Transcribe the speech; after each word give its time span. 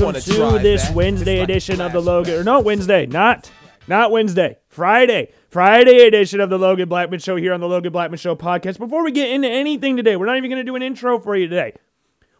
welcome 0.00 0.20
to 0.20 0.58
this 0.58 0.82
that. 0.84 0.94
Wednesday 0.94 1.40
like 1.40 1.48
edition 1.48 1.80
of 1.80 1.92
the. 1.92 2.00
Logan. 2.00 2.34
Or 2.34 2.44
no, 2.44 2.60
Wednesday, 2.60 3.06
not 3.06 3.50
not 3.88 4.10
Wednesday, 4.10 4.58
Friday, 4.68 5.32
Friday 5.48 6.06
edition 6.06 6.40
of 6.40 6.50
the 6.50 6.58
Logan 6.58 6.88
Blackman 6.88 7.20
Show 7.20 7.36
here 7.36 7.52
on 7.52 7.60
the 7.60 7.68
Logan 7.68 7.92
Blackman 7.92 8.18
Show 8.18 8.36
podcast. 8.36 8.78
Before 8.78 9.04
we 9.04 9.12
get 9.12 9.30
into 9.30 9.48
anything 9.48 9.96
today, 9.96 10.16
we're 10.16 10.26
not 10.26 10.36
even 10.36 10.50
going 10.50 10.60
to 10.60 10.64
do 10.64 10.76
an 10.76 10.82
intro 10.82 11.18
for 11.18 11.36
you 11.36 11.48
today. 11.48 11.72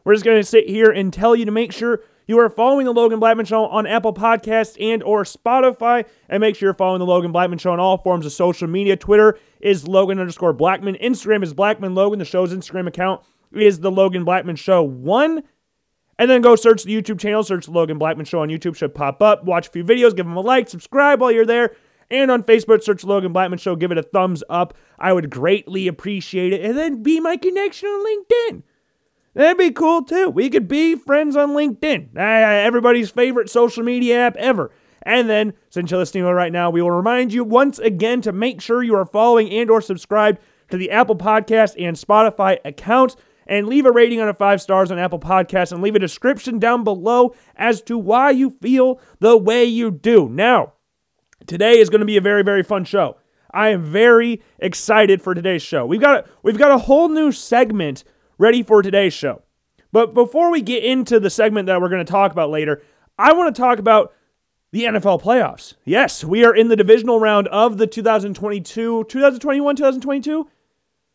We're 0.04 0.14
just 0.14 0.24
going 0.24 0.40
to 0.40 0.44
sit 0.44 0.68
here 0.68 0.90
and 0.90 1.12
tell 1.12 1.34
you 1.34 1.44
to 1.44 1.50
make 1.50 1.72
sure 1.72 2.00
you 2.28 2.38
are 2.38 2.48
following 2.48 2.86
the 2.86 2.92
Logan 2.92 3.18
Blackman 3.18 3.46
Show 3.46 3.66
on 3.66 3.86
Apple 3.86 4.12
Podcasts 4.12 4.76
and 4.80 5.02
or 5.02 5.24
Spotify, 5.24 6.04
and 6.28 6.40
make 6.40 6.56
sure 6.56 6.68
you're 6.68 6.74
following 6.74 7.00
the 7.00 7.06
Logan 7.06 7.32
Blackman 7.32 7.58
Show 7.58 7.72
on 7.72 7.80
all 7.80 7.98
forms 7.98 8.26
of 8.26 8.32
social 8.32 8.68
media. 8.68 8.96
Twitter 8.96 9.38
is 9.60 9.86
Logan 9.88 10.18
underscore 10.18 10.52
Blackman. 10.52 10.96
Instagram 10.96 11.42
is 11.42 11.54
Blackman 11.54 11.94
Logan. 11.94 12.18
The 12.18 12.24
show's 12.24 12.52
Instagram 12.52 12.86
account 12.86 13.22
is 13.52 13.80
the 13.80 13.90
Logan 13.90 14.24
Blackman 14.24 14.56
Show 14.56 14.82
one. 14.82 15.42
And 16.18 16.30
then 16.30 16.40
go 16.40 16.56
search 16.56 16.84
the 16.84 17.02
YouTube 17.02 17.20
channel, 17.20 17.42
search 17.42 17.66
the 17.66 17.72
Logan 17.72 17.98
Blackman 17.98 18.24
Show 18.24 18.40
on 18.40 18.48
YouTube, 18.48 18.76
should 18.76 18.94
pop 18.94 19.20
up. 19.20 19.44
Watch 19.44 19.68
a 19.68 19.70
few 19.70 19.84
videos, 19.84 20.16
give 20.16 20.26
them 20.26 20.36
a 20.36 20.40
like, 20.40 20.68
subscribe 20.68 21.20
while 21.20 21.30
you're 21.30 21.44
there. 21.44 21.76
And 22.10 22.30
on 22.30 22.42
Facebook, 22.42 22.82
search 22.82 23.04
Logan 23.04 23.32
Blackman 23.32 23.58
Show, 23.58 23.76
give 23.76 23.90
it 23.90 23.98
a 23.98 24.02
thumbs 24.02 24.42
up. 24.48 24.74
I 24.98 25.12
would 25.12 25.30
greatly 25.30 25.88
appreciate 25.88 26.52
it. 26.52 26.64
And 26.64 26.76
then 26.76 27.02
be 27.02 27.20
my 27.20 27.36
connection 27.36 27.88
on 27.88 28.06
LinkedIn. 28.06 28.62
That'd 29.34 29.58
be 29.58 29.70
cool 29.70 30.02
too. 30.02 30.30
We 30.30 30.48
could 30.48 30.66
be 30.66 30.94
friends 30.94 31.36
on 31.36 31.50
LinkedIn, 31.50 32.16
uh, 32.16 32.20
everybody's 32.20 33.10
favorite 33.10 33.50
social 33.50 33.84
media 33.84 34.20
app 34.20 34.36
ever. 34.36 34.70
And 35.02 35.28
then, 35.28 35.52
since 35.68 35.90
you're 35.90 36.00
listening 36.00 36.24
right 36.24 36.50
now, 36.50 36.70
we 36.70 36.80
will 36.80 36.90
remind 36.90 37.34
you 37.34 37.44
once 37.44 37.78
again 37.78 38.22
to 38.22 38.32
make 38.32 38.62
sure 38.62 38.82
you 38.82 38.96
are 38.96 39.04
following 39.04 39.50
and 39.50 39.70
or 39.70 39.82
subscribed 39.82 40.38
to 40.70 40.78
the 40.78 40.90
Apple 40.90 41.16
Podcast 41.16 41.74
and 41.78 41.96
Spotify 41.96 42.58
accounts 42.64 43.14
and 43.46 43.66
leave 43.66 43.86
a 43.86 43.92
rating 43.92 44.20
on 44.20 44.28
a 44.28 44.34
five 44.34 44.60
stars 44.60 44.90
on 44.90 44.98
Apple 44.98 45.18
Podcasts 45.18 45.72
and 45.72 45.82
leave 45.82 45.94
a 45.94 46.00
description 46.00 46.58
down 46.58 46.84
below 46.84 47.34
as 47.56 47.82
to 47.82 47.96
why 47.98 48.30
you 48.30 48.50
feel 48.50 49.00
the 49.20 49.36
way 49.36 49.64
you 49.64 49.90
do. 49.90 50.28
Now, 50.28 50.72
today 51.46 51.78
is 51.78 51.90
going 51.90 52.00
to 52.00 52.06
be 52.06 52.16
a 52.16 52.22
very 52.22 52.42
very 52.42 52.62
fun 52.62 52.84
show. 52.84 53.16
I 53.52 53.68
am 53.68 53.82
very 53.82 54.42
excited 54.58 55.22
for 55.22 55.34
today's 55.34 55.62
show. 55.62 55.86
We've 55.86 56.00
got 56.00 56.24
a, 56.26 56.30
we've 56.42 56.58
got 56.58 56.72
a 56.72 56.78
whole 56.78 57.08
new 57.08 57.32
segment 57.32 58.04
ready 58.38 58.62
for 58.62 58.82
today's 58.82 59.14
show. 59.14 59.42
But 59.92 60.12
before 60.12 60.50
we 60.50 60.60
get 60.60 60.84
into 60.84 61.18
the 61.18 61.30
segment 61.30 61.66
that 61.66 61.80
we're 61.80 61.88
going 61.88 62.04
to 62.04 62.10
talk 62.10 62.32
about 62.32 62.50
later, 62.50 62.82
I 63.18 63.32
want 63.32 63.54
to 63.54 63.60
talk 63.60 63.78
about 63.78 64.12
the 64.72 64.84
NFL 64.84 65.22
playoffs. 65.22 65.74
Yes, 65.84 66.22
we 66.22 66.44
are 66.44 66.54
in 66.54 66.68
the 66.68 66.76
divisional 66.76 67.18
round 67.18 67.48
of 67.48 67.78
the 67.78 67.86
2022 67.86 69.04
2021 69.04 69.76
2022 69.76 70.50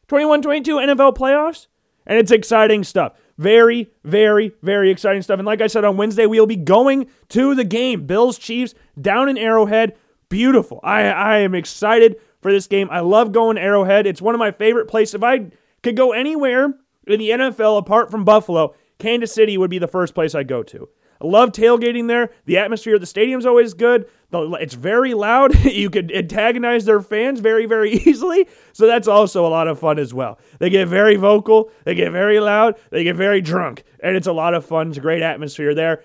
21 0.08 0.42
22 0.42 0.76
NFL 0.78 1.16
playoffs. 1.16 1.68
And 2.06 2.18
it's 2.18 2.32
exciting 2.32 2.84
stuff. 2.84 3.14
Very, 3.38 3.90
very, 4.04 4.54
very 4.62 4.92
exciting 4.92 5.22
stuff. 5.22 5.40
And 5.40 5.46
like 5.46 5.62
I 5.62 5.68
said 5.68 5.84
on 5.84 5.98
Wednesday, 5.98 6.26
we'll 6.26 6.46
be 6.46 6.56
going 6.56 7.08
to 7.30 7.56
the 7.56 7.64
game. 7.64 8.06
Bills 8.06 8.38
Chiefs 8.38 8.74
down 9.00 9.30
in 9.30 9.38
Arrowhead. 9.38 9.96
Beautiful. 10.30 10.80
I, 10.84 11.02
I 11.04 11.38
am 11.40 11.56
excited 11.56 12.18
for 12.42 12.52
this 12.52 12.68
game. 12.68 12.88
I 12.92 13.00
love 13.00 13.32
going 13.32 13.56
to 13.56 13.62
Arrowhead. 13.62 14.08
It's 14.08 14.22
one 14.22 14.36
of 14.36 14.40
my 14.40 14.52
favorite 14.52 14.88
places. 14.88 15.16
If 15.16 15.24
I 15.24 15.52
could 15.84 15.96
go 15.96 16.12
anywhere 16.12 16.74
in 17.08 17.20
the 17.20 17.30
NFL 17.30 17.78
apart 17.78 18.12
from 18.12 18.24
Buffalo, 18.24 18.76
Kansas 19.00 19.34
City 19.34 19.58
would 19.58 19.70
be 19.70 19.80
the 19.80 19.88
first 19.88 20.14
place 20.14 20.36
I'd 20.36 20.48
go 20.48 20.64
to. 20.64 20.88
I 21.21 21.27
love 21.27 21.52
tailgating 21.52 22.08
there. 22.08 22.32
The 22.45 22.58
atmosphere 22.58 22.95
of 22.95 23.02
the 23.02 23.08
stadium's 23.08 23.45
always 23.45 23.73
good. 23.73 24.05
It's 24.33 24.73
very 24.73 25.14
loud. 25.14 25.55
You 25.71 25.89
could 25.89 26.11
antagonize 26.11 26.86
their 26.86 27.02
fans 27.02 27.39
very, 27.39 27.65
very 27.65 27.92
easily. 28.05 28.48
So 28.73 28.87
that's 28.87 29.08
also 29.08 29.45
a 29.45 29.49
lot 29.49 29.67
of 29.67 29.80
fun 29.80 29.99
as 29.99 30.14
well. 30.14 30.37
They 30.60 30.70
get 30.70 30.87
very 30.87 31.15
vocal, 31.15 31.71
they 31.86 31.95
get 31.95 32.11
very 32.11 32.39
loud, 32.39 32.77
they 32.89 33.04
get 33.04 33.15
very 33.15 33.42
drunk, 33.42 33.83
and 34.02 34.15
it's 34.15 34.27
a 34.27 34.33
lot 34.33 34.54
of 34.54 34.65
fun. 34.65 34.89
It's 34.89 34.98
a 34.98 35.02
great 35.02 35.21
atmosphere 35.21 35.73
there. 35.73 36.04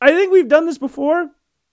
I 0.00 0.10
think 0.10 0.32
we've 0.32 0.48
done 0.48 0.66
this 0.66 0.78
before. 0.78 1.30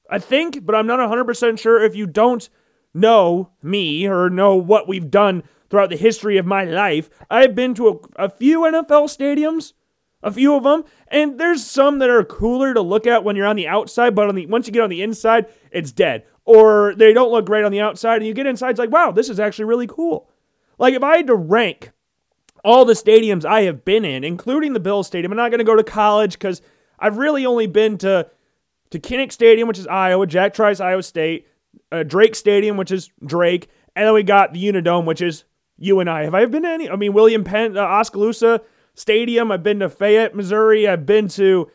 I 0.09 0.19
think, 0.19 0.65
but 0.65 0.75
I'm 0.75 0.87
not 0.87 0.99
100% 0.99 1.59
sure 1.59 1.83
if 1.83 1.95
you 1.95 2.07
don't 2.07 2.47
know 2.93 3.51
me 3.61 4.07
or 4.07 4.29
know 4.29 4.55
what 4.55 4.87
we've 4.87 5.09
done 5.09 5.43
throughout 5.69 5.89
the 5.89 5.97
history 5.97 6.37
of 6.37 6.45
my 6.45 6.63
life. 6.63 7.09
I've 7.29 7.55
been 7.55 7.73
to 7.75 7.87
a, 8.17 8.25
a 8.25 8.29
few 8.29 8.61
NFL 8.61 9.09
stadiums 9.09 9.73
a 10.23 10.31
few 10.31 10.56
of 10.56 10.63
them 10.63 10.84
and 11.09 11.38
there's 11.38 11.66
some 11.66 12.00
that 12.00 12.09
are 12.09 12.23
cooler 12.23 12.73
to 12.73 12.81
look 12.81 13.06
at 13.06 13.23
when 13.23 13.35
you're 13.35 13.45
on 13.45 13.57
the 13.57 13.67
outside 13.67 14.16
but 14.16 14.29
on 14.29 14.35
the 14.35 14.45
once 14.47 14.66
you 14.66 14.73
get 14.73 14.81
on 14.81 14.89
the 14.89 15.03
inside 15.03 15.45
it's 15.72 15.91
dead. 15.91 16.23
Or 16.45 16.94
they 16.95 17.13
don't 17.13 17.31
look 17.31 17.45
great 17.45 17.63
on 17.63 17.72
the 17.72 17.81
outside 17.81 18.17
and 18.17 18.25
you 18.25 18.33
get 18.33 18.45
inside 18.45 18.72
it's 18.72 18.79
like 18.79 18.91
wow 18.91 19.12
this 19.12 19.29
is 19.29 19.39
actually 19.39 19.66
really 19.66 19.88
cool. 19.88 20.29
Like 20.79 20.94
if 20.94 21.03
i 21.03 21.17
had 21.17 21.28
to 21.28 21.35
rank 21.35 21.91
all 22.63 22.85
the 22.85 22.94
stadiums 22.94 23.45
i 23.45 23.62
have 23.62 23.83
been 23.83 24.06
in 24.06 24.23
including 24.23 24.73
the 24.73 24.79
Bill 24.79 25.03
stadium 25.03 25.31
i'm 25.31 25.38
not 25.38 25.51
going 25.51 25.59
to 25.59 25.66
go 25.66 25.75
to 25.75 25.83
college 25.83 26.33
because 26.33 26.62
i've 27.00 27.17
really 27.17 27.45
only 27.45 27.67
been 27.67 27.97
to 27.97 28.29
to 28.89 29.00
kinnick 29.00 29.31
stadium 29.31 29.67
which 29.67 29.79
is 29.79 29.88
iowa 29.88 30.25
Jack 30.25 30.53
Trice 30.53 30.79
iowa 30.79 31.03
state 31.03 31.47
uh, 31.91 32.03
drake 32.03 32.35
stadium 32.35 32.78
which 32.78 32.91
is 32.91 33.09
drake 33.25 33.69
and 33.95 34.07
then 34.07 34.13
we 34.13 34.23
got 34.23 34.53
the 34.53 34.63
unidome 34.63 35.06
which 35.06 35.22
is 35.22 35.44
UNI. 35.78 36.23
Have 36.23 36.33
i 36.33 36.45
been 36.45 36.63
to 36.63 36.69
any 36.69 36.89
i 36.89 36.95
mean 36.95 37.13
william 37.13 37.44
penn 37.44 37.78
uh, 37.78 37.81
oskaloosa 37.81 38.62
Stadium. 38.95 39.51
I've 39.51 39.63
been 39.63 39.79
to 39.79 39.89
Fayette, 39.89 40.35
Missouri. 40.35 40.87
I've 40.87 41.05
been 41.05 41.27
to 41.29 41.69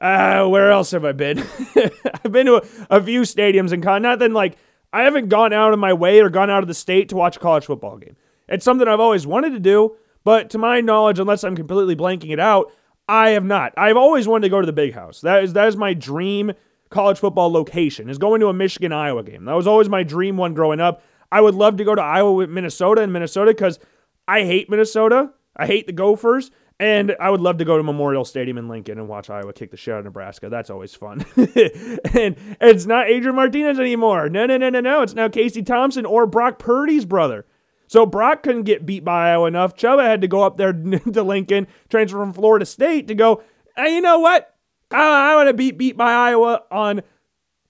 uh, 0.00 0.46
where 0.46 0.70
else 0.70 0.92
have 0.92 1.04
I 1.04 1.12
been? 1.12 1.38
I've 2.24 2.30
been 2.30 2.46
to 2.46 2.56
a, 2.90 2.98
a 2.98 3.02
few 3.02 3.22
stadiums 3.22 3.72
in 3.72 3.82
con. 3.82 4.02
Nothing 4.02 4.32
like 4.32 4.56
I 4.92 5.02
haven't 5.02 5.28
gone 5.28 5.52
out 5.52 5.72
of 5.72 5.78
my 5.78 5.92
way 5.92 6.20
or 6.20 6.30
gone 6.30 6.50
out 6.50 6.62
of 6.62 6.68
the 6.68 6.74
state 6.74 7.08
to 7.10 7.16
watch 7.16 7.36
a 7.36 7.40
college 7.40 7.66
football 7.66 7.98
game. 7.98 8.16
It's 8.48 8.64
something 8.64 8.86
I've 8.86 9.00
always 9.00 9.26
wanted 9.26 9.50
to 9.50 9.60
do, 9.60 9.96
but 10.24 10.50
to 10.50 10.58
my 10.58 10.80
knowledge, 10.80 11.18
unless 11.18 11.44
I'm 11.44 11.56
completely 11.56 11.96
blanking 11.96 12.30
it 12.30 12.40
out, 12.40 12.72
I 13.08 13.30
have 13.30 13.44
not. 13.44 13.74
I've 13.76 13.96
always 13.96 14.28
wanted 14.28 14.42
to 14.42 14.50
go 14.50 14.60
to 14.60 14.66
the 14.66 14.72
big 14.72 14.94
house. 14.94 15.20
That 15.20 15.42
is 15.42 15.52
that 15.54 15.68
is 15.68 15.76
my 15.76 15.94
dream 15.94 16.52
college 16.90 17.18
football 17.18 17.50
location. 17.50 18.08
Is 18.08 18.18
going 18.18 18.40
to 18.40 18.48
a 18.48 18.54
Michigan 18.54 18.92
Iowa 18.92 19.24
game. 19.24 19.46
That 19.46 19.54
was 19.54 19.66
always 19.66 19.88
my 19.88 20.04
dream 20.04 20.36
one 20.36 20.54
growing 20.54 20.80
up. 20.80 21.02
I 21.30 21.40
would 21.40 21.54
love 21.54 21.76
to 21.78 21.84
go 21.84 21.94
to 21.94 22.02
Iowa 22.02 22.32
with 22.32 22.50
Minnesota 22.50 23.02
and 23.02 23.12
Minnesota 23.12 23.50
because 23.50 23.78
I 24.26 24.44
hate 24.44 24.70
Minnesota. 24.70 25.30
I 25.58 25.66
hate 25.66 25.86
the 25.86 25.92
Gophers. 25.92 26.50
And 26.80 27.16
I 27.18 27.30
would 27.30 27.40
love 27.40 27.58
to 27.58 27.64
go 27.64 27.76
to 27.76 27.82
Memorial 27.82 28.24
Stadium 28.24 28.56
in 28.56 28.68
Lincoln 28.68 28.98
and 28.98 29.08
watch 29.08 29.28
Iowa 29.28 29.52
kick 29.52 29.72
the 29.72 29.76
shit 29.76 29.94
out 29.94 29.98
of 29.98 30.04
Nebraska. 30.04 30.48
That's 30.48 30.70
always 30.70 30.94
fun. 30.94 31.26
and 31.36 32.36
it's 32.60 32.86
not 32.86 33.08
Adrian 33.08 33.34
Martinez 33.34 33.80
anymore. 33.80 34.28
No, 34.28 34.46
no, 34.46 34.56
no, 34.56 34.70
no, 34.70 34.78
no. 34.78 35.02
It's 35.02 35.14
now 35.14 35.28
Casey 35.28 35.62
Thompson 35.62 36.06
or 36.06 36.24
Brock 36.24 36.60
Purdy's 36.60 37.04
brother. 37.04 37.46
So 37.88 38.06
Brock 38.06 38.44
couldn't 38.44 38.62
get 38.62 38.86
beat 38.86 39.04
by 39.04 39.30
Iowa 39.30 39.48
enough. 39.48 39.74
Chubba 39.74 40.04
had 40.04 40.20
to 40.20 40.28
go 40.28 40.42
up 40.42 40.56
there 40.56 40.72
to 41.12 41.22
Lincoln, 41.22 41.66
transfer 41.88 42.18
from 42.18 42.32
Florida 42.32 42.64
State 42.64 43.08
to 43.08 43.14
go, 43.14 43.42
hey, 43.76 43.96
you 43.96 44.00
know 44.00 44.20
what? 44.20 44.54
I, 44.92 45.32
I 45.32 45.36
want 45.36 45.48
to 45.48 45.54
beat 45.54 45.78
beat 45.78 45.96
by 45.96 46.12
Iowa 46.12 46.62
on 46.70 47.02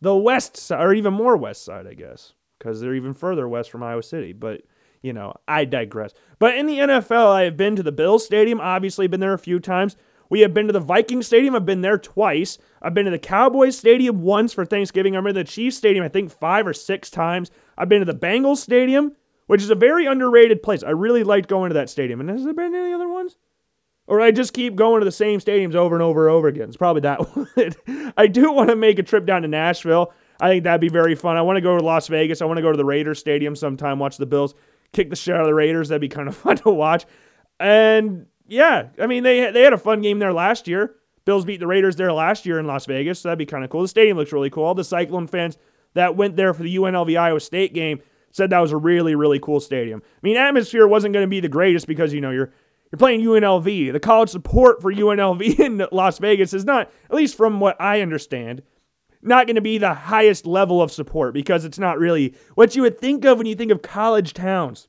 the 0.00 0.14
west 0.16 0.56
side, 0.56 0.82
or 0.82 0.92
even 0.92 1.14
more 1.14 1.36
west 1.36 1.64
side, 1.64 1.86
I 1.86 1.94
guess, 1.94 2.34
because 2.58 2.80
they're 2.80 2.94
even 2.94 3.14
further 3.14 3.48
west 3.48 3.70
from 3.70 3.82
Iowa 3.82 4.02
City. 4.02 4.32
But 4.32 4.62
you 5.02 5.12
know, 5.12 5.34
I 5.46 5.64
digress. 5.64 6.12
But 6.38 6.56
in 6.56 6.66
the 6.66 6.78
NFL, 6.78 7.32
I 7.32 7.42
have 7.42 7.56
been 7.56 7.76
to 7.76 7.82
the 7.82 7.92
Bills 7.92 8.24
Stadium, 8.24 8.60
obviously, 8.60 9.06
been 9.06 9.20
there 9.20 9.34
a 9.34 9.38
few 9.38 9.60
times. 9.60 9.96
We 10.30 10.40
have 10.40 10.52
been 10.52 10.66
to 10.66 10.72
the 10.72 10.80
Vikings 10.80 11.26
Stadium. 11.26 11.54
I've 11.54 11.64
been 11.64 11.80
there 11.80 11.98
twice. 11.98 12.58
I've 12.82 12.94
been 12.94 13.06
to 13.06 13.10
the 13.10 13.18
Cowboys 13.18 13.78
Stadium 13.78 14.22
once 14.22 14.52
for 14.52 14.64
Thanksgiving. 14.64 15.16
I've 15.16 15.24
been 15.24 15.34
to 15.34 15.40
the 15.40 15.48
Chiefs 15.48 15.76
Stadium, 15.76 16.04
I 16.04 16.08
think, 16.08 16.30
five 16.30 16.66
or 16.66 16.74
six 16.74 17.10
times. 17.10 17.50
I've 17.76 17.88
been 17.88 18.04
to 18.04 18.12
the 18.12 18.18
Bengals 18.18 18.58
Stadium, 18.58 19.16
which 19.46 19.62
is 19.62 19.70
a 19.70 19.74
very 19.74 20.06
underrated 20.06 20.62
place. 20.62 20.82
I 20.82 20.90
really 20.90 21.24
liked 21.24 21.48
going 21.48 21.70
to 21.70 21.74
that 21.74 21.88
stadium. 21.88 22.20
And 22.20 22.28
has 22.28 22.44
there 22.44 22.52
been 22.52 22.74
any 22.74 22.92
other 22.92 23.08
ones? 23.08 23.36
Or 24.06 24.20
I 24.20 24.30
just 24.30 24.54
keep 24.54 24.74
going 24.74 25.00
to 25.00 25.04
the 25.04 25.12
same 25.12 25.38
stadiums 25.40 25.74
over 25.74 25.94
and 25.94 26.02
over 26.02 26.28
and 26.28 26.34
over 26.34 26.48
again. 26.48 26.68
It's 26.68 26.76
probably 26.76 27.02
that 27.02 27.20
one. 27.36 28.12
I 28.16 28.26
do 28.26 28.52
want 28.52 28.70
to 28.70 28.76
make 28.76 28.98
a 28.98 29.02
trip 29.02 29.26
down 29.26 29.42
to 29.42 29.48
Nashville. 29.48 30.12
I 30.40 30.48
think 30.48 30.64
that'd 30.64 30.80
be 30.80 30.88
very 30.88 31.14
fun. 31.14 31.36
I 31.36 31.42
want 31.42 31.56
to 31.56 31.62
go 31.62 31.76
to 31.76 31.84
Las 31.84 32.06
Vegas. 32.08 32.40
I 32.40 32.44
want 32.44 32.58
to 32.58 32.62
go 32.62 32.70
to 32.70 32.76
the 32.76 32.84
Raiders 32.84 33.18
Stadium 33.18 33.56
sometime, 33.56 33.98
watch 33.98 34.18
the 34.18 34.26
Bills 34.26 34.54
kick 34.92 35.10
the 35.10 35.16
shit 35.16 35.34
out 35.34 35.42
of 35.42 35.46
the 35.46 35.54
Raiders. 35.54 35.88
That'd 35.88 36.00
be 36.00 36.08
kind 36.08 36.28
of 36.28 36.36
fun 36.36 36.56
to 36.58 36.70
watch. 36.70 37.06
And 37.60 38.26
yeah, 38.46 38.88
I 39.00 39.06
mean 39.06 39.22
they 39.22 39.50
they 39.50 39.62
had 39.62 39.72
a 39.72 39.78
fun 39.78 40.00
game 40.00 40.18
there 40.18 40.32
last 40.32 40.68
year. 40.68 40.94
Bills 41.24 41.44
beat 41.44 41.60
the 41.60 41.66
Raiders 41.66 41.96
there 41.96 42.12
last 42.12 42.46
year 42.46 42.58
in 42.58 42.66
Las 42.66 42.86
Vegas. 42.86 43.20
So 43.20 43.28
that'd 43.28 43.38
be 43.38 43.46
kind 43.46 43.64
of 43.64 43.70
cool. 43.70 43.82
The 43.82 43.88
stadium 43.88 44.16
looks 44.16 44.32
really 44.32 44.50
cool. 44.50 44.64
All 44.64 44.74
the 44.74 44.84
Cyclone 44.84 45.26
fans 45.26 45.58
that 45.94 46.16
went 46.16 46.36
there 46.36 46.54
for 46.54 46.62
the 46.62 46.76
UNLV 46.76 47.18
Iowa 47.18 47.40
State 47.40 47.74
game 47.74 48.00
said 48.30 48.50
that 48.50 48.60
was 48.60 48.72
a 48.72 48.76
really 48.76 49.14
really 49.14 49.38
cool 49.38 49.60
stadium. 49.60 50.02
I 50.04 50.20
mean, 50.22 50.36
atmosphere 50.36 50.86
wasn't 50.86 51.12
going 51.12 51.24
to 51.24 51.30
be 51.30 51.40
the 51.40 51.48
greatest 51.48 51.86
because 51.86 52.12
you 52.12 52.20
know 52.20 52.30
you're 52.30 52.52
you're 52.90 52.98
playing 52.98 53.20
UNLV. 53.20 53.92
The 53.92 54.00
college 54.00 54.30
support 54.30 54.80
for 54.80 54.92
UNLV 54.92 55.60
in 55.60 55.86
Las 55.92 56.18
Vegas 56.18 56.54
is 56.54 56.64
not, 56.64 56.90
at 57.10 57.16
least 57.16 57.36
from 57.36 57.60
what 57.60 57.80
I 57.80 58.00
understand, 58.00 58.62
not 59.22 59.46
going 59.46 59.56
to 59.56 59.60
be 59.60 59.78
the 59.78 59.94
highest 59.94 60.46
level 60.46 60.80
of 60.80 60.92
support 60.92 61.34
because 61.34 61.64
it's 61.64 61.78
not 61.78 61.98
really 61.98 62.34
what 62.54 62.76
you 62.76 62.82
would 62.82 62.98
think 62.98 63.24
of 63.24 63.38
when 63.38 63.46
you 63.46 63.54
think 63.54 63.72
of 63.72 63.82
college 63.82 64.34
towns. 64.34 64.88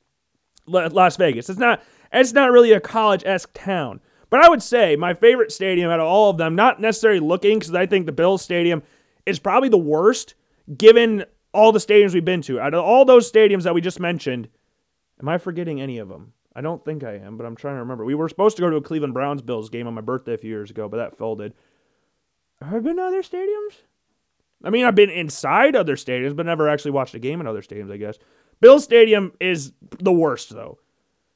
Las 0.66 1.16
Vegas. 1.16 1.50
It's 1.50 1.58
not 1.58 1.82
it's 2.12 2.32
not 2.32 2.50
really 2.50 2.72
a 2.72 2.80
college-esque 2.80 3.50
town. 3.54 4.00
But 4.30 4.44
I 4.44 4.48
would 4.48 4.62
say 4.62 4.96
my 4.96 5.14
favorite 5.14 5.52
stadium 5.52 5.90
out 5.90 6.00
of 6.00 6.06
all 6.06 6.30
of 6.30 6.38
them, 6.38 6.54
not 6.54 6.80
necessarily 6.80 7.20
looking 7.20 7.58
because 7.58 7.74
I 7.74 7.86
think 7.86 8.06
the 8.06 8.12
Bills 8.12 8.42
Stadium 8.42 8.82
is 9.26 9.40
probably 9.40 9.68
the 9.68 9.78
worst 9.78 10.34
given 10.76 11.24
all 11.52 11.72
the 11.72 11.80
stadiums 11.80 12.14
we've 12.14 12.24
been 12.24 12.42
to. 12.42 12.60
Out 12.60 12.74
of 12.74 12.84
all 12.84 13.04
those 13.04 13.30
stadiums 13.30 13.64
that 13.64 13.74
we 13.74 13.80
just 13.80 13.98
mentioned, 13.98 14.48
am 15.20 15.28
I 15.28 15.38
forgetting 15.38 15.80
any 15.80 15.98
of 15.98 16.08
them? 16.08 16.32
I 16.54 16.60
don't 16.60 16.84
think 16.84 17.02
I 17.02 17.14
am, 17.14 17.36
but 17.36 17.44
I'm 17.44 17.56
trying 17.56 17.76
to 17.76 17.80
remember. 17.80 18.04
We 18.04 18.14
were 18.14 18.28
supposed 18.28 18.56
to 18.56 18.62
go 18.62 18.70
to 18.70 18.76
a 18.76 18.82
Cleveland 18.82 19.14
Browns 19.14 19.42
Bills 19.42 19.68
game 19.68 19.86
on 19.86 19.94
my 19.94 20.00
birthday 20.00 20.34
a 20.34 20.38
few 20.38 20.50
years 20.50 20.70
ago, 20.70 20.88
but 20.88 20.96
that 20.98 21.18
folded. 21.18 21.54
Have 22.60 22.74
I 22.74 22.78
been 22.80 22.96
to 22.96 23.02
other 23.02 23.22
stadiums? 23.22 23.74
I 24.62 24.70
mean, 24.70 24.84
I've 24.84 24.94
been 24.94 25.10
inside 25.10 25.74
other 25.74 25.96
stadiums, 25.96 26.36
but 26.36 26.46
never 26.46 26.68
actually 26.68 26.90
watched 26.90 27.14
a 27.14 27.18
game 27.18 27.40
in 27.40 27.46
other 27.46 27.62
stadiums, 27.62 27.90
I 27.90 27.96
guess. 27.96 28.18
Bill 28.60 28.78
Stadium 28.78 29.32
is 29.40 29.72
the 29.98 30.12
worst, 30.12 30.50
though. 30.50 30.78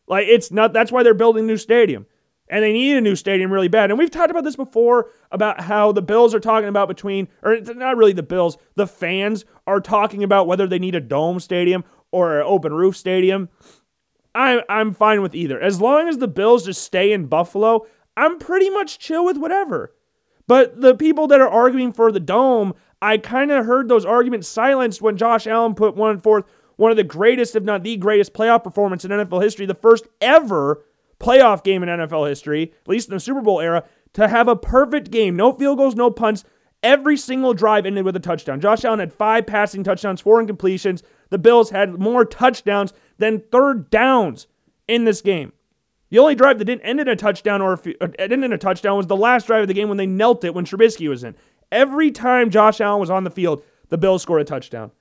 Like, 0.06 0.26
it's 0.28 0.50
not, 0.50 0.72
that's 0.72 0.92
why 0.92 1.02
they're 1.02 1.14
building 1.14 1.44
a 1.44 1.46
new 1.46 1.56
stadium. 1.56 2.06
And 2.50 2.62
they 2.62 2.74
need 2.74 2.98
a 2.98 3.00
new 3.00 3.16
stadium 3.16 3.50
really 3.50 3.68
bad. 3.68 3.90
And 3.90 3.98
we've 3.98 4.10
talked 4.10 4.30
about 4.30 4.44
this 4.44 4.56
before 4.56 5.10
about 5.32 5.62
how 5.62 5.92
the 5.92 6.02
Bills 6.02 6.34
are 6.34 6.40
talking 6.40 6.68
about 6.68 6.88
between, 6.88 7.28
or 7.42 7.58
not 7.58 7.96
really 7.96 8.12
the 8.12 8.22
Bills, 8.22 8.58
the 8.74 8.86
fans 8.86 9.46
are 9.66 9.80
talking 9.80 10.22
about 10.22 10.46
whether 10.46 10.66
they 10.66 10.78
need 10.78 10.94
a 10.94 11.00
dome 11.00 11.40
stadium 11.40 11.84
or 12.12 12.40
an 12.40 12.46
open 12.46 12.74
roof 12.74 12.96
stadium. 12.96 13.48
I, 14.34 14.62
I'm 14.68 14.92
fine 14.92 15.22
with 15.22 15.34
either. 15.34 15.58
As 15.58 15.80
long 15.80 16.06
as 16.06 16.18
the 16.18 16.28
Bills 16.28 16.66
just 16.66 16.82
stay 16.82 17.12
in 17.12 17.26
Buffalo, 17.26 17.86
I'm 18.14 18.38
pretty 18.38 18.68
much 18.68 18.98
chill 18.98 19.24
with 19.24 19.38
whatever. 19.38 19.94
But 20.46 20.80
the 20.80 20.94
people 20.94 21.26
that 21.28 21.40
are 21.40 21.48
arguing 21.48 21.92
for 21.92 22.12
the 22.12 22.20
dome, 22.20 22.74
I 23.04 23.18
kind 23.18 23.50
of 23.50 23.66
heard 23.66 23.88
those 23.88 24.06
arguments 24.06 24.48
silenced 24.48 25.02
when 25.02 25.18
Josh 25.18 25.46
Allen 25.46 25.74
put 25.74 25.94
one 25.94 26.18
forth 26.20 26.44
one 26.76 26.90
of 26.90 26.96
the 26.96 27.04
greatest, 27.04 27.54
if 27.54 27.62
not 27.62 27.82
the 27.82 27.96
greatest, 27.98 28.32
playoff 28.32 28.64
performance 28.64 29.04
in 29.04 29.10
NFL 29.10 29.42
history, 29.42 29.66
the 29.66 29.74
first 29.74 30.06
ever 30.22 30.82
playoff 31.20 31.62
game 31.62 31.82
in 31.82 31.88
NFL 31.88 32.28
history, 32.28 32.72
at 32.82 32.88
least 32.88 33.08
in 33.08 33.14
the 33.14 33.20
Super 33.20 33.42
Bowl 33.42 33.60
era, 33.60 33.84
to 34.14 34.26
have 34.26 34.48
a 34.48 34.56
perfect 34.56 35.10
game. 35.10 35.36
No 35.36 35.52
field 35.52 35.78
goals, 35.78 35.94
no 35.94 36.10
punts. 36.10 36.44
Every 36.82 37.16
single 37.16 37.52
drive 37.52 37.84
ended 37.84 38.06
with 38.06 38.16
a 38.16 38.20
touchdown. 38.20 38.60
Josh 38.60 38.84
Allen 38.84 39.00
had 39.00 39.12
five 39.12 39.46
passing 39.46 39.84
touchdowns, 39.84 40.22
four 40.22 40.42
incompletions. 40.42 41.02
The 41.28 41.38
Bills 41.38 41.70
had 41.70 41.98
more 41.98 42.24
touchdowns 42.24 42.94
than 43.18 43.42
third 43.52 43.90
downs 43.90 44.46
in 44.88 45.04
this 45.04 45.20
game. 45.20 45.52
The 46.10 46.18
only 46.18 46.34
drive 46.34 46.58
that 46.58 46.66
didn't 46.66 46.82
end 46.82 47.00
in 47.00 47.08
a 47.08 47.16
touchdown 47.16 47.60
or 47.60 47.72
uh, 48.00 48.08
ended 48.18 48.44
in 48.44 48.52
a 48.52 48.58
touchdown 48.58 48.96
was 48.96 49.06
the 49.06 49.16
last 49.16 49.46
drive 49.46 49.62
of 49.62 49.68
the 49.68 49.74
game 49.74 49.88
when 49.88 49.98
they 49.98 50.06
knelt 50.06 50.44
it 50.44 50.54
when 50.54 50.64
Trubisky 50.64 51.08
was 51.08 51.24
in. 51.24 51.34
Every 51.74 52.12
time 52.12 52.50
Josh 52.50 52.80
Allen 52.80 53.00
was 53.00 53.10
on 53.10 53.24
the 53.24 53.30
field, 53.30 53.64
the 53.88 53.98
Bills 53.98 54.22
scored 54.22 54.40
a 54.40 54.44
touchdown. 54.44 54.92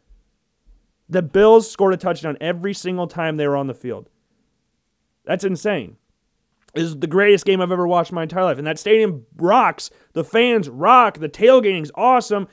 The 1.07 1.21
Bills 1.21 1.69
scored 1.69 1.93
a 1.93 1.97
touchdown 1.97 2.35
every 2.41 2.73
single 2.73 3.05
time 3.05 3.37
they 3.37 3.47
were 3.47 3.55
on 3.55 3.67
the 3.67 3.75
field. 3.75 4.09
That's 5.23 5.43
insane. 5.43 5.97
This 6.73 6.85
is 6.85 6.97
the 6.97 7.05
greatest 7.05 7.45
game 7.45 7.61
I've 7.61 7.71
ever 7.71 7.87
watched 7.87 8.09
in 8.09 8.15
my 8.15 8.23
entire 8.23 8.45
life. 8.45 8.57
And 8.57 8.65
that 8.65 8.79
stadium 8.79 9.27
rocks. 9.37 9.91
The 10.13 10.23
fans 10.23 10.67
rock. 10.67 11.19
The 11.19 11.29
tailgating's 11.29 11.91
awesome. 11.93 12.47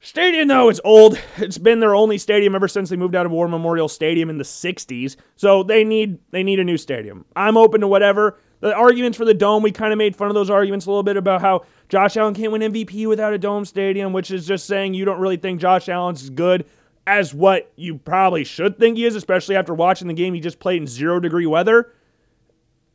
Stadium, 0.00 0.48
though, 0.48 0.68
it's 0.68 0.80
old. 0.82 1.16
It's 1.36 1.58
been 1.58 1.78
their 1.78 1.94
only 1.94 2.18
stadium 2.18 2.56
ever 2.56 2.66
since 2.66 2.90
they 2.90 2.96
moved 2.96 3.14
out 3.14 3.24
of 3.24 3.30
War 3.30 3.46
Memorial 3.46 3.86
Stadium 3.86 4.30
in 4.30 4.38
the 4.38 4.44
60s. 4.44 5.14
So 5.36 5.62
they 5.62 5.84
need 5.84 6.18
they 6.32 6.42
need 6.42 6.58
a 6.58 6.64
new 6.64 6.76
stadium. 6.76 7.24
I'm 7.36 7.56
open 7.56 7.82
to 7.82 7.88
whatever. 7.88 8.40
The 8.58 8.74
arguments 8.74 9.18
for 9.18 9.24
the 9.24 9.34
dome, 9.34 9.62
we 9.62 9.72
kind 9.72 9.92
of 9.92 9.98
made 9.98 10.14
fun 10.14 10.28
of 10.28 10.34
those 10.34 10.50
arguments 10.50 10.86
a 10.86 10.90
little 10.90 11.02
bit 11.02 11.16
about 11.16 11.40
how 11.40 11.62
Josh 11.92 12.16
Allen 12.16 12.32
can't 12.32 12.50
win 12.50 12.62
MVP 12.62 13.06
without 13.06 13.34
a 13.34 13.38
dome 13.38 13.66
stadium, 13.66 14.14
which 14.14 14.30
is 14.30 14.46
just 14.46 14.66
saying 14.66 14.94
you 14.94 15.04
don't 15.04 15.20
really 15.20 15.36
think 15.36 15.60
Josh 15.60 15.90
Allen's 15.90 16.22
as 16.22 16.30
good 16.30 16.64
as 17.06 17.34
what 17.34 17.70
you 17.76 17.98
probably 17.98 18.44
should 18.44 18.78
think 18.78 18.96
he 18.96 19.04
is, 19.04 19.14
especially 19.14 19.56
after 19.56 19.74
watching 19.74 20.08
the 20.08 20.14
game 20.14 20.32
he 20.32 20.40
just 20.40 20.58
played 20.58 20.80
in 20.80 20.86
zero 20.86 21.20
degree 21.20 21.44
weather. 21.44 21.92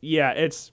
Yeah, 0.00 0.32
it's 0.32 0.72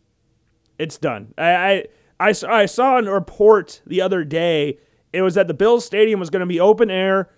it's 0.80 0.98
done. 0.98 1.36
I 1.38 1.86
I, 2.20 2.30
I, 2.32 2.34
I 2.48 2.66
saw 2.66 2.98
a 2.98 3.04
report 3.04 3.84
the 3.86 4.02
other 4.02 4.24
day 4.24 4.80
it 5.14 5.22
was 5.22 5.36
that 5.36 5.48
the 5.48 5.54
Bills 5.54 5.86
Stadium 5.86 6.20
was 6.20 6.32
going 6.32 6.40
to 6.40 6.48
be 6.48 6.60
open 6.60 6.90
air 6.90 7.30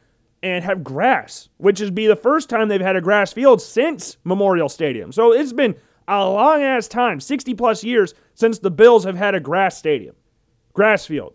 and 0.42 0.64
have 0.64 0.86
grass, 0.86 1.50
which 1.58 1.82
would 1.82 1.96
be 1.96 2.08
the 2.08 2.16
first 2.16 2.50
time 2.50 2.70
they've 2.70 2.80
had 2.80 2.96
a 2.96 3.02
grass 3.02 3.34
field 3.34 3.62
since 3.62 4.16
Memorial 4.24 4.70
Stadium. 4.70 5.12
So 5.12 5.34
it's 5.34 5.52
been 5.52 5.76
a 6.08 6.26
long 6.26 6.62
ass 6.64 6.88
time, 6.88 7.20
60 7.20 7.56
plus 7.56 7.84
years, 7.84 8.14
since 8.36 8.60
the 8.60 8.72
Bills 8.72 9.04
have 9.04 9.18
had 9.18 9.36
a 9.36 9.42
grass 9.42 9.78
stadium, 9.78 10.16
grass 10.78 11.08
field. 11.08 11.34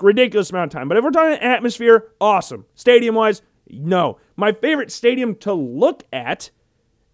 Ridiculous 0.00 0.50
amount 0.50 0.72
of 0.72 0.78
time. 0.78 0.88
But 0.88 0.96
if 0.96 1.04
we're 1.04 1.10
talking 1.10 1.38
atmosphere, 1.38 2.12
awesome. 2.18 2.64
Stadium 2.74 3.14
wise, 3.14 3.42
no. 3.68 4.18
My 4.36 4.52
favorite 4.52 4.90
stadium 4.90 5.34
to 5.36 5.52
look 5.52 6.04
at 6.14 6.50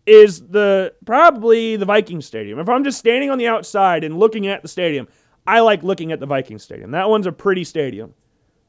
is 0.06 0.46
the 0.46 0.94
probably 1.04 1.74
the 1.74 1.84
Viking 1.84 2.20
Stadium. 2.20 2.60
If 2.60 2.68
I'm 2.68 2.84
just 2.84 2.98
standing 2.98 3.30
on 3.30 3.38
the 3.38 3.48
outside 3.48 4.04
and 4.04 4.16
looking 4.16 4.46
at 4.46 4.62
the 4.62 4.68
stadium, 4.68 5.08
I 5.44 5.58
like 5.60 5.82
looking 5.82 6.12
at 6.12 6.20
the 6.20 6.26
Viking 6.26 6.60
Stadium. 6.60 6.92
That 6.92 7.10
one's 7.10 7.26
a 7.26 7.32
pretty 7.32 7.64
stadium. 7.64 8.14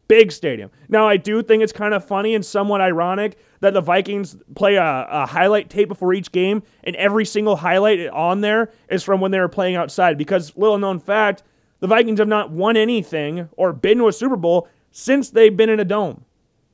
Big 0.08 0.32
stadium. 0.32 0.72
Now, 0.90 1.08
I 1.08 1.18
do 1.18 1.44
think 1.44 1.62
it's 1.62 1.74
kind 1.74 1.94
of 1.94 2.04
funny 2.04 2.34
and 2.34 2.44
somewhat 2.44 2.82
ironic 2.82 3.38
that 3.60 3.74
the 3.74 3.82
Vikings 3.82 4.38
play 4.56 4.76
a, 4.76 5.08
a, 5.10 5.26
highlight 5.26 5.70
tape 5.70 5.90
before 5.90 6.14
each 6.14 6.32
game, 6.32 6.64
and 6.86 6.96
every 6.96 7.26
single 7.26 7.58
highlight 7.58 8.08
on 8.08 8.40
there 8.40 8.72
is 8.90 9.04
from 9.04 9.20
when 9.20 9.32
they 9.32 9.40
were 9.40 9.50
playing 9.50 9.76
outside. 9.76 10.18
Because, 10.18 10.56
little 10.56 10.78
known 10.78 11.00
fact, 11.00 11.44
the 11.80 11.88
Vikings 11.88 12.20
have 12.20 12.28
not 12.28 12.52
won 12.52 12.78
anything 12.78 13.50
or 13.58 13.74
been 13.74 13.98
to 14.00 14.08
a 14.08 14.14
Super 14.14 14.36
Bowl 14.36 14.68
since 14.92 15.30
they've 15.30 15.56
been 15.56 15.70
in 15.70 15.80
a 15.80 15.86
dome. 15.86 16.26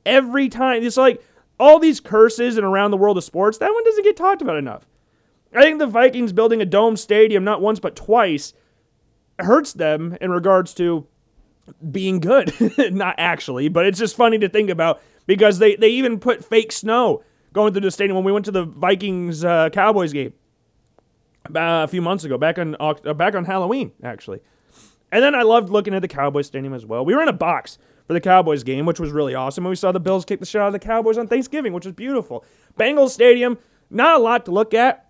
Every 0.06 0.48
time. 0.48 0.82
It's 0.82 0.96
like 0.96 1.22
all 1.58 1.78
these 1.78 2.00
curses 2.00 2.56
and 2.56 2.66
around 2.66 2.90
the 2.90 2.96
world 2.96 3.16
of 3.16 3.24
sports, 3.24 3.58
that 3.58 3.72
one 3.72 3.84
doesn't 3.84 4.04
get 4.04 4.16
talked 4.16 4.42
about 4.42 4.56
enough. 4.56 4.86
I 5.54 5.62
think 5.62 5.78
the 5.78 5.86
Vikings 5.86 6.32
building 6.32 6.60
a 6.60 6.66
dome 6.66 6.96
stadium 6.96 7.44
not 7.44 7.60
once 7.60 7.78
but 7.78 7.94
twice 7.94 8.52
hurts 9.38 9.72
them 9.72 10.16
in 10.20 10.30
regards 10.30 10.74
to 10.74 11.06
being 11.90 12.20
good. 12.20 12.52
Not 12.92 13.14
actually, 13.18 13.68
but 13.68 13.86
it's 13.86 13.98
just 13.98 14.16
funny 14.16 14.38
to 14.38 14.48
think 14.48 14.68
about 14.70 15.00
because 15.26 15.58
they, 15.58 15.76
they 15.76 15.88
even 15.88 16.18
put 16.18 16.44
fake 16.44 16.72
snow 16.72 17.22
going 17.52 17.72
through 17.72 17.82
the 17.82 17.90
stadium 17.90 18.16
when 18.16 18.24
we 18.24 18.32
went 18.32 18.44
to 18.46 18.50
the 18.50 18.64
Vikings 18.64 19.44
uh, 19.44 19.70
Cowboys 19.70 20.12
game 20.12 20.32
a 21.54 21.86
few 21.86 22.02
months 22.02 22.24
ago, 22.24 22.36
back 22.38 22.58
on 22.58 22.76
uh, 22.80 23.14
back 23.14 23.34
on 23.34 23.44
Halloween 23.44 23.92
actually. 24.02 24.40
And 25.14 25.22
then 25.22 25.36
I 25.36 25.42
loved 25.42 25.70
looking 25.70 25.94
at 25.94 26.02
the 26.02 26.08
Cowboys 26.08 26.48
stadium 26.48 26.74
as 26.74 26.84
well. 26.84 27.04
We 27.04 27.14
were 27.14 27.22
in 27.22 27.28
a 27.28 27.32
box 27.32 27.78
for 28.08 28.14
the 28.14 28.20
Cowboys 28.20 28.64
game, 28.64 28.84
which 28.84 28.98
was 28.98 29.12
really 29.12 29.32
awesome. 29.32 29.64
And 29.64 29.70
we 29.70 29.76
saw 29.76 29.92
the 29.92 30.00
Bills 30.00 30.24
kick 30.24 30.40
the 30.40 30.44
shit 30.44 30.60
out 30.60 30.66
of 30.66 30.72
the 30.72 30.80
Cowboys 30.80 31.18
on 31.18 31.28
Thanksgiving, 31.28 31.72
which 31.72 31.86
was 31.86 31.94
beautiful. 31.94 32.44
Bengals 32.76 33.10
Stadium, 33.10 33.56
not 33.90 34.16
a 34.16 34.18
lot 34.18 34.44
to 34.46 34.50
look 34.50 34.74
at, 34.74 35.08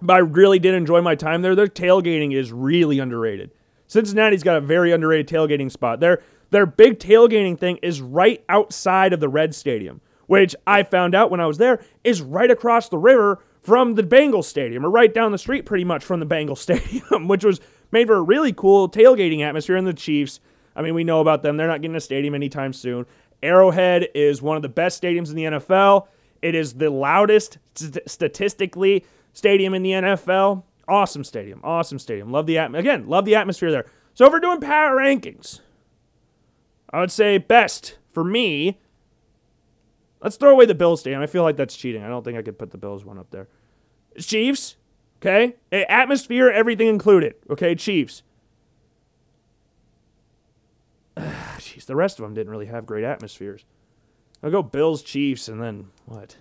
but 0.00 0.14
I 0.14 0.20
really 0.20 0.60
did 0.60 0.72
enjoy 0.74 1.00
my 1.00 1.16
time 1.16 1.42
there. 1.42 1.56
Their 1.56 1.66
tailgating 1.66 2.32
is 2.32 2.52
really 2.52 3.00
underrated. 3.00 3.50
Cincinnati's 3.88 4.44
got 4.44 4.56
a 4.56 4.60
very 4.60 4.92
underrated 4.92 5.26
tailgating 5.26 5.68
spot. 5.68 5.98
Their 5.98 6.22
their 6.50 6.64
big 6.64 7.00
tailgating 7.00 7.58
thing 7.58 7.78
is 7.78 8.00
right 8.00 8.44
outside 8.48 9.12
of 9.12 9.18
the 9.18 9.28
Red 9.28 9.52
Stadium, 9.52 10.00
which 10.28 10.54
I 10.64 10.84
found 10.84 11.16
out 11.16 11.32
when 11.32 11.40
I 11.40 11.46
was 11.46 11.58
there 11.58 11.84
is 12.04 12.22
right 12.22 12.52
across 12.52 12.88
the 12.88 12.98
river 12.98 13.42
from 13.62 13.96
the 13.96 14.04
Bengals 14.04 14.44
Stadium, 14.44 14.86
or 14.86 14.90
right 14.90 15.12
down 15.12 15.32
the 15.32 15.38
street 15.38 15.66
pretty 15.66 15.84
much 15.84 16.04
from 16.04 16.20
the 16.20 16.26
Bengals 16.26 16.58
Stadium, 16.58 17.26
which 17.26 17.44
was 17.44 17.60
made 17.94 18.06
for 18.06 18.16
a 18.16 18.22
really 18.22 18.52
cool 18.52 18.90
tailgating 18.90 19.40
atmosphere. 19.40 19.76
And 19.76 19.86
the 19.86 19.94
Chiefs, 19.94 20.40
I 20.76 20.82
mean, 20.82 20.92
we 20.94 21.04
know 21.04 21.20
about 21.20 21.42
them. 21.42 21.56
They're 21.56 21.68
not 21.68 21.80
getting 21.80 21.96
a 21.96 22.00
stadium 22.00 22.34
anytime 22.34 22.74
soon. 22.74 23.06
Arrowhead 23.42 24.08
is 24.14 24.42
one 24.42 24.56
of 24.56 24.62
the 24.62 24.68
best 24.68 25.02
stadiums 25.02 25.30
in 25.30 25.36
the 25.36 25.44
NFL. 25.44 26.08
It 26.42 26.54
is 26.54 26.74
the 26.74 26.90
loudest 26.90 27.58
st- 27.74 28.06
statistically 28.06 29.06
stadium 29.32 29.72
in 29.72 29.82
the 29.82 29.92
NFL. 29.92 30.64
Awesome 30.86 31.24
stadium. 31.24 31.60
Awesome 31.64 31.98
stadium. 31.98 32.30
Love 32.30 32.46
the 32.46 32.58
atmosphere. 32.58 32.92
Again, 32.92 33.08
love 33.08 33.24
the 33.24 33.36
atmosphere 33.36 33.70
there. 33.70 33.86
So 34.12 34.26
if 34.26 34.32
we're 34.32 34.40
doing 34.40 34.60
power 34.60 34.96
rankings, 34.96 35.60
I 36.90 37.00
would 37.00 37.10
say 37.10 37.38
best 37.38 37.98
for 38.12 38.24
me. 38.24 38.78
Let's 40.22 40.36
throw 40.36 40.50
away 40.50 40.66
the 40.66 40.74
Bills 40.74 41.00
stadium. 41.00 41.22
I 41.22 41.26
feel 41.26 41.42
like 41.42 41.56
that's 41.56 41.76
cheating. 41.76 42.02
I 42.02 42.08
don't 42.08 42.24
think 42.24 42.38
I 42.38 42.42
could 42.42 42.58
put 42.58 42.70
the 42.70 42.78
Bills 42.78 43.04
one 43.04 43.18
up 43.18 43.30
there. 43.30 43.48
Chiefs, 44.18 44.76
okay? 45.18 45.56
Atmosphere, 45.72 46.50
everything 46.50 46.88
included, 46.88 47.34
okay? 47.50 47.74
Chiefs. 47.74 48.22
Jeez, 51.18 51.86
the 51.86 51.96
rest 51.96 52.18
of 52.18 52.24
them 52.24 52.34
didn't 52.34 52.50
really 52.50 52.66
have 52.66 52.86
great 52.86 53.04
atmospheres. 53.04 53.64
I'll 54.42 54.50
go 54.50 54.62
Bills, 54.62 55.02
Chiefs, 55.02 55.48
and 55.48 55.62
then 55.62 55.88
what? 56.06 56.36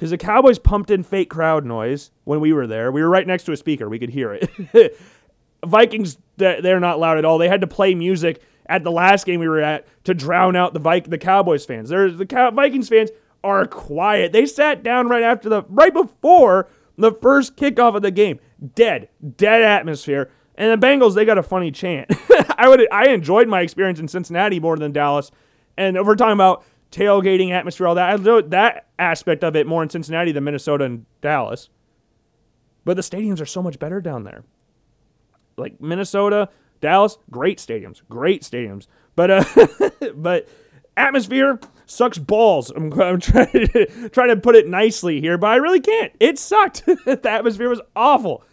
because 0.00 0.10
the 0.12 0.16
Cowboys 0.16 0.58
pumped 0.58 0.90
in 0.90 1.02
fake 1.02 1.28
crowd 1.28 1.66
noise 1.66 2.10
when 2.24 2.40
we 2.40 2.54
were 2.54 2.66
there. 2.66 2.90
We 2.90 3.02
were 3.02 3.10
right 3.10 3.26
next 3.26 3.44
to 3.44 3.52
a 3.52 3.56
speaker; 3.56 3.86
we 3.86 3.98
could 3.98 4.08
hear 4.08 4.32
it. 4.32 4.98
Vikings, 5.66 6.16
they're 6.38 6.80
not 6.80 6.98
loud 6.98 7.18
at 7.18 7.26
all. 7.26 7.36
They 7.36 7.50
had 7.50 7.60
to 7.60 7.66
play 7.66 7.94
music 7.94 8.40
at 8.64 8.82
the 8.82 8.90
last 8.90 9.26
game 9.26 9.40
we 9.40 9.48
were 9.48 9.60
at 9.60 9.86
to 10.04 10.14
drown 10.14 10.56
out 10.56 10.72
the 10.72 10.80
Vi- 10.80 11.00
the 11.00 11.18
Cowboys 11.18 11.66
fans. 11.66 11.90
There's 11.90 12.16
the 12.16 12.24
Cow- 12.24 12.50
Vikings 12.50 12.88
fans 12.88 13.10
are 13.44 13.66
quiet. 13.66 14.32
They 14.32 14.46
sat 14.46 14.82
down 14.82 15.06
right 15.08 15.22
after 15.22 15.50
the 15.50 15.64
right 15.68 15.92
before 15.92 16.66
the 17.00 17.12
first 17.12 17.56
kickoff 17.56 17.96
of 17.96 18.02
the 18.02 18.10
game. 18.10 18.38
Dead, 18.74 19.08
dead 19.36 19.62
atmosphere. 19.62 20.30
And 20.54 20.80
the 20.80 20.86
Bengals, 20.86 21.14
they 21.14 21.24
got 21.24 21.38
a 21.38 21.42
funny 21.42 21.70
chant. 21.70 22.12
I 22.58 22.68
would 22.68 22.86
I 22.92 23.08
enjoyed 23.08 23.48
my 23.48 23.60
experience 23.62 23.98
in 23.98 24.08
Cincinnati 24.08 24.60
more 24.60 24.76
than 24.76 24.92
Dallas. 24.92 25.30
And 25.76 25.96
we're 26.06 26.16
talking 26.16 26.34
about 26.34 26.64
tailgating 26.90 27.50
atmosphere, 27.50 27.86
all 27.86 27.94
that. 27.94 28.10
I 28.10 28.22
know 28.22 28.40
that 28.40 28.88
aspect 28.98 29.44
of 29.44 29.56
it 29.56 29.66
more 29.66 29.82
in 29.82 29.88
Cincinnati 29.88 30.32
than 30.32 30.44
Minnesota 30.44 30.84
and 30.84 31.06
Dallas. 31.20 31.70
But 32.84 32.96
the 32.96 33.02
stadiums 33.02 33.40
are 33.40 33.46
so 33.46 33.62
much 33.62 33.78
better 33.78 34.00
down 34.00 34.24
there. 34.24 34.44
Like 35.56 35.80
Minnesota, 35.80 36.48
Dallas, 36.80 37.18
great 37.30 37.58
stadiums, 37.58 38.02
great 38.08 38.42
stadiums. 38.42 38.86
But 39.16 39.30
uh, 39.30 39.44
but 40.14 40.48
atmosphere 40.96 41.58
sucks 41.90 42.18
balls. 42.18 42.70
I'm, 42.70 42.92
I'm 43.00 43.20
trying 43.20 43.68
to 43.68 44.08
trying 44.10 44.28
to 44.28 44.36
put 44.36 44.56
it 44.56 44.68
nicely 44.68 45.20
here, 45.20 45.36
but 45.38 45.48
I 45.48 45.56
really 45.56 45.80
can't. 45.80 46.12
It 46.20 46.38
sucked. 46.38 46.86
the 46.86 47.20
atmosphere 47.24 47.68
was 47.68 47.80
awful, 47.94 48.44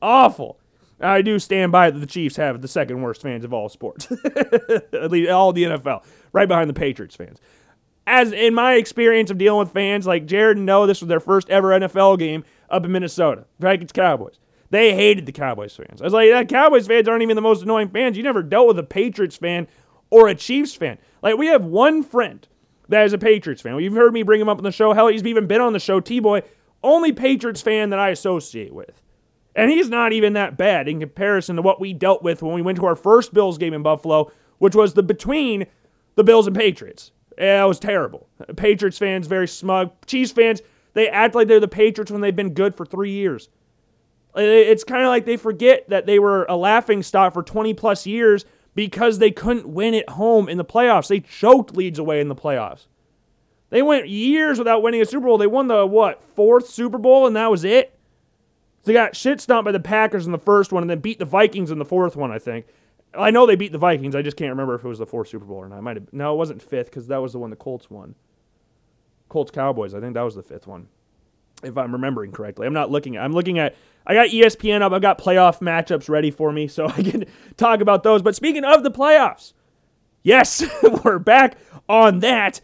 awful. 0.00 0.58
I 0.98 1.20
do 1.20 1.38
stand 1.38 1.72
by 1.72 1.90
that 1.90 1.98
the 1.98 2.06
Chiefs 2.06 2.36
have 2.36 2.62
the 2.62 2.68
second 2.68 3.02
worst 3.02 3.20
fans 3.20 3.44
of 3.44 3.52
all 3.52 3.68
sports, 3.68 4.10
at 4.24 5.10
least 5.10 5.30
all 5.30 5.52
the 5.52 5.64
NFL, 5.64 6.02
right 6.32 6.48
behind 6.48 6.70
the 6.70 6.74
Patriots 6.74 7.14
fans. 7.14 7.38
As 8.06 8.32
in 8.32 8.54
my 8.54 8.74
experience 8.74 9.30
of 9.30 9.36
dealing 9.36 9.58
with 9.58 9.72
fans 9.72 10.06
like 10.06 10.24
Jared 10.24 10.56
and 10.56 10.64
Noah, 10.64 10.86
this 10.86 11.02
was 11.02 11.08
their 11.08 11.20
first 11.20 11.50
ever 11.50 11.68
NFL 11.68 12.18
game 12.18 12.44
up 12.70 12.84
in 12.84 12.92
Minnesota. 12.92 13.44
Vikings 13.58 13.92
Cowboys. 13.92 14.38
They 14.70 14.94
hated 14.94 15.26
the 15.26 15.32
Cowboys 15.32 15.76
fans. 15.76 16.00
I 16.00 16.04
was 16.04 16.12
like, 16.12 16.30
that 16.30 16.48
Cowboys 16.48 16.86
fans 16.86 17.08
aren't 17.08 17.22
even 17.22 17.36
the 17.36 17.42
most 17.42 17.62
annoying 17.62 17.88
fans. 17.88 18.16
You 18.16 18.22
never 18.22 18.42
dealt 18.42 18.68
with 18.68 18.78
a 18.78 18.82
Patriots 18.82 19.36
fan 19.36 19.68
or 20.08 20.28
a 20.28 20.34
Chiefs 20.34 20.74
fan. 20.74 20.98
Like 21.20 21.36
we 21.36 21.48
have 21.48 21.64
one 21.64 22.02
friend 22.02 22.46
that 22.88 23.04
is 23.04 23.12
a 23.12 23.18
Patriots 23.18 23.62
fan. 23.62 23.78
You've 23.80 23.94
heard 23.94 24.12
me 24.12 24.22
bring 24.22 24.40
him 24.40 24.48
up 24.48 24.58
on 24.58 24.64
the 24.64 24.72
show. 24.72 24.92
Hell, 24.92 25.08
he's 25.08 25.24
even 25.24 25.46
been 25.46 25.60
on 25.60 25.72
the 25.72 25.80
show. 25.80 26.00
T 26.00 26.20
Boy, 26.20 26.42
only 26.82 27.12
Patriots 27.12 27.62
fan 27.62 27.90
that 27.90 27.98
I 27.98 28.10
associate 28.10 28.72
with. 28.72 29.02
And 29.54 29.70
he's 29.70 29.88
not 29.88 30.12
even 30.12 30.34
that 30.34 30.58
bad 30.58 30.86
in 30.86 31.00
comparison 31.00 31.56
to 31.56 31.62
what 31.62 31.80
we 31.80 31.94
dealt 31.94 32.22
with 32.22 32.42
when 32.42 32.52
we 32.52 32.62
went 32.62 32.76
to 32.76 32.86
our 32.86 32.94
first 32.94 33.32
Bills 33.32 33.56
game 33.56 33.72
in 33.72 33.82
Buffalo, 33.82 34.30
which 34.58 34.74
was 34.74 34.94
the 34.94 35.02
between 35.02 35.66
the 36.14 36.24
Bills 36.24 36.46
and 36.46 36.54
Patriots. 36.54 37.10
Yeah, 37.38 37.64
it 37.64 37.68
was 37.68 37.78
terrible. 37.78 38.28
Patriots 38.56 38.98
fans, 38.98 39.26
very 39.26 39.48
smug. 39.48 39.92
Chiefs 40.06 40.32
fans, 40.32 40.62
they 40.94 41.08
act 41.08 41.34
like 41.34 41.48
they're 41.48 41.60
the 41.60 41.68
Patriots 41.68 42.10
when 42.10 42.20
they've 42.20 42.36
been 42.36 42.54
good 42.54 42.74
for 42.74 42.84
three 42.84 43.12
years. 43.12 43.48
It's 44.34 44.84
kind 44.84 45.02
of 45.02 45.08
like 45.08 45.24
they 45.24 45.38
forget 45.38 45.88
that 45.88 46.04
they 46.04 46.18
were 46.18 46.44
a 46.44 46.56
laughing 46.56 47.02
stock 47.02 47.32
for 47.32 47.42
20 47.42 47.72
plus 47.74 48.06
years 48.06 48.44
because 48.76 49.18
they 49.18 49.32
couldn't 49.32 49.66
win 49.66 49.94
at 49.94 50.10
home 50.10 50.48
in 50.48 50.58
the 50.58 50.64
playoffs. 50.64 51.08
They 51.08 51.18
choked 51.18 51.74
leads 51.74 51.98
away 51.98 52.20
in 52.20 52.28
the 52.28 52.36
playoffs. 52.36 52.86
They 53.70 53.82
went 53.82 54.08
years 54.08 54.58
without 54.58 54.82
winning 54.82 55.00
a 55.00 55.06
Super 55.06 55.26
Bowl. 55.26 55.38
They 55.38 55.48
won 55.48 55.66
the, 55.66 55.84
what, 55.84 56.22
fourth 56.22 56.68
Super 56.68 56.98
Bowl, 56.98 57.26
and 57.26 57.34
that 57.34 57.50
was 57.50 57.64
it? 57.64 57.98
They 58.84 58.92
got 58.92 59.16
shit 59.16 59.40
stomped 59.40 59.64
by 59.64 59.72
the 59.72 59.80
Packers 59.80 60.26
in 60.26 60.32
the 60.32 60.38
first 60.38 60.72
one 60.72 60.84
and 60.84 60.90
then 60.90 61.00
beat 61.00 61.18
the 61.18 61.24
Vikings 61.24 61.72
in 61.72 61.78
the 61.78 61.84
fourth 61.84 62.14
one, 62.14 62.30
I 62.30 62.38
think. 62.38 62.66
I 63.12 63.30
know 63.30 63.46
they 63.46 63.56
beat 63.56 63.72
the 63.72 63.78
Vikings. 63.78 64.14
I 64.14 64.22
just 64.22 64.36
can't 64.36 64.50
remember 64.50 64.74
if 64.74 64.84
it 64.84 64.88
was 64.88 64.98
the 64.98 65.06
fourth 65.06 65.28
Super 65.28 65.46
Bowl 65.46 65.56
or 65.56 65.68
not. 65.68 65.78
I 65.78 65.80
might 65.80 65.96
have. 65.96 66.12
No, 66.12 66.34
it 66.34 66.36
wasn't 66.36 66.62
fifth 66.62 66.86
because 66.86 67.08
that 67.08 67.22
was 67.22 67.32
the 67.32 67.38
one 67.38 67.50
the 67.50 67.56
Colts 67.56 67.90
won. 67.90 68.14
Colts 69.28 69.50
Cowboys. 69.50 69.94
I 69.94 70.00
think 70.00 70.14
that 70.14 70.22
was 70.22 70.36
the 70.36 70.42
fifth 70.42 70.66
one, 70.66 70.88
if 71.64 71.76
I'm 71.76 71.92
remembering 71.92 72.30
correctly. 72.30 72.66
I'm 72.66 72.74
not 72.74 72.90
looking 72.90 73.16
at. 73.16 73.24
I'm 73.24 73.32
looking 73.32 73.58
at. 73.58 73.74
I 74.06 74.14
got 74.14 74.28
ESPN 74.28 74.82
up. 74.82 74.92
I've 74.92 75.02
got 75.02 75.18
playoff 75.18 75.60
matchups 75.60 76.08
ready 76.08 76.30
for 76.30 76.52
me, 76.52 76.68
so 76.68 76.86
I 76.96 77.02
can 77.02 77.24
talk 77.56 77.80
about 77.80 78.02
those. 78.02 78.22
But 78.22 78.36
speaking 78.36 78.64
of 78.64 78.82
the 78.82 78.90
playoffs, 78.90 79.52
yes, 80.22 80.64
we're 81.04 81.18
back 81.18 81.58
on 81.88 82.20
that. 82.20 82.60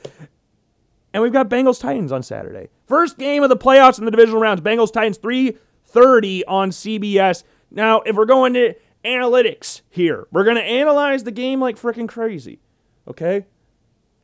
And 1.14 1.22
we've 1.22 1.32
got 1.32 1.50
Bengals 1.50 1.80
Titans 1.80 2.12
on 2.12 2.22
Saturday. 2.22 2.70
First 2.86 3.18
game 3.18 3.42
of 3.42 3.50
the 3.50 3.56
playoffs 3.56 3.98
in 3.98 4.04
the 4.04 4.10
divisional 4.10 4.40
rounds. 4.40 4.62
Bengals 4.62 4.92
Titans 4.92 5.18
3:30 5.18 6.42
on 6.48 6.70
CBS. 6.70 7.44
Now, 7.70 8.00
if 8.00 8.16
we're 8.16 8.24
going 8.24 8.54
to 8.54 8.74
analytics 9.04 9.82
here. 9.90 10.26
We're 10.30 10.44
going 10.44 10.56
to 10.56 10.62
analyze 10.62 11.24
the 11.24 11.30
game 11.30 11.60
like 11.60 11.76
freaking 11.76 12.08
crazy. 12.08 12.60
Okay? 13.08 13.46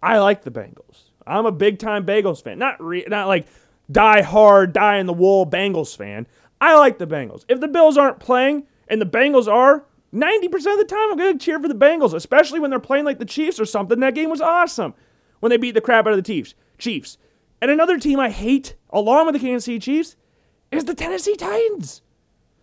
I 0.03 0.19
like 0.19 0.43
the 0.43 0.51
Bengals. 0.51 1.11
I'm 1.27 1.47
a 1.47 1.53
big 1.53 1.79
time 1.79 2.07
Bengals 2.07 2.43
fan. 2.43 2.59
Not 2.59 2.83
re- 2.83 3.05
not 3.09 3.29
like 3.29 3.47
die 3.91 4.23
hard, 4.23 4.73
die 4.73 4.97
in 4.97 5.07
the 5.07 5.13
wool 5.13 5.47
Bengals 5.47 5.97
fan. 5.97 6.27
I 6.61 6.77
like 6.79 6.99
the 6.99 7.07
Bengals. 7.07 7.45
If 7.49 7.61
the 7.61 7.69
Bills 7.69 7.97
aren't 7.97 8.21
playing 8.21 8.67
and 8.89 9.01
the 9.01 9.07
Bengals 9.07 9.47
are, 9.47 9.85
90% 10.15 10.45
of 10.45 10.79
the 10.79 10.87
time 10.89 11.11
I'm 11.11 11.19
going 11.19 11.39
to 11.39 11.45
cheer 11.45 11.61
for 11.61 11.69
the 11.69 11.75
Bengals, 11.75 12.15
especially 12.15 12.61
when 12.61 12.71
they're 12.71 12.81
playing 12.81 13.05
like 13.05 13.19
the 13.19 13.25
Chiefs 13.25 13.61
or 13.61 13.67
something. 13.67 14.01
That 14.01 14.15
game 14.15 14.31
was 14.31 14.41
awesome 14.41 14.95
when 15.41 15.51
they 15.51 15.57
beat 15.57 15.73
the 15.73 15.81
crap 15.81 16.07
out 16.07 16.13
of 16.13 16.19
the 16.19 16.23
Chiefs. 16.23 16.55
Chiefs. 16.79 17.19
And 17.61 17.71
another 17.71 17.99
team 17.99 18.19
I 18.19 18.31
hate, 18.31 18.75
along 18.91 19.27
with 19.27 19.35
the 19.35 19.41
Kansas 19.41 19.67
City 19.67 19.79
Chiefs, 19.79 20.17
is 20.71 20.85
the 20.85 20.95
Tennessee 20.95 21.37
Titans. 21.37 22.03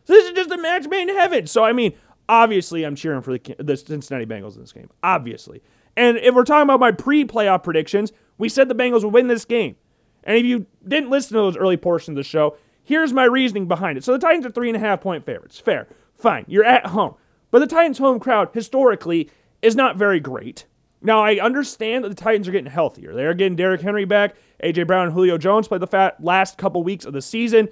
So 0.06 0.14
this 0.14 0.26
is 0.26 0.32
just 0.32 0.52
a 0.52 0.58
match 0.58 0.88
made 0.88 1.10
in 1.10 1.16
heaven. 1.16 1.48
So 1.48 1.64
I 1.64 1.74
mean, 1.74 1.94
Obviously, 2.28 2.84
I'm 2.84 2.96
cheering 2.96 3.22
for 3.22 3.38
the, 3.38 3.56
the 3.60 3.78
Cincinnati 3.78 4.26
Bengals 4.26 4.56
in 4.56 4.62
this 4.62 4.72
game. 4.72 4.90
Obviously. 5.04 5.62
And 5.96 6.18
if 6.18 6.34
we're 6.34 6.44
talking 6.44 6.64
about 6.64 6.80
my 6.80 6.92
pre 6.92 7.26
playoff 7.26 7.64
predictions, 7.64 8.12
we 8.38 8.50
said 8.50 8.68
the 8.68 8.76
Bengals 8.76 9.04
would 9.04 9.14
win 9.14 9.28
this 9.28 9.46
game. 9.46 9.76
And 10.24 10.38
if 10.38 10.46
you 10.46 10.66
didn't 10.88 11.12
listen 11.12 11.36
to 11.36 11.42
those 11.42 11.56
early 11.56 11.78
portions 11.78 12.18
of 12.18 12.24
the 12.24 12.28
show, 12.28 12.58
here's 12.86 13.12
my 13.12 13.26
reasoning 13.26 13.68
behind 13.68 13.98
it. 13.98 14.04
So 14.04 14.14
the 14.14 14.20
Titans 14.20 14.46
are 14.46 14.52
three 14.52 14.70
and 14.70 14.78
a 14.78 14.80
half 14.80 15.02
point 15.02 15.26
favorites. 15.26 15.60
Fair. 15.60 15.88
Fine. 16.14 16.46
You're 16.48 16.64
at 16.64 16.88
home. 16.88 17.16
But 17.52 17.60
the 17.60 17.68
Titans' 17.68 17.98
home 17.98 18.20
crowd, 18.20 18.50
historically, 18.54 19.30
is 19.62 19.76
not 19.76 19.98
very 19.98 20.20
great. 20.20 20.66
Now, 21.02 21.22
I 21.22 21.40
understand 21.40 22.04
that 22.04 22.10
the 22.10 22.16
Titans 22.16 22.48
are 22.48 22.52
getting 22.52 22.72
healthier. 22.72 23.14
They're 23.14 23.34
getting 23.34 23.56
Derrick 23.56 23.82
Henry 23.82 24.06
back. 24.06 24.36
A.J. 24.62 24.84
Brown 24.84 25.08
and 25.08 25.14
Julio 25.14 25.38
Jones 25.38 25.68
played 25.68 25.82
the 25.82 26.14
last 26.20 26.58
couple 26.58 26.84
weeks 26.84 27.06
of 27.06 27.14
the 27.14 27.22
season. 27.22 27.70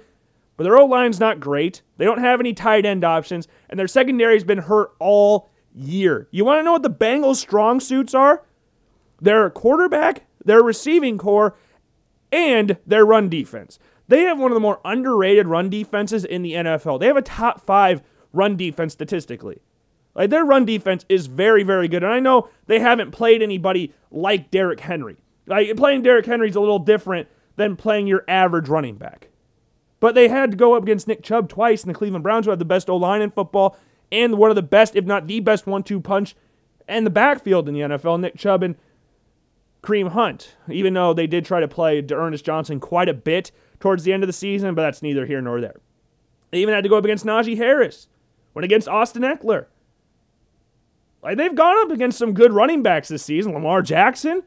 But 0.56 0.64
their 0.64 0.76
O 0.76 0.86
line's 0.86 1.18
not 1.18 1.40
great. 1.40 1.82
They 1.96 2.04
don't 2.04 2.20
have 2.20 2.38
any 2.38 2.52
tight 2.52 2.86
end 2.86 3.02
options, 3.02 3.48
and 3.68 3.78
their 3.78 3.88
secondary's 3.88 4.44
been 4.44 4.58
hurt 4.58 4.92
all 5.00 5.50
year. 5.74 6.28
You 6.30 6.44
want 6.44 6.60
to 6.60 6.62
know 6.62 6.72
what 6.72 6.82
the 6.82 6.90
Bengals' 6.90 7.36
strong 7.36 7.80
suits 7.80 8.14
are? 8.14 8.44
Their 9.20 9.50
quarterback, 9.50 10.26
their 10.44 10.62
receiving 10.62 11.18
core, 11.18 11.56
and 12.30 12.76
their 12.86 13.04
run 13.04 13.28
defense. 13.28 13.78
They 14.08 14.22
have 14.22 14.38
one 14.38 14.50
of 14.50 14.54
the 14.54 14.60
more 14.60 14.80
underrated 14.84 15.46
run 15.46 15.70
defenses 15.70 16.24
in 16.24 16.42
the 16.42 16.52
NFL. 16.52 17.00
They 17.00 17.06
have 17.06 17.16
a 17.16 17.22
top 17.22 17.64
five 17.64 18.02
run 18.32 18.56
defense 18.56 18.92
statistically. 18.92 19.60
Like 20.14 20.30
their 20.30 20.44
run 20.44 20.64
defense 20.64 21.04
is 21.08 21.26
very, 21.26 21.62
very 21.62 21.88
good. 21.88 22.02
And 22.02 22.12
I 22.12 22.20
know 22.20 22.48
they 22.66 22.80
haven't 22.80 23.10
played 23.10 23.42
anybody 23.42 23.92
like 24.10 24.50
Derrick 24.50 24.80
Henry. 24.80 25.16
Like 25.46 25.76
playing 25.76 26.02
Derrick 26.02 26.26
Henry 26.26 26.48
is 26.48 26.56
a 26.56 26.60
little 26.60 26.78
different 26.78 27.28
than 27.56 27.76
playing 27.76 28.06
your 28.06 28.24
average 28.28 28.68
running 28.68 28.96
back. 28.96 29.28
But 30.00 30.14
they 30.14 30.28
had 30.28 30.50
to 30.50 30.56
go 30.56 30.74
up 30.74 30.82
against 30.82 31.08
Nick 31.08 31.22
Chubb 31.22 31.48
twice, 31.48 31.82
and 31.82 31.90
the 31.90 31.96
Cleveland 31.96 32.22
Browns, 32.22 32.44
who 32.44 32.50
have 32.50 32.58
the 32.58 32.64
best 32.64 32.90
O 32.90 32.96
line 32.96 33.22
in 33.22 33.30
football 33.30 33.76
and 34.12 34.38
one 34.38 34.50
of 34.50 34.56
the 34.56 34.62
best, 34.62 34.94
if 34.96 35.04
not 35.04 35.26
the 35.26 35.40
best, 35.40 35.66
one 35.66 35.82
two 35.82 36.00
punch 36.00 36.36
and 36.86 37.06
the 37.06 37.10
backfield 37.10 37.68
in 37.68 37.74
the 37.74 37.80
NFL, 37.80 38.20
Nick 38.20 38.36
Chubb 38.36 38.62
and 38.62 38.76
Kareem 39.82 40.10
Hunt, 40.10 40.56
even 40.70 40.94
though 40.94 41.12
they 41.12 41.26
did 41.26 41.44
try 41.44 41.60
to 41.60 41.68
play 41.68 42.04
Ernest 42.10 42.44
Johnson 42.44 42.80
quite 42.80 43.08
a 43.08 43.14
bit 43.14 43.50
towards 43.84 44.02
the 44.02 44.14
end 44.14 44.22
of 44.22 44.26
the 44.26 44.32
season, 44.32 44.74
but 44.74 44.80
that's 44.80 45.02
neither 45.02 45.26
here 45.26 45.42
nor 45.42 45.60
there. 45.60 45.76
They 46.50 46.60
even 46.60 46.72
had 46.72 46.84
to 46.84 46.88
go 46.88 46.96
up 46.96 47.04
against 47.04 47.26
Najee 47.26 47.58
Harris, 47.58 48.08
went 48.54 48.64
against 48.64 48.88
Austin 48.88 49.20
Ekeler. 49.20 49.66
Like 51.22 51.36
they've 51.36 51.54
gone 51.54 51.76
up 51.82 51.90
against 51.90 52.16
some 52.16 52.32
good 52.32 52.50
running 52.50 52.82
backs 52.82 53.08
this 53.08 53.22
season. 53.22 53.52
Lamar 53.52 53.82
Jackson, 53.82 54.42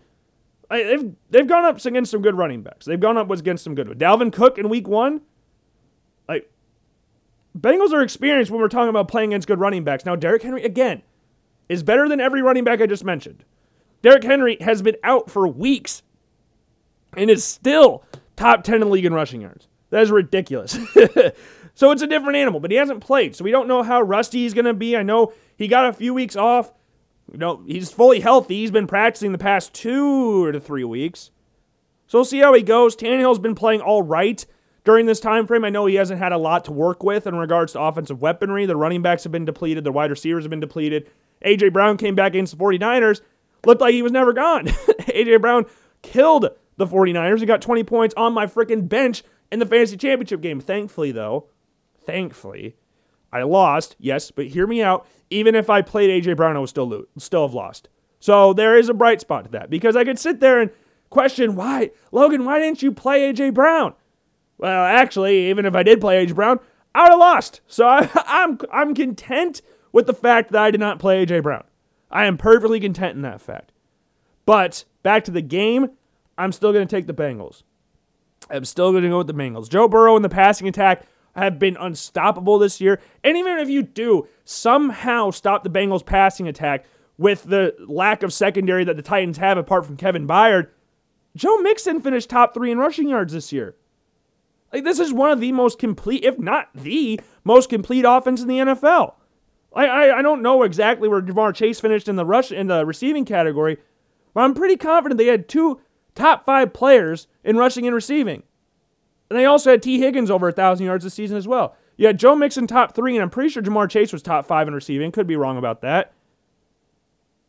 like 0.72 0.86
they've 0.86 1.14
they've 1.30 1.48
gone 1.48 1.66
up 1.66 1.86
against 1.86 2.10
some 2.10 2.24
good 2.24 2.34
running 2.34 2.64
backs. 2.64 2.88
They've 2.88 3.00
gone 3.00 3.16
up 3.16 3.30
against 3.30 3.64
some 3.64 3.76
good. 3.76 3.88
Dalvin 3.90 4.34
Cook 4.34 4.58
in 4.58 4.70
Week 4.70 4.88
One, 4.88 5.22
like, 6.28 6.52
Bengals 7.56 7.94
are 7.94 8.02
experienced 8.02 8.50
when 8.50 8.60
we're 8.60 8.70
talking 8.70 8.90
about 8.90 9.08
playing 9.08 9.34
against 9.34 9.48
good 9.48 9.60
running 9.60 9.84
backs. 9.84 10.04
Now, 10.04 10.16
Derrick 10.16 10.42
Henry, 10.42 10.64
again, 10.64 11.04
is 11.70 11.84
better 11.84 12.10
than 12.10 12.20
every 12.20 12.42
running 12.42 12.64
back 12.64 12.82
I 12.82 12.88
just 12.88 13.04
mentioned. 13.04 13.46
Derrick 14.02 14.24
Henry 14.24 14.58
has 14.62 14.82
been 14.82 14.98
out 15.04 15.30
for 15.30 15.48
weeks 15.48 16.02
and 17.16 17.30
is 17.30 17.44
still 17.44 18.04
top 18.38 18.64
10 18.64 18.76
in 18.76 18.82
the 18.82 18.88
league 18.88 19.06
in 19.06 19.14
rushing 19.14 19.42
yards. 19.42 19.68
That 19.90 20.04
is 20.04 20.12
ridiculous. 20.12 20.72
so 21.76 21.92
it's 21.92 22.02
a 22.02 22.08
different 22.08 22.38
animal, 22.38 22.60
but 22.60 22.72
he 22.72 22.78
hasn't 22.78 23.02
played. 23.02 23.36
So 23.36 23.44
we 23.44 23.52
don't 23.52 23.68
know 23.68 23.84
how 23.84 24.02
rusty 24.02 24.40
he's 24.40 24.54
going 24.54 24.66
to 24.66 24.74
be. 24.74 24.96
I 24.96 25.04
know 25.04 25.34
he 25.58 25.68
got 25.68 25.88
a 25.88 25.94
few 25.94 26.14
weeks 26.14 26.36
off. 26.36 26.72
You 27.32 27.38
know, 27.38 27.64
he's 27.68 27.92
fully 27.92 28.22
healthy. 28.22 28.56
He's 28.56 28.72
been 28.72 28.88
practicing 28.88 29.34
the 29.34 29.38
past 29.38 29.74
two 29.74 30.52
to 30.52 30.60
three 30.60 30.86
weeks. 30.86 31.32
So 32.08 32.20
we'll 32.20 32.26
see 32.26 32.40
how 32.40 32.54
he 32.54 32.64
goes. 32.64 32.96
Tannehill's 32.96 33.40
been 33.40 33.56
playing 33.56 33.82
all 33.82 34.02
right 34.02 34.46
during 34.86 35.06
this 35.06 35.20
time 35.20 35.46
frame. 35.46 35.66
I 35.66 35.70
know 35.70 35.86
he 35.86 35.96
hasn't 35.96 36.20
had 36.20 36.32
a 36.32 36.38
lot 36.38 36.64
to 36.66 36.72
work 36.72 37.04
with 37.04 37.28
in 37.28 37.36
regards 37.36 37.74
to 37.74 37.82
offensive 37.82 38.22
weaponry. 38.22 38.66
The 38.66 38.78
running 38.78 39.02
backs 39.02 39.24
have 39.24 39.34
been 39.34 39.44
depleted, 39.44 39.84
the 39.84 39.92
wide 39.92 40.10
receivers 40.10 40.46
have 40.46 40.50
been 40.50 40.62
depleted. 40.62 41.10
AJ 41.46 41.74
Brown 41.74 41.98
came 41.98 42.16
back 42.16 42.32
against 42.32 42.58
the 42.58 42.64
49ers, 42.64 43.22
looked 43.66 43.82
like 43.82 43.94
he 43.94 44.02
was 44.02 44.14
never 44.14 44.32
gone. 44.32 44.66
AJ 44.68 45.42
Brown 45.42 45.66
killed 46.02 46.50
the 46.78 46.88
49ers. 46.88 47.40
He 47.40 47.46
got 47.46 47.62
20 47.62 47.84
points 47.84 48.16
on 48.16 48.34
my 48.34 48.46
freaking 48.46 48.88
bench 48.88 49.24
in 49.52 49.60
the 49.60 49.66
fantasy 49.66 49.98
championship 49.98 50.42
game. 50.42 50.60
Thankfully, 50.60 51.12
though, 51.12 51.50
thankfully, 52.06 52.76
I 53.32 53.44
lost. 53.44 53.96
Yes, 54.00 54.32
but 54.32 54.48
hear 54.48 54.68
me 54.68 54.82
out. 54.82 55.06
Even 55.30 55.56
if 55.56 55.70
I 55.70 55.82
played 55.82 56.24
AJ 56.24 56.38
Brown, 56.38 56.56
I 56.56 56.60
would 56.60 56.70
still 56.70 56.88
lose, 56.88 57.08
still 57.18 57.46
have 57.46 57.54
lost. 57.54 57.90
So 58.20 58.54
there 58.54 58.78
is 58.78 58.90
a 58.90 58.94
bright 58.94 59.22
spot 59.22 59.46
to 59.46 59.52
that 59.52 59.70
because 59.70 59.96
I 59.96 60.04
could 60.04 60.18
sit 60.18 60.40
there 60.40 60.60
and 60.60 60.72
question 61.10 61.56
why, 61.56 61.92
Logan, 62.12 62.46
why 62.46 62.60
didn't 62.60 62.82
you 62.82 62.92
play 62.92 63.32
AJ 63.32 63.54
Brown? 63.54 63.94
Well, 64.58 64.86
actually, 64.86 65.50
even 65.50 65.66
if 65.66 65.76
I 65.76 65.84
did 65.84 66.02
play 66.02 66.26
AJ 66.26 66.36
Brown, 66.36 66.60
I 66.96 67.04
would 67.04 67.12
have 67.12 67.20
lost. 67.20 67.62
So 67.68 67.88
I, 67.88 68.10
I'm 68.16 68.58
I'm 68.72 68.96
content 68.96 69.62
with 69.92 70.08
the 70.08 70.14
fact 70.14 70.52
that 70.52 70.62
I 70.62 70.72
did 70.72 70.80
not 70.80 71.00
play 71.00 71.26
AJ 71.26 71.44
Brown. 71.44 71.64
I 72.10 72.26
am 72.26 72.38
perfectly 72.38 72.80
content 72.80 73.16
in 73.16 73.22
that 73.24 73.42
fact. 73.42 73.72
But 74.46 74.86
back 75.04 75.26
to 75.26 75.32
the 75.32 75.42
game, 75.42 75.92
I'm 76.38 76.52
still 76.52 76.72
going 76.72 76.88
to 76.88 76.96
take 76.96 77.08
the 77.08 77.14
Bengals. 77.14 77.64
I'm 78.50 78.66
still 78.66 78.92
going 78.92 79.04
to 79.04 79.10
go 79.10 79.20
with 79.20 79.28
the 79.28 79.34
Bengals. 79.34 79.70
Joe 79.70 79.88
Burrow 79.88 80.16
and 80.16 80.24
the 80.24 80.30
passing 80.30 80.68
attack 80.68 81.04
have 81.36 81.60
been 81.60 81.78
unstoppable 81.78 82.60
this 82.60 82.82
year. 82.82 83.00
And 83.24 83.38
even 83.38 83.60
if 83.60 83.70
you 83.70 83.84
do 83.84 84.28
somehow 84.46 85.32
stop 85.32 85.64
the 85.64 85.70
Bengals 85.70 86.06
passing 86.06 86.48
attack 86.48 86.86
with 87.18 87.44
the 87.44 87.76
lack 87.88 88.24
of 88.24 88.34
secondary 88.34 88.84
that 88.84 88.96
the 88.96 89.02
Titans 89.02 89.38
have 89.38 89.58
apart 89.58 89.86
from 89.86 89.98
Kevin 89.98 90.28
Byard, 90.28 90.70
Joe 91.36 91.58
Mixon 91.58 92.02
finished 92.02 92.30
top 92.30 92.54
three 92.54 92.72
in 92.72 92.78
rushing 92.78 93.10
yards 93.10 93.34
this 93.34 93.54
year. 93.54 93.76
Like 94.74 94.84
this 94.84 95.00
is 95.00 95.14
one 95.14 95.32
of 95.32 95.40
the 95.40 95.52
most 95.52 95.80
complete, 95.80 96.26
if 96.26 96.38
not 96.40 96.70
the 96.74 97.20
most 97.44 97.70
complete 97.70 98.06
offense 98.06 98.42
in 98.42 98.48
the 98.48 98.58
NFL. 98.58 99.14
I, 99.74 99.86
I, 99.86 100.18
I 100.20 100.22
don't 100.22 100.42
know 100.42 100.64
exactly 100.64 101.08
where 101.08 101.22
Ja'Marr 101.22 101.54
Chase 101.54 101.80
finished 101.80 102.08
in 102.08 102.16
the 102.16 102.26
rush 102.26 102.52
in 102.52 102.68
the 102.68 102.86
receiving 102.86 103.26
category, 103.26 103.78
but 104.34 104.42
I'm 104.42 104.54
pretty 104.54 104.76
confident 104.76 105.18
they 105.18 105.28
had 105.28 105.48
two 105.48 105.80
top 106.18 106.46
five 106.46 106.74
players 106.74 107.28
in 107.44 107.56
rushing 107.56 107.86
and 107.86 107.96
receiving. 107.96 108.44
And 109.30 109.38
they 109.38 109.46
also 109.46 109.72
had 109.72 109.84
Tee 109.84 110.00
Higgins 110.00 110.32
over 110.32 110.50
a 110.50 110.54
thousand 110.54 110.86
yards 110.86 111.04
this 111.04 111.14
season 111.14 111.38
as 111.38 111.48
well. 111.48 111.76
You 111.98 112.08
had 112.08 112.20
Joe 112.20 112.36
Mixon 112.36 112.68
top 112.68 112.94
three, 112.94 113.16
and 113.16 113.24
I'm 113.24 113.30
pretty 113.30 113.50
sure 113.50 113.64
Ja'Marr 113.64 113.90
Chase 113.90 114.14
was 114.14 114.22
top 114.22 114.46
five 114.46 114.68
in 114.68 114.74
receiving. 114.74 115.12
Could 115.12 115.28
be 115.28 115.36
wrong 115.36 115.58
about 115.58 115.82
that. 115.82 116.14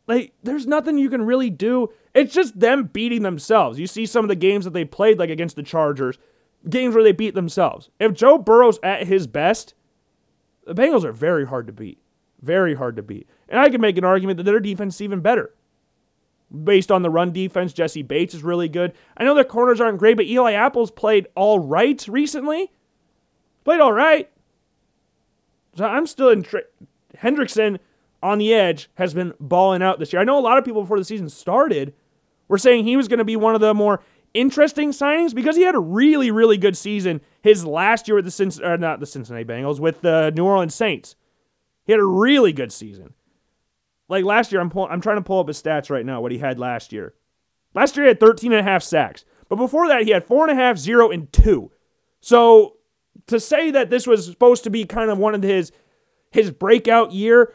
Like, 0.07 0.33
there's 0.41 0.65
nothing 0.65 0.97
you 0.97 1.09
can 1.09 1.21
really 1.21 1.51
do. 1.51 1.89
It's 2.15 2.33
just 2.33 2.59
them 2.59 2.85
beating 2.85 3.21
themselves. 3.21 3.79
You 3.79 3.85
see 3.85 4.07
some 4.07 4.25
of 4.25 4.29
the 4.29 4.35
games 4.35 4.65
that 4.65 4.73
they 4.73 4.85
played, 4.85 5.19
like 5.19 5.29
against 5.29 5.55
the 5.55 5.63
Chargers, 5.63 6.17
games 6.67 6.95
where 6.95 7.03
they 7.03 7.11
beat 7.11 7.35
themselves. 7.35 7.89
If 7.99 8.13
Joe 8.13 8.39
Burrow's 8.39 8.79
at 8.81 9.05
his 9.05 9.27
best, 9.27 9.75
the 10.65 10.73
Bengals 10.73 11.03
are 11.03 11.11
very 11.11 11.45
hard 11.45 11.67
to 11.67 11.73
beat. 11.73 11.99
Very 12.41 12.73
hard 12.73 12.95
to 12.95 13.03
beat. 13.03 13.29
And 13.47 13.59
I 13.59 13.69
can 13.69 13.81
make 13.81 13.97
an 13.97 14.03
argument 14.03 14.37
that 14.37 14.43
their 14.43 14.59
defense 14.59 14.95
is 14.95 15.01
even 15.01 15.19
better. 15.19 15.53
Based 16.63 16.91
on 16.91 17.03
the 17.03 17.11
run 17.11 17.31
defense, 17.31 17.73
Jessie 17.73 18.01
Bates 18.01 18.33
is 18.33 18.43
really 18.43 18.67
good. 18.67 18.93
I 19.15 19.23
know 19.23 19.35
their 19.35 19.43
corners 19.43 19.79
aren't 19.79 19.99
great, 19.99 20.17
but 20.17 20.25
Eli 20.25 20.53
Apple's 20.53 20.89
played 20.89 21.27
all 21.35 21.59
right 21.59 22.03
recently. 22.07 22.71
Played 23.63 23.81
all 23.81 23.93
right. 23.93 24.29
So 25.75 25.85
I'm 25.85 26.07
still 26.07 26.29
in. 26.29 26.41
Tra- 26.41 26.61
Hendrickson 27.17 27.79
on 28.21 28.37
the 28.37 28.53
edge 28.53 28.89
has 28.95 29.13
been 29.13 29.33
balling 29.39 29.81
out 29.81 29.99
this 29.99 30.13
year. 30.13 30.21
I 30.21 30.25
know 30.25 30.37
a 30.37 30.41
lot 30.41 30.57
of 30.57 30.65
people 30.65 30.81
before 30.81 30.99
the 30.99 31.05
season 31.05 31.29
started 31.29 31.93
were 32.47 32.57
saying 32.57 32.83
he 32.83 32.97
was 32.97 33.07
going 33.07 33.19
to 33.19 33.25
be 33.25 33.35
one 33.35 33.55
of 33.55 33.61
the 33.61 33.73
more 33.73 34.01
interesting 34.33 34.91
signings 34.91 35.33
because 35.33 35.55
he 35.55 35.63
had 35.63 35.75
a 35.75 35.79
really, 35.79 36.31
really 36.31 36.57
good 36.57 36.77
season 36.77 37.21
his 37.41 37.65
last 37.65 38.07
year 38.07 38.15
with 38.15 38.25
the 38.25 38.31
Cincinnati, 38.31 38.73
uh, 38.73 38.77
not 38.77 38.99
the 38.99 39.05
Cincinnati 39.05 39.45
Bengals, 39.45 39.79
with 39.79 40.01
the 40.01 40.31
New 40.35 40.45
Orleans 40.45 40.75
Saints. 40.75 41.15
He 41.85 41.93
had 41.93 41.99
a 41.99 42.05
really 42.05 42.53
good 42.53 42.71
season. 42.71 43.13
Like 44.09 44.25
last 44.25 44.51
year, 44.51 44.59
I'm 44.59 44.69
pull, 44.69 44.87
I'm 44.89 45.01
trying 45.01 45.17
to 45.17 45.21
pull 45.21 45.39
up 45.39 45.47
his 45.47 45.61
stats 45.61 45.89
right 45.89 46.05
now. 46.05 46.19
What 46.19 46.31
he 46.31 46.39
had 46.39 46.59
last 46.59 46.91
year. 46.91 47.13
Last 47.73 47.95
year 47.95 48.05
he 48.05 48.09
had 48.09 48.19
13 48.19 48.51
and 48.51 48.59
a 48.59 48.69
half 48.69 48.83
sacks, 48.83 49.23
but 49.47 49.55
before 49.55 49.87
that 49.87 50.03
he 50.03 50.09
had 50.09 50.25
four 50.25 50.47
and 50.47 50.59
a 50.59 50.61
half, 50.61 50.77
zero, 50.77 51.11
and 51.11 51.31
two. 51.31 51.71
So 52.19 52.77
to 53.27 53.39
say 53.39 53.71
that 53.71 53.89
this 53.89 54.07
was 54.07 54.25
supposed 54.25 54.63
to 54.63 54.69
be 54.69 54.85
kind 54.85 55.11
of 55.11 55.17
one 55.17 55.35
of 55.35 55.43
his 55.43 55.71
his 56.31 56.51
breakout 56.51 57.11
year 57.11 57.53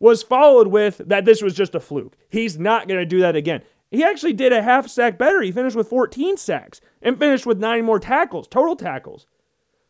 was 0.00 0.22
followed 0.22 0.66
with 0.66 1.00
that 1.06 1.24
this 1.24 1.42
was 1.42 1.54
just 1.54 1.74
a 1.74 1.80
fluke. 1.80 2.16
He's 2.28 2.58
not 2.58 2.88
going 2.88 2.98
to 2.98 3.06
do 3.06 3.20
that 3.20 3.36
again. 3.36 3.62
He 3.90 4.02
actually 4.02 4.32
did 4.32 4.52
a 4.52 4.62
half 4.62 4.88
sack 4.88 5.18
better. 5.18 5.42
He 5.42 5.52
finished 5.52 5.76
with 5.76 5.88
14 5.88 6.36
sacks 6.36 6.80
and 7.00 7.18
finished 7.18 7.46
with 7.46 7.58
nine 7.58 7.84
more 7.84 8.00
tackles, 8.00 8.48
total 8.48 8.74
tackles. 8.74 9.26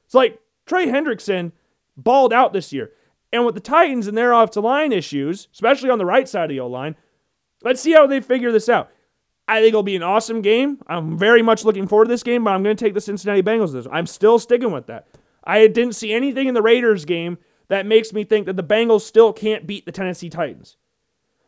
It's 0.05 0.15
like 0.15 0.41
Trey 0.67 0.87
Hendrickson 0.87 1.53
balled 1.97 2.33
out 2.33 2.53
this 2.53 2.73
year. 2.73 2.93
And 3.33 3.47
with 3.47 3.55
the 3.55 3.61
Titans 3.61 4.07
and 4.07 4.17
their 4.17 4.33
offensive 4.33 4.65
line 4.65 4.93
issues, 4.93 5.49
especially 5.53 5.91
on 5.91 5.99
the 5.99 6.05
right 6.05 6.29
side 6.29 6.45
of 6.45 6.51
the 6.51 6.61
O 6.61 6.67
line, 6.67 6.97
let's 7.63 7.81
see 7.81 7.93
how 7.93 8.07
they 8.07 8.21
figure 8.21 8.53
this 8.53 8.69
out. 8.69 8.91
I 9.49 9.61
think 9.61 9.69
it'll 9.69 9.83
be 9.83 9.97
an 9.97 10.03
awesome 10.03 10.43
game. 10.43 10.79
I'm 10.87 11.19
very 11.19 11.43
much 11.43 11.65
looking 11.65 11.89
forward 11.89 12.05
to 12.07 12.11
this 12.11 12.23
game, 12.23 12.45
but 12.45 12.51
I'm 12.51 12.63
going 12.63 12.77
to 12.77 12.85
take 12.85 12.95
the 12.95 13.01
Cincinnati 13.01 13.43
Bengals 13.43 13.73
this. 13.73 13.87
I'm 13.91 14.07
still 14.07 14.39
sticking 14.39 14.71
with 14.71 14.87
that. 14.87 15.09
I 15.45 15.67
didn't 15.67 15.95
see 15.95 16.13
anything 16.13 16.47
in 16.47 16.55
the 16.55 16.63
Raiders 16.63 17.05
game 17.05 17.39
that 17.69 17.87
makes 17.87 18.13
me 18.13 18.25
think 18.25 18.47
that 18.47 18.57
the 18.57 18.63
Bengals 18.63 19.01
still 19.01 19.33
can't 19.33 19.67
beat 19.67 19.87
the 19.87 19.93
Tennessee 19.93 20.29
Titans. 20.29 20.77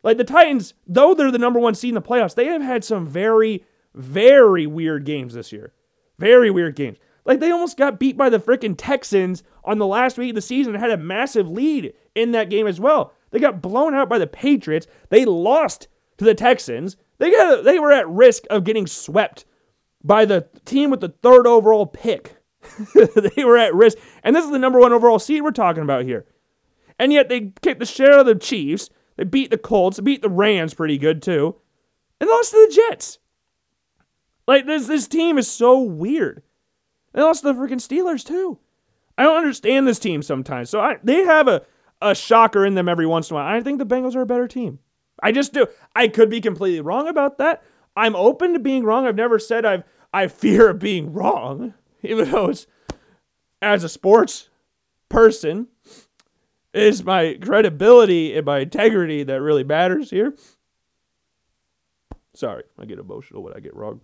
Like 0.03 0.17
the 0.17 0.23
Titans, 0.23 0.73
though 0.85 1.13
they're 1.13 1.31
the 1.31 1.37
number 1.37 1.59
one 1.59 1.75
seed 1.75 1.89
in 1.89 1.95
the 1.95 2.01
playoffs, 2.01 2.35
they 2.35 2.45
have 2.45 2.61
had 2.61 2.83
some 2.83 3.07
very, 3.07 3.63
very 3.93 4.67
weird 4.67 5.05
games 5.05 5.33
this 5.33 5.51
year. 5.51 5.73
Very 6.19 6.51
weird 6.51 6.75
games. 6.75 6.97
Like 7.25 7.39
they 7.39 7.51
almost 7.51 7.77
got 7.77 7.99
beat 7.99 8.17
by 8.17 8.29
the 8.29 8.39
freaking 8.39 8.75
Texans 8.77 9.43
on 9.63 9.79
the 9.79 9.87
last 9.87 10.17
week 10.17 10.29
of 10.29 10.35
the 10.35 10.41
season 10.41 10.75
and 10.75 10.83
had 10.83 10.91
a 10.91 10.97
massive 10.97 11.49
lead 11.49 11.93
in 12.13 12.31
that 12.31 12.49
game 12.49 12.67
as 12.67 12.79
well. 12.79 13.13
They 13.31 13.39
got 13.39 13.61
blown 13.61 13.95
out 13.95 14.07
by 14.07 14.19
the 14.19 14.27
Patriots. 14.27 14.87
They 15.09 15.25
lost 15.25 15.87
to 16.17 16.25
the 16.25 16.35
Texans. 16.35 16.97
They 17.17 17.31
got 17.31 17.63
they 17.63 17.79
were 17.79 17.91
at 17.91 18.07
risk 18.07 18.43
of 18.49 18.63
getting 18.63 18.87
swept 18.87 19.45
by 20.03 20.25
the 20.25 20.47
team 20.65 20.91
with 20.91 20.99
the 20.99 21.09
third 21.09 21.47
overall 21.47 21.87
pick. 21.87 22.37
they 22.93 23.43
were 23.43 23.57
at 23.57 23.73
risk. 23.73 23.97
And 24.23 24.35
this 24.35 24.45
is 24.45 24.51
the 24.51 24.59
number 24.59 24.79
one 24.79 24.93
overall 24.93 25.19
seed 25.19 25.41
we're 25.41 25.51
talking 25.51 25.83
about 25.83 26.03
here. 26.03 26.25
And 26.99 27.11
yet 27.11 27.27
they 27.27 27.53
kicked 27.61 27.79
the 27.79 27.85
share 27.85 28.19
of 28.19 28.25
the 28.25 28.35
Chiefs. 28.35 28.89
They 29.17 29.23
beat 29.23 29.49
the 29.49 29.57
Colts. 29.57 29.97
They 29.97 30.03
beat 30.03 30.21
the 30.21 30.29
Rams 30.29 30.73
pretty 30.73 30.97
good 30.97 31.21
too. 31.21 31.55
And 32.19 32.29
lost 32.29 32.51
to 32.51 32.67
the 32.67 32.75
Jets. 32.75 33.19
Like 34.47 34.65
this 34.65 34.87
this 34.87 35.07
team 35.07 35.37
is 35.37 35.47
so 35.47 35.79
weird. 35.81 36.43
They 37.15 37.21
lost 37.21 37.43
to 37.43 37.53
the 37.53 37.59
freaking 37.59 37.75
Steelers 37.75 38.25
too. 38.25 38.59
I 39.17 39.23
don't 39.23 39.37
understand 39.37 39.87
this 39.87 39.99
team 39.99 40.21
sometimes. 40.21 40.69
So 40.69 40.81
I, 40.81 40.97
they 41.01 41.23
have 41.23 41.47
a, 41.47 41.61
a 42.01 42.13
shocker 42.13 42.65
in 42.65 42.75
them 42.75 42.89
every 42.89 43.05
once 43.05 43.29
in 43.29 43.35
a 43.35 43.39
while. 43.39 43.47
I 43.47 43.61
think 43.61 43.79
the 43.79 43.85
Bengals 43.85 44.17
are 44.17 44.21
a 44.21 44.25
better 44.25 44.49
team. 44.49 44.79
I 45.23 45.31
just 45.31 45.53
do. 45.53 45.67
I 45.95 46.09
could 46.09 46.29
be 46.29 46.41
completely 46.41 46.81
wrong 46.81 47.07
about 47.07 47.37
that. 47.37 47.63
I'm 47.95 48.17
open 48.17 48.51
to 48.51 48.59
being 48.59 48.83
wrong. 48.83 49.07
I've 49.07 49.15
never 49.15 49.39
said 49.39 49.65
I've 49.65 49.83
I 50.13 50.27
fear 50.27 50.69
of 50.69 50.79
being 50.79 51.13
wrong, 51.13 51.73
even 52.03 52.29
though 52.29 52.49
it's 52.49 52.67
as 53.61 53.85
a 53.85 53.89
sports 53.89 54.49
person, 55.07 55.67
is 56.73 57.05
my 57.05 57.37
credibility 57.41 58.35
and 58.35 58.45
my 58.45 58.59
integrity 58.59 59.23
that 59.23 59.41
really 59.41 59.63
matters 59.63 60.09
here. 60.09 60.35
Sorry, 62.33 62.63
I 62.77 62.83
get 62.83 62.99
emotional 62.99 63.41
when 63.41 63.53
I 63.53 63.61
get 63.61 63.73
wrong. 63.73 64.01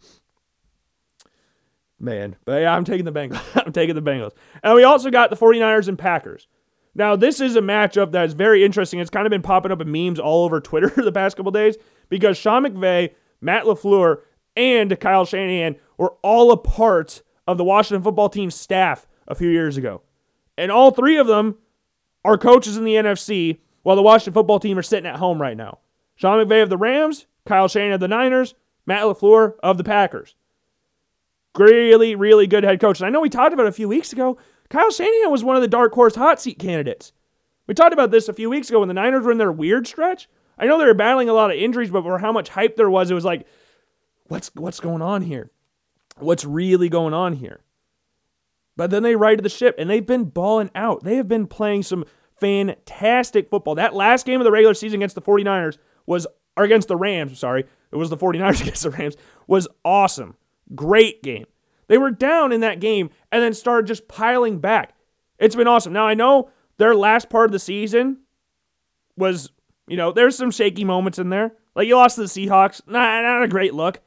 Man, 2.02 2.36
but 2.46 2.62
yeah, 2.64 2.76
I'm 2.76 2.84
taking 2.84 3.06
the 3.06 3.12
Bengals. 3.12 3.40
I'm 3.66 3.72
taking 3.72 3.94
the 3.94 4.02
Bengals. 4.02 4.32
And 4.64 4.74
we 4.74 4.84
also 4.84 5.12
got 5.12 5.30
the 5.30 5.36
49ers 5.36 5.88
and 5.88 6.00
Packers. 6.00 6.48
Now, 6.96 7.16
this 7.16 7.40
is 7.40 7.56
a 7.56 7.62
matchup 7.62 8.12
that 8.12 8.26
is 8.26 8.34
very 8.34 8.66
interesting. 8.66 9.00
It's 9.00 9.12
kind 9.12 9.28
of 9.28 9.30
been 9.30 9.44
popping 9.44 9.72
up 9.72 9.82
in 9.82 9.92
memes 9.92 10.20
all 10.20 10.44
over 10.44 10.60
Twitter 10.62 10.90
the 10.96 11.12
past 11.12 11.38
couple 11.38 11.52
days 11.52 11.78
because 12.10 12.38
Sean 12.38 12.66
McVay, 12.66 13.14
Matt 13.40 13.66
LaFleur, 13.66 14.22
and 14.58 15.00
Kyle 15.00 15.26
Shanahan 15.26 15.76
were 15.98 16.16
all 16.24 16.52
a 16.52 16.58
part 16.58 17.22
of 17.48 17.58
the 17.58 17.64
Washington 17.64 18.04
football 18.04 18.30
team 18.30 18.50
staff 18.50 19.08
a 19.28 19.36
few 19.36 19.50
years 19.50 19.78
ago. 19.78 20.02
And 20.58 20.72
all 20.72 20.92
three 20.92 21.18
of 21.18 21.28
them 21.28 21.58
are 22.26 22.38
coaches 22.38 22.78
in 22.78 22.84
the 22.84 22.96
NFC 22.96 23.60
while 23.84 23.96
the 23.96 24.02
Washington 24.02 24.34
football 24.34 24.60
team 24.60 24.78
are 24.78 24.84
sitting 24.84 25.10
at 25.10 25.18
home 25.18 25.40
right 25.40 25.56
now. 25.56 25.80
Sean 26.16 26.44
McVay 26.44 26.64
of 26.64 26.70
the 26.70 26.78
Rams, 26.78 27.28
Kyle 27.46 27.68
Shanahan 27.68 27.94
of 27.94 28.00
the 28.00 28.08
Niners, 28.08 28.56
Matt 28.86 29.04
LaFleur 29.04 29.54
of 29.64 29.78
the 29.78 29.84
Packers. 29.84 30.36
Really, 31.58 32.16
really 32.16 32.48
good 32.48 32.64
head 32.64 32.80
coach. 32.80 33.00
And 33.00 33.08
I 33.08 33.10
know 33.10 33.22
we 33.22 33.30
talked 33.30 33.54
about 33.54 33.68
a 33.68 33.72
few 33.72 33.88
weeks 33.88 34.14
ago. 34.14 34.38
Kyle 34.70 34.92
Shanahan 34.92 35.32
was 35.32 35.44
one 35.44 35.56
of 35.56 35.62
the 35.62 35.68
dark 35.68 35.94
horse 35.94 36.16
hot 36.16 36.42
seat 36.42 36.60
candidates. 36.60 37.12
We 37.68 37.74
talked 37.74 37.94
about 37.94 38.12
this 38.12 38.30
a 38.30 38.34
few 38.34 38.50
weeks 38.50 38.70
ago 38.70 38.80
when 38.80 38.88
the 38.88 38.94
Niners 38.94 39.26
were 39.26 39.32
in 39.32 39.38
their 39.38 39.52
weird 39.52 39.86
stretch. 39.86 40.30
I 40.58 40.66
know 40.66 40.78
they 40.78 40.86
were 40.86 40.94
battling 40.94 41.30
a 41.30 41.34
lot 41.34 41.52
of 41.52 41.58
injuries, 41.58 41.92
but 41.92 42.04
for 42.04 42.20
how 42.20 42.32
much 42.32 42.50
hype 42.50 42.76
there 42.76 42.90
was, 42.90 43.12
it 43.12 43.16
was 43.16 43.26
like, 43.26 43.48
what's 44.28 44.52
what's 44.56 44.80
going 44.80 45.02
on 45.02 45.24
here? 45.24 45.52
What's 46.18 46.46
really 46.46 46.90
going 46.90 47.14
on 47.14 47.34
here? 47.34 47.62
But 48.78 48.92
then 48.92 49.04
they 49.04 49.16
righted 49.16 49.44
the 49.44 49.50
ship 49.50 49.76
and 49.78 49.90
they've 49.90 50.06
been 50.06 50.26
balling 50.26 50.72
out. 50.74 51.04
They 51.04 51.16
have 51.18 51.28
been 51.28 51.48
playing 51.48 51.84
some 51.84 52.06
fantastic 52.40 53.50
football. 53.50 53.76
That 53.76 53.94
last 53.94 54.26
game 54.26 54.40
of 54.40 54.46
the 54.46 54.52
regular 54.52 54.74
season 54.74 55.00
against 55.00 55.16
the 55.16 55.22
49ers 55.22 55.78
was 56.06 56.26
or 56.58 56.64
against 56.64 56.88
the 56.88 56.98
Rams, 56.98 57.40
sorry. 57.40 57.66
It 57.92 57.96
was 57.96 58.10
the 58.10 58.18
49ers 58.18 58.62
against 58.62 58.84
the 58.84 58.90
Rams 58.90 59.16
was 59.48 59.68
awesome. 59.84 60.36
Great 60.76 61.24
game. 61.24 61.46
They 61.88 61.98
were 61.98 62.12
down 62.12 62.52
in 62.52 62.62
that 62.62 62.80
game 62.80 63.10
and 63.32 63.44
then 63.44 63.54
started 63.54 63.88
just 63.88 64.08
piling 64.08 64.60
back. 64.60 64.94
It's 65.40 65.56
been 65.56 65.68
awesome. 65.68 65.94
Now, 65.94 66.08
I 66.08 66.14
know 66.14 66.50
their 66.78 66.96
last 66.96 67.30
part 67.30 67.46
of 67.46 67.52
the 67.52 67.60
season 67.60 68.22
was, 69.18 69.52
you 69.88 69.98
know, 69.98 70.12
there's 70.12 70.38
some 70.38 70.52
shaky 70.52 70.86
moments 70.86 71.20
in 71.20 71.30
there. 71.30 71.54
Like 71.76 71.88
you 71.88 71.96
lost 71.96 72.16
to 72.16 72.22
the 72.22 72.28
Seahawks. 72.28 72.82
Not, 72.88 73.24
not 73.24 73.44
a 73.44 73.48
great 73.48 73.74
look. 73.74 74.00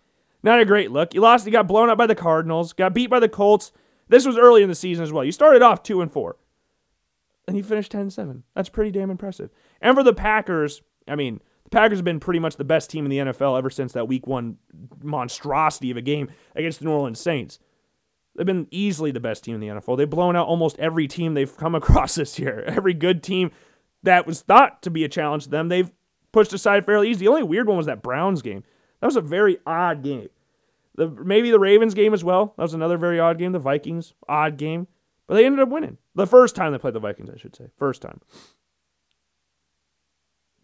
Not 0.43 0.61
a 0.61 0.65
great 0.65 0.91
look. 0.91 1.15
You 1.15 1.21
lost, 1.21 1.47
you 1.47 1.53
got 1.53 1.69
blown 1.69 1.89
up 1.89 1.99
by 1.99 2.07
the 2.07 2.15
Cardinals, 2.15 2.73
got 2.73 2.95
beat 2.95 3.09
by 3.09 3.21
the 3.21 3.29
Colts. 3.29 3.73
This 4.09 4.27
was 4.27 4.39
early 4.39 4.63
in 4.63 4.69
the 4.69 4.75
season 4.75 5.03
as 5.03 5.13
well. 5.13 5.25
You 5.25 5.33
started 5.33 5.63
off 5.63 5.83
2 5.83 6.03
and 6.03 6.13
4. 6.13 6.37
And 7.49 7.57
you 7.57 7.63
finished 7.63 7.93
10-7. 7.93 8.43
That's 8.55 8.69
pretty 8.69 8.91
damn 8.91 9.11
impressive. 9.11 9.51
And 9.81 9.97
for 9.97 10.03
the 10.03 10.15
Packers, 10.15 10.83
I 11.09 11.15
mean, 11.17 11.41
Packers 11.75 11.99
have 11.99 12.05
been 12.05 12.21
pretty 12.21 12.39
much 12.39 12.57
the 12.57 12.65
best 12.65 12.89
team 12.89 13.05
in 13.05 13.11
the 13.11 13.19
NFL 13.19 13.59
ever 13.59 13.69
since 13.69 13.93
that 13.93 14.07
week 14.07 14.29
1 14.29 14.57
monstrosity 15.03 15.91
of 15.91 15.97
a 15.97 16.03
game 16.03 16.31
against 16.55 16.79
the 16.79 16.85
New 16.85 16.93
Orleans 16.93 17.19
Saints. 17.19 17.59
They've 18.37 18.47
been 18.47 18.69
easily 18.71 19.11
the 19.11 19.19
best 19.21 19.43
team 19.43 19.57
in 19.57 19.61
the 19.61 19.67
NFL. 19.67 19.97
They've 19.97 20.09
blown 20.09 20.37
out 20.37 20.47
almost 20.47 20.79
every 20.79 21.09
team 21.09 21.35
they've 21.35 21.57
come 21.57 21.75
across 21.75 22.15
this 22.15 22.39
year. 22.39 22.63
Every 22.67 22.95
good 22.95 23.25
team 23.25 23.51
that 24.05 24.25
was 24.25 24.43
thought 24.43 24.83
to 24.83 24.91
be 24.91 25.03
a 25.03 25.09
challenge 25.09 25.45
to 25.45 25.51
them, 25.51 25.69
they've 25.69 25.91
pushed 26.31 26.53
aside 26.53 26.87
fairly 26.87 27.11
easy. 27.11 27.25
The 27.25 27.29
only 27.29 27.43
weird 27.43 27.67
one 27.67 27.77
was 27.77 27.87
that 27.87 28.03
Browns 28.03 28.41
game. 28.41 28.63
That 29.01 29.07
was 29.07 29.17
a 29.17 29.21
very 29.21 29.59
odd 29.67 30.03
game. 30.03 30.29
The 30.95 31.09
maybe 31.09 31.51
the 31.51 31.59
Ravens 31.59 31.95
game 31.95 32.15
as 32.15 32.23
well. 32.23 32.55
That 32.57 32.63
was 32.63 32.75
another 32.75 32.99
very 32.99 33.19
odd 33.19 33.37
game. 33.37 33.51
The 33.51 33.59
Vikings, 33.59 34.15
odd 34.29 34.57
game. 34.59 34.87
But 35.27 35.35
they 35.35 35.45
ended 35.45 35.61
up 35.61 35.71
winning. 35.71 35.99
The 36.15 36.27
first 36.27 36.55
time 36.55 36.71
they 36.71 36.79
played 36.79 36.95
the 36.95 37.01
Vikings, 37.01 37.31
I 37.35 37.37
should 37.37 37.57
say. 37.57 37.71
First 37.77 38.01
time. 38.01 38.21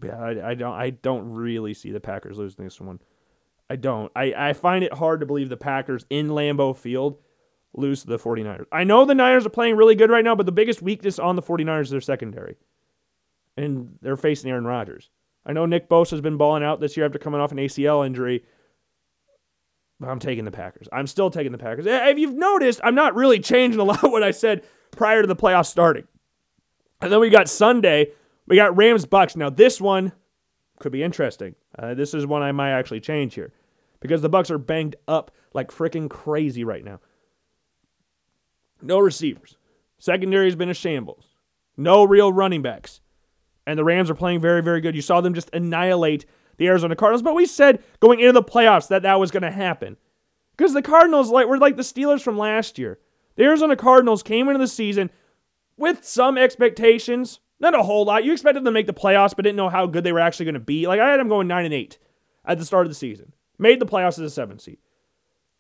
Yeah, 0.03 0.19
I, 0.19 0.51
I 0.51 0.55
don't 0.55 0.75
I 0.75 0.91
don't 0.91 1.31
really 1.31 1.75
see 1.75 1.91
the 1.91 2.01
Packers 2.01 2.39
losing 2.39 2.65
this 2.65 2.81
one. 2.81 3.01
I 3.69 3.77
don't. 3.77 4.11
I, 4.17 4.35
I 4.37 4.53
find 4.53 4.83
it 4.83 4.93
hard 4.93 5.21
to 5.21 5.27
believe 5.27 5.49
the 5.49 5.57
Packers 5.57 6.05
in 6.11 6.29
Lambeau 6.29 6.77
Field 6.77 7.19
lose 7.73 8.03
to 8.03 8.09
the 8.09 8.19
49ers. 8.19 8.67
I 8.73 8.83
know 8.83 9.05
the 9.05 9.15
Niners 9.15 9.47
are 9.47 9.51
playing 9.51 9.77
really 9.77 9.95
good 9.95 10.11
right 10.11 10.25
now, 10.25 10.35
but 10.35 10.47
the 10.47 10.53
biggest 10.53 10.83
weakness 10.83 11.21
on 11.21 11.37
the 11.37 11.43
49ers 11.43 11.83
is 11.83 11.91
their 11.91 12.01
secondary. 12.01 12.57
And 13.57 13.99
they're 14.03 14.17
facing 14.17 14.51
Aaron 14.51 14.65
Rodgers. 14.65 15.11
I 15.47 15.53
know 15.53 15.67
Nick 15.67 15.89
Bosa 15.89 16.11
has 16.11 16.21
been 16.21 16.37
balling 16.37 16.65
out 16.65 16.81
this 16.81 16.97
year 16.97 17.07
after 17.07 17.19
coming 17.19 17.41
off 17.41 17.53
an 17.53 17.59
ACL 17.59 18.05
injury. 18.05 18.45
But 20.01 20.09
I'm 20.09 20.19
taking 20.19 20.45
the 20.45 20.51
Packers. 20.51 20.89
I'm 20.93 21.07
still 21.07 21.31
taking 21.31 21.53
the 21.53 21.59
Packers. 21.59 21.85
If 21.87 22.19
you've 22.19 22.35
noticed, 22.35 22.81
I'm 22.83 22.95
not 22.95 23.15
really 23.15 23.39
changing 23.41 23.81
a 23.81 23.85
lot 23.85 24.03
what 24.03 24.23
I 24.23 24.33
said 24.33 24.65
prior 24.91 25.21
to 25.21 25.29
the 25.29 25.37
playoffs 25.37 25.67
starting. 25.67 26.09
And 27.01 27.13
then 27.13 27.21
we 27.21 27.31
got 27.31 27.49
Sunday. 27.49 28.13
We 28.51 28.57
got 28.57 28.77
Rams 28.77 29.07
Bucks. 29.07 29.37
Now 29.37 29.49
this 29.49 29.81
one 29.81 30.11
could 30.81 30.91
be 30.91 31.05
interesting. 31.05 31.55
Uh, 31.79 31.95
this 31.95 32.15
is 32.15 32.27
one 32.27 32.43
I 32.43 32.51
might 32.51 32.73
actually 32.73 32.99
change 32.99 33.35
here 33.35 33.53
because 34.01 34.23
the 34.23 34.29
Bucks 34.29 34.51
are 34.51 34.59
banged 34.59 34.97
up 35.07 35.31
like 35.55 35.71
freaking 35.71 36.11
crazy 36.11 36.65
right 36.65 36.85
now. 36.85 36.99
No 38.83 38.99
receivers. 38.99 39.57
Secondary 39.99 40.47
has 40.47 40.57
been 40.57 40.69
a 40.69 40.75
shambles. 40.75 41.29
No 41.77 42.03
real 42.03 42.33
running 42.33 42.61
backs. 42.61 43.01
And 43.69 43.79
the 43.79 43.85
Rams 43.85 44.11
are 44.11 44.17
playing 44.17 44.41
very, 44.41 44.65
very 44.65 44.81
good. 44.81 44.97
You 44.97 45.03
saw 45.03 45.21
them 45.21 45.35
just 45.35 45.51
annihilate 45.53 46.27
the 46.57 46.67
Arizona 46.67 46.97
Cardinals, 46.97 47.23
but 47.23 47.37
we 47.37 47.47
said 47.47 47.85
going 48.01 48.19
into 48.19 48.33
the 48.33 48.43
playoffs 48.43 48.89
that 48.89 49.03
that 49.03 49.21
was 49.21 49.31
going 49.31 49.45
to 49.45 49.53
happen. 49.53 49.97
Because 50.57 50.75
the 50.75 50.83
Cardinals 50.83 51.31
like 51.31 51.47
were 51.47 51.59
like 51.59 51.77
the 51.77 51.83
Steelers 51.83 52.21
from 52.21 52.37
last 52.37 52.79
year. 52.81 52.99
The 53.37 53.45
Arizona 53.45 53.77
Cardinals 53.77 54.25
came 54.25 54.49
into 54.49 54.59
the 54.59 54.67
season 54.67 55.09
with 55.77 56.05
some 56.05 56.37
expectations, 56.37 57.39
not 57.61 57.79
a 57.79 57.83
whole 57.83 58.05
lot. 58.05 58.25
You 58.25 58.33
expected 58.33 58.61
them 58.61 58.67
to 58.67 58.71
make 58.71 58.87
the 58.87 58.95
playoffs, 58.95 59.37
but 59.37 59.43
didn't 59.43 59.57
know 59.57 59.69
how 59.69 59.87
good 59.87 60.05
they 60.05 60.13
were 60.13 60.21
actually 60.21 60.47
going 60.47 60.55
to 60.55 60.61
be. 60.61 60.87
Like 60.87 61.01
I 61.01 61.11
had 61.11 61.21
them 61.21 61.29
going 61.29 61.47
9 61.47 61.65
and 61.65 61.75
8 61.75 61.99
at 62.47 62.59
the 62.59 62.65
start 62.65 62.87
of 62.87 62.91
the 62.91 62.97
season. 62.97 63.35
Made 63.59 63.81
the 63.81 63.87
playoffs 63.87 64.19
as 64.19 64.21
a 64.21 64.31
7 64.31 64.59
seed. 64.59 64.79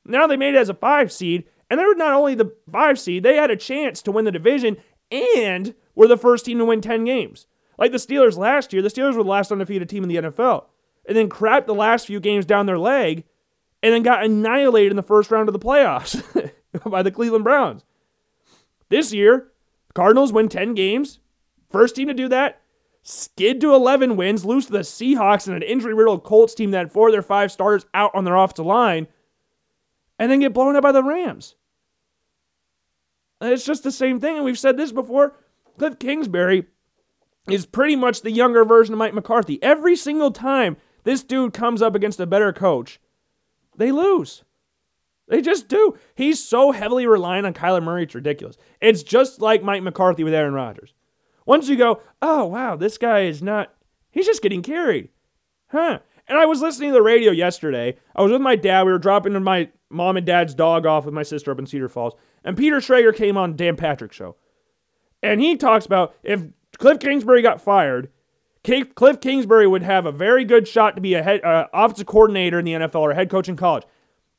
Now 0.04 0.26
they 0.26 0.36
made 0.36 0.54
it 0.54 0.58
as 0.58 0.70
a 0.70 0.74
5 0.74 1.12
seed, 1.12 1.44
and 1.68 1.78
they 1.78 1.84
were 1.84 1.94
not 1.94 2.14
only 2.14 2.34
the 2.34 2.54
5 2.72 2.98
seed, 2.98 3.22
they 3.22 3.36
had 3.36 3.50
a 3.50 3.56
chance 3.56 4.00
to 4.02 4.12
win 4.12 4.24
the 4.24 4.32
division 4.32 4.78
and 5.10 5.74
were 5.94 6.08
the 6.08 6.16
first 6.16 6.46
team 6.46 6.58
to 6.58 6.64
win 6.64 6.80
10 6.80 7.04
games. 7.04 7.46
Like 7.78 7.92
the 7.92 7.98
Steelers 7.98 8.36
last 8.36 8.72
year, 8.72 8.82
the 8.82 8.88
Steelers 8.88 9.16
were 9.16 9.22
the 9.22 9.28
last 9.28 9.52
undefeated 9.52 9.88
team 9.88 10.02
in 10.02 10.08
the 10.08 10.16
NFL 10.16 10.66
and 11.06 11.16
then 11.16 11.28
crapped 11.28 11.66
the 11.66 11.74
last 11.74 12.06
few 12.06 12.20
games 12.20 12.44
down 12.44 12.66
their 12.66 12.78
leg 12.78 13.24
and 13.82 13.92
then 13.92 14.02
got 14.02 14.24
annihilated 14.24 14.92
in 14.92 14.96
the 14.96 15.02
first 15.02 15.30
round 15.30 15.48
of 15.48 15.52
the 15.52 15.58
playoffs 15.58 16.22
by 16.90 17.02
the 17.02 17.10
Cleveland 17.10 17.44
Browns. 17.44 17.84
This 18.90 19.12
year, 19.12 19.48
Cardinals 19.94 20.32
win 20.32 20.48
10 20.48 20.74
games. 20.74 21.18
First 21.70 21.96
team 21.96 22.09
to 22.09 22.14
do 22.14 22.28
that. 22.28 22.61
Skid 23.02 23.61
to 23.62 23.74
11 23.74 24.16
wins, 24.16 24.44
lose 24.44 24.66
to 24.66 24.72
the 24.72 24.80
Seahawks 24.80 25.46
and 25.46 25.56
an 25.56 25.62
injury 25.62 25.94
riddled 25.94 26.22
Colts 26.22 26.54
team 26.54 26.70
that 26.72 26.78
had 26.78 26.92
four 26.92 27.09
of 27.09 27.12
their 27.12 27.22
five 27.22 27.50
starters 27.50 27.87
out 27.94 28.11
on 28.14 28.24
their 28.24 28.37
offensive 28.37 28.66
line, 28.66 29.06
and 30.18 30.30
then 30.30 30.40
get 30.40 30.52
blown 30.52 30.76
up 30.76 30.83
by 30.83 30.92
the 30.92 31.02
Rams. 31.02 31.54
it's 33.40 33.64
just 33.64 33.85
the 33.85 33.92
same 33.92 34.20
thing. 34.20 34.37
And 34.37 34.44
we've 34.44 34.59
said 34.59 34.76
this 34.76 34.92
before. 34.92 35.35
Cliff 35.78 35.98
Kingsbury 35.98 36.66
is 37.48 37.64
pretty 37.64 37.96
much 37.96 38.20
the 38.20 38.30
younger 38.30 38.66
version 38.66 38.92
of 38.92 38.98
Mike 38.98 39.14
McCarthy. 39.14 39.62
Every 39.62 39.96
single 39.96 40.30
time 40.30 40.76
this 41.04 41.22
dude 41.22 41.54
comes 41.54 41.80
up 41.80 41.94
against 41.94 42.20
a 42.20 42.26
better 42.26 42.52
coach, 42.52 43.00
they 43.76 43.90
lose. 43.90 44.44
They 45.26 45.40
just 45.40 45.68
do. 45.68 45.96
He's 46.14 46.42
so 46.46 46.72
heavily 46.72 47.06
reliant 47.06 47.46
on 47.46 47.54
Kyler 47.54 47.83
Murray, 47.83 48.02
it's 48.02 48.14
ridiculous. 48.14 48.56
It's 48.80 49.02
just 49.02 49.40
like 49.40 49.62
Mike 49.62 49.83
McCarthy 49.83 50.24
with 50.24 50.35
Aaron 50.35 50.52
Rodgers. 50.52 50.92
Once 51.46 51.68
you 51.68 51.76
go, 51.76 52.00
oh, 52.22 52.44
wow, 52.46 52.76
this 52.76 52.98
guy 52.98 53.20
is 53.20 53.42
not, 53.42 53.74
he's 54.11 54.26
just 54.26 54.42
getting 54.42 54.62
carried. 54.62 55.09
Huh. 55.68 56.00
And 56.29 56.38
I 56.38 56.46
was 56.46 56.61
listening 56.61 56.90
to 56.90 56.94
the 56.94 57.03
radio 57.03 57.33
yesterday. 57.33 57.96
I 58.14 58.22
was 58.22 58.31
with 58.31 58.40
my 58.40 58.57
dad. 58.57 58.85
We 58.85 58.92
were 58.92 58.98
dropping 58.98 59.40
my 59.42 59.68
mom 59.90 60.16
and 60.16 60.24
dad's 60.24 60.55
dog 60.55 60.87
off 60.87 61.05
with 61.05 61.14
my 61.14 61.22
sister 61.22 61.50
up 61.50 61.59
in 61.59 61.66
Cedar 61.66 61.88
Falls. 61.88 62.14
And 62.44 62.57
Peter 62.57 62.76
Schrager 62.76 63.14
came 63.14 63.37
on 63.37 63.57
Dan 63.57 63.76
Patrick 63.76 64.12
show. 64.12 64.37
And 65.22 65.40
he 65.40 65.57
talks 65.57 65.87
about 65.87 66.14
if 66.22 66.44
Cliff 66.79 67.00
Kingsbury 67.00 67.42
got 67.42 67.61
fired, 67.61 68.11
Cliff 68.62 69.20
Kingsbury 69.20 69.66
would 69.66 69.83
have 69.83 70.07
a 70.07 70.12
very 70.12 70.44
good 70.44 70.68
shot 70.68 70.94
to 70.96 71.03
be 71.03 71.14
a 71.14 71.22
head 71.22 71.42
uh, 71.44 71.66
offensive 71.72 72.07
coordinator 72.07 72.59
in 72.59 72.64
the 72.64 72.72
NFL 72.72 73.00
or 73.00 73.14
head 73.14 73.31
coach 73.31 73.48
in 73.48 73.57
college. 73.57 73.85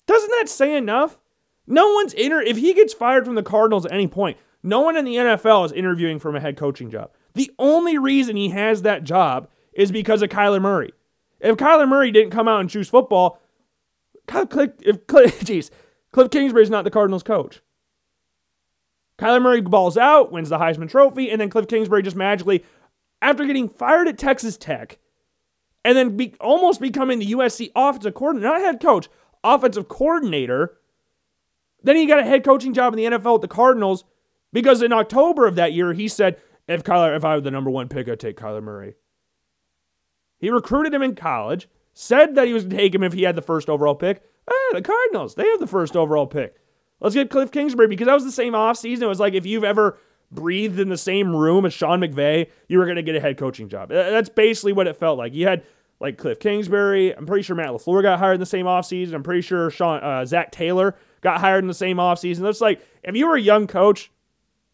Doesn't 0.07 0.31
that 0.31 0.49
say 0.49 0.75
enough? 0.75 1.19
No 1.67 1.93
one's 1.93 2.13
inter 2.13 2.41
if 2.41 2.57
he 2.57 2.73
gets 2.73 2.93
fired 2.93 3.25
from 3.25 3.35
the 3.35 3.43
Cardinals 3.43 3.85
at 3.85 3.91
any 3.91 4.07
point, 4.07 4.37
no 4.63 4.81
one 4.81 4.97
in 4.97 5.05
the 5.05 5.15
NFL 5.15 5.65
is 5.65 5.71
interviewing 5.71 6.19
for 6.19 6.35
a 6.35 6.39
head 6.39 6.57
coaching 6.57 6.89
job. 6.89 7.11
The 7.33 7.51
only 7.57 7.97
reason 7.97 8.35
he 8.35 8.49
has 8.49 8.81
that 8.81 9.03
job 9.03 9.47
is 9.73 9.91
because 9.91 10.21
of 10.21 10.29
Kyler 10.29 10.61
Murray. 10.61 10.93
If 11.39 11.57
Kyler 11.57 11.87
Murray 11.87 12.11
didn't 12.11 12.31
come 12.31 12.47
out 12.47 12.61
and 12.61 12.69
choose 12.69 12.89
football, 12.89 13.39
Cliff, 14.27 14.71
if 14.81 15.07
geez, 15.43 15.71
Cliff 16.11 16.69
not 16.69 16.83
the 16.83 16.91
Cardinals 16.91 17.23
coach. 17.23 17.61
Kyler 19.17 19.41
Murray 19.41 19.61
balls 19.61 19.97
out, 19.97 20.31
wins 20.31 20.49
the 20.49 20.57
Heisman 20.57 20.89
Trophy, 20.89 21.29
and 21.29 21.39
then 21.39 21.49
Cliff 21.49 21.67
Kingsbury 21.67 22.01
just 22.01 22.15
magically 22.15 22.63
after 23.21 23.45
getting 23.45 23.69
fired 23.69 24.07
at 24.07 24.17
Texas 24.17 24.57
Tech 24.57 24.97
and 25.85 25.95
then 25.97 26.17
be, 26.17 26.33
almost 26.39 26.81
becoming 26.81 27.19
the 27.19 27.33
USC 27.33 27.71
offensive 27.75 28.13
coordinator, 28.13 28.49
not 28.49 28.61
head 28.61 28.81
coach, 28.81 29.09
offensive 29.43 29.87
coordinator. 29.87 30.77
Then 31.83 31.95
he 31.95 32.05
got 32.05 32.19
a 32.19 32.23
head 32.23 32.43
coaching 32.43 32.73
job 32.73 32.93
in 32.93 32.97
the 32.97 33.17
NFL 33.17 33.35
at 33.35 33.41
the 33.41 33.47
Cardinals 33.47 34.05
because 34.53 34.81
in 34.81 34.93
October 34.93 35.47
of 35.47 35.55
that 35.55 35.73
year, 35.73 35.93
he 35.93 36.07
said, 36.07 36.37
if 36.67 36.83
Kyler, 36.83 37.15
if 37.15 37.25
I 37.25 37.35
were 37.35 37.41
the 37.41 37.51
number 37.51 37.69
one 37.69 37.87
pick, 37.87 38.07
I'd 38.07 38.19
take 38.19 38.37
Kyler 38.37 38.63
Murray. 38.63 38.95
He 40.39 40.49
recruited 40.49 40.93
him 40.93 41.01
in 41.03 41.15
college, 41.15 41.67
said 41.93 42.35
that 42.35 42.47
he 42.47 42.53
was 42.53 42.63
going 42.63 42.71
to 42.71 42.77
take 42.77 42.95
him 42.95 43.03
if 43.03 43.13
he 43.13 43.23
had 43.23 43.35
the 43.35 43.41
first 43.41 43.69
overall 43.69 43.95
pick. 43.95 44.23
Ah, 44.49 44.73
the 44.73 44.81
Cardinals, 44.81 45.35
they 45.35 45.47
have 45.47 45.59
the 45.59 45.67
first 45.67 45.95
overall 45.95 46.27
pick. 46.27 46.55
Let's 46.99 47.15
get 47.15 47.29
Cliff 47.29 47.51
Kingsbury 47.51 47.87
because 47.87 48.07
that 48.07 48.13
was 48.13 48.25
the 48.25 48.31
same 48.31 48.53
offseason. 48.53 49.01
It 49.01 49.07
was 49.07 49.19
like 49.19 49.33
if 49.33 49.45
you've 49.45 49.63
ever 49.63 49.97
breathed 50.31 50.79
in 50.79 50.89
the 50.89 50.97
same 50.97 51.35
room 51.35 51.65
as 51.65 51.73
Sean 51.73 51.99
McVay, 51.99 52.49
you 52.67 52.77
were 52.77 52.85
going 52.85 52.95
to 52.95 53.03
get 53.03 53.15
a 53.15 53.19
head 53.19 53.37
coaching 53.37 53.69
job. 53.69 53.89
That's 53.89 54.29
basically 54.29 54.73
what 54.73 54.87
it 54.87 54.95
felt 54.95 55.17
like. 55.17 55.33
You 55.33 55.47
had 55.47 55.63
like 55.99 56.17
Cliff 56.17 56.39
Kingsbury. 56.39 57.15
I'm 57.15 57.25
pretty 57.25 57.43
sure 57.43 57.55
Matt 57.55 57.69
LaFleur 57.69 58.01
got 58.01 58.19
hired 58.19 58.35
in 58.35 58.39
the 58.39 58.45
same 58.45 58.65
offseason. 58.65 59.13
I'm 59.13 59.23
pretty 59.23 59.41
sure 59.41 59.69
Sean 59.69 60.01
uh, 60.01 60.25
Zac 60.25 60.51
Taylor 60.51 60.95
got 61.21 61.39
hired 61.39 61.63
in 61.63 61.67
the 61.67 61.73
same 61.73 61.97
offseason. 61.97 62.39
That's 62.39 62.61
like 62.61 62.81
if 63.03 63.15
you 63.15 63.27
were 63.27 63.35
a 63.35 63.41
young 63.41 63.67
coach 63.67 64.11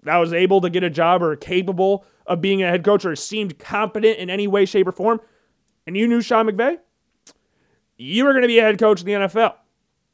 that 0.08 0.17
was 0.17 0.34
able 0.34 0.62
to 0.62 0.70
get 0.70 0.84
a 0.84 0.89
job 0.89 1.22
or 1.22 1.36
capable 1.36 2.06
of 2.26 2.41
being 2.41 2.63
a 2.63 2.67
head 2.67 2.84
coach 2.84 3.06
or 3.06 3.15
seemed 3.15 3.58
competent 3.60 4.17
in 4.17 4.30
any 4.30 4.48
way, 4.48 4.65
shape, 4.65 4.88
or 4.88 4.91
form, 4.91 5.22
and 5.86 5.96
you 5.96 6.08
knew 6.08 6.22
Sean 6.22 6.48
McVay, 6.48 6.78
you 7.98 8.26
were 8.26 8.32
going 8.32 8.41
to 8.41 8.48
be 8.48 8.60
a 8.60 8.63
head 8.63 8.80
coach 8.80 9.02
in 9.02 9.06
the 9.06 9.13
NFL 9.13 9.56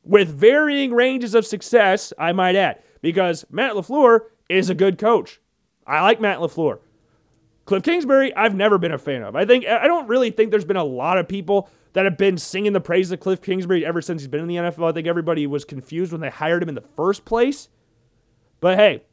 with 0.04 0.30
varying 0.30 0.94
ranges 0.94 1.34
of 1.34 1.46
success, 1.46 2.14
I 2.18 2.34
might 2.34 2.56
add, 2.56 2.82
because 3.02 3.46
Matt 3.50 3.74
LaFleur 3.74 4.22
is 4.50 4.70
a 4.70 4.76
good 4.76 4.98
coach. 4.98 5.40
I 5.88 6.02
like 6.02 6.22
Matt 6.22 6.40
LaFleur. 6.40 6.80
Cliff 7.66 7.84
Kingsbury, 7.84 8.36
I've 8.36 8.56
never 8.56 8.78
been 8.78 8.92
a 8.92 8.98
fan 8.98 9.24
of. 9.24 9.36
I 9.36 9.46
think 9.46 9.66
I 9.66 9.88
don't 9.88 10.08
really 10.08 10.32
think 10.32 10.52
there's 10.52 10.66
been 10.66 10.76
a 10.76 10.84
lot 10.84 11.18
of 11.18 11.30
people 11.30 11.70
that 11.94 12.04
have 12.04 12.18
been 12.18 12.38
singing 12.38 12.74
the 12.74 12.82
praise 12.82 13.12
of 13.12 13.22
Cliff 13.22 13.42
Kingsbury 13.42 13.86
ever 13.86 14.02
since 14.02 14.22
he's 14.22 14.28
been 14.28 14.42
in 14.42 14.48
the 14.48 14.56
NFL. 14.56 14.90
I 14.90 14.92
think 14.92 15.08
everybody 15.08 15.48
was 15.48 15.64
confused 15.64 16.12
when 16.12 16.20
they 16.20 16.30
hired 16.30 16.62
him 16.62 16.70
in 16.70 16.76
the 16.76 16.82
first 16.82 17.24
place. 17.24 17.70
But 18.60 18.78
hey, 18.78 19.04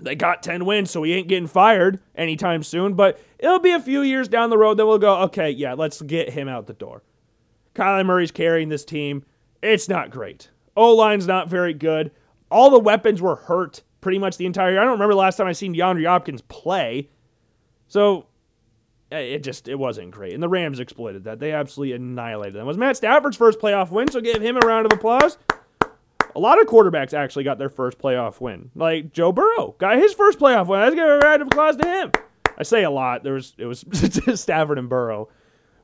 they 0.00 0.14
got 0.14 0.42
10 0.42 0.64
wins, 0.64 0.90
so 0.90 1.02
he 1.02 1.12
ain't 1.12 1.28
getting 1.28 1.46
fired 1.46 2.00
anytime 2.14 2.62
soon. 2.62 2.94
But 2.94 3.20
it'll 3.38 3.58
be 3.58 3.72
a 3.72 3.80
few 3.80 4.02
years 4.02 4.28
down 4.28 4.50
the 4.50 4.58
road 4.58 4.76
that 4.78 4.86
we'll 4.86 4.98
go, 4.98 5.18
okay, 5.22 5.50
yeah, 5.50 5.74
let's 5.74 6.02
get 6.02 6.30
him 6.30 6.48
out 6.48 6.66
the 6.66 6.72
door. 6.72 7.02
Kyler 7.74 8.04
Murray's 8.04 8.30
carrying 8.30 8.68
this 8.68 8.84
team. 8.84 9.24
It's 9.62 9.88
not 9.88 10.10
great. 10.10 10.50
O 10.76 10.94
line's 10.94 11.26
not 11.26 11.48
very 11.48 11.74
good. 11.74 12.10
All 12.50 12.70
the 12.70 12.78
weapons 12.78 13.20
were 13.22 13.36
hurt 13.36 13.82
pretty 14.00 14.18
much 14.18 14.36
the 14.36 14.46
entire 14.46 14.72
year. 14.72 14.80
I 14.80 14.84
don't 14.84 14.92
remember 14.92 15.14
the 15.14 15.20
last 15.20 15.36
time 15.36 15.46
I 15.46 15.52
seen 15.52 15.74
DeAndre 15.74 16.06
Hopkins 16.06 16.42
play. 16.42 17.10
So 17.86 18.26
eh, 19.12 19.18
it 19.18 19.42
just 19.42 19.68
it 19.68 19.78
wasn't 19.78 20.10
great. 20.10 20.34
And 20.34 20.42
the 20.42 20.48
Rams 20.48 20.80
exploited 20.80 21.24
that. 21.24 21.38
They 21.38 21.52
absolutely 21.52 21.94
annihilated 21.94 22.54
them. 22.54 22.62
It 22.62 22.66
was 22.66 22.78
Matt 22.78 22.96
Stafford's 22.96 23.36
first 23.36 23.60
playoff 23.60 23.90
win, 23.90 24.08
so 24.08 24.20
give 24.20 24.42
him 24.42 24.56
a 24.56 24.66
round 24.66 24.86
of 24.86 24.92
applause. 24.92 25.38
A 26.40 26.48
lot 26.50 26.58
of 26.58 26.68
quarterbacks 26.68 27.12
actually 27.12 27.44
got 27.44 27.58
their 27.58 27.68
first 27.68 27.98
playoff 27.98 28.40
win. 28.40 28.70
Like 28.74 29.12
Joe 29.12 29.30
Burrow 29.30 29.74
got 29.76 29.98
his 29.98 30.14
first 30.14 30.38
playoff 30.38 30.68
win. 30.68 30.80
Let's 30.80 30.94
give 30.94 31.04
a 31.04 31.18
round 31.18 31.42
of 31.42 31.48
applause 31.48 31.76
to 31.76 31.86
him. 31.86 32.12
I 32.56 32.62
say 32.62 32.82
a 32.82 32.90
lot. 32.90 33.22
There 33.22 33.34
was 33.34 33.52
it 33.58 33.66
was 33.66 33.84
Stafford 34.40 34.78
and 34.78 34.88
Burrow. 34.88 35.28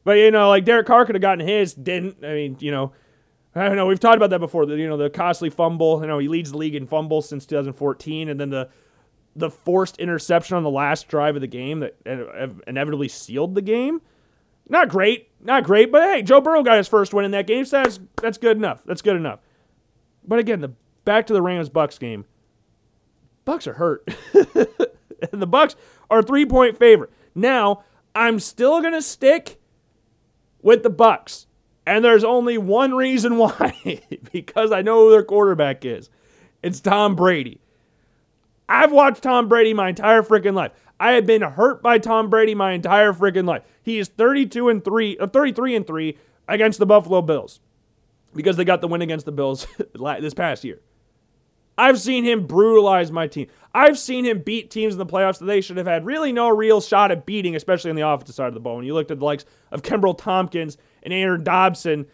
But 0.04 0.12
you 0.12 0.30
know, 0.30 0.48
like 0.48 0.64
Derek 0.64 0.86
Carr 0.86 1.04
could 1.04 1.14
have 1.14 1.20
gotten 1.20 1.46
his, 1.46 1.74
didn't. 1.74 2.24
I 2.24 2.32
mean, 2.32 2.56
you 2.60 2.70
know, 2.70 2.92
I 3.54 3.66
don't 3.66 3.76
know. 3.76 3.84
We've 3.84 4.00
talked 4.00 4.16
about 4.16 4.30
that 4.30 4.38
before. 4.38 4.64
The, 4.64 4.76
you 4.76 4.88
know, 4.88 4.96
the 4.96 5.10
costly 5.10 5.50
fumble. 5.50 6.00
You 6.00 6.06
know, 6.06 6.18
he 6.18 6.28
leads 6.28 6.52
the 6.52 6.56
league 6.56 6.74
in 6.74 6.86
fumbles 6.86 7.28
since 7.28 7.44
2014, 7.44 8.30
and 8.30 8.40
then 8.40 8.48
the 8.48 8.70
the 9.34 9.50
forced 9.50 9.98
interception 9.98 10.56
on 10.56 10.62
the 10.62 10.70
last 10.70 11.06
drive 11.06 11.34
of 11.34 11.42
the 11.42 11.46
game 11.46 11.80
that 11.80 11.96
inevitably 12.66 13.08
sealed 13.08 13.54
the 13.54 13.60
game. 13.60 14.00
Not 14.70 14.88
great, 14.88 15.28
not 15.38 15.64
great, 15.64 15.92
but 15.92 16.02
hey, 16.02 16.22
Joe 16.22 16.40
Burrow 16.40 16.62
got 16.62 16.78
his 16.78 16.88
first 16.88 17.12
win 17.12 17.26
in 17.26 17.32
that 17.32 17.46
game, 17.46 17.66
so 17.66 17.82
that's 17.82 18.00
that's 18.22 18.38
good 18.38 18.56
enough. 18.56 18.82
That's 18.86 19.02
good 19.02 19.16
enough. 19.16 19.40
But 20.26 20.38
again, 20.38 20.60
the 20.60 20.72
back 21.04 21.26
to 21.26 21.32
the 21.32 21.42
Rams 21.42 21.68
Bucks 21.68 21.98
game. 21.98 22.24
Bucks 23.44 23.66
are 23.66 23.74
hurt, 23.74 24.08
and 24.34 25.40
the 25.40 25.46
Bucks 25.46 25.76
are 26.10 26.22
three 26.22 26.44
point 26.44 26.78
favorite. 26.78 27.10
Now 27.34 27.84
I'm 28.14 28.40
still 28.40 28.82
gonna 28.82 29.02
stick 29.02 29.60
with 30.62 30.82
the 30.82 30.90
Bucks. 30.90 31.46
And 31.86 32.04
there's 32.04 32.24
only 32.24 32.58
one 32.58 32.94
reason 32.94 33.36
why 33.38 34.02
because 34.32 34.72
I 34.72 34.82
know 34.82 35.04
who 35.04 35.10
their 35.12 35.22
quarterback 35.22 35.84
is. 35.84 36.10
It's 36.62 36.80
Tom 36.80 37.14
Brady. 37.14 37.60
I've 38.68 38.90
watched 38.90 39.22
Tom 39.22 39.48
Brady 39.48 39.72
my 39.72 39.90
entire 39.90 40.22
freaking 40.22 40.54
life. 40.54 40.72
I 40.98 41.12
have 41.12 41.26
been 41.26 41.42
hurt 41.42 41.82
by 41.82 41.98
Tom 41.98 42.30
Brady 42.30 42.54
my 42.54 42.72
entire 42.72 43.12
freaking 43.12 43.46
life. 43.46 43.62
He 43.82 43.98
is 43.98 44.08
32 44.08 44.68
and 44.68 44.82
3, 44.84 45.18
uh, 45.18 45.26
33 45.28 45.76
and 45.76 45.86
3 45.86 46.18
against 46.48 46.80
the 46.80 46.86
Buffalo 46.86 47.22
Bills 47.22 47.60
because 48.36 48.56
they 48.56 48.64
got 48.64 48.80
the 48.80 48.88
win 48.88 49.02
against 49.02 49.26
the 49.26 49.32
Bills 49.32 49.66
this 49.94 50.34
past 50.34 50.64
year. 50.64 50.80
I've 51.78 52.00
seen 52.00 52.24
him 52.24 52.46
brutalize 52.46 53.12
my 53.12 53.26
team. 53.26 53.48
I've 53.74 53.98
seen 53.98 54.24
him 54.24 54.40
beat 54.40 54.70
teams 54.70 54.94
in 54.94 54.98
the 54.98 55.06
playoffs 55.06 55.38
that 55.40 55.44
they 55.44 55.60
should 55.60 55.76
have 55.76 55.86
had 55.86 56.06
really 56.06 56.32
no 56.32 56.48
real 56.48 56.80
shot 56.80 57.10
at 57.10 57.26
beating, 57.26 57.54
especially 57.54 57.90
on 57.90 57.96
the 57.96 58.08
offensive 58.08 58.34
side 58.34 58.48
of 58.48 58.54
the 58.54 58.60
ball. 58.60 58.76
When 58.76 58.86
you 58.86 58.94
looked 58.94 59.10
at 59.10 59.18
the 59.18 59.24
likes 59.24 59.44
of 59.70 59.82
Kenbrell 59.82 60.16
Thompkins 60.16 60.78
and 61.02 61.12
Aaron 61.12 61.44
Dobson, 61.44 62.06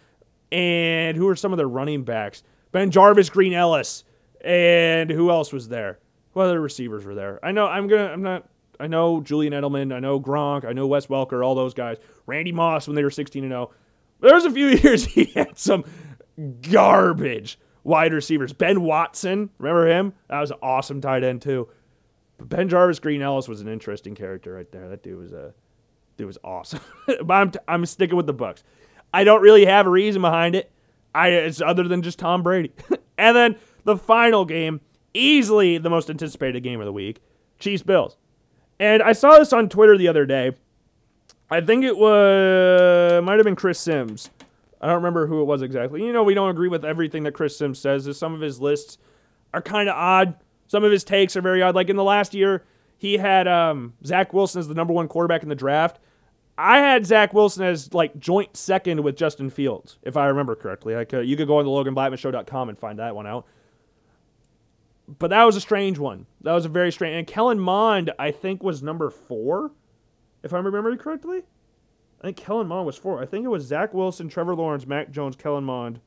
and 0.50 1.16
who 1.16 1.28
are 1.28 1.36
some 1.36 1.52
of 1.52 1.58
their 1.58 1.68
running 1.68 2.02
backs? 2.02 2.42
BenJarvus, 2.72 3.30
Green 3.30 3.52
Ellis, 3.52 4.04
and 4.44 5.10
who 5.10 5.30
else 5.30 5.52
was 5.52 5.68
there? 5.68 5.98
What 6.32 6.44
other 6.44 6.60
receivers 6.60 7.04
were 7.04 7.14
there? 7.14 7.38
I 7.42 7.52
know 7.52 7.66
I'm 7.66 7.86
gonna 7.86 8.06
I'm 8.06 8.22
not 8.22 8.48
I 8.80 8.86
know 8.86 9.20
Julian 9.20 9.52
Edelman, 9.52 9.94
I 9.94 10.00
know 10.00 10.18
Gronk, 10.18 10.64
I 10.64 10.72
know 10.72 10.86
Wes 10.86 11.06
Welker, 11.06 11.44
all 11.44 11.54
those 11.54 11.74
guys. 11.74 11.98
Randy 12.26 12.52
Moss 12.52 12.86
when 12.86 12.96
they 12.96 13.04
were 13.04 13.10
16 13.10 13.44
and 13.44 13.52
0. 13.52 13.70
There 14.20 14.34
was 14.34 14.44
a 14.44 14.50
few 14.50 14.66
years 14.82 15.04
he 15.04 15.26
had 15.26 15.58
some 15.58 15.84
garbage 16.60 17.58
wide 17.84 18.12
receivers. 18.12 18.52
Ben 18.52 18.82
Watson, 18.82 19.50
remember 19.58 19.88
him? 19.88 20.12
That 20.28 20.40
was 20.40 20.50
an 20.50 20.58
awesome 20.62 21.00
tight 21.00 21.24
end 21.24 21.42
too. 21.42 21.68
But 22.38 22.48
BenJarvus 22.48 23.00
Green 23.00 23.22
Ellis 23.22 23.48
was 23.48 23.60
an 23.60 23.68
interesting 23.68 24.14
character 24.14 24.54
right 24.54 24.70
there. 24.70 24.88
That 24.88 25.02
dude 25.02 25.18
was 25.18 25.32
a 25.32 25.54
dude 26.16 26.26
was 26.26 26.38
awesome. 26.44 26.80
I'm 27.28 27.50
t- 27.50 27.58
I'm 27.68 27.86
sticking 27.86 28.16
with 28.16 28.26
the 28.26 28.32
Bucks. 28.32 28.62
I 29.14 29.24
don't 29.24 29.42
really 29.42 29.64
have 29.64 29.86
a 29.86 29.90
reason 29.90 30.22
behind 30.22 30.54
it. 30.54 30.70
I 31.14 31.28
it's 31.28 31.60
other 31.60 31.84
than 31.84 32.02
just 32.02 32.18
Tom 32.18 32.42
Brady. 32.42 32.72
and 33.18 33.36
then 33.36 33.56
the 33.84 33.96
final 33.96 34.44
game, 34.44 34.80
easily 35.14 35.78
the 35.78 35.90
most 35.90 36.08
anticipated 36.08 36.62
game 36.62 36.80
of 36.80 36.86
the 36.86 36.92
week, 36.92 37.20
Chiefs 37.58 37.82
Bills. 37.82 38.16
And 38.80 39.02
I 39.02 39.12
saw 39.12 39.38
this 39.38 39.52
on 39.52 39.68
Twitter 39.68 39.96
the 39.96 40.08
other 40.08 40.26
day. 40.26 40.52
I 41.50 41.60
think 41.60 41.84
it 41.84 41.96
was 41.96 43.22
might 43.22 43.36
have 43.36 43.44
been 43.44 43.56
Chris 43.56 43.78
Sims. 43.78 44.30
I 44.82 44.86
don't 44.86 44.96
remember 44.96 45.28
who 45.28 45.40
it 45.40 45.44
was 45.44 45.62
exactly. 45.62 46.04
You 46.04 46.12
know, 46.12 46.24
we 46.24 46.34
don't 46.34 46.50
agree 46.50 46.68
with 46.68 46.84
everything 46.84 47.22
that 47.22 47.32
Chris 47.32 47.56
Sims 47.56 47.78
says. 47.78 48.16
Some 48.18 48.34
of 48.34 48.40
his 48.40 48.60
lists 48.60 48.98
are 49.54 49.62
kind 49.62 49.88
of 49.88 49.94
odd. 49.94 50.34
Some 50.66 50.82
of 50.82 50.90
his 50.90 51.04
takes 51.04 51.36
are 51.36 51.40
very 51.40 51.62
odd. 51.62 51.76
Like 51.76 51.88
in 51.88 51.96
the 51.96 52.02
last 52.02 52.34
year, 52.34 52.64
he 52.98 53.16
had 53.16 53.46
um, 53.46 53.94
Zach 54.04 54.32
Wilson 54.32 54.58
as 54.58 54.66
the 54.66 54.74
number 54.74 54.92
one 54.92 55.06
quarterback 55.06 55.44
in 55.44 55.48
the 55.48 55.54
draft. 55.54 56.00
I 56.58 56.78
had 56.78 57.06
Zach 57.06 57.32
Wilson 57.32 57.64
as 57.64 57.94
like 57.94 58.18
joint 58.18 58.56
second 58.56 59.02
with 59.02 59.16
Justin 59.16 59.50
Fields, 59.50 59.98
if 60.02 60.16
I 60.16 60.26
remember 60.26 60.56
correctly. 60.56 60.94
Like 60.94 61.14
uh, 61.14 61.20
you 61.20 61.36
could 61.36 61.46
go 61.46 61.58
on 61.58 61.64
the 61.64 61.70
LoganBlackmanShow.com 61.70 62.68
and 62.68 62.78
find 62.78 62.98
that 62.98 63.14
one 63.14 63.26
out. 63.26 63.46
But 65.18 65.30
that 65.30 65.44
was 65.44 65.56
a 65.56 65.60
strange 65.60 65.98
one. 65.98 66.26
That 66.42 66.52
was 66.52 66.64
a 66.64 66.68
very 66.68 66.90
strange. 66.92 67.16
And 67.16 67.26
Kellen 67.26 67.58
Mond, 67.58 68.12
I 68.18 68.30
think, 68.30 68.62
was 68.62 68.82
number 68.82 69.10
four, 69.10 69.72
if 70.42 70.52
I 70.52 70.58
remember 70.58 70.96
correctly. 70.96 71.42
I 72.22 72.26
think 72.26 72.36
Kellen 72.36 72.68
Mond 72.68 72.86
was 72.86 72.96
four. 72.96 73.20
I 73.20 73.26
think 73.26 73.44
it 73.44 73.48
was 73.48 73.64
Zach 73.64 73.92
Wilson, 73.92 74.28
Trevor 74.28 74.54
Lawrence, 74.54 74.86
Mac 74.86 75.10
Jones, 75.10 75.34
Kellen 75.34 75.64
Mond, 75.64 76.00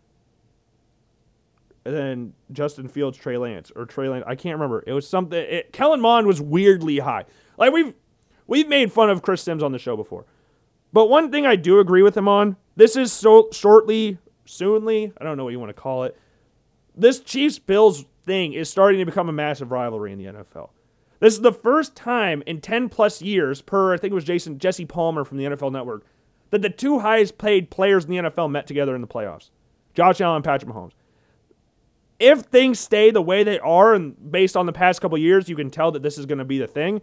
and 1.83 1.93
then 1.93 2.33
Justin 2.53 2.87
Fields, 2.87 3.17
Trey 3.17 3.37
Lance, 3.37 3.69
or 3.75 3.85
Trey 3.85 4.07
Lance. 4.07 4.23
I 4.25 4.35
can't 4.35 4.55
remember. 4.55 4.83
It 4.87 4.93
was 4.93 5.07
something. 5.07 5.37
It, 5.37 5.73
Kellen 5.73 5.99
Mond 5.99 6.25
was 6.25 6.39
weirdly 6.39 6.99
high. 6.99 7.25
Like 7.57 7.73
we've 7.73 7.93
we've 8.47 8.67
made 8.67 8.93
fun 8.93 9.09
of 9.09 9.21
Chris 9.21 9.41
Sims 9.41 9.61
on 9.61 9.73
the 9.73 9.79
show 9.79 9.97
before, 9.97 10.25
but 10.93 11.09
one 11.09 11.31
thing 11.31 11.45
I 11.45 11.57
do 11.57 11.79
agree 11.79 12.01
with 12.01 12.15
him 12.15 12.29
on. 12.29 12.55
This 12.77 12.95
is 12.95 13.11
so 13.11 13.49
shortly, 13.51 14.17
soonly. 14.45 15.11
I 15.19 15.23
don't 15.25 15.35
know 15.35 15.43
what 15.43 15.51
you 15.51 15.59
want 15.59 15.69
to 15.69 15.81
call 15.81 16.05
it. 16.05 16.17
This 16.95 17.19
Chiefs 17.19 17.59
Bills 17.59 18.05
thing 18.23 18.53
is 18.53 18.69
starting 18.69 18.99
to 18.99 19.05
become 19.05 19.27
a 19.27 19.33
massive 19.33 19.71
rivalry 19.71 20.13
in 20.13 20.17
the 20.17 20.25
NFL. 20.25 20.69
This 21.19 21.33
is 21.33 21.41
the 21.41 21.51
first 21.51 21.95
time 21.95 22.43
in 22.45 22.61
10 22.61 22.89
plus 22.89 23.21
years, 23.21 23.61
per 23.61 23.93
I 23.93 23.97
think 23.97 24.11
it 24.11 24.15
was 24.15 24.23
Jason 24.23 24.59
Jesse 24.59 24.85
Palmer 24.85 25.23
from 25.23 25.37
the 25.37 25.45
NFL 25.45 25.71
Network, 25.71 26.05
that 26.51 26.61
the 26.61 26.69
two 26.69 26.99
highest 26.99 27.37
paid 27.37 27.69
players 27.69 28.05
in 28.05 28.11
the 28.11 28.17
NFL 28.17 28.51
met 28.51 28.67
together 28.67 28.95
in 28.95 29.01
the 29.01 29.07
playoffs. 29.07 29.49
Josh 29.93 30.21
Allen 30.21 30.37
and 30.37 30.45
Patrick 30.45 30.71
Mahomes. 30.71 30.91
If 32.19 32.41
things 32.41 32.79
stay 32.79 33.11
the 33.11 33.21
way 33.21 33.43
they 33.43 33.59
are, 33.59 33.93
and 33.93 34.31
based 34.31 34.55
on 34.55 34.65
the 34.65 34.73
past 34.73 35.01
couple 35.01 35.17
years, 35.17 35.49
you 35.49 35.55
can 35.55 35.69
tell 35.69 35.91
that 35.91 36.03
this 36.03 36.17
is 36.17 36.25
going 36.25 36.37
to 36.37 36.45
be 36.45 36.59
the 36.59 36.67
thing. 36.67 37.01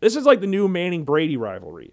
This 0.00 0.16
is 0.16 0.24
like 0.24 0.40
the 0.40 0.46
new 0.46 0.68
Manning 0.68 1.04
Brady 1.04 1.36
rivalry. 1.36 1.92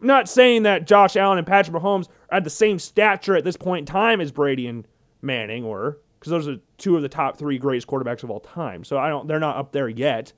I'm 0.00 0.06
not 0.06 0.28
saying 0.28 0.64
that 0.64 0.86
Josh 0.86 1.16
Allen 1.16 1.38
and 1.38 1.46
Patrick 1.46 1.76
Mahomes 1.76 2.08
are 2.30 2.38
at 2.38 2.44
the 2.44 2.50
same 2.50 2.78
stature 2.78 3.36
at 3.36 3.44
this 3.44 3.56
point 3.56 3.88
in 3.88 3.92
time 3.92 4.20
as 4.20 4.32
Brady 4.32 4.66
and 4.66 4.86
Manning 5.22 5.66
were, 5.66 5.98
because 6.18 6.30
those 6.30 6.48
are 6.48 6.58
two 6.76 6.96
of 6.96 7.02
the 7.02 7.08
top 7.08 7.38
three 7.38 7.58
greatest 7.58 7.86
quarterbacks 7.86 8.22
of 8.22 8.30
all 8.30 8.40
time. 8.40 8.84
So 8.84 8.98
I 8.98 9.08
don't, 9.08 9.26
they're 9.26 9.40
not 9.40 9.56
up 9.56 9.72
there 9.72 9.88
yet. 9.88 10.32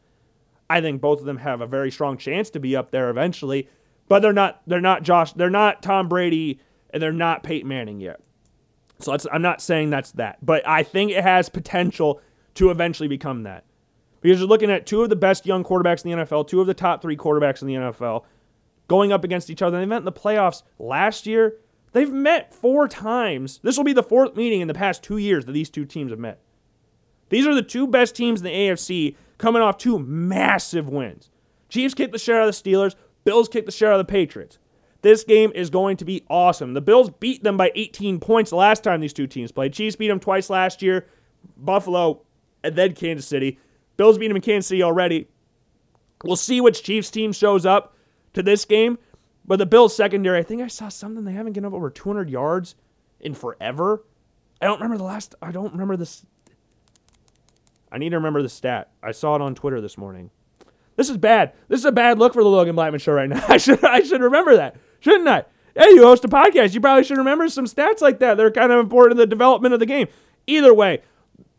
I 0.70 0.80
think 0.80 1.00
both 1.00 1.20
of 1.20 1.26
them 1.26 1.38
have 1.38 1.60
a 1.60 1.66
very 1.66 1.90
strong 1.90 2.18
chance 2.18 2.50
to 2.50 2.60
be 2.60 2.76
up 2.76 2.90
there 2.90 3.10
eventually, 3.10 3.68
but 4.08 4.20
they're 4.20 4.32
not 4.32 4.62
they're 4.66 4.80
not 4.80 5.02
Josh, 5.02 5.32
they're 5.32 5.50
not 5.50 5.82
Tom 5.82 6.08
Brady 6.08 6.60
and 6.90 7.02
they're 7.02 7.12
not 7.12 7.42
Peyton 7.42 7.68
Manning 7.68 8.00
yet. 8.00 8.20
So 9.00 9.16
I'm 9.30 9.42
not 9.42 9.62
saying 9.62 9.90
that's 9.90 10.12
that, 10.12 10.44
but 10.44 10.66
I 10.66 10.82
think 10.82 11.12
it 11.12 11.22
has 11.22 11.48
potential 11.48 12.20
to 12.54 12.70
eventually 12.70 13.08
become 13.08 13.44
that. 13.44 13.64
Because 14.20 14.40
you're 14.40 14.48
looking 14.48 14.70
at 14.70 14.86
two 14.86 15.02
of 15.02 15.10
the 15.10 15.16
best 15.16 15.46
young 15.46 15.62
quarterbacks 15.62 16.04
in 16.04 16.10
the 16.10 16.24
NFL, 16.24 16.48
two 16.48 16.60
of 16.60 16.66
the 16.66 16.74
top 16.74 17.00
3 17.00 17.16
quarterbacks 17.16 17.62
in 17.62 17.68
the 17.68 17.74
NFL 17.74 18.24
going 18.88 19.12
up 19.12 19.22
against 19.22 19.50
each 19.50 19.62
other. 19.62 19.78
They 19.78 19.86
met 19.86 19.98
in 19.98 20.04
the 20.04 20.12
playoffs 20.12 20.62
last 20.78 21.26
year. 21.26 21.58
They've 21.92 22.12
met 22.12 22.52
four 22.52 22.88
times. 22.88 23.60
This 23.62 23.76
will 23.76 23.84
be 23.84 23.92
the 23.92 24.02
fourth 24.02 24.34
meeting 24.34 24.60
in 24.60 24.68
the 24.68 24.74
past 24.74 25.02
2 25.04 25.18
years 25.18 25.44
that 25.44 25.52
these 25.52 25.70
two 25.70 25.84
teams 25.84 26.10
have 26.10 26.18
met. 26.18 26.40
These 27.28 27.46
are 27.46 27.54
the 27.54 27.62
two 27.62 27.86
best 27.86 28.16
teams 28.16 28.40
in 28.40 28.44
the 28.44 28.50
AFC 28.50 29.14
coming 29.38 29.62
off 29.62 29.78
two 29.78 29.98
massive 29.98 30.88
wins. 30.88 31.30
Chiefs 31.68 31.94
kicked 31.94 32.12
the 32.12 32.18
shit 32.18 32.34
out 32.34 32.48
of 32.48 32.54
the 32.54 32.70
Steelers, 32.70 32.94
Bills 33.24 33.48
kicked 33.48 33.66
the 33.66 33.72
shit 33.72 33.88
out 33.88 34.00
of 34.00 34.06
the 34.06 34.10
Patriots. 34.10 34.58
This 35.02 35.22
game 35.22 35.52
is 35.54 35.70
going 35.70 35.96
to 35.98 36.04
be 36.04 36.24
awesome. 36.28 36.74
The 36.74 36.80
Bills 36.80 37.10
beat 37.20 37.44
them 37.44 37.56
by 37.56 37.70
18 37.74 38.18
points 38.18 38.52
last 38.52 38.82
time 38.82 39.00
these 39.00 39.12
two 39.12 39.26
teams 39.26 39.52
played. 39.52 39.72
Chiefs 39.72 39.96
beat 39.96 40.08
them 40.08 40.18
twice 40.18 40.50
last 40.50 40.82
year, 40.82 41.06
Buffalo, 41.56 42.22
and 42.64 42.74
then 42.74 42.94
Kansas 42.94 43.26
City. 43.26 43.58
Bills 43.96 44.18
beat 44.18 44.28
them 44.28 44.36
in 44.36 44.42
Kansas 44.42 44.68
City 44.68 44.82
already. 44.82 45.28
We'll 46.24 46.36
see 46.36 46.60
which 46.60 46.82
Chiefs 46.82 47.10
team 47.10 47.32
shows 47.32 47.64
up 47.64 47.94
to 48.34 48.42
this 48.42 48.64
game. 48.64 48.98
But 49.44 49.58
the 49.58 49.66
Bills 49.66 49.94
secondary, 49.96 50.38
I 50.38 50.42
think 50.42 50.62
I 50.62 50.66
saw 50.66 50.88
something. 50.88 51.24
They 51.24 51.32
haven't 51.32 51.52
given 51.52 51.66
up 51.66 51.74
over 51.74 51.90
200 51.90 52.28
yards 52.28 52.74
in 53.20 53.34
forever. 53.34 54.04
I 54.60 54.66
don't 54.66 54.80
remember 54.80 54.98
the 54.98 55.04
last. 55.04 55.34
I 55.40 55.52
don't 55.52 55.72
remember 55.72 55.96
this 55.96 56.26
I 57.90 57.98
need 57.98 58.10
to 58.10 58.16
remember 58.16 58.42
the 58.42 58.48
stat. 58.48 58.90
I 59.02 59.12
saw 59.12 59.34
it 59.34 59.42
on 59.42 59.54
Twitter 59.54 59.80
this 59.80 59.96
morning. 59.98 60.30
This 60.96 61.08
is 61.08 61.16
bad. 61.16 61.52
This 61.68 61.80
is 61.80 61.84
a 61.84 61.92
bad 61.92 62.18
look 62.18 62.34
for 62.34 62.42
the 62.42 62.48
Logan 62.48 62.74
Blackman 62.74 63.00
show 63.00 63.12
right 63.12 63.28
now. 63.28 63.44
I 63.48 63.56
should 63.56 63.84
I 63.84 64.00
should 64.00 64.20
remember 64.20 64.56
that, 64.56 64.76
shouldn't 65.00 65.28
I? 65.28 65.44
Hey, 65.76 65.90
you 65.90 66.02
host 66.02 66.24
a 66.24 66.28
podcast. 66.28 66.74
You 66.74 66.80
probably 66.80 67.04
should 67.04 67.18
remember 67.18 67.48
some 67.48 67.66
stats 67.66 68.00
like 68.00 68.18
that. 68.18 68.36
They're 68.36 68.50
kind 68.50 68.72
of 68.72 68.80
important 68.80 69.16
to 69.16 69.22
the 69.22 69.26
development 69.26 69.74
of 69.74 69.80
the 69.80 69.86
game. 69.86 70.08
Either 70.48 70.74
way, 70.74 71.02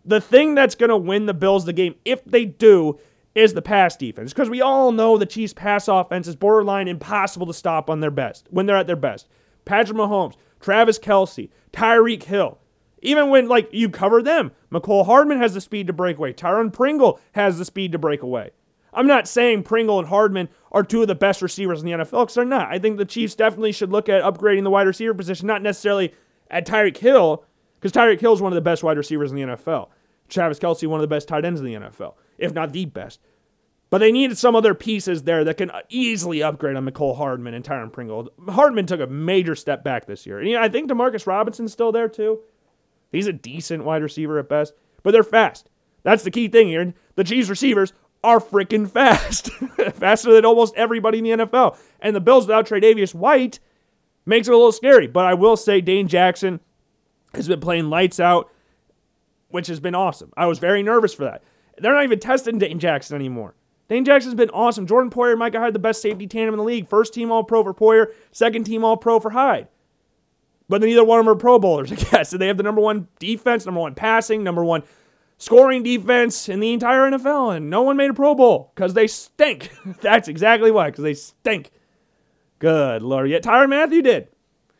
the 0.03 0.19
thing 0.19 0.55
that's 0.55 0.75
going 0.75 0.89
to 0.89 0.97
win 0.97 1.25
the 1.25 1.33
Bills 1.33 1.65
the 1.65 1.71
game, 1.73 1.95
if 2.03 2.25
they 2.25 2.43
do, 2.43 2.99
is 3.33 3.53
the 3.53 3.61
pass 3.61 3.95
defense. 3.95 4.33
Because 4.33 4.49
we 4.49 4.61
all 4.61 4.91
know 4.91 5.17
the 5.17 5.25
Chiefs' 5.25 5.53
pass 5.53 5.87
offense 5.87 6.27
is 6.27 6.35
borderline 6.35 6.87
impossible 6.89 7.47
to 7.47 7.53
stop 7.53 7.89
on 7.89 8.01
their 8.01 8.11
best 8.11 8.47
when 8.49 8.65
they're 8.65 8.75
at 8.75 8.87
their 8.87 8.95
best. 8.97 9.27
Patrick 9.63 9.97
Mahomes, 9.97 10.35
Travis 10.59 10.99
Kelce, 10.99 11.49
Tyreek 11.71 12.23
Hill. 12.23 12.57
Even 13.01 13.29
when 13.29 13.47
like 13.47 13.69
you 13.71 13.89
cover 13.89 14.21
them, 14.21 14.51
Mecole 14.71 15.05
Hardman 15.05 15.39
has 15.39 15.53
the 15.53 15.61
speed 15.61 15.87
to 15.87 15.93
break 15.93 16.17
away. 16.17 16.33
Byron 16.33 16.71
Pringle 16.71 17.19
has 17.33 17.57
the 17.57 17.65
speed 17.65 17.91
to 17.93 17.97
break 17.97 18.21
away. 18.21 18.51
I'm 18.93 19.07
not 19.07 19.27
saying 19.27 19.63
Pringle 19.63 19.99
and 19.99 20.07
Hardman 20.07 20.49
are 20.71 20.83
two 20.83 21.01
of 21.01 21.07
the 21.07 21.15
best 21.15 21.41
receivers 21.41 21.81
in 21.81 21.85
the 21.85 21.91
NFL 21.91 22.23
because 22.23 22.33
they're 22.33 22.45
not. 22.45 22.69
I 22.69 22.79
think 22.79 22.97
the 22.97 23.05
Chiefs 23.05 23.35
definitely 23.35 23.71
should 23.71 23.91
look 23.91 24.09
at 24.09 24.23
upgrading 24.23 24.63
the 24.63 24.69
wide 24.69 24.87
receiver 24.87 25.13
position, 25.13 25.47
not 25.47 25.61
necessarily 25.61 26.13
at 26.49 26.65
Tyreek 26.65 26.97
Hill, 26.97 27.45
because 27.79 27.91
Tyreek 27.91 28.19
Hill 28.19 28.33
is 28.33 28.41
one 28.41 28.51
of 28.51 28.55
the 28.55 28.61
best 28.61 28.83
wide 28.83 28.97
receivers 28.97 29.31
in 29.31 29.37
the 29.37 29.43
NFL. 29.43 29.89
Travis 30.27 30.59
Kelce, 30.59 30.87
one 30.87 30.99
of 30.99 31.03
the 31.03 31.07
best 31.07 31.27
tight 31.27 31.45
ends 31.45 31.59
in 31.59 31.65
the 31.65 31.73
NFL, 31.73 32.15
if 32.37 32.53
not 32.53 32.73
the 32.73 32.85
best. 32.85 33.19
But 33.89 33.99
they 33.99 34.11
needed 34.11 34.37
some 34.37 34.55
other 34.55 34.75
pieces 34.75 35.23
there 35.23 35.43
that 35.43 35.57
can 35.57 35.71
easily 35.89 36.43
upgrade 36.43 36.75
on 36.75 36.87
Mecole 36.87 37.17
Hardman 37.17 37.55
and 37.55 37.67
Byron 37.67 37.89
Pringle. 37.89 38.29
Hardman 38.47 38.85
took 38.85 38.99
a 38.99 39.07
major 39.07 39.55
step 39.55 39.83
back 39.83 40.05
this 40.05 40.27
year. 40.27 40.39
And 40.39 40.57
I 40.57 40.69
think 40.69 40.89
Demarcus 40.89 41.25
Robinson's 41.25 41.73
still 41.73 41.91
there 41.91 42.07
too. 42.07 42.39
He's 43.11 43.27
a 43.27 43.33
decent 43.33 43.83
wide 43.83 44.03
receiver 44.03 44.39
at 44.39 44.49
best, 44.49 44.73
but 45.03 45.11
they're 45.11 45.23
fast. 45.23 45.69
That's 46.03 46.23
the 46.23 46.31
key 46.31 46.47
thing 46.47 46.67
here. 46.67 46.93
The 47.15 47.23
Chiefs 47.23 47.49
receivers 47.49 47.93
are 48.23 48.39
freaking 48.39 48.89
fast, 48.89 49.49
faster 49.93 50.33
than 50.33 50.45
almost 50.45 50.75
everybody 50.75 51.19
in 51.19 51.23
the 51.23 51.45
NFL. 51.45 51.77
And 52.01 52.15
the 52.15 52.21
Bills 52.21 52.45
without 52.45 52.67
Tre'Davious 52.67 53.13
White 53.15 53.59
makes 54.25 54.47
it 54.47 54.53
a 54.53 54.57
little 54.57 54.71
scary. 54.71 55.07
But 55.07 55.25
I 55.25 55.33
will 55.33 55.57
say 55.57 55.81
Dane 55.81 56.07
Jackson 56.07 56.59
has 57.33 57.47
been 57.47 57.59
playing 57.59 57.89
lights 57.89 58.19
out, 58.19 58.51
which 59.49 59.67
has 59.67 59.79
been 59.79 59.95
awesome. 59.95 60.31
I 60.37 60.45
was 60.45 60.59
very 60.59 60.83
nervous 60.83 61.13
for 61.13 61.23
that. 61.25 61.43
They're 61.77 61.93
not 61.93 62.03
even 62.03 62.19
testing 62.19 62.57
Dane 62.57 62.79
Jackson 62.79 63.15
anymore. 63.15 63.55
Dane 63.87 64.05
Jackson's 64.05 64.35
been 64.35 64.51
awesome. 64.51 64.85
Jordan 64.85 65.09
Poyer 65.09 65.31
and 65.31 65.39
Micah 65.39 65.59
Hyde, 65.59 65.73
the 65.73 65.79
best 65.79 66.01
safety 66.01 66.27
tandem 66.27 66.53
in 66.53 66.59
the 66.59 66.63
league. 66.63 66.87
First 66.87 67.13
team 67.13 67.31
All 67.31 67.43
Pro 67.43 67.63
for 67.63 67.73
Poyer, 67.73 68.07
second 68.31 68.65
team 68.65 68.83
All 68.83 68.97
Pro 68.97 69.19
for 69.19 69.31
Hyde. 69.31 69.67
But 70.69 70.81
neither 70.81 71.03
one 71.03 71.19
of 71.19 71.25
them 71.25 71.33
are 71.33 71.37
Pro 71.37 71.59
Bowlers, 71.59 71.91
I 71.91 71.95
guess. 71.95 72.29
So 72.29 72.37
they 72.37 72.47
have 72.47 72.57
the 72.57 72.63
number 72.63 72.79
one 72.81 73.07
defense, 73.19 73.65
number 73.65 73.81
one 73.81 73.95
passing, 73.95 74.43
number 74.43 74.63
one 74.63 74.83
scoring 75.37 75.83
defense 75.83 76.47
in 76.47 76.59
the 76.59 76.73
entire 76.73 77.09
NFL, 77.09 77.55
and 77.55 77.69
no 77.69 77.81
one 77.81 77.97
made 77.97 78.11
a 78.11 78.13
Pro 78.13 78.35
Bowl 78.35 78.71
because 78.75 78.93
they 78.93 79.07
stink. 79.07 79.71
That's 80.01 80.27
exactly 80.27 80.71
why, 80.71 80.89
because 80.89 81.03
they 81.03 81.15
stink. 81.15 81.71
Good 82.59 83.01
lord. 83.01 83.29
Yet 83.29 83.43
Tyrann 83.43 83.69
Mathieu 83.69 84.01
did. 84.01 84.27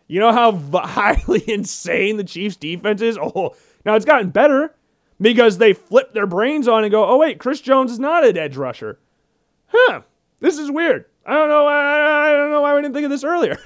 You 0.08 0.20
know 0.20 0.32
how 0.32 0.52
highly 0.74 1.44
insane 1.50 2.18
the 2.18 2.24
Chiefs' 2.24 2.56
defense 2.56 3.02
is? 3.02 3.18
Oh, 3.18 3.56
now 3.86 3.96
it's 3.96 4.06
gotten 4.06 4.30
better 4.30 4.76
because 5.20 5.58
they 5.58 5.74
flip 5.74 6.14
their 6.14 6.28
brains 6.28 6.68
on 6.68 6.84
and 6.84 6.92
go, 6.92 7.06
oh, 7.06 7.18
wait, 7.18 7.40
Chris 7.40 7.62
Jones 7.62 7.92
is 7.92 8.00
not 8.00 8.26
an 8.26 8.38
edge 8.38 8.58
rusher. 8.58 9.00
Huh, 9.68 10.02
this 10.40 10.58
is 10.58 10.72
weird. 10.72 11.06
I 11.26 11.34
don't 11.34 11.50
know. 11.50 11.68
I, 11.68 12.30
I 12.30 12.34
don't 12.34 12.52
know 12.52 12.62
why 12.62 12.74
we 12.74 12.82
didn't 12.82 12.96
think 12.96 13.06
of 13.06 13.12
this 13.12 13.24
earlier. 13.24 13.58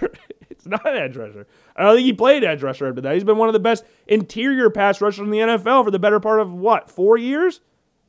It's 0.63 0.67
not 0.84 0.88
an 0.88 0.97
edge 0.97 1.17
rusher. 1.17 1.45
I 1.76 1.84
don't 1.84 1.95
think 1.95 2.06
he 2.06 2.13
played 2.13 2.43
edge 2.43 2.63
rusher 2.63 2.88
after 2.88 3.02
that. 3.02 3.13
He's 3.13 3.23
been 3.23 3.38
one 3.38 3.49
of 3.49 3.54
the 3.54 3.60
best 3.60 3.84
interior 4.08 4.69
pass 4.69 5.02
rushers 5.02 5.26
in 5.26 5.30
the 5.30 5.39
NFL 5.39 5.84
for 5.84 5.91
the 5.91 5.99
better 5.99 6.19
part 6.19 6.39
of 6.39 6.54
what, 6.54 6.89
four 6.89 7.17
years? 7.17 7.60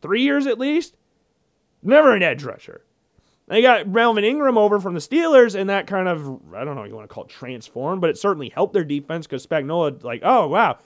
Three 0.01 0.23
years 0.23 0.47
at 0.47 0.59
least? 0.59 0.97
Never 1.83 2.15
an 2.15 2.23
edge 2.23 2.45
rusher. 2.45 2.83
They 3.47 3.61
got 3.61 3.89
Melvin 3.89 4.25
Ingram 4.25 4.57
over 4.57 4.81
from 4.81 4.95
the 4.95 5.01
Steelers, 5.01 5.59
and 5.59 5.69
that 5.69 5.87
kind 5.87 6.09
of, 6.09 6.41
I 6.55 6.65
don't 6.65 6.77
know 6.77 6.85
you 6.85 6.95
want 6.95 7.09
to 7.09 7.13
call 7.13 7.25
it, 7.25 7.31
transform, 7.31 8.01
but 8.01 8.09
it 8.09 8.17
certainly 8.17 8.49
helped 8.49 8.73
their 8.73 8.85
defense 8.85 9.27
because 9.27 9.47
Spagnuolo, 9.47 10.03
like, 10.03 10.21
oh, 10.23 10.47
wow. 10.49 10.79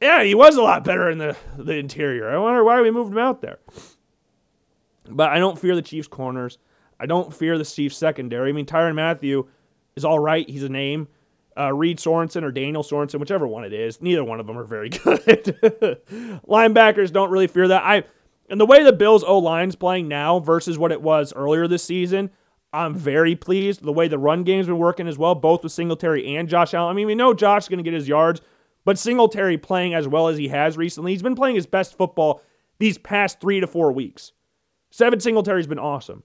Yeah, 0.00 0.24
he 0.24 0.34
was 0.34 0.56
a 0.56 0.62
lot 0.62 0.82
better 0.82 1.08
in 1.08 1.18
the, 1.18 1.36
the 1.56 1.74
interior. 1.74 2.28
I 2.28 2.38
wonder 2.38 2.64
why 2.64 2.80
we 2.80 2.90
moved 2.90 3.12
him 3.12 3.18
out 3.18 3.40
there. 3.40 3.58
But 5.08 5.30
I 5.30 5.38
don't 5.38 5.58
fear 5.58 5.76
the 5.76 5.82
Chiefs' 5.82 6.08
corners. 6.08 6.58
I 6.98 7.06
don't 7.06 7.32
fear 7.32 7.56
the 7.56 7.64
Chiefs' 7.64 7.96
secondary. 7.96 8.50
I 8.50 8.52
mean, 8.52 8.66
Tyrann 8.66 8.96
Mathieu 8.96 9.46
is 9.96 10.04
all 10.04 10.18
right. 10.18 10.48
He's 10.48 10.62
a 10.62 10.68
name. 10.68 11.08
Uh, 11.58 11.72
Reed 11.72 11.98
Sorensen 11.98 12.42
or 12.42 12.52
Daniel 12.52 12.82
Sorensen, 12.82 13.18
whichever 13.18 13.46
one 13.46 13.64
it 13.64 13.72
is. 13.72 14.02
Neither 14.02 14.22
one 14.22 14.40
of 14.40 14.46
them 14.46 14.58
are 14.58 14.64
very 14.64 14.88
good. 15.04 15.22
Linebackers 16.46 17.12
don't 17.12 17.30
really 17.30 17.46
fear 17.46 17.68
that. 17.68 17.82
I 17.82 18.04
and 18.48 18.60
the 18.60 18.66
way 18.66 18.84
the 18.84 18.92
Bills 18.92 19.24
O 19.24 19.38
line's 19.38 19.74
playing 19.74 20.06
now 20.06 20.38
versus 20.38 20.78
what 20.78 20.92
it 20.92 21.02
was 21.02 21.32
earlier 21.34 21.66
this 21.66 21.82
season, 21.82 22.30
I'm 22.72 22.94
very 22.94 23.34
pleased. 23.34 23.82
The 23.82 23.92
way 23.92 24.06
the 24.06 24.18
run 24.18 24.44
game's 24.44 24.66
been 24.66 24.78
working 24.78 25.08
as 25.08 25.18
well, 25.18 25.34
both 25.34 25.62
with 25.62 25.72
Singletary 25.72 26.36
and 26.36 26.48
Josh 26.48 26.74
Allen. 26.74 26.90
I 26.90 26.94
mean, 26.94 27.06
we 27.06 27.14
know 27.14 27.34
Josh's 27.34 27.68
going 27.68 27.78
to 27.78 27.82
get 27.82 27.94
his 27.94 28.06
yards, 28.06 28.42
but 28.84 28.98
Singletary 28.98 29.56
playing 29.56 29.94
as 29.94 30.06
well 30.06 30.28
as 30.28 30.36
he 30.36 30.48
has 30.48 30.76
recently, 30.76 31.12
he's 31.12 31.22
been 31.22 31.34
playing 31.34 31.56
his 31.56 31.66
best 31.66 31.96
football 31.96 32.42
these 32.78 32.98
past 32.98 33.40
three 33.40 33.60
to 33.60 33.66
four 33.66 33.90
weeks. 33.90 34.32
Devin 34.96 35.20
Singletary's 35.20 35.66
been 35.66 35.78
awesome. 35.78 36.22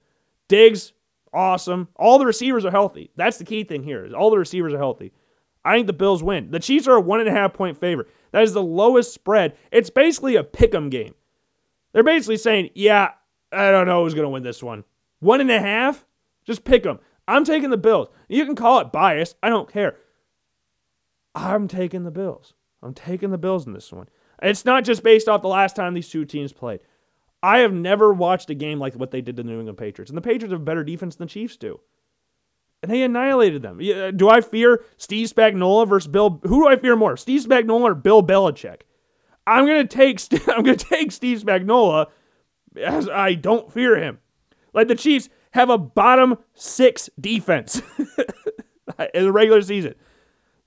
Diggs, 0.47 0.93
awesome. 1.33 1.87
All 1.95 2.19
the 2.19 2.25
receivers 2.25 2.65
are 2.65 2.71
healthy. 2.71 3.11
That's 3.15 3.37
the 3.37 3.45
key 3.45 3.63
thing 3.63 3.83
here. 3.83 4.05
Is 4.05 4.13
all 4.13 4.29
the 4.29 4.37
receivers 4.37 4.73
are 4.73 4.77
healthy. 4.77 5.13
I 5.63 5.75
think 5.75 5.87
the 5.87 5.93
Bills 5.93 6.23
win. 6.23 6.51
The 6.51 6.59
Chiefs 6.59 6.87
are 6.87 6.95
a 6.95 7.01
one 7.01 7.19
and 7.19 7.29
a 7.29 7.33
half 7.33 7.53
point 7.53 7.77
favorite. 7.77 8.07
That 8.31 8.43
is 8.43 8.53
the 8.53 8.63
lowest 8.63 9.13
spread. 9.13 9.55
It's 9.71 9.89
basically 9.89 10.35
a 10.35 10.43
pick 10.43 10.73
'em 10.73 10.89
game. 10.89 11.13
They're 11.93 12.03
basically 12.03 12.37
saying, 12.37 12.69
yeah, 12.73 13.11
I 13.51 13.71
don't 13.71 13.85
know 13.85 14.03
who's 14.03 14.13
going 14.13 14.25
to 14.25 14.29
win 14.29 14.43
this 14.43 14.63
one. 14.63 14.83
One 15.19 15.41
and 15.41 15.51
a 15.51 15.59
half? 15.59 16.05
Just 16.45 16.63
pick 16.63 16.83
them. 16.83 16.99
I'm 17.27 17.43
taking 17.43 17.69
the 17.69 17.77
Bills. 17.77 18.07
You 18.29 18.45
can 18.45 18.55
call 18.55 18.79
it 18.79 18.91
bias. 18.91 19.35
I 19.43 19.49
don't 19.49 19.71
care. 19.71 19.97
I'm 21.35 21.67
taking 21.67 22.03
the 22.03 22.11
Bills. 22.11 22.53
I'm 22.81 22.93
taking 22.93 23.31
the 23.31 23.37
Bills 23.37 23.67
in 23.67 23.73
this 23.73 23.91
one. 23.91 24.07
It's 24.41 24.65
not 24.65 24.83
just 24.83 25.03
based 25.03 25.29
off 25.29 25.43
the 25.43 25.47
last 25.47 25.75
time 25.75 25.93
these 25.93 26.09
two 26.09 26.25
teams 26.25 26.51
played. 26.51 26.79
I 27.43 27.59
have 27.59 27.73
never 27.73 28.13
watched 28.13 28.49
a 28.49 28.55
game 28.55 28.79
like 28.79 28.93
what 28.95 29.11
they 29.11 29.21
did 29.21 29.37
to 29.37 29.43
the 29.43 29.49
New 29.49 29.59
England 29.59 29.77
Patriots. 29.77 30.11
And 30.11 30.17
the 30.17 30.21
Patriots 30.21 30.51
have 30.51 30.61
a 30.61 30.63
better 30.63 30.83
defense 30.83 31.15
than 31.15 31.27
the 31.27 31.31
Chiefs 31.31 31.57
do. 31.57 31.79
And 32.83 32.91
they 32.91 33.03
annihilated 33.03 33.61
them. 33.61 33.77
Do 34.15 34.29
I 34.29 34.41
fear 34.41 34.83
Steve 34.97 35.31
Spagnuolo 35.31 35.87
versus 35.87 36.07
Bill? 36.07 36.39
Who 36.43 36.63
do 36.63 36.67
I 36.67 36.77
fear 36.77 36.95
more, 36.95 37.15
Steve 37.15 37.41
Spagnuolo 37.41 37.81
or 37.81 37.95
Bill 37.95 38.23
Belichick? 38.23 38.81
I'm 39.45 39.65
gonna 39.65 39.85
take 39.85 40.19
I'm 40.47 40.63
gonna 40.63 40.75
take 40.75 41.11
Steve 41.11 41.43
Spagnuolo 41.43 42.07
as 42.75 43.09
I 43.09 43.33
don't 43.33 43.71
fear 43.71 43.97
him. 43.97 44.19
Like 44.73 44.87
the 44.87 44.95
Chiefs 44.95 45.29
have 45.51 45.69
a 45.69 45.77
bottom 45.77 46.37
six 46.53 47.09
defense 47.19 47.81
in 49.13 49.25
the 49.25 49.31
regular 49.31 49.61
season. 49.61 49.95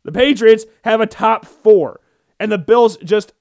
The 0.04 0.12
Patriots 0.12 0.66
have 0.84 1.00
a 1.00 1.06
top 1.06 1.46
four, 1.46 2.00
and 2.38 2.52
the 2.52 2.58
Bills 2.58 2.96
just 2.98 3.32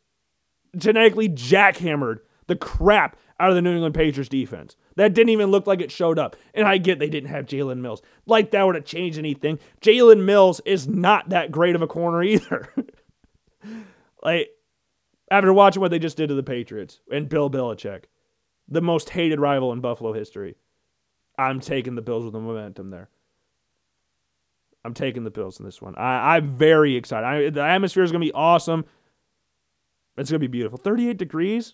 genetically 0.77 1.29
jackhammered 1.29 2.19
the 2.47 2.55
crap 2.55 3.17
out 3.39 3.49
of 3.49 3.55
the 3.55 3.61
New 3.61 3.73
England 3.73 3.95
Patriots 3.95 4.29
defense. 4.29 4.75
That 4.95 5.13
didn't 5.13 5.29
even 5.29 5.51
look 5.51 5.67
like 5.67 5.81
it 5.81 5.91
showed 5.91 6.19
up. 6.19 6.35
And 6.53 6.67
I 6.67 6.77
get 6.77 6.99
they 6.99 7.09
didn't 7.09 7.29
have 7.29 7.45
Jalen 7.45 7.79
Mills. 7.79 8.01
Like 8.25 8.51
that 8.51 8.65
would 8.65 8.75
have 8.75 8.85
changed 8.85 9.17
anything. 9.17 9.59
Jalen 9.81 10.23
Mills 10.23 10.61
is 10.65 10.87
not 10.87 11.29
that 11.29 11.51
great 11.51 11.75
of 11.75 11.81
a 11.81 11.87
corner 11.87 12.23
either. 12.23 12.73
like 14.23 14.49
after 15.31 15.51
watching 15.53 15.81
what 15.81 15.91
they 15.91 15.99
just 15.99 16.17
did 16.17 16.27
to 16.27 16.35
the 16.35 16.43
Patriots 16.43 16.99
and 17.11 17.29
Bill 17.29 17.49
Belichick, 17.49 18.03
the 18.67 18.81
most 18.81 19.09
hated 19.09 19.39
rival 19.39 19.71
in 19.73 19.81
Buffalo 19.81 20.13
history. 20.13 20.55
I'm 21.37 21.59
taking 21.59 21.95
the 21.95 22.01
Bills 22.01 22.23
with 22.23 22.33
the 22.33 22.39
momentum 22.39 22.91
there. 22.91 23.09
I'm 24.85 24.93
taking 24.93 25.23
the 25.23 25.31
Bills 25.31 25.59
in 25.59 25.65
this 25.65 25.81
one. 25.81 25.95
I, 25.95 26.35
I'm 26.35 26.55
very 26.55 26.95
excited. 26.95 27.25
I, 27.25 27.49
the 27.49 27.63
atmosphere 27.63 28.03
is 28.03 28.11
going 28.11 28.21
to 28.21 28.27
be 28.27 28.33
awesome. 28.33 28.85
It's 30.17 30.29
going 30.29 30.39
to 30.41 30.47
be 30.47 30.51
beautiful. 30.51 30.77
38 30.77 31.17
degrees. 31.17 31.73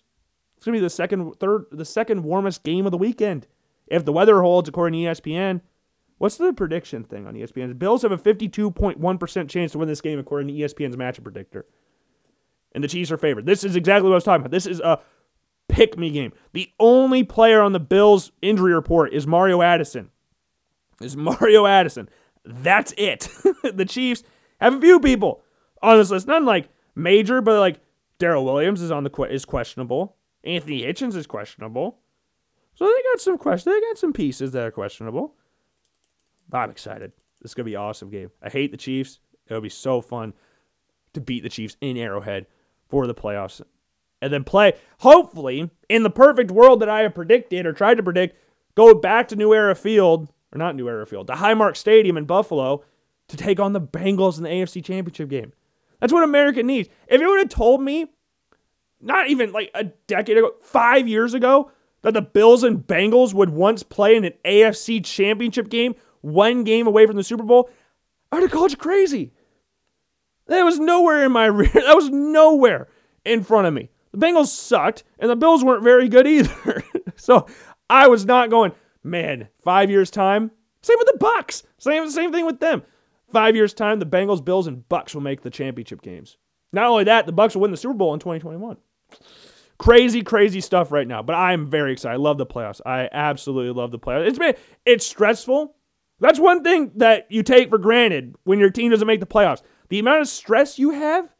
It's 0.60 0.66
going 0.66 0.74
to 0.74 0.80
be 0.80 0.84
the 0.84 0.90
second, 0.90 1.32
third, 1.40 1.64
the 1.72 1.86
second 1.86 2.22
warmest 2.22 2.62
game 2.62 2.84
of 2.84 2.92
the 2.92 2.98
weekend. 2.98 3.46
If 3.86 4.04
the 4.04 4.12
weather 4.12 4.42
holds, 4.42 4.68
according 4.68 5.02
to 5.02 5.10
ESPN. 5.10 5.62
What's 6.18 6.36
the 6.36 6.52
prediction 6.52 7.02
thing 7.02 7.26
on 7.26 7.34
ESPN? 7.34 7.68
The 7.68 7.74
Bills 7.74 8.02
have 8.02 8.12
a 8.12 8.18
52.1% 8.18 9.48
chance 9.48 9.72
to 9.72 9.78
win 9.78 9.88
this 9.88 10.02
game, 10.02 10.18
according 10.18 10.48
to 10.48 10.54
ESPN's 10.54 10.96
matchup 10.96 11.22
predictor 11.22 11.64
and 12.72 12.84
the 12.84 12.88
Chiefs 12.88 13.10
are 13.10 13.18
favored. 13.18 13.46
This 13.46 13.64
is 13.64 13.76
exactly 13.76 14.08
what 14.08 14.14
I 14.14 14.16
was 14.16 14.24
talking 14.24 14.42
about. 14.42 14.50
This 14.50 14.66
is 14.66 14.80
a 14.80 15.00
pick 15.68 15.98
me 15.98 16.10
game. 16.10 16.32
The 16.52 16.70
only 16.78 17.24
player 17.24 17.60
on 17.60 17.72
the 17.72 17.80
Bills 17.80 18.32
injury 18.42 18.74
report 18.74 19.12
is 19.12 19.26
Mario 19.26 19.62
Addison. 19.62 20.10
Is 21.00 21.16
Mario 21.16 21.66
Addison. 21.66 22.08
That's 22.44 22.92
it. 22.96 23.28
the 23.74 23.84
Chiefs 23.84 24.22
have 24.60 24.74
a 24.74 24.80
few 24.80 25.00
people 25.00 25.42
on 25.82 25.98
this 25.98 26.10
list. 26.10 26.26
None 26.26 26.44
like 26.44 26.68
major, 26.94 27.40
but 27.40 27.58
like 27.58 27.80
Daryl 28.18 28.44
Williams 28.44 28.82
is 28.82 28.90
on 28.90 29.04
the 29.04 29.22
is 29.24 29.44
questionable. 29.44 30.16
Anthony 30.44 30.82
Hitchens 30.82 31.16
is 31.16 31.26
questionable. 31.26 31.98
So 32.74 32.86
they 32.86 33.02
got 33.12 33.20
some 33.20 33.38
questions. 33.38 33.74
They 33.74 33.80
got 33.80 33.98
some 33.98 34.12
pieces 34.12 34.52
that 34.52 34.64
are 34.64 34.70
questionable. 34.70 35.34
But 36.48 36.58
I'm 36.58 36.70
excited. 36.70 37.12
This 37.40 37.50
is 37.50 37.54
gonna 37.54 37.64
be 37.64 37.74
an 37.74 37.80
awesome 37.80 38.10
game. 38.10 38.30
I 38.42 38.48
hate 38.48 38.70
the 38.70 38.76
Chiefs. 38.76 39.20
It'll 39.46 39.60
be 39.60 39.68
so 39.68 40.00
fun 40.00 40.32
to 41.12 41.20
beat 41.20 41.42
the 41.42 41.48
Chiefs 41.48 41.76
in 41.80 41.96
Arrowhead 41.96 42.46
for 42.88 43.06
the 43.06 43.14
playoffs. 43.14 43.60
And 44.22 44.32
then 44.32 44.44
play, 44.44 44.74
hopefully, 44.98 45.70
in 45.88 46.02
the 46.02 46.10
perfect 46.10 46.50
world 46.50 46.80
that 46.80 46.88
I 46.88 47.00
have 47.00 47.14
predicted 47.14 47.66
or 47.66 47.72
tried 47.72 47.96
to 47.96 48.02
predict, 48.02 48.36
go 48.74 48.94
back 48.94 49.28
to 49.28 49.36
New 49.36 49.54
Era 49.54 49.74
Field, 49.74 50.32
or 50.52 50.58
not 50.58 50.76
New 50.76 50.88
Era 50.88 51.06
Field, 51.06 51.26
to 51.28 51.34
Highmark 51.34 51.76
Stadium 51.76 52.16
in 52.16 52.26
Buffalo 52.26 52.84
to 53.28 53.36
take 53.36 53.58
on 53.58 53.72
the 53.72 53.80
Bengals 53.80 54.36
in 54.36 54.44
the 54.44 54.50
AFC 54.50 54.84
Championship 54.84 55.30
game. 55.30 55.52
That's 56.00 56.12
what 56.12 56.24
America 56.24 56.62
needs. 56.62 56.88
If 57.08 57.20
you 57.20 57.28
would 57.28 57.38
have 57.38 57.48
told 57.48 57.82
me, 57.82 58.06
not 59.00 59.28
even 59.28 59.52
like 59.52 59.70
a 59.74 59.84
decade 59.84 60.38
ago, 60.38 60.52
five 60.62 61.08
years 61.08 61.34
ago, 61.34 61.70
that 62.02 62.14
the 62.14 62.22
Bills 62.22 62.64
and 62.64 62.86
Bengals 62.86 63.34
would 63.34 63.50
once 63.50 63.82
play 63.82 64.16
in 64.16 64.24
an 64.24 64.34
AFC 64.44 65.04
Championship 65.04 65.68
game, 65.68 65.94
one 66.20 66.64
game 66.64 66.86
away 66.86 67.06
from 67.06 67.16
the 67.16 67.24
Super 67.24 67.42
Bowl, 67.42 67.70
I 68.32 68.36
would 68.36 68.42
have 68.42 68.52
called 68.52 68.70
you 68.70 68.76
crazy. 68.76 69.32
That 70.46 70.62
was 70.62 70.78
nowhere 70.78 71.24
in 71.24 71.32
my 71.32 71.46
rear. 71.46 71.70
That 71.72 71.96
was 71.96 72.10
nowhere 72.10 72.88
in 73.24 73.42
front 73.42 73.66
of 73.66 73.74
me. 73.74 73.90
The 74.12 74.18
Bengals 74.18 74.48
sucked, 74.48 75.04
and 75.18 75.30
the 75.30 75.36
Bills 75.36 75.62
weren't 75.62 75.84
very 75.84 76.08
good 76.08 76.26
either. 76.26 76.82
so 77.16 77.46
I 77.88 78.08
was 78.08 78.24
not 78.26 78.50
going, 78.50 78.72
man, 79.04 79.48
five 79.62 79.90
years 79.90 80.10
time. 80.10 80.50
Same 80.82 80.98
with 80.98 81.08
the 81.08 81.18
Bucks. 81.18 81.62
Same 81.78 82.08
same 82.10 82.32
thing 82.32 82.46
with 82.46 82.60
them. 82.60 82.82
Five 83.32 83.54
years 83.54 83.72
time, 83.72 84.00
the 84.00 84.06
Bengals, 84.06 84.44
Bills, 84.44 84.66
and 84.66 84.88
Bucks 84.88 85.14
will 85.14 85.22
make 85.22 85.42
the 85.42 85.50
championship 85.50 86.02
games. 86.02 86.36
Not 86.72 86.86
only 86.86 87.04
that, 87.04 87.26
the 87.26 87.32
Bucks 87.32 87.54
will 87.54 87.62
win 87.62 87.70
the 87.70 87.76
Super 87.76 87.94
Bowl 87.94 88.14
in 88.14 88.20
2021. 88.20 88.76
Crazy, 89.78 90.22
crazy 90.22 90.60
stuff 90.60 90.92
right 90.92 91.08
now. 91.08 91.22
But 91.22 91.34
I'm 91.34 91.70
very 91.70 91.92
excited. 91.92 92.14
I 92.14 92.18
love 92.18 92.38
the 92.38 92.46
playoffs. 92.46 92.80
I 92.84 93.08
absolutely 93.12 93.72
love 93.72 93.90
the 93.90 93.98
playoffs. 93.98 94.28
It's 94.28 94.38
been 94.38 94.54
it's 94.84 95.06
stressful. 95.06 95.74
That's 96.20 96.38
one 96.38 96.62
thing 96.62 96.92
that 96.96 97.26
you 97.30 97.42
take 97.42 97.70
for 97.70 97.78
granted 97.78 98.34
when 98.44 98.58
your 98.58 98.68
team 98.68 98.90
doesn't 98.90 99.06
make 99.06 99.20
the 99.20 99.26
playoffs 99.26 99.62
the 99.90 99.98
amount 99.98 100.22
of 100.22 100.28
stress 100.28 100.78
you 100.78 100.90
have 100.90 101.34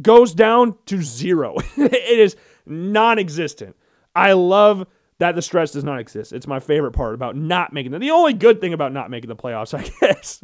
goes 0.00 0.34
down 0.34 0.76
to 0.86 1.02
zero. 1.02 1.56
it 1.76 2.18
is 2.18 2.36
non 2.66 3.18
existent. 3.18 3.74
I 4.14 4.32
love 4.32 4.86
that 5.18 5.34
the 5.34 5.42
stress 5.42 5.72
does 5.72 5.84
not 5.84 5.98
exist. 5.98 6.32
It's 6.32 6.46
my 6.46 6.60
favorite 6.60 6.92
part 6.92 7.14
about 7.14 7.36
not 7.36 7.72
making 7.72 7.92
the 7.92 7.98
The 7.98 8.10
only 8.10 8.34
good 8.34 8.60
thing 8.60 8.72
about 8.72 8.92
not 8.92 9.10
making 9.10 9.28
the 9.28 9.36
playoffs, 9.36 9.74
I 9.78 9.90
guess. 10.00 10.40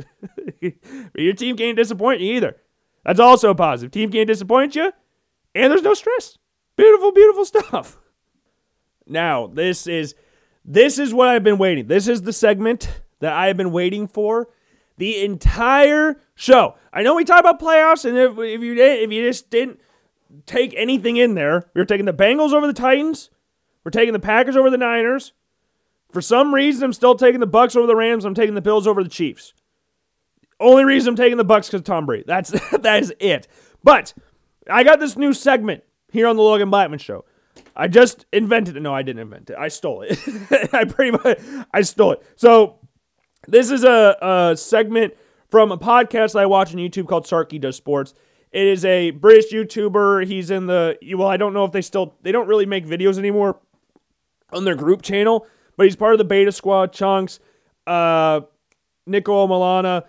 Your 1.14 1.34
team 1.34 1.56
can't 1.56 1.76
disappoint 1.76 2.20
you 2.20 2.34
either. 2.34 2.56
That's 3.04 3.20
also 3.20 3.52
positive. 3.54 3.92
Team 3.92 4.10
can't 4.10 4.26
disappoint 4.26 4.74
you, 4.74 4.92
and 5.54 5.70
there's 5.70 5.82
no 5.82 5.94
stress. 5.94 6.38
Beautiful, 6.76 7.12
beautiful 7.12 7.44
stuff. 7.44 7.98
Now, 9.06 9.46
this 9.46 9.86
is 9.86 10.14
this 10.64 10.98
is 10.98 11.12
what 11.12 11.28
I've 11.28 11.42
been 11.42 11.58
waiting. 11.58 11.86
This 11.86 12.08
is 12.08 12.22
the 12.22 12.32
segment 12.32 12.88
that 13.20 13.32
I 13.32 13.48
have 13.48 13.56
been 13.56 13.72
waiting 13.72 14.06
for 14.06 14.48
the 14.96 15.24
entire 15.24 16.20
show. 16.34 16.76
I 16.92 17.02
know 17.02 17.14
we 17.14 17.24
talked 17.24 17.40
about 17.40 17.60
playoffs, 17.60 18.04
and 18.04 18.16
if, 18.16 18.38
if 18.38 18.60
you 18.60 18.74
did, 18.74 19.02
if 19.02 19.12
you 19.12 19.26
just 19.26 19.50
didn't 19.50 19.80
take 20.46 20.74
anything 20.76 21.16
in 21.16 21.34
there. 21.34 21.68
We 21.74 21.80
were 21.80 21.86
taking 21.86 22.06
the 22.06 22.12
Bengals 22.12 22.52
over 22.52 22.66
the 22.66 22.72
Titans. 22.72 23.30
We're 23.84 23.90
taking 23.90 24.12
the 24.12 24.20
Packers 24.20 24.56
over 24.56 24.70
the 24.70 24.78
Niners. 24.78 25.32
For 26.10 26.20
some 26.20 26.54
reason, 26.54 26.84
I'm 26.84 26.92
still 26.92 27.14
taking 27.14 27.40
the 27.40 27.46
Bucks 27.46 27.74
over 27.74 27.86
the 27.86 27.96
Rams. 27.96 28.24
I'm 28.24 28.34
taking 28.34 28.54
the 28.54 28.60
Bills 28.60 28.86
over 28.86 29.02
the 29.02 29.08
Chiefs. 29.08 29.54
Only 30.60 30.84
reason 30.84 31.10
I'm 31.10 31.16
taking 31.16 31.38
the 31.38 31.44
Bucks 31.44 31.68
because 31.68 31.82
Tom 31.82 32.06
Brady. 32.06 32.24
That's 32.26 32.50
that 32.70 33.02
is 33.02 33.12
it. 33.18 33.48
But 33.82 34.14
I 34.70 34.84
got 34.84 35.00
this 35.00 35.16
new 35.16 35.32
segment 35.32 35.82
here 36.12 36.26
on 36.26 36.36
the 36.36 36.42
Logan 36.42 36.70
Blackman 36.70 36.98
Show. 36.98 37.24
I 37.74 37.88
just 37.88 38.26
invented 38.32 38.76
it. 38.76 38.80
No, 38.80 38.94
I 38.94 39.02
didn't 39.02 39.20
invent 39.20 39.50
it. 39.50 39.56
I 39.58 39.68
stole 39.68 40.02
it. 40.02 40.18
I 40.72 40.84
pretty 40.84 41.12
much 41.12 41.38
I 41.72 41.82
stole 41.82 42.12
it. 42.12 42.22
So 42.36 42.78
this 43.48 43.70
is 43.70 43.84
a, 43.84 44.16
a 44.20 44.56
segment 44.56 45.14
from 45.50 45.72
a 45.72 45.78
podcast 45.78 46.34
that 46.34 46.40
I 46.40 46.46
watch 46.46 46.72
on 46.72 46.78
YouTube 46.78 47.08
called 47.08 47.24
Sharky 47.24 47.60
Does 47.60 47.76
Sports. 47.76 48.14
It 48.52 48.66
is 48.66 48.84
a 48.84 49.10
British 49.12 49.52
YouTuber. 49.52 50.26
He's 50.26 50.50
in 50.50 50.66
the 50.66 50.98
well, 51.14 51.28
I 51.28 51.38
don't 51.38 51.54
know 51.54 51.64
if 51.64 51.72
they 51.72 51.82
still 51.82 52.14
they 52.22 52.32
don't 52.32 52.46
really 52.46 52.66
make 52.66 52.86
videos 52.86 53.18
anymore 53.18 53.58
on 54.52 54.64
their 54.64 54.74
group 54.74 55.00
channel, 55.00 55.46
but 55.76 55.84
he's 55.84 55.96
part 55.96 56.12
of 56.12 56.18
the 56.18 56.24
Beta 56.24 56.52
Squad. 56.52 56.92
Chunkz, 56.92 57.38
uh, 57.86 58.40
Niko 59.08 59.48
Omilana, 59.48 60.04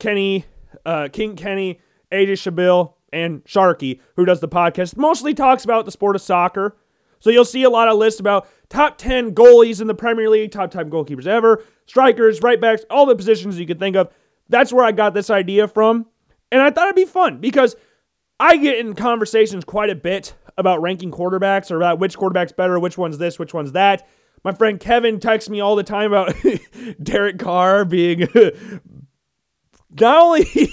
Kenny, 0.00 0.44
uh, 0.84 1.08
King 1.12 1.36
Kenny, 1.36 1.80
AJ 2.10 2.32
Shabeel, 2.32 2.93
and 3.14 3.44
Sharky, 3.44 4.00
who 4.16 4.24
does 4.24 4.40
the 4.40 4.48
podcast, 4.48 4.96
mostly 4.96 5.32
talks 5.32 5.64
about 5.64 5.84
the 5.84 5.92
sport 5.92 6.16
of 6.16 6.22
soccer. 6.22 6.76
So 7.20 7.30
you'll 7.30 7.44
see 7.46 7.62
a 7.62 7.70
lot 7.70 7.88
of 7.88 7.96
lists 7.96 8.20
about 8.20 8.46
top 8.68 8.98
10 8.98 9.34
goalies 9.34 9.80
in 9.80 9.86
the 9.86 9.94
Premier 9.94 10.28
League, 10.28 10.50
top 10.50 10.70
10 10.70 10.90
goalkeepers 10.90 11.26
ever, 11.26 11.64
strikers, 11.86 12.42
right 12.42 12.60
backs, 12.60 12.84
all 12.90 13.06
the 13.06 13.16
positions 13.16 13.58
you 13.58 13.66
could 13.66 13.78
think 13.78 13.96
of. 13.96 14.12
That's 14.48 14.72
where 14.72 14.84
I 14.84 14.92
got 14.92 15.14
this 15.14 15.30
idea 15.30 15.66
from. 15.68 16.06
And 16.52 16.60
I 16.60 16.70
thought 16.70 16.84
it'd 16.84 16.96
be 16.96 17.06
fun 17.06 17.38
because 17.38 17.76
I 18.38 18.56
get 18.56 18.78
in 18.78 18.94
conversations 18.94 19.64
quite 19.64 19.90
a 19.90 19.94
bit 19.94 20.34
about 20.58 20.82
ranking 20.82 21.10
quarterbacks 21.10 21.70
or 21.70 21.76
about 21.76 21.98
which 21.98 22.16
quarterback's 22.16 22.52
better, 22.52 22.78
which 22.78 22.98
one's 22.98 23.18
this, 23.18 23.38
which 23.38 23.54
one's 23.54 23.72
that. 23.72 24.06
My 24.44 24.52
friend 24.52 24.78
Kevin 24.78 25.20
texts 25.20 25.48
me 25.48 25.60
all 25.60 25.76
the 25.76 25.82
time 25.82 26.12
about 26.12 26.34
Derek 27.02 27.38
Carr 27.38 27.86
being 27.86 28.28
not 30.00 30.22
only 30.22 30.46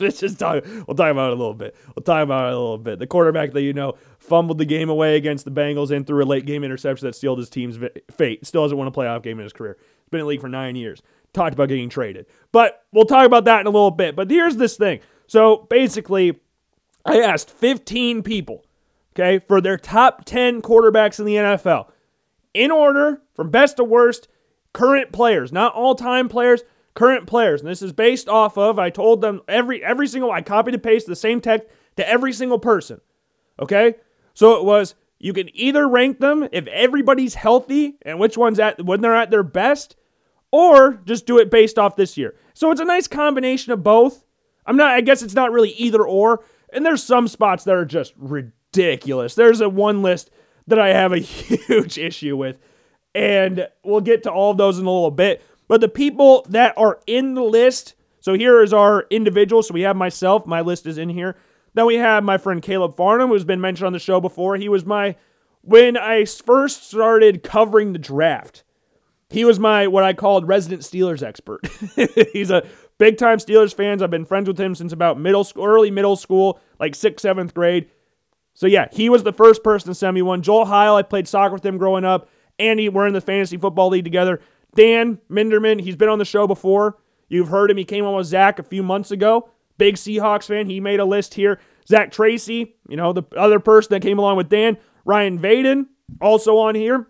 let's 0.00 0.20
just 0.20 0.38
talk 0.38 0.64
we'll 0.64 0.96
talk 0.96 1.10
about 1.10 1.30
it 1.30 1.34
a 1.34 1.40
little 1.40 1.54
bit. 1.54 1.74
We'll 1.94 2.04
talk 2.04 2.22
about 2.22 2.48
it 2.48 2.54
a 2.54 2.58
little 2.58 2.78
bit. 2.78 2.98
The 2.98 3.06
quarterback 3.06 3.52
that 3.52 3.62
you 3.62 3.72
know 3.72 3.94
fumbled 4.18 4.58
the 4.58 4.64
game 4.64 4.88
away 4.88 5.16
against 5.16 5.44
the 5.44 5.50
Bengals 5.50 5.90
and 5.90 6.06
threw 6.06 6.22
a 6.22 6.26
late 6.26 6.46
game 6.46 6.64
interception 6.64 7.06
that 7.06 7.14
sealed 7.14 7.38
his 7.38 7.50
team's 7.50 7.78
fate. 8.10 8.46
Still 8.46 8.62
hasn't 8.62 8.78
won 8.78 8.86
a 8.86 8.92
playoff 8.92 9.22
game 9.22 9.38
in 9.38 9.44
his 9.44 9.52
career. 9.52 9.76
He's 9.80 10.10
been 10.10 10.20
in 10.20 10.24
the 10.24 10.28
league 10.28 10.40
for 10.40 10.48
nine 10.48 10.76
years. 10.76 11.02
Talked 11.32 11.54
about 11.54 11.68
getting 11.68 11.88
traded. 11.88 12.26
But 12.52 12.84
we'll 12.92 13.06
talk 13.06 13.26
about 13.26 13.44
that 13.46 13.60
in 13.60 13.66
a 13.66 13.70
little 13.70 13.90
bit. 13.90 14.14
But 14.14 14.30
here's 14.30 14.56
this 14.56 14.76
thing. 14.76 15.00
So 15.26 15.66
basically, 15.70 16.40
I 17.04 17.20
asked 17.20 17.50
15 17.50 18.22
people, 18.22 18.64
okay, 19.14 19.38
for 19.38 19.60
their 19.60 19.78
top 19.78 20.24
10 20.24 20.62
quarterbacks 20.62 21.18
in 21.18 21.24
the 21.24 21.36
NFL. 21.36 21.88
In 22.54 22.70
order, 22.70 23.22
from 23.34 23.50
best 23.50 23.78
to 23.78 23.84
worst, 23.84 24.28
current 24.74 25.10
players, 25.10 25.52
not 25.52 25.74
all-time 25.74 26.28
players, 26.28 26.62
current 26.94 27.26
players. 27.26 27.60
And 27.60 27.70
this 27.70 27.82
is 27.82 27.92
based 27.92 28.28
off 28.28 28.58
of 28.58 28.78
I 28.78 28.90
told 28.90 29.20
them 29.20 29.40
every 29.48 29.82
every 29.84 30.06
single 30.08 30.30
I 30.30 30.42
copied 30.42 30.74
and 30.74 30.82
pasted 30.82 31.10
the 31.10 31.16
same 31.16 31.40
text 31.40 31.68
to 31.96 32.08
every 32.08 32.32
single 32.32 32.58
person. 32.58 33.00
Okay? 33.60 33.94
So 34.34 34.58
it 34.58 34.64
was 34.64 34.94
you 35.18 35.32
can 35.32 35.48
either 35.54 35.88
rank 35.88 36.18
them 36.18 36.48
if 36.52 36.66
everybody's 36.66 37.34
healthy 37.34 37.96
and 38.02 38.18
which 38.18 38.36
one's 38.36 38.58
at 38.58 38.84
when 38.84 39.00
they're 39.00 39.14
at 39.14 39.30
their 39.30 39.44
best, 39.44 39.96
or 40.50 40.94
just 41.04 41.26
do 41.26 41.38
it 41.38 41.50
based 41.50 41.78
off 41.78 41.96
this 41.96 42.16
year. 42.18 42.34
So 42.54 42.70
it's 42.70 42.80
a 42.80 42.84
nice 42.84 43.06
combination 43.06 43.72
of 43.72 43.82
both. 43.82 44.24
I'm 44.66 44.76
not 44.76 44.90
I 44.90 45.00
guess 45.00 45.22
it's 45.22 45.34
not 45.34 45.52
really 45.52 45.70
either 45.70 46.04
or. 46.04 46.44
And 46.72 46.84
there's 46.86 47.02
some 47.02 47.28
spots 47.28 47.64
that 47.64 47.74
are 47.74 47.84
just 47.84 48.14
ridiculous. 48.16 49.34
There's 49.34 49.60
a 49.60 49.68
one 49.68 50.02
list 50.02 50.30
that 50.66 50.78
I 50.78 50.88
have 50.88 51.12
a 51.12 51.18
huge 51.18 51.98
issue 51.98 52.36
with. 52.36 52.56
And 53.14 53.68
we'll 53.84 54.00
get 54.00 54.22
to 54.22 54.32
all 54.32 54.52
of 54.52 54.56
those 54.56 54.78
in 54.78 54.86
a 54.86 54.90
little 54.90 55.10
bit. 55.10 55.42
But 55.72 55.80
the 55.80 55.88
people 55.88 56.44
that 56.50 56.74
are 56.76 57.00
in 57.06 57.32
the 57.32 57.42
list, 57.42 57.94
so 58.20 58.34
here 58.34 58.62
is 58.62 58.74
our 58.74 59.06
individual. 59.08 59.62
So 59.62 59.72
we 59.72 59.80
have 59.80 59.96
myself, 59.96 60.44
my 60.44 60.60
list 60.60 60.84
is 60.84 60.98
in 60.98 61.08
here. 61.08 61.34
Then 61.72 61.86
we 61.86 61.94
have 61.94 62.22
my 62.22 62.36
friend 62.36 62.60
Caleb 62.60 62.94
Farnham, 62.94 63.30
who's 63.30 63.44
been 63.44 63.62
mentioned 63.62 63.86
on 63.86 63.94
the 63.94 63.98
show 63.98 64.20
before. 64.20 64.56
He 64.56 64.68
was 64.68 64.84
my, 64.84 65.16
when 65.62 65.96
I 65.96 66.26
first 66.26 66.90
started 66.90 67.42
covering 67.42 67.94
the 67.94 67.98
draft, 67.98 68.64
he 69.30 69.46
was 69.46 69.58
my, 69.58 69.86
what 69.86 70.04
I 70.04 70.12
called 70.12 70.46
resident 70.46 70.82
Steelers 70.82 71.22
expert. 71.22 71.66
He's 72.34 72.50
a 72.50 72.68
big 72.98 73.16
time 73.16 73.38
Steelers 73.38 73.74
fan. 73.74 74.02
I've 74.02 74.10
been 74.10 74.26
friends 74.26 74.48
with 74.48 74.60
him 74.60 74.74
since 74.74 74.92
about 74.92 75.18
middle 75.18 75.42
school, 75.42 75.64
early 75.64 75.90
middle 75.90 76.16
school, 76.16 76.60
like 76.78 76.94
sixth, 76.94 77.22
seventh 77.22 77.54
grade. 77.54 77.88
So 78.52 78.66
yeah, 78.66 78.88
he 78.92 79.08
was 79.08 79.22
the 79.22 79.32
first 79.32 79.64
person 79.64 79.88
to 79.88 79.94
send 79.94 80.14
me 80.14 80.20
one. 80.20 80.42
Joel 80.42 80.66
Heil, 80.66 80.96
I 80.96 81.02
played 81.02 81.26
soccer 81.26 81.54
with 81.54 81.64
him 81.64 81.78
growing 81.78 82.04
up. 82.04 82.28
Andy, 82.58 82.90
we're 82.90 83.06
in 83.06 83.14
the 83.14 83.22
fantasy 83.22 83.56
football 83.56 83.88
league 83.88 84.04
together. 84.04 84.40
Dan 84.74 85.18
Minderman, 85.30 85.80
he's 85.80 85.96
been 85.96 86.08
on 86.08 86.18
the 86.18 86.24
show 86.24 86.46
before. 86.46 86.98
You've 87.28 87.48
heard 87.48 87.70
him. 87.70 87.76
He 87.76 87.84
came 87.84 88.04
on 88.04 88.14
with 88.14 88.26
Zach 88.26 88.58
a 88.58 88.62
few 88.62 88.82
months 88.82 89.10
ago. 89.10 89.48
Big 89.78 89.96
Seahawks 89.96 90.46
fan. 90.46 90.66
He 90.66 90.80
made 90.80 91.00
a 91.00 91.04
list 91.04 91.34
here. 91.34 91.58
Zach 91.88 92.12
Tracy, 92.12 92.76
you 92.88 92.96
know, 92.96 93.12
the 93.12 93.24
other 93.36 93.58
person 93.58 93.90
that 93.90 94.02
came 94.02 94.18
along 94.18 94.36
with 94.36 94.48
Dan. 94.48 94.76
Ryan 95.04 95.38
Vaden, 95.38 95.86
also 96.20 96.58
on 96.58 96.74
here. 96.74 97.08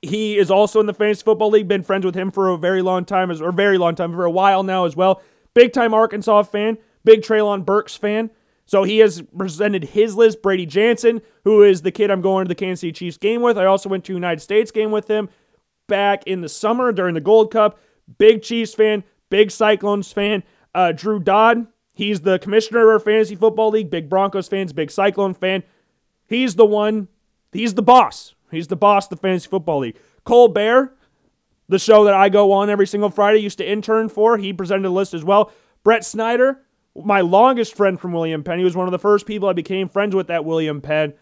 He 0.00 0.38
is 0.38 0.50
also 0.50 0.80
in 0.80 0.86
the 0.86 0.94
Fantasy 0.94 1.22
Football 1.22 1.50
League. 1.50 1.68
Been 1.68 1.82
friends 1.82 2.04
with 2.04 2.14
him 2.14 2.30
for 2.30 2.48
a 2.48 2.56
very 2.56 2.82
long 2.82 3.04
time, 3.04 3.30
or 3.30 3.52
very 3.52 3.78
long 3.78 3.94
time, 3.94 4.12
for 4.12 4.24
a 4.24 4.30
while 4.30 4.62
now 4.62 4.84
as 4.86 4.96
well. 4.96 5.22
Big 5.54 5.72
time 5.72 5.92
Arkansas 5.92 6.44
fan. 6.44 6.78
Big 7.04 7.22
Treylon 7.22 7.64
Burks 7.64 7.96
fan. 7.96 8.30
So 8.64 8.84
he 8.84 8.98
has 8.98 9.22
presented 9.36 9.84
his 9.84 10.16
list. 10.16 10.40
Brady 10.40 10.66
Jansen, 10.66 11.20
who 11.44 11.62
is 11.62 11.82
the 11.82 11.92
kid 11.92 12.10
I'm 12.10 12.22
going 12.22 12.46
to 12.46 12.48
the 12.48 12.54
Kansas 12.54 12.80
City 12.80 12.92
Chiefs 12.92 13.18
game 13.18 13.42
with. 13.42 13.58
I 13.58 13.66
also 13.66 13.88
went 13.88 14.04
to 14.04 14.14
United 14.14 14.40
States 14.40 14.70
game 14.70 14.90
with 14.90 15.08
him 15.08 15.28
back 15.92 16.26
in 16.26 16.40
the 16.40 16.48
summer 16.48 16.90
during 16.90 17.12
the 17.12 17.20
Gold 17.20 17.52
Cup. 17.52 17.78
Big 18.16 18.40
Chiefs 18.40 18.72
fan, 18.72 19.04
big 19.28 19.50
Cyclones 19.50 20.10
fan. 20.10 20.42
Uh, 20.74 20.90
Drew 20.90 21.20
Dodd, 21.20 21.66
he's 21.94 22.22
the 22.22 22.38
commissioner 22.38 22.80
of 22.80 22.88
our 22.88 22.98
fantasy 22.98 23.36
football 23.36 23.68
league. 23.68 23.90
Big 23.90 24.08
Broncos 24.08 24.48
fans, 24.48 24.72
big 24.72 24.90
Cyclone 24.90 25.34
fan. 25.34 25.62
He's 26.26 26.54
the 26.54 26.64
one, 26.64 27.08
he's 27.52 27.74
the 27.74 27.82
boss. 27.82 28.34
He's 28.50 28.68
the 28.68 28.76
boss 28.76 29.04
of 29.04 29.10
the 29.10 29.16
fantasy 29.16 29.50
football 29.50 29.80
league. 29.80 29.98
Cole 30.24 30.48
Bear, 30.48 30.94
the 31.68 31.78
show 31.78 32.04
that 32.04 32.14
I 32.14 32.30
go 32.30 32.52
on 32.52 32.70
every 32.70 32.86
single 32.86 33.10
Friday, 33.10 33.40
used 33.40 33.58
to 33.58 33.70
intern 33.70 34.08
for. 34.08 34.38
He 34.38 34.54
presented 34.54 34.88
a 34.88 34.90
list 34.90 35.12
as 35.12 35.24
well. 35.24 35.52
Brett 35.84 36.06
Snyder, 36.06 36.62
my 36.96 37.20
longest 37.20 37.76
friend 37.76 38.00
from 38.00 38.12
William 38.14 38.42
Penn. 38.42 38.56
He 38.56 38.64
was 38.64 38.76
one 38.76 38.88
of 38.88 38.92
the 38.92 38.98
first 38.98 39.26
people 39.26 39.46
I 39.46 39.52
became 39.52 39.90
friends 39.90 40.14
with 40.14 40.30
at 40.30 40.46
William 40.46 40.80
Penn. 40.80 41.12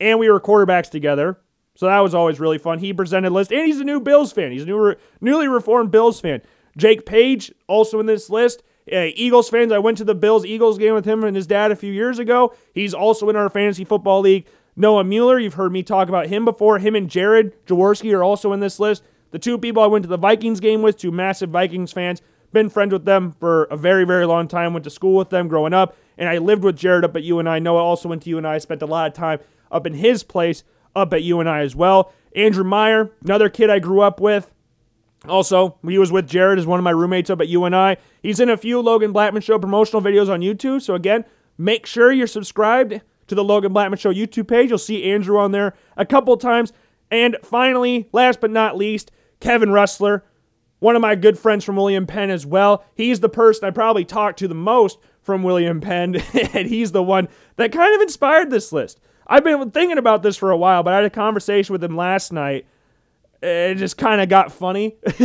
And 0.00 0.18
we 0.18 0.28
were 0.28 0.40
quarterbacks 0.40 0.90
together. 0.90 1.38
So 1.76 1.86
that 1.86 2.00
was 2.00 2.14
always 2.14 2.40
really 2.40 2.58
fun. 2.58 2.78
He 2.78 2.92
presented 2.92 3.30
list, 3.30 3.52
and 3.52 3.66
he's 3.66 3.80
a 3.80 3.84
new 3.84 4.00
Bills 4.00 4.32
fan. 4.32 4.50
He's 4.50 4.62
a 4.62 4.66
new, 4.66 4.94
newly 5.20 5.46
reformed 5.46 5.90
Bills 5.90 6.20
fan. 6.20 6.42
Jake 6.76 7.06
Page, 7.06 7.52
also 7.68 8.00
in 8.00 8.06
this 8.06 8.28
list. 8.28 8.62
Uh, 8.92 9.10
Eagles 9.14 9.48
fans, 9.48 9.72
I 9.72 9.78
went 9.78 9.98
to 9.98 10.04
the 10.04 10.14
Bills 10.14 10.46
Eagles 10.46 10.78
game 10.78 10.94
with 10.94 11.04
him 11.04 11.24
and 11.24 11.36
his 11.36 11.46
dad 11.46 11.72
a 11.72 11.76
few 11.76 11.92
years 11.92 12.18
ago. 12.18 12.54
He's 12.72 12.94
also 12.94 13.28
in 13.28 13.36
our 13.36 13.50
fantasy 13.50 13.84
football 13.84 14.20
league. 14.20 14.46
Noah 14.76 15.04
Mueller, 15.04 15.38
you've 15.38 15.54
heard 15.54 15.72
me 15.72 15.82
talk 15.82 16.08
about 16.08 16.28
him 16.28 16.44
before. 16.44 16.78
Him 16.78 16.94
and 16.94 17.08
Jared 17.08 17.66
Jaworski 17.66 18.14
are 18.14 18.22
also 18.22 18.52
in 18.52 18.60
this 18.60 18.78
list. 18.78 19.02
The 19.32 19.38
two 19.38 19.58
people 19.58 19.82
I 19.82 19.86
went 19.86 20.04
to 20.04 20.08
the 20.08 20.18
Vikings 20.18 20.60
game 20.60 20.82
with, 20.82 20.98
two 20.98 21.10
massive 21.10 21.50
Vikings 21.50 21.92
fans. 21.92 22.22
Been 22.52 22.68
friends 22.68 22.92
with 22.92 23.04
them 23.04 23.32
for 23.32 23.64
a 23.64 23.76
very, 23.76 24.04
very 24.04 24.24
long 24.26 24.48
time. 24.48 24.72
Went 24.72 24.84
to 24.84 24.90
school 24.90 25.16
with 25.16 25.30
them 25.30 25.48
growing 25.48 25.74
up. 25.74 25.96
And 26.16 26.28
I 26.28 26.38
lived 26.38 26.62
with 26.62 26.76
Jared 26.76 27.04
up 27.04 27.16
at 27.16 27.24
UNI. 27.24 27.60
Noah 27.60 27.82
also 27.82 28.08
went 28.08 28.22
to 28.22 28.30
UNI. 28.30 28.60
Spent 28.60 28.82
a 28.82 28.86
lot 28.86 29.08
of 29.08 29.14
time 29.14 29.40
up 29.70 29.86
in 29.86 29.94
his 29.94 30.22
place 30.22 30.62
up 30.96 31.12
at 31.12 31.22
UNI 31.22 31.60
as 31.60 31.76
well. 31.76 32.12
Andrew 32.34 32.64
Meyer, 32.64 33.10
another 33.22 33.48
kid 33.48 33.70
I 33.70 33.78
grew 33.78 34.00
up 34.00 34.20
with. 34.20 34.50
Also, 35.28 35.78
he 35.86 35.98
was 35.98 36.12
with 36.12 36.28
Jared 36.28 36.58
as 36.58 36.66
one 36.66 36.78
of 36.78 36.84
my 36.84 36.90
roommates 36.90 37.30
up 37.30 37.40
at 37.40 37.48
UNI. 37.48 37.96
He's 38.22 38.40
in 38.40 38.50
a 38.50 38.56
few 38.56 38.80
Logan 38.80 39.12
Blackman 39.12 39.42
Show 39.42 39.58
promotional 39.58 40.02
videos 40.02 40.28
on 40.28 40.40
YouTube. 40.40 40.82
So, 40.82 40.94
again, 40.94 41.24
make 41.58 41.86
sure 41.86 42.12
you're 42.12 42.26
subscribed 42.26 43.00
to 43.26 43.34
the 43.34 43.44
Logan 43.44 43.72
Blackman 43.72 43.98
Show 43.98 44.12
YouTube 44.12 44.48
page. 44.48 44.68
You'll 44.68 44.78
see 44.78 45.04
Andrew 45.04 45.38
on 45.38 45.52
there 45.52 45.74
a 45.96 46.06
couple 46.06 46.36
times. 46.36 46.72
And 47.10 47.36
finally, 47.42 48.08
last 48.12 48.40
but 48.40 48.50
not 48.50 48.76
least, 48.76 49.10
Kevin 49.40 49.70
Rustler, 49.70 50.24
one 50.78 50.96
of 50.96 51.02
my 51.02 51.14
good 51.14 51.38
friends 51.38 51.64
from 51.64 51.76
William 51.76 52.06
Penn 52.06 52.30
as 52.30 52.44
well. 52.44 52.84
He's 52.94 53.20
the 53.20 53.28
person 53.28 53.64
I 53.64 53.70
probably 53.70 54.04
talked 54.04 54.38
to 54.40 54.48
the 54.48 54.54
most 54.54 54.98
from 55.22 55.42
William 55.42 55.80
Penn, 55.80 56.16
and 56.54 56.68
he's 56.68 56.92
the 56.92 57.02
one 57.02 57.28
that 57.56 57.72
kind 57.72 57.94
of 57.94 58.02
inspired 58.02 58.50
this 58.50 58.72
list. 58.72 59.00
I've 59.26 59.44
been 59.44 59.70
thinking 59.70 59.98
about 59.98 60.22
this 60.22 60.36
for 60.36 60.50
a 60.50 60.56
while, 60.56 60.82
but 60.82 60.92
I 60.92 60.96
had 60.96 61.04
a 61.04 61.10
conversation 61.10 61.72
with 61.72 61.82
him 61.82 61.96
last 61.96 62.32
night. 62.32 62.66
It 63.42 63.74
just 63.76 63.96
kind 63.96 64.20
of 64.20 64.28
got 64.28 64.52
funny 64.52 64.96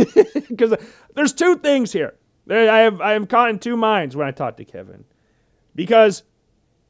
because 0.48 0.74
there's 1.14 1.32
two 1.32 1.56
things 1.56 1.92
here. 1.92 2.14
I 2.50 2.78
have 2.78 3.00
I 3.00 3.14
am 3.14 3.26
caught 3.26 3.50
in 3.50 3.58
two 3.58 3.76
minds 3.76 4.16
when 4.16 4.26
I 4.26 4.32
talk 4.32 4.56
to 4.56 4.64
Kevin 4.64 5.04
because 5.74 6.24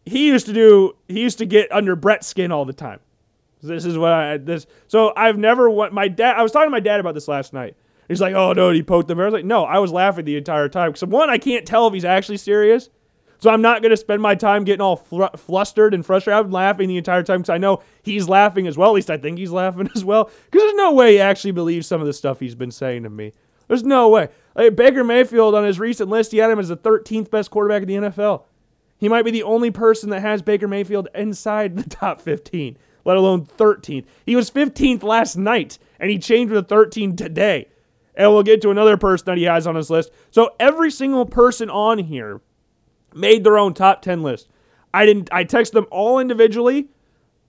he 0.05 0.29
used 0.29 0.47
to 0.47 0.53
do 0.53 0.97
he 1.09 1.21
used 1.21 1.39
to 1.39 1.47
get 1.47 1.71
under 1.71 1.95
Brett's 1.95 2.27
skin 2.27 2.51
all 2.51 2.65
the 2.65 2.73
time. 2.73 3.01
This 3.63 3.85
is 3.85 3.97
what 3.97 4.13
I 4.13 4.39
this 4.39 4.67
so 4.89 5.13
I've 5.17 5.39
never 5.39 5.71
what 5.71 5.93
my 5.93 6.09
dad 6.09 6.37
I 6.37 6.43
was 6.43 6.53
talking 6.53 6.67
to 6.67 6.71
my 6.71 6.81
dad 6.81 7.01
about 7.01 7.15
this 7.15 7.29
last 7.29 7.53
night. 7.53 7.77
He's 8.09 8.21
like, 8.21 8.35
"Oh 8.35 8.53
no, 8.53 8.71
he 8.71 8.83
poked 8.83 9.09
the 9.09 9.15
bear." 9.15 9.25
I 9.25 9.29
was 9.29 9.35
like, 9.35 9.45
"No, 9.45 9.65
I 9.65 9.79
was 9.79 9.93
laughing 9.93 10.25
the 10.25 10.37
entire 10.37 10.69
time." 10.69 10.91
Because 10.91 11.05
one, 11.05 11.31
I 11.31 11.39
can't 11.39 11.67
tell 11.67 11.87
if 11.87 11.95
he's 11.95 12.05
actually 12.05 12.39
serious. 12.39 12.89
So 13.43 13.51
I'm 13.51 13.61
not 13.61 13.83
going 13.83 13.91
to 13.91 13.97
spend 13.97 14.23
my 14.23 14.37
time 14.37 14.63
getting 14.63 14.83
all 14.83 14.95
fl- 14.95 15.25
flustered 15.37 15.95
and 15.95 16.07
frustrated. 16.07 16.47
I'm 16.47 16.53
laughing 16.53 16.87
the 16.89 16.97
entire 16.97 17.25
time 17.25 17.41
because 17.41 17.51
I 17.51 17.59
know 17.59 17.83
he's 18.05 18.29
laughing 18.29 18.69
as 18.69 18.79
well. 18.79 18.91
At 18.91 18.95
least 18.95 19.11
I 19.11 19.17
think 19.17 19.37
he's 19.37 19.51
laughing 19.51 19.91
as 19.97 20.05
well. 20.05 20.27
Because 20.27 20.61
there's 20.61 20.75
no 20.75 20.93
way 20.93 21.15
he 21.15 21.21
actually 21.21 21.51
believes 21.51 21.89
some 21.89 22.01
of 22.01 22.07
the 22.07 22.13
stuff 22.13 22.39
he's 22.39 22.55
been 22.55 22.71
saying 22.71 23.03
to 23.03 23.11
me. 23.11 23.33
There's 23.67 23.83
no 23.83 24.09
way. 24.11 24.29
Like 24.55 24.77
Baker 24.77 25.03
Mayfield 25.03 25.57
on 25.57 25.65
his 25.65 25.81
recent 25.81 26.09
list, 26.09 26.31
he 26.31 26.39
had 26.39 26.53
him 26.53 26.61
as 26.61 26.69
the 26.69 26.77
13th 26.77 27.33
best 27.33 27.51
quarterback 27.51 27.83
in 27.83 27.89
the 27.89 28.11
NFL. 28.11 28.45
He 28.97 29.09
might 29.09 29.25
be 29.25 29.33
the 29.33 29.43
only 29.43 29.73
person 29.73 30.11
that 30.11 30.21
has 30.21 30.41
Baker 30.41 30.69
Mayfield 30.69 31.09
inside 31.13 31.75
the 31.75 31.83
top 31.91 32.21
15, 32.21 32.79
let 33.05 33.17
alone 33.17 33.47
13th. 33.47 34.05
He 34.25 34.37
was 34.37 34.53
15th 34.53 35.03
last 35.03 35.35
night, 35.35 35.81
and 35.99 36.13
he 36.13 36.19
changed 36.21 36.55
to 36.55 36.63
13 36.63 37.17
today. 37.17 37.67
And 38.15 38.31
we'll 38.31 38.45
get 38.45 38.63
to 38.63 38.71
another 38.71 38.97
person 38.97 39.25
that 39.25 39.39
he 39.39 39.45
has 39.45 39.67
on 39.67 39.75
his 39.75 39.91
list. 39.91 40.13
So 40.31 40.55
every 40.61 40.93
single 40.93 41.27
person 41.27 41.69
on 41.69 41.99
here 41.99 42.41
made 43.15 43.45
their 43.45 43.59
own 43.59 43.75
top 43.75 44.03
10 44.03 44.23
list. 44.23 44.49
I 44.95 45.07
didn't 45.07 45.29
I 45.33 45.45
texted 45.45 45.73
them 45.73 45.87
all 45.91 46.19
individually. 46.19 46.89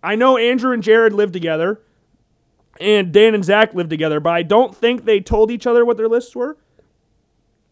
I 0.01 0.15
know 0.15 0.37
Andrew 0.37 0.73
and 0.73 0.83
Jared 0.83 1.13
live 1.13 1.31
together 1.31 1.81
and 2.79 3.11
Dan 3.11 3.35
and 3.35 3.43
Zach 3.43 3.73
live 3.73 3.89
together, 3.89 4.19
but 4.19 4.33
I 4.33 4.43
don't 4.43 4.75
think 4.75 5.05
they 5.05 5.19
told 5.19 5.51
each 5.51 5.67
other 5.67 5.85
what 5.85 5.97
their 5.97 6.07
lists 6.07 6.35
were. 6.35 6.57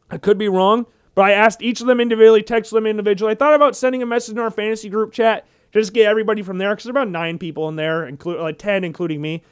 I 0.10 0.18
could 0.18 0.38
be 0.38 0.48
wrong, 0.48 0.86
but 1.16 1.24
I 1.24 1.32
asked 1.32 1.62
each 1.62 1.82
of 1.82 1.88
them 1.88 2.00
individually, 2.00 2.44
texted 2.44 2.72
them 2.72 2.86
individually. 2.86 3.32
I 3.32 3.36
thought 3.36 3.54
about 3.54 3.76
sending 3.76 4.02
a 4.04 4.06
message 4.06 4.34
in 4.34 4.40
our 4.40 4.52
fantasy 4.52 4.90
group 4.90 5.12
chat, 5.12 5.46
just 5.74 5.94
get 5.94 6.08
everybody 6.08 6.42
from 6.42 6.58
there, 6.58 6.72
because 6.72 6.84
there's 6.86 6.92
about 6.92 7.10
nine 7.10 7.40
people 7.40 7.70
in 7.70 7.76
there, 7.76 8.06
include 8.06 8.40
like 8.40 8.60
ten, 8.60 8.84
including 8.84 9.22
me. 9.22 9.44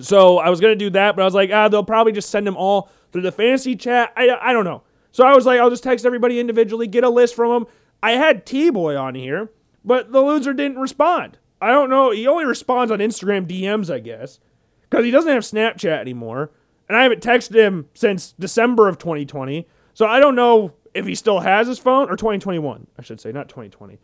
So 0.00 0.38
I 0.38 0.50
was 0.50 0.60
gonna 0.60 0.76
do 0.76 0.90
that, 0.90 1.16
but 1.16 1.22
I 1.22 1.24
was 1.24 1.34
like, 1.34 1.50
ah, 1.52 1.68
they'll 1.68 1.84
probably 1.84 2.12
just 2.12 2.30
send 2.30 2.46
them 2.46 2.56
all 2.56 2.90
through 3.12 3.22
the 3.22 3.32
fantasy 3.32 3.76
chat. 3.76 4.12
I, 4.16 4.28
I 4.40 4.52
don't 4.52 4.64
know. 4.64 4.82
So 5.18 5.26
I 5.26 5.34
was 5.34 5.46
like, 5.46 5.58
I'll 5.58 5.68
just 5.68 5.82
text 5.82 6.06
everybody 6.06 6.38
individually, 6.38 6.86
get 6.86 7.02
a 7.02 7.10
list 7.10 7.34
from 7.34 7.50
them. 7.50 7.72
I 8.04 8.12
had 8.12 8.46
T 8.46 8.70
Boy 8.70 8.96
on 8.96 9.16
here, 9.16 9.50
but 9.84 10.12
the 10.12 10.20
loser 10.20 10.52
didn't 10.52 10.78
respond. 10.78 11.38
I 11.60 11.72
don't 11.72 11.90
know. 11.90 12.12
He 12.12 12.28
only 12.28 12.44
responds 12.44 12.92
on 12.92 13.00
Instagram 13.00 13.44
DMs, 13.44 13.92
I 13.92 13.98
guess, 13.98 14.38
because 14.82 15.04
he 15.04 15.10
doesn't 15.10 15.32
have 15.32 15.42
Snapchat 15.42 15.98
anymore. 15.98 16.52
And 16.88 16.96
I 16.96 17.02
haven't 17.02 17.20
texted 17.20 17.56
him 17.56 17.88
since 17.94 18.32
December 18.38 18.86
of 18.86 18.98
2020. 18.98 19.66
So 19.92 20.06
I 20.06 20.20
don't 20.20 20.36
know 20.36 20.74
if 20.94 21.04
he 21.04 21.16
still 21.16 21.40
has 21.40 21.66
his 21.66 21.80
phone 21.80 22.08
or 22.08 22.14
2021, 22.14 22.86
I 22.96 23.02
should 23.02 23.20
say, 23.20 23.32
not 23.32 23.48
2020. 23.48 23.98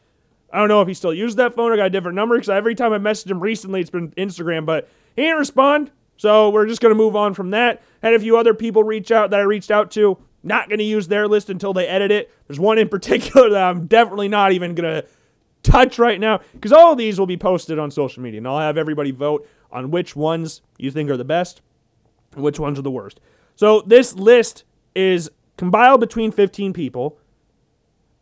I 0.53 0.59
don't 0.59 0.67
know 0.67 0.83
if 0.83 0.89
he 0.89 0.95
still 0.95 1.15
used 1.15 1.37
that 1.37 1.55
phone 1.55 1.71
or 1.71 1.77
got 1.77 1.87
a 1.87 1.91
different 1.91 2.17
number 2.17 2.35
because 2.37 2.49
every 2.49 2.75
time 2.75 2.93
I 2.93 2.99
messaged 2.99 3.31
him 3.31 3.39
recently, 3.39 3.81
it's 3.81 3.89
been 3.89 4.11
Instagram, 4.17 4.67
but 4.67 4.89
he 5.15 5.23
didn't 5.23 5.39
respond. 5.39 5.93
So 6.17 6.51
we're 6.51 6.67
just 6.67 6.81
going 6.81 6.91
to 6.91 6.99
move 6.99 7.15
on 7.15 7.35
from 7.35 7.51
that. 7.51 7.83
Had 8.03 8.15
a 8.15 8.19
few 8.19 8.37
other 8.37 8.53
people 8.53 8.83
reach 8.83 9.13
out 9.13 9.31
that 9.31 9.39
I 9.39 9.45
reached 9.45 9.71
out 9.71 9.93
to. 9.93 10.19
Not 10.45 10.69
going 10.69 10.79
to 10.79 10.85
use 10.85 11.09
their 11.09 11.27
list 11.27 11.51
until 11.51 11.73
they 11.73 11.89
edit 11.89 12.11
it. 12.11 12.31
There's 12.47 12.61
one 12.61 12.79
in 12.79 12.89
particular 12.91 13.51
that 13.51 13.63
I'm 13.63 13.87
definitely 13.87 14.29
not 14.29 14.53
even 14.53 14.75
going 14.75 15.03
to 15.03 15.09
touch 15.63 15.99
right 15.99 16.21
now 16.21 16.41
because 16.53 16.73
all 16.73 16.93
of 16.93 16.99
these 16.99 17.19
will 17.19 17.27
be 17.27 17.39
posted 17.39 17.79
on 17.79 17.91
social 17.91 18.23
media 18.23 18.39
and 18.39 18.47
I'll 18.47 18.59
have 18.59 18.77
everybody 18.77 19.11
vote 19.11 19.49
on 19.73 19.91
which 19.91 20.15
ones 20.15 20.61
you 20.79 20.91
think 20.91 21.11
are 21.11 21.17
the 21.17 21.25
best 21.25 21.63
and 22.35 22.45
which 22.45 22.61
ones 22.61 22.79
are 22.79 22.83
the 22.83 22.91
worst. 22.91 23.19
So 23.57 23.81
this 23.81 24.15
list 24.15 24.65
is 24.95 25.31
compiled 25.57 26.01
between 26.01 26.31
15 26.31 26.73
people 26.73 27.19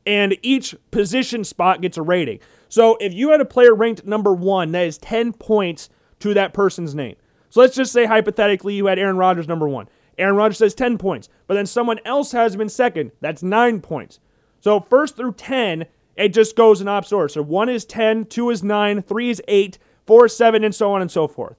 and 0.06 0.36
each 0.42 0.74
position 0.90 1.44
spot 1.44 1.80
gets 1.80 1.96
a 1.96 2.02
rating. 2.02 2.40
So 2.68 2.96
if 3.00 3.12
you 3.12 3.30
had 3.30 3.40
a 3.40 3.44
player 3.44 3.74
ranked 3.74 4.04
number 4.06 4.32
one, 4.32 4.72
that 4.72 4.86
is 4.86 4.98
10 4.98 5.32
points 5.34 5.90
to 6.20 6.34
that 6.34 6.54
person's 6.54 6.94
name. 6.94 7.16
So 7.50 7.60
let's 7.60 7.74
just 7.74 7.92
say 7.92 8.06
hypothetically 8.06 8.74
you 8.74 8.86
had 8.86 8.98
Aaron 8.98 9.16
Rodgers 9.16 9.46
number 9.46 9.68
one. 9.68 9.88
Aaron 10.18 10.36
Rodgers 10.36 10.58
says 10.58 10.74
10 10.74 10.98
points, 10.98 11.28
but 11.46 11.54
then 11.54 11.66
someone 11.66 11.98
else 12.04 12.32
has 12.32 12.54
him 12.54 12.60
in 12.60 12.68
second. 12.68 13.12
That's 13.20 13.42
nine 13.42 13.80
points. 13.80 14.20
So 14.60 14.80
first 14.80 15.16
through 15.16 15.34
10, 15.34 15.86
it 16.16 16.28
just 16.28 16.56
goes 16.56 16.80
in 16.80 16.88
opposite 16.88 17.16
order. 17.16 17.28
So 17.28 17.42
one 17.42 17.68
is 17.68 17.84
10, 17.84 18.26
two 18.26 18.50
is 18.50 18.62
9, 18.62 19.02
3 19.02 19.30
is 19.30 19.42
8, 19.48 19.78
4 20.06 20.26
is 20.26 20.36
7, 20.36 20.64
and 20.64 20.74
so 20.74 20.92
on 20.92 21.00
and 21.00 21.10
so 21.10 21.26
forth. 21.26 21.56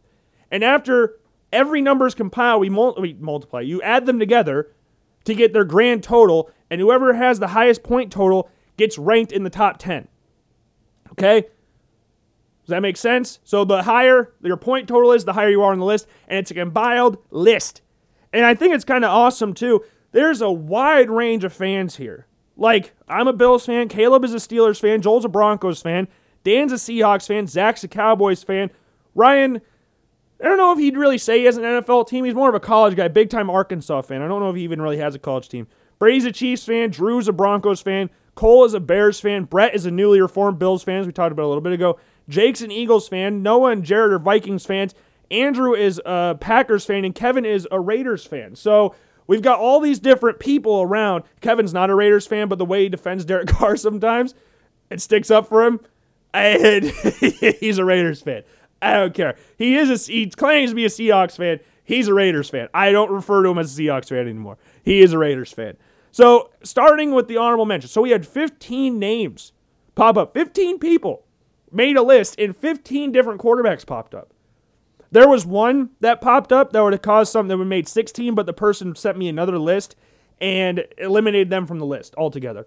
And 0.51 0.64
after 0.64 1.18
every 1.51 1.82
number 1.82 2.06
is 2.06 2.14
compiled, 2.14 2.62
we, 2.62 2.70
mul- 2.70 2.97
we 2.99 3.14
multiply. 3.14 3.62
You 3.62 3.82
add 3.82 4.06
them 4.06 4.20
together 4.20 4.72
to 5.26 5.34
get 5.34 5.54
their 5.54 5.66
grand 5.66 6.04
total, 6.04 6.51
and 6.70 6.80
whoever 6.80 7.14
has 7.14 7.39
the 7.39 7.47
highest 7.47 7.84
point 7.84 8.12
total 8.12 8.49
gets 8.78 8.97
ranked 8.97 9.32
in 9.32 9.43
the 9.43 9.49
top 9.49 9.78
10. 9.80 10.08
Okay? 11.12 11.41
Does 11.41 12.70
that 12.70 12.82
make 12.82 12.97
sense? 12.97 13.39
So 13.43 13.66
the 13.66 13.84
higher 13.84 14.34
your 14.41 14.58
point 14.58 14.88
total 14.88 15.12
is, 15.12 15.26
the 15.26 15.34
higher 15.34 15.49
you 15.49 15.62
are 15.62 15.72
on 15.72 15.80
the 15.80 15.86
list, 15.86 16.08
and 16.28 16.39
it's 16.39 16.51
a 16.51 16.54
compiled 16.54 17.18
list. 17.30 17.82
And 18.34 18.45
I 18.45 18.55
think 18.55 18.73
it's 18.73 18.84
kind 18.84 19.05
of 19.05 19.11
awesome 19.11 19.53
too. 19.53 19.86
There's 20.11 20.41
a 20.41 20.51
wide 20.51 21.09
range 21.09 21.43
of 21.43 21.53
fans 21.53 21.95
here. 21.95 22.27
Like, 22.57 22.93
I'm 23.07 23.27
a 23.27 23.34
Bills 23.34 23.65
fan, 23.65 23.88
Caleb 23.88 24.25
is 24.25 24.34
a 24.34 24.38
Steelers 24.38 24.79
fan, 24.79 25.01
Joel's 25.01 25.25
a 25.25 25.29
Broncos 25.29 25.81
fan, 25.81 26.07
Dan's 26.43 26.71
a 26.71 26.75
Seahawks 26.75 27.27
fan, 27.27 27.47
Zach's 27.47 27.84
a 27.84 27.88
Cowboys 27.88 28.43
fan, 28.43 28.69
Ryan, 29.15 29.61
I 30.43 30.47
don't 30.47 30.57
know 30.57 30.73
if 30.73 30.79
he'd 30.79 30.97
really 30.97 31.17
say 31.17 31.39
he 31.39 31.45
has 31.45 31.55
an 31.55 31.63
NFL 31.63 32.07
team. 32.09 32.25
He's 32.25 32.36
more 32.36 32.49
of 32.49 32.55
a 32.55 32.59
college 32.59 32.97
guy, 32.97 33.07
big 33.07 33.29
time 33.29 33.49
Arkansas 33.49 34.01
fan. 34.01 34.21
I 34.21 34.27
don't 34.27 34.41
know 34.41 34.49
if 34.49 34.57
he 34.57 34.63
even 34.63 34.81
really 34.81 34.97
has 34.97 35.15
a 35.15 35.19
college 35.19 35.47
team. 35.47 35.67
Brady's 35.99 36.25
a 36.25 36.34
Chiefs 36.34 36.65
fan, 36.65 36.89
Drew's 36.89 37.29
a 37.29 37.34
Broncos 37.34 37.81
fan, 37.81 38.09
Cole 38.36 38.65
is 38.65 38.73
a 38.73 38.81
Bears 38.81 39.21
fan, 39.21 39.45
Brett 39.45 39.73
is 39.73 39.86
a 39.86 39.91
newly 39.91 40.19
reformed 40.19 40.59
Bills 40.59 40.84
fan, 40.84 40.99
as 40.99 41.05
we 41.05 41.13
talked 41.13 41.31
about 41.31 41.45
a 41.45 41.47
little 41.47 41.61
bit 41.61 41.71
ago. 41.71 41.97
Jake's 42.27 42.61
an 42.61 42.71
Eagles 42.71 43.07
fan, 43.07 43.41
Noah 43.41 43.71
and 43.71 43.84
Jared 43.86 44.11
are 44.11 44.19
Vikings 44.19 44.65
fans, 44.65 44.95
Andrew 45.34 45.73
is 45.73 45.99
a 46.05 46.38
Packers 46.39 46.86
fan, 46.86 47.03
and 47.03 47.13
Kevin 47.13 47.45
is 47.45 47.67
a 47.71 47.79
Raiders 47.79 48.25
fan. 48.25 48.55
So 48.55 48.95
we've 49.27 49.41
got 49.41 49.59
all 49.59 49.79
these 49.79 49.99
different 49.99 50.39
people 50.39 50.81
around. 50.81 51.23
Kevin's 51.41 51.73
not 51.73 51.89
a 51.89 51.95
Raiders 51.95 52.27
fan, 52.27 52.47
but 52.47 52.59
the 52.59 52.65
way 52.65 52.84
he 52.84 52.89
defends 52.89 53.25
Derek 53.25 53.47
Carr 53.49 53.75
sometimes, 53.75 54.36
it 54.89 55.01
sticks 55.01 55.31
up 55.31 55.47
for 55.47 55.63
him. 55.65 55.79
And 56.34 56.86
he's 57.59 57.77
a 57.77 57.86
Raiders 57.86 58.21
fan. 58.21 58.43
I 58.81 58.93
don't 58.93 59.13
care. 59.13 59.36
He 59.57 59.75
is 59.75 59.89
a, 59.89 60.11
he 60.11 60.29
claims 60.29 60.71
to 60.71 60.75
be 60.75 60.86
a 60.86 60.89
Seahawks 60.89 61.38
fan. 61.38 61.59
He's 61.84 62.07
a 62.07 62.13
Raiders 62.13 62.49
fan. 62.49 62.69
I 62.73 62.91
don't 62.91 63.11
refer 63.11 63.43
to 63.43 63.49
him 63.49 63.57
as 63.57 63.77
a 63.77 63.81
Seahawks 63.81 64.09
fan 64.09 64.19
anymore. 64.19 64.57
He 64.84 65.01
is 65.01 65.13
a 65.13 65.17
Raiders 65.17 65.51
fan. 65.51 65.77
So 66.11 66.51
starting 66.63 67.11
with 67.11 67.27
the 67.27 67.38
honorable 67.38 67.65
mention. 67.65 67.89
So 67.89 68.01
we 68.01 68.11
had 68.11 68.25
15 68.25 68.99
names 68.99 69.51
pop 69.95 70.17
up. 70.17 70.34
15 70.34 70.79
people 70.79 71.23
made 71.71 71.97
a 71.97 72.03
list 72.03 72.36
and 72.39 72.55
15 72.55 73.11
different 73.11 73.41
quarterbacks 73.41 73.86
popped 73.86 74.13
up. 74.13 74.34
There 75.14 75.30
was 75.30 75.45
one 75.45 75.91
that 75.99 76.22
popped 76.22 76.51
up 76.51 76.74
that 76.74 76.84
would 76.84 76.93
have 76.93 77.03
caused 77.03 77.32
something 77.32 77.49
that 77.49 77.57
would 77.57 77.66
have 77.66 77.70
made 77.70 77.88
16, 77.88 78.34
but 78.34 78.47
the 78.47 78.53
person 78.53 78.95
sent 78.95 79.16
me 79.16 79.30
another 79.30 79.59
list 79.59 79.95
and 80.41 80.86
eliminated 80.97 81.51
them 81.51 81.68
from 81.68 81.78
the 81.78 81.86
list 81.86 82.16
altogether. 82.18 82.66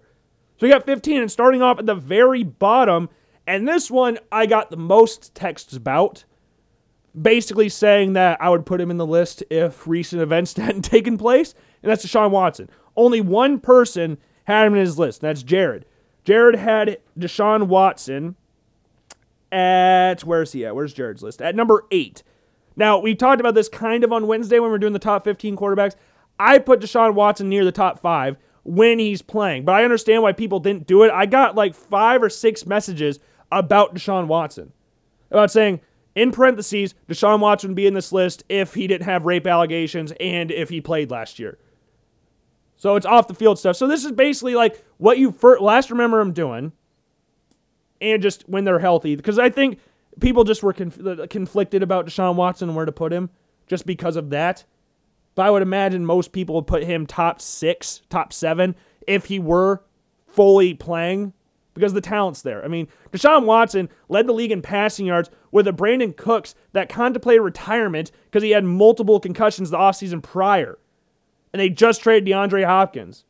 So 0.57 0.65
we 0.65 0.69
got 0.69 0.85
15, 0.85 1.23
and 1.23 1.29
starting 1.29 1.61
off 1.61 1.77
at 1.77 1.85
the 1.85 1.93
very 1.93 2.43
bottom, 2.43 3.09
and 3.45 3.67
this 3.67 3.91
one 3.91 4.17
I 4.31 4.45
got 4.45 4.71
the 4.71 4.77
most 4.77 5.35
texts 5.35 5.75
about, 5.75 6.23
basically 7.21 7.67
saying 7.67 8.13
that 8.13 8.41
I 8.41 8.47
would 8.47 8.65
put 8.65 8.79
him 8.79 8.91
in 8.91 8.97
the 8.97 9.05
list 9.05 9.43
if 9.49 9.85
recent 9.85 10.21
events 10.21 10.53
hadn't 10.57 10.83
taken 10.83 11.17
place, 11.17 11.53
and 11.83 11.91
that's 11.91 12.05
Deshaun 12.05 12.31
Watson. 12.31 12.69
Only 12.95 13.19
one 13.19 13.59
person 13.59 14.19
had 14.45 14.67
him 14.67 14.73
in 14.73 14.79
his 14.79 14.97
list, 14.97 15.21
and 15.21 15.27
that's 15.27 15.43
Jared. 15.43 15.85
Jared 16.23 16.55
had 16.55 16.99
Deshaun 17.19 17.67
Watson 17.67 18.37
at, 19.51 20.21
where's 20.23 20.53
he 20.53 20.65
at? 20.65 20.77
Where's 20.77 20.93
Jared's 20.93 21.21
list? 21.21 21.41
At 21.41 21.53
number 21.53 21.83
eight. 21.91 22.23
Now, 22.77 22.99
we 22.99 23.15
talked 23.15 23.41
about 23.41 23.55
this 23.55 23.67
kind 23.67 24.03
of 24.03 24.13
on 24.13 24.27
Wednesday 24.27 24.59
when 24.59 24.69
we 24.69 24.75
are 24.75 24.79
doing 24.79 24.93
the 24.93 24.99
top 24.99 25.23
15 25.23 25.57
quarterbacks. 25.57 25.95
I 26.39 26.59
put 26.59 26.79
Deshaun 26.79 27.15
Watson 27.15 27.49
near 27.49 27.65
the 27.65 27.71
top 27.71 27.99
five 27.99 28.37
when 28.63 28.99
he's 28.99 29.23
playing, 29.23 29.65
but 29.65 29.73
I 29.73 29.83
understand 29.83 30.21
why 30.21 30.31
people 30.31 30.59
didn't 30.59 30.85
do 30.85 31.03
it. 31.03 31.11
I 31.11 31.25
got 31.25 31.55
like 31.55 31.73
five 31.73 32.21
or 32.21 32.29
six 32.29 32.65
messages 32.65 33.19
about 33.51 33.95
Deshaun 33.95 34.27
Watson 34.27 34.71
about 35.31 35.51
saying, 35.51 35.81
in 36.15 36.31
parentheses, 36.31 36.95
Deshaun 37.07 37.39
Watson 37.39 37.71
would 37.71 37.75
be 37.75 37.87
in 37.87 37.93
this 37.93 38.11
list 38.11 38.43
if 38.49 38.73
he 38.73 38.87
didn't 38.87 39.05
have 39.05 39.25
rape 39.25 39.47
allegations 39.47 40.13
and 40.19 40.51
if 40.51 40.69
he 40.69 40.81
played 40.81 41.11
last 41.11 41.39
year. 41.39 41.57
So 42.75 42.95
it's 42.95 43.05
off 43.05 43.27
the 43.27 43.33
field 43.33 43.57
stuff. 43.57 43.75
So 43.75 43.87
this 43.87 44.05
is 44.05 44.11
basically 44.11 44.55
like 44.55 44.83
what 44.97 45.17
you 45.17 45.31
first, 45.31 45.61
last 45.61 45.89
remember 45.89 46.19
him 46.19 46.31
doing, 46.31 46.71
and 48.01 48.21
just 48.21 48.47
when 48.47 48.65
they're 48.65 48.79
healthy. 48.79 49.15
Because 49.15 49.39
I 49.39 49.49
think 49.49 49.79
people 50.19 50.43
just 50.43 50.63
were 50.63 50.73
conf- 50.73 51.05
uh, 51.05 51.27
conflicted 51.29 51.83
about 51.83 52.05
Deshaun 52.05 52.35
Watson 52.35 52.75
where 52.75 52.85
to 52.85 52.91
put 52.91 53.13
him 53.13 53.29
just 53.67 53.85
because 53.85 54.15
of 54.15 54.29
that. 54.31 54.65
But 55.35 55.45
I 55.45 55.51
would 55.51 55.61
imagine 55.61 56.05
most 56.05 56.31
people 56.31 56.55
would 56.55 56.67
put 56.67 56.83
him 56.83 57.05
top 57.05 57.41
six, 57.41 58.01
top 58.09 58.33
seven 58.33 58.75
if 59.07 59.25
he 59.25 59.39
were 59.39 59.83
fully 60.27 60.73
playing 60.73 61.33
because 61.73 61.93
the 61.93 62.01
talent's 62.01 62.41
there. 62.41 62.65
I 62.65 62.67
mean, 62.67 62.87
Deshaun 63.11 63.45
Watson 63.45 63.89
led 64.09 64.25
the 64.25 64.33
league 64.33 64.51
in 64.51 64.63
passing 64.63 65.05
yards 65.05 65.29
with 65.51 65.67
a 65.67 65.71
Brandin 65.71 66.15
Cooks 66.15 66.55
that 66.73 66.89
contemplated 66.89 67.43
retirement 67.43 68.11
because 68.25 68.41
he 68.41 68.49
had 68.49 68.65
multiple 68.65 69.19
concussions 69.19 69.69
the 69.69 69.77
offseason 69.77 70.23
prior. 70.23 70.79
And 71.53 71.59
they 71.59 71.69
just 71.69 72.01
traded 72.01 72.27
DeAndre 72.27 72.65
Hopkins 72.65 73.25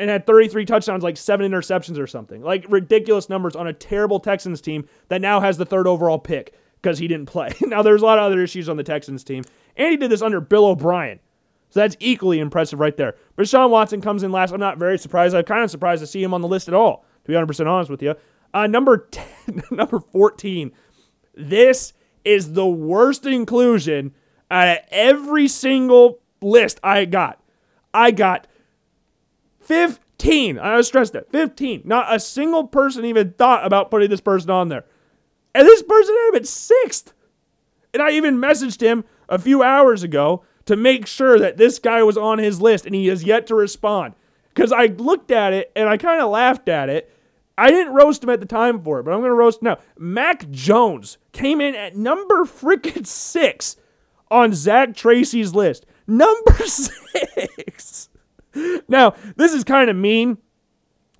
and 0.00 0.08
had 0.08 0.26
33 0.26 0.64
touchdowns, 0.64 1.02
like 1.02 1.18
seven 1.18 1.50
interceptions 1.50 1.98
or 1.98 2.06
something. 2.06 2.42
Like 2.42 2.64
ridiculous 2.70 3.28
numbers 3.28 3.54
on 3.54 3.66
a 3.66 3.72
terrible 3.74 4.18
Texans 4.18 4.62
team 4.62 4.88
that 5.08 5.20
now 5.20 5.40
has 5.40 5.58
the 5.58 5.66
third 5.66 5.86
overall 5.86 6.18
pick 6.18 6.54
because 6.80 6.98
he 6.98 7.06
didn't 7.06 7.26
play. 7.26 7.52
now, 7.60 7.82
there's 7.82 8.00
a 8.00 8.06
lot 8.06 8.18
of 8.18 8.24
other 8.24 8.42
issues 8.42 8.70
on 8.70 8.78
the 8.78 8.82
Texans 8.82 9.22
team. 9.22 9.44
And 9.76 9.90
he 9.90 9.98
did 9.98 10.10
this 10.10 10.22
under 10.22 10.40
Bill 10.40 10.64
O'Brien. 10.64 11.20
So 11.68 11.80
that's 11.80 11.98
equally 12.00 12.40
impressive 12.40 12.80
right 12.80 12.96
there. 12.96 13.14
But 13.36 13.46
Sean 13.46 13.70
Watson 13.70 14.00
comes 14.00 14.22
in 14.22 14.32
last. 14.32 14.52
I'm 14.52 14.58
not 14.58 14.78
very 14.78 14.98
surprised. 14.98 15.36
I'm 15.36 15.44
kind 15.44 15.62
of 15.62 15.70
surprised 15.70 16.00
to 16.00 16.06
see 16.06 16.22
him 16.22 16.32
on 16.32 16.40
the 16.40 16.48
list 16.48 16.66
at 16.66 16.74
all, 16.74 17.04
to 17.24 17.28
be 17.28 17.34
100% 17.34 17.66
honest 17.66 17.90
with 17.90 18.02
you. 18.02 18.14
Uh, 18.54 18.66
number 18.66 18.96
10, 19.10 19.64
number 19.70 20.00
14. 20.00 20.72
This 21.34 21.92
is 22.24 22.54
the 22.54 22.66
worst 22.66 23.26
inclusion 23.26 24.14
out 24.50 24.68
of 24.68 24.78
every 24.90 25.46
single 25.46 26.20
list 26.40 26.80
I 26.82 27.04
got. 27.04 27.38
I 27.92 28.12
got 28.12 28.46
15. 29.70 30.58
I 30.58 30.80
stress 30.80 31.10
that 31.10 31.30
15. 31.30 31.82
Not 31.84 32.12
a 32.12 32.18
single 32.18 32.66
person 32.66 33.04
even 33.04 33.34
thought 33.34 33.64
about 33.64 33.88
putting 33.88 34.10
this 34.10 34.20
person 34.20 34.50
on 34.50 34.68
there. 34.68 34.84
And 35.54 35.64
this 35.64 35.84
person 35.84 36.12
had 36.12 36.28
him 36.30 36.34
at 36.34 36.46
sixth. 36.48 37.12
And 37.94 38.02
I 38.02 38.10
even 38.10 38.38
messaged 38.38 38.80
him 38.80 39.04
a 39.28 39.38
few 39.38 39.62
hours 39.62 40.02
ago 40.02 40.42
to 40.66 40.74
make 40.74 41.06
sure 41.06 41.38
that 41.38 41.56
this 41.56 41.78
guy 41.78 42.02
was 42.02 42.16
on 42.16 42.38
his 42.38 42.60
list, 42.60 42.84
and 42.84 42.96
he 42.96 43.06
has 43.06 43.22
yet 43.22 43.46
to 43.46 43.54
respond. 43.54 44.14
Because 44.52 44.72
I 44.72 44.86
looked 44.86 45.30
at 45.30 45.52
it 45.52 45.70
and 45.76 45.88
I 45.88 45.96
kind 45.96 46.20
of 46.20 46.30
laughed 46.30 46.68
at 46.68 46.88
it. 46.88 47.14
I 47.56 47.70
didn't 47.70 47.94
roast 47.94 48.24
him 48.24 48.30
at 48.30 48.40
the 48.40 48.46
time 48.46 48.82
for 48.82 48.98
it, 48.98 49.04
but 49.04 49.12
I'm 49.12 49.20
going 49.20 49.30
to 49.30 49.34
roast 49.34 49.62
now. 49.62 49.78
Mac 49.96 50.50
Jones 50.50 51.16
came 51.30 51.60
in 51.60 51.76
at 51.76 51.94
number 51.96 52.44
freaking 52.44 53.06
six 53.06 53.76
on 54.32 54.52
Zach 54.52 54.96
Tracy's 54.96 55.54
list. 55.54 55.86
Number 56.08 56.56
six. 56.64 58.09
Now, 58.88 59.14
this 59.36 59.52
is 59.52 59.62
kind 59.62 59.88
of 59.88 59.96
mean 59.96 60.38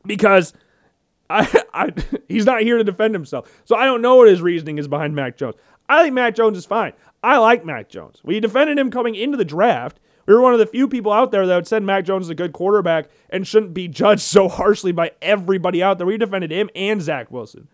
because 0.04 0.52
I, 1.30 1.62
I, 1.72 1.92
he's 2.28 2.44
not 2.46 2.62
here 2.62 2.78
to 2.78 2.84
defend 2.84 3.14
himself. 3.14 3.62
So 3.64 3.76
I 3.76 3.84
don't 3.84 4.02
know 4.02 4.16
what 4.16 4.28
his 4.28 4.42
reasoning 4.42 4.78
is 4.78 4.88
behind 4.88 5.14
Mac 5.14 5.36
Jones. 5.36 5.54
I 5.88 6.02
think 6.02 6.14
Mac 6.14 6.34
Jones 6.34 6.58
is 6.58 6.66
fine. 6.66 6.92
I 7.22 7.38
like 7.38 7.64
Mac 7.64 7.88
Jones. 7.88 8.20
We 8.24 8.40
defended 8.40 8.78
him 8.78 8.90
coming 8.90 9.14
into 9.14 9.36
the 9.36 9.44
draft. 9.44 10.00
We 10.26 10.34
were 10.34 10.40
one 10.40 10.52
of 10.52 10.58
the 10.58 10.66
few 10.66 10.88
people 10.88 11.12
out 11.12 11.30
there 11.30 11.46
that 11.46 11.54
would 11.54 11.66
said 11.66 11.82
Mac 11.82 12.04
Jones 12.04 12.26
is 12.26 12.30
a 12.30 12.34
good 12.34 12.52
quarterback 12.52 13.10
and 13.28 13.46
shouldn't 13.46 13.74
be 13.74 13.88
judged 13.88 14.22
so 14.22 14.48
harshly 14.48 14.92
by 14.92 15.12
everybody 15.20 15.82
out 15.82 15.98
there. 15.98 16.06
We 16.06 16.16
defended 16.18 16.50
him 16.50 16.70
and 16.74 17.02
Zach 17.02 17.30
Wilson. 17.30 17.68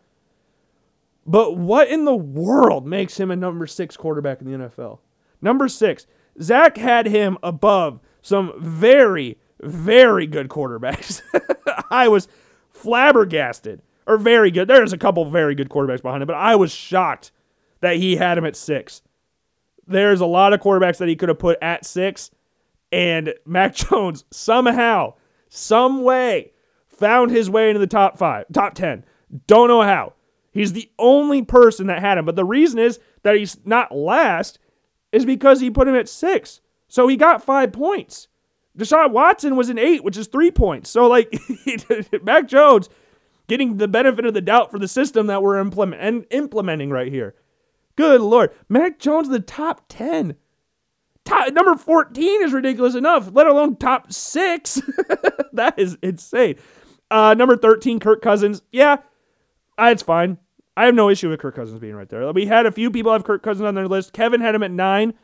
But 1.27 1.57
what 1.57 1.89
in 1.89 2.05
the 2.05 2.15
world 2.15 2.87
makes 2.87 3.19
him 3.19 3.31
a 3.31 3.37
number 3.37 3.67
six 3.67 3.97
quarterback 3.97 4.41
in 4.41 4.51
the 4.51 4.59
NFL? 4.59 5.01
Number 5.43 5.69
six, 5.69 6.07
Zach 6.41 6.77
had 6.77 7.07
him 7.07 7.37
above 7.43 8.01
some 8.23 8.53
very, 8.59 9.39
very 9.61 10.27
good 10.27 10.49
quarterbacks. 10.49 11.23
I 11.91 12.09
was 12.09 12.29
flabbergasted, 12.71 13.83
or 14.07 14.19
very 14.19 14.51
good. 14.51 14.69
There's 14.69 14.93
a 14.93 14.99
couple 14.99 15.25
very 15.31 15.55
good 15.55 15.69
quarterbacks 15.69 16.03
behind 16.03 16.23
him, 16.23 16.27
but 16.27 16.37
I 16.37 16.57
was 16.57 16.73
shocked 16.73 17.33
that 17.81 17.97
he 17.97 18.17
had 18.17 18.39
him 18.39 18.45
at 18.45 18.57
six. 18.57 19.03
There's 19.87 20.21
a 20.21 20.27
lot 20.27 20.53
of 20.53 20.61
quarterbacks 20.61 20.99
that 20.99 21.09
he 21.09 21.17
could 21.17 21.29
have 21.29 21.39
put 21.39 21.59
at 21.63 21.85
six, 21.85 22.31
and 22.93 23.35
Mac 23.45 23.75
Jones 23.77 24.25
somehow, 24.31 25.15
some 25.49 26.03
way, 26.03 26.53
found 26.89 27.31
his 27.31 27.51
way 27.51 27.69
into 27.69 27.81
the 27.81 27.87
top 27.87 28.19
five, 28.19 28.47
top 28.53 28.75
10. 28.75 29.05
Don't 29.47 29.69
know 29.69 29.83
how. 29.83 30.15
He's 30.51 30.73
the 30.73 30.91
only 30.99 31.43
person 31.43 31.87
that 31.89 32.01
had 32.01 32.17
him. 32.17 32.25
But 32.25 32.37
the 32.37 32.45
reason 32.45 32.79
is 32.79 32.99
that 33.23 33.37
he's 33.37 33.59
not 33.67 33.95
last 33.95 34.59
is 35.13 35.27
because 35.27 35.61
he 35.61 35.71
put 35.71 35.89
him 35.89 35.95
at 35.95 36.09
six. 36.09 36.61
So 36.89 37.09
he 37.09 37.17
got 37.17 37.45
five 37.45 37.73
points. 37.73 38.29
Deshaun 38.77 39.11
Watson 39.11 39.57
was 39.57 39.69
an 39.69 39.79
eight, 39.79 40.05
which 40.05 40.17
is 40.17 40.27
three 40.27 40.51
points. 40.51 40.91
So, 40.91 41.07
like, 41.07 41.35
Mac 42.23 42.47
Jones 42.49 42.89
getting 43.49 43.77
the 43.77 43.89
benefit 43.89 44.27
of 44.27 44.35
the 44.35 44.41
doubt 44.41 44.71
for 44.71 44.79
the 44.79 44.89
system 44.89 45.27
that 45.29 45.43
we're 45.43 45.59
implement- 45.59 46.03
and 46.03 46.27
implementing 46.31 46.91
right 46.91 47.11
here. 47.11 47.35
Good 47.97 48.21
Lord. 48.21 48.51
Mac 48.69 48.99
Jones, 48.99 49.29
the 49.29 49.41
top 49.41 49.83
10. 49.89 50.37
Top, 51.25 51.53
number 51.53 51.75
14 51.77 52.43
is 52.45 52.53
ridiculous 52.53 52.95
enough, 52.95 53.31
let 53.33 53.47
alone 53.47 53.77
top 53.77 54.13
six. 54.13 54.81
that 55.53 55.79
is 55.79 55.97
insane. 56.03 56.57
Uh, 57.11 57.35
number 57.35 57.57
13, 57.57 57.99
Kirk 57.99 58.21
Cousins. 58.21 58.63
Yeah, 58.71 58.99
uh, 59.79 59.89
it's 59.91 60.03
fine. 60.03 60.39
I 60.77 60.85
have 60.85 60.95
no 60.95 61.09
issue 61.09 61.31
with 61.31 61.41
Kirk 61.41 61.57
Cousins 61.57 61.81
being 61.81 61.95
right 61.95 62.09
there. 62.09 62.31
We 62.33 62.47
had 62.47 62.67
a 62.67 62.73
few 62.73 62.91
people 62.91 63.13
have 63.13 63.25
Kirk 63.25 63.43
Cousins 63.43 63.67
on 63.67 63.75
their 63.75 63.89
list. 63.89 64.13
Kevin 64.13 64.41
had 64.41 64.55
him 64.55 64.63
at 64.63 64.71
nine. 64.71 65.15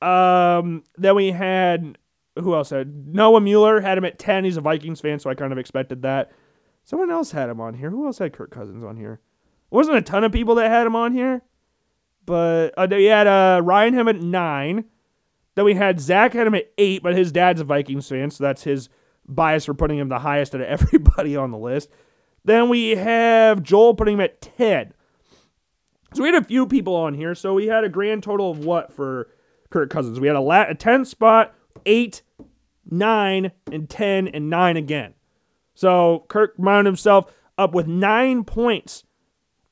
Um, 0.00 0.82
then 0.96 1.14
we 1.14 1.30
had 1.30 1.98
who 2.36 2.54
else 2.54 2.70
had 2.70 3.08
Noah 3.08 3.40
Mueller 3.40 3.80
had 3.80 3.98
him 3.98 4.04
at 4.04 4.18
ten. 4.18 4.44
He's 4.44 4.56
a 4.56 4.60
Vikings 4.60 5.00
fan, 5.00 5.18
so 5.18 5.30
I 5.30 5.34
kind 5.34 5.52
of 5.52 5.58
expected 5.58 6.02
that. 6.02 6.32
Someone 6.84 7.10
else 7.10 7.30
had 7.30 7.48
him 7.48 7.60
on 7.60 7.74
here. 7.74 7.90
Who 7.90 8.06
else 8.06 8.18
had 8.18 8.32
Kirk 8.32 8.50
Cousins 8.50 8.84
on 8.84 8.96
here? 8.96 9.20
Wasn't 9.70 9.96
a 9.96 10.02
ton 10.02 10.24
of 10.24 10.32
people 10.32 10.56
that 10.56 10.70
had 10.70 10.86
him 10.86 10.94
on 10.94 11.12
here, 11.12 11.42
but 12.26 12.74
uh, 12.76 12.86
we 12.90 13.04
had 13.06 13.26
uh, 13.26 13.60
Ryan 13.64 13.94
him 13.94 14.08
at 14.08 14.20
nine. 14.20 14.84
Then 15.54 15.64
we 15.64 15.74
had 15.74 16.00
Zach 16.00 16.32
had 16.32 16.46
him 16.46 16.54
at 16.54 16.72
eight, 16.78 17.02
but 17.02 17.16
his 17.16 17.32
dad's 17.32 17.60
a 17.60 17.64
Vikings 17.64 18.08
fan, 18.08 18.30
so 18.30 18.44
that's 18.44 18.64
his 18.64 18.88
bias 19.26 19.64
for 19.64 19.74
putting 19.74 19.98
him 19.98 20.08
the 20.08 20.18
highest 20.18 20.54
out 20.54 20.60
of 20.60 20.66
everybody 20.82 21.36
on 21.36 21.50
the 21.50 21.58
list. 21.58 21.90
Then 22.44 22.68
we 22.68 22.90
have 22.90 23.62
Joel 23.62 23.94
putting 23.94 24.14
him 24.14 24.20
at 24.20 24.40
10. 24.40 24.92
So 26.12 26.22
we 26.22 26.28
had 26.28 26.42
a 26.42 26.46
few 26.46 26.66
people 26.66 26.94
on 26.94 27.14
here. 27.14 27.34
So 27.34 27.54
we 27.54 27.66
had 27.66 27.84
a 27.84 27.88
grand 27.88 28.22
total 28.22 28.50
of 28.50 28.58
what 28.64 28.92
for 28.92 29.30
Kirk 29.70 29.90
Cousins? 29.90 30.20
We 30.20 30.26
had 30.26 30.36
a, 30.36 30.40
la- 30.40 30.66
a 30.68 30.74
10 30.74 31.04
spot, 31.06 31.54
8, 31.86 32.22
9, 32.90 33.52
and 33.72 33.90
10, 33.90 34.28
and 34.28 34.50
9 34.50 34.76
again. 34.76 35.14
So 35.74 36.24
Kirk 36.28 36.54
wound 36.56 36.86
himself 36.86 37.32
up 37.58 37.74
with 37.74 37.86
9 37.86 38.44
points. 38.44 39.04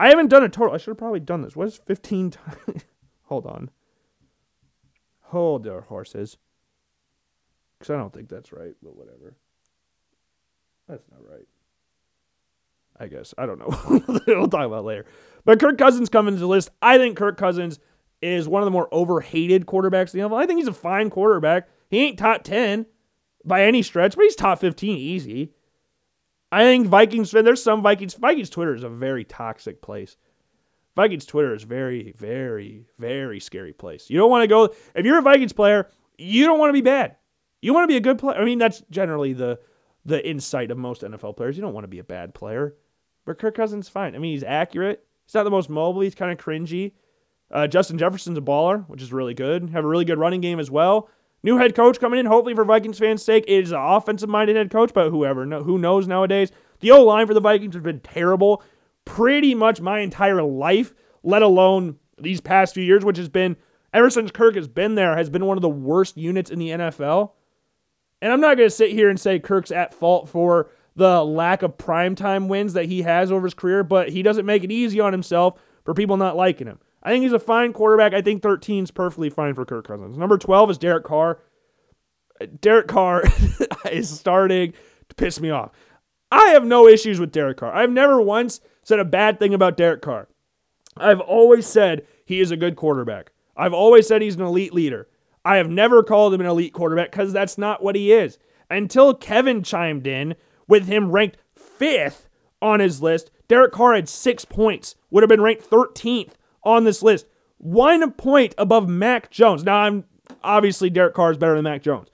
I 0.00 0.08
haven't 0.08 0.28
done 0.28 0.42
a 0.42 0.48
total. 0.48 0.74
I 0.74 0.78
should 0.78 0.88
have 0.88 0.98
probably 0.98 1.20
done 1.20 1.42
this. 1.42 1.54
What 1.54 1.68
is 1.68 1.80
15 1.86 2.30
times? 2.30 2.84
Hold 3.24 3.46
on. 3.46 3.70
Hold 5.20 5.64
their 5.64 5.82
horses. 5.82 6.36
Because 7.78 7.94
I 7.94 7.98
don't 7.98 8.12
think 8.12 8.28
that's 8.28 8.52
right, 8.52 8.74
but 8.82 8.96
whatever. 8.96 9.36
That's 10.88 11.04
not 11.10 11.20
right. 11.28 11.46
I 12.98 13.06
guess. 13.06 13.32
I 13.38 13.46
don't 13.46 13.58
know. 13.58 14.20
we'll 14.26 14.48
talk 14.48 14.66
about 14.66 14.84
later. 14.84 15.06
But 15.44 15.58
Kirk 15.58 15.78
Cousins 15.78 16.08
coming 16.08 16.34
to 16.34 16.40
the 16.40 16.46
list. 16.46 16.70
I 16.80 16.98
think 16.98 17.16
Kirk 17.16 17.36
Cousins 17.36 17.78
is 18.20 18.48
one 18.48 18.62
of 18.62 18.66
the 18.66 18.70
more 18.70 18.88
overhated 18.92 19.66
quarterbacks 19.66 20.14
in 20.14 20.20
the 20.20 20.28
NFL. 20.28 20.40
I 20.40 20.46
think 20.46 20.58
he's 20.58 20.68
a 20.68 20.72
fine 20.72 21.10
quarterback. 21.10 21.68
He 21.92 21.98
ain't 22.06 22.18
top 22.18 22.42
10 22.42 22.86
by 23.44 23.64
any 23.64 23.82
stretch, 23.82 24.16
but 24.16 24.24
he's 24.24 24.34
top 24.34 24.58
15 24.60 24.96
easy. 24.96 25.52
I 26.50 26.62
think 26.62 26.86
Vikings, 26.86 27.30
there's 27.32 27.62
some 27.62 27.82
Vikings, 27.82 28.14
Vikings 28.14 28.48
Twitter 28.48 28.74
is 28.74 28.82
a 28.82 28.88
very 28.88 29.24
toxic 29.24 29.82
place. 29.82 30.16
Vikings 30.96 31.26
Twitter 31.26 31.54
is 31.54 31.64
very, 31.64 32.14
very, 32.16 32.86
very 32.98 33.40
scary 33.40 33.74
place. 33.74 34.08
You 34.08 34.16
don't 34.16 34.30
want 34.30 34.42
to 34.42 34.48
go, 34.48 34.74
if 34.94 35.04
you're 35.04 35.18
a 35.18 35.22
Vikings 35.22 35.52
player, 35.52 35.90
you 36.16 36.46
don't 36.46 36.58
want 36.58 36.70
to 36.70 36.74
be 36.74 36.80
bad. 36.80 37.16
You 37.60 37.74
want 37.74 37.84
to 37.84 37.92
be 37.92 37.98
a 37.98 38.00
good 38.00 38.18
player. 38.18 38.40
I 38.40 38.44
mean, 38.46 38.58
that's 38.58 38.82
generally 38.90 39.34
the 39.34 39.60
the 40.04 40.26
insight 40.26 40.72
of 40.72 40.78
most 40.78 41.02
NFL 41.02 41.36
players. 41.36 41.56
You 41.56 41.62
don't 41.62 41.74
want 41.74 41.84
to 41.84 41.88
be 41.88 42.00
a 42.00 42.04
bad 42.04 42.34
player. 42.34 42.74
But 43.24 43.38
Kirk 43.38 43.54
Cousins 43.54 43.88
fine. 43.88 44.16
I 44.16 44.18
mean, 44.18 44.32
he's 44.32 44.42
accurate. 44.42 45.06
He's 45.26 45.34
not 45.34 45.44
the 45.44 45.50
most 45.50 45.70
mobile. 45.70 46.00
He's 46.00 46.16
kind 46.16 46.32
of 46.32 46.44
cringy. 46.44 46.94
Uh, 47.52 47.68
Justin 47.68 47.98
Jefferson's 47.98 48.38
a 48.38 48.40
baller, 48.40 48.88
which 48.88 49.00
is 49.02 49.12
really 49.12 49.34
good. 49.34 49.70
Have 49.70 49.84
a 49.84 49.88
really 49.88 50.06
good 50.06 50.18
running 50.18 50.40
game 50.40 50.58
as 50.58 50.70
well. 50.72 51.08
New 51.42 51.58
head 51.58 51.74
coach 51.74 51.98
coming 51.98 52.20
in, 52.20 52.26
hopefully 52.26 52.54
for 52.54 52.64
Vikings 52.64 52.98
fans' 52.98 53.22
sake. 53.22 53.44
It 53.48 53.64
is 53.64 53.72
an 53.72 53.80
offensive 53.80 54.28
minded 54.28 54.56
head 54.56 54.70
coach, 54.70 54.92
but 54.94 55.10
whoever, 55.10 55.44
who 55.44 55.78
knows 55.78 56.06
nowadays. 56.06 56.52
The 56.80 56.92
O 56.92 57.02
line 57.02 57.26
for 57.26 57.34
the 57.34 57.40
Vikings 57.40 57.74
has 57.74 57.82
been 57.82 58.00
terrible 58.00 58.62
pretty 59.04 59.54
much 59.54 59.80
my 59.80 60.00
entire 60.00 60.42
life, 60.42 60.94
let 61.22 61.42
alone 61.42 61.96
these 62.18 62.40
past 62.40 62.74
few 62.74 62.84
years, 62.84 63.04
which 63.04 63.16
has 63.16 63.28
been, 63.28 63.56
ever 63.92 64.10
since 64.10 64.30
Kirk 64.30 64.54
has 64.54 64.68
been 64.68 64.94
there, 64.94 65.16
has 65.16 65.30
been 65.30 65.46
one 65.46 65.58
of 65.58 65.62
the 65.62 65.68
worst 65.68 66.16
units 66.16 66.50
in 66.50 66.58
the 66.58 66.70
NFL. 66.70 67.32
And 68.20 68.32
I'm 68.32 68.40
not 68.40 68.56
going 68.56 68.68
to 68.68 68.74
sit 68.74 68.92
here 68.92 69.10
and 69.10 69.18
say 69.18 69.40
Kirk's 69.40 69.72
at 69.72 69.92
fault 69.92 70.28
for 70.28 70.70
the 70.94 71.24
lack 71.24 71.62
of 71.62 71.76
primetime 71.76 72.46
wins 72.46 72.74
that 72.74 72.86
he 72.86 73.02
has 73.02 73.32
over 73.32 73.46
his 73.46 73.54
career, 73.54 73.82
but 73.82 74.10
he 74.10 74.22
doesn't 74.22 74.46
make 74.46 74.62
it 74.62 74.70
easy 74.70 75.00
on 75.00 75.12
himself 75.12 75.60
for 75.84 75.94
people 75.94 76.16
not 76.16 76.36
liking 76.36 76.68
him. 76.68 76.78
I 77.02 77.10
think 77.10 77.22
he's 77.22 77.32
a 77.32 77.38
fine 77.38 77.72
quarterback. 77.72 78.14
I 78.14 78.22
think 78.22 78.42
13 78.42 78.84
is 78.84 78.90
perfectly 78.90 79.30
fine 79.30 79.54
for 79.54 79.64
Kirk 79.64 79.86
Cousins. 79.86 80.16
Number 80.16 80.38
12 80.38 80.70
is 80.70 80.78
Derek 80.78 81.04
Carr. 81.04 81.40
Derek 82.60 82.88
Carr 82.88 83.24
is 83.90 84.08
starting 84.08 84.72
to 85.08 85.14
piss 85.14 85.40
me 85.40 85.50
off. 85.50 85.70
I 86.30 86.48
have 86.48 86.64
no 86.64 86.88
issues 86.88 87.20
with 87.20 87.32
Derek 87.32 87.58
Carr. 87.58 87.74
I've 87.74 87.90
never 87.90 88.20
once 88.20 88.60
said 88.82 88.98
a 88.98 89.04
bad 89.04 89.38
thing 89.38 89.52
about 89.52 89.76
Derek 89.76 90.02
Carr. 90.02 90.28
I've 90.96 91.20
always 91.20 91.66
said 91.66 92.06
he 92.24 92.40
is 92.40 92.50
a 92.50 92.56
good 92.56 92.76
quarterback. 92.76 93.32
I've 93.56 93.74
always 93.74 94.06
said 94.06 94.22
he's 94.22 94.36
an 94.36 94.42
elite 94.42 94.72
leader. 94.72 95.08
I 95.44 95.56
have 95.56 95.68
never 95.68 96.02
called 96.02 96.32
him 96.32 96.40
an 96.40 96.46
elite 96.46 96.72
quarterback 96.72 97.10
because 97.10 97.32
that's 97.32 97.58
not 97.58 97.82
what 97.82 97.96
he 97.96 98.12
is. 98.12 98.38
Until 98.70 99.14
Kevin 99.14 99.62
chimed 99.62 100.06
in 100.06 100.34
with 100.68 100.86
him 100.86 101.10
ranked 101.10 101.36
fifth 101.54 102.28
on 102.62 102.80
his 102.80 103.02
list. 103.02 103.30
Derek 103.48 103.72
Carr 103.72 103.94
had 103.94 104.08
six 104.08 104.44
points, 104.44 104.94
would 105.10 105.22
have 105.22 105.28
been 105.28 105.42
ranked 105.42 105.68
13th 105.68 106.34
on 106.64 106.84
this 106.84 107.02
list. 107.02 107.26
One 107.58 108.12
point 108.12 108.54
above 108.58 108.88
Mac 108.88 109.30
Jones. 109.30 109.64
Now, 109.64 109.78
I'm 109.78 110.04
obviously 110.42 110.90
Derek 110.90 111.14
Carr 111.14 111.30
is 111.30 111.38
better 111.38 111.54
than 111.54 111.64
Mac 111.64 111.82
Jones. 111.82 112.08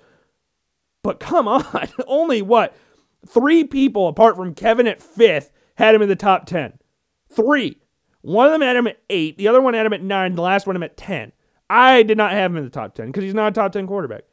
But 1.02 1.20
come 1.20 1.48
on, 1.48 1.64
only 2.06 2.42
what? 2.42 2.76
Three 3.26 3.64
people 3.64 4.08
apart 4.08 4.36
from 4.36 4.54
Kevin 4.54 4.86
at 4.86 5.02
fifth 5.02 5.50
had 5.76 5.94
him 5.94 6.02
in 6.02 6.08
the 6.08 6.16
top 6.16 6.46
10. 6.46 6.78
Three. 7.30 7.78
One 8.20 8.46
of 8.46 8.52
them 8.52 8.62
had 8.62 8.76
him 8.76 8.86
at 8.86 9.00
eight, 9.08 9.38
the 9.38 9.48
other 9.48 9.60
one 9.60 9.74
had 9.74 9.86
him 9.86 9.92
at 9.92 10.02
nine, 10.02 10.34
the 10.34 10.42
last 10.42 10.66
one 10.66 10.76
him 10.76 10.82
at 10.82 10.96
10. 10.96 11.32
I 11.70 12.02
did 12.02 12.18
not 12.18 12.32
have 12.32 12.50
him 12.50 12.56
in 12.56 12.64
the 12.64 12.70
top 12.70 12.94
10 12.94 13.06
because 13.06 13.24
he's 13.24 13.34
not 13.34 13.52
a 13.52 13.54
top 13.54 13.72
10 13.72 13.86
quarterback. 13.86 14.24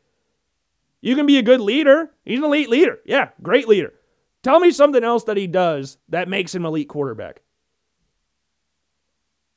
You 1.01 1.15
can 1.15 1.25
be 1.25 1.37
a 1.37 1.43
good 1.43 1.61
leader. 1.61 2.11
He's 2.23 2.39
an 2.39 2.45
elite 2.45 2.69
leader. 2.69 2.99
Yeah, 3.05 3.29
great 3.43 3.67
leader. 3.67 3.93
Tell 4.41 4.59
me 4.59 4.71
something 4.71 5.03
else 5.03 5.23
that 5.25 5.37
he 5.37 5.47
does 5.47 5.97
that 6.09 6.27
makes 6.27 6.53
him 6.53 6.65
elite 6.65 6.89
quarterback. 6.89 7.41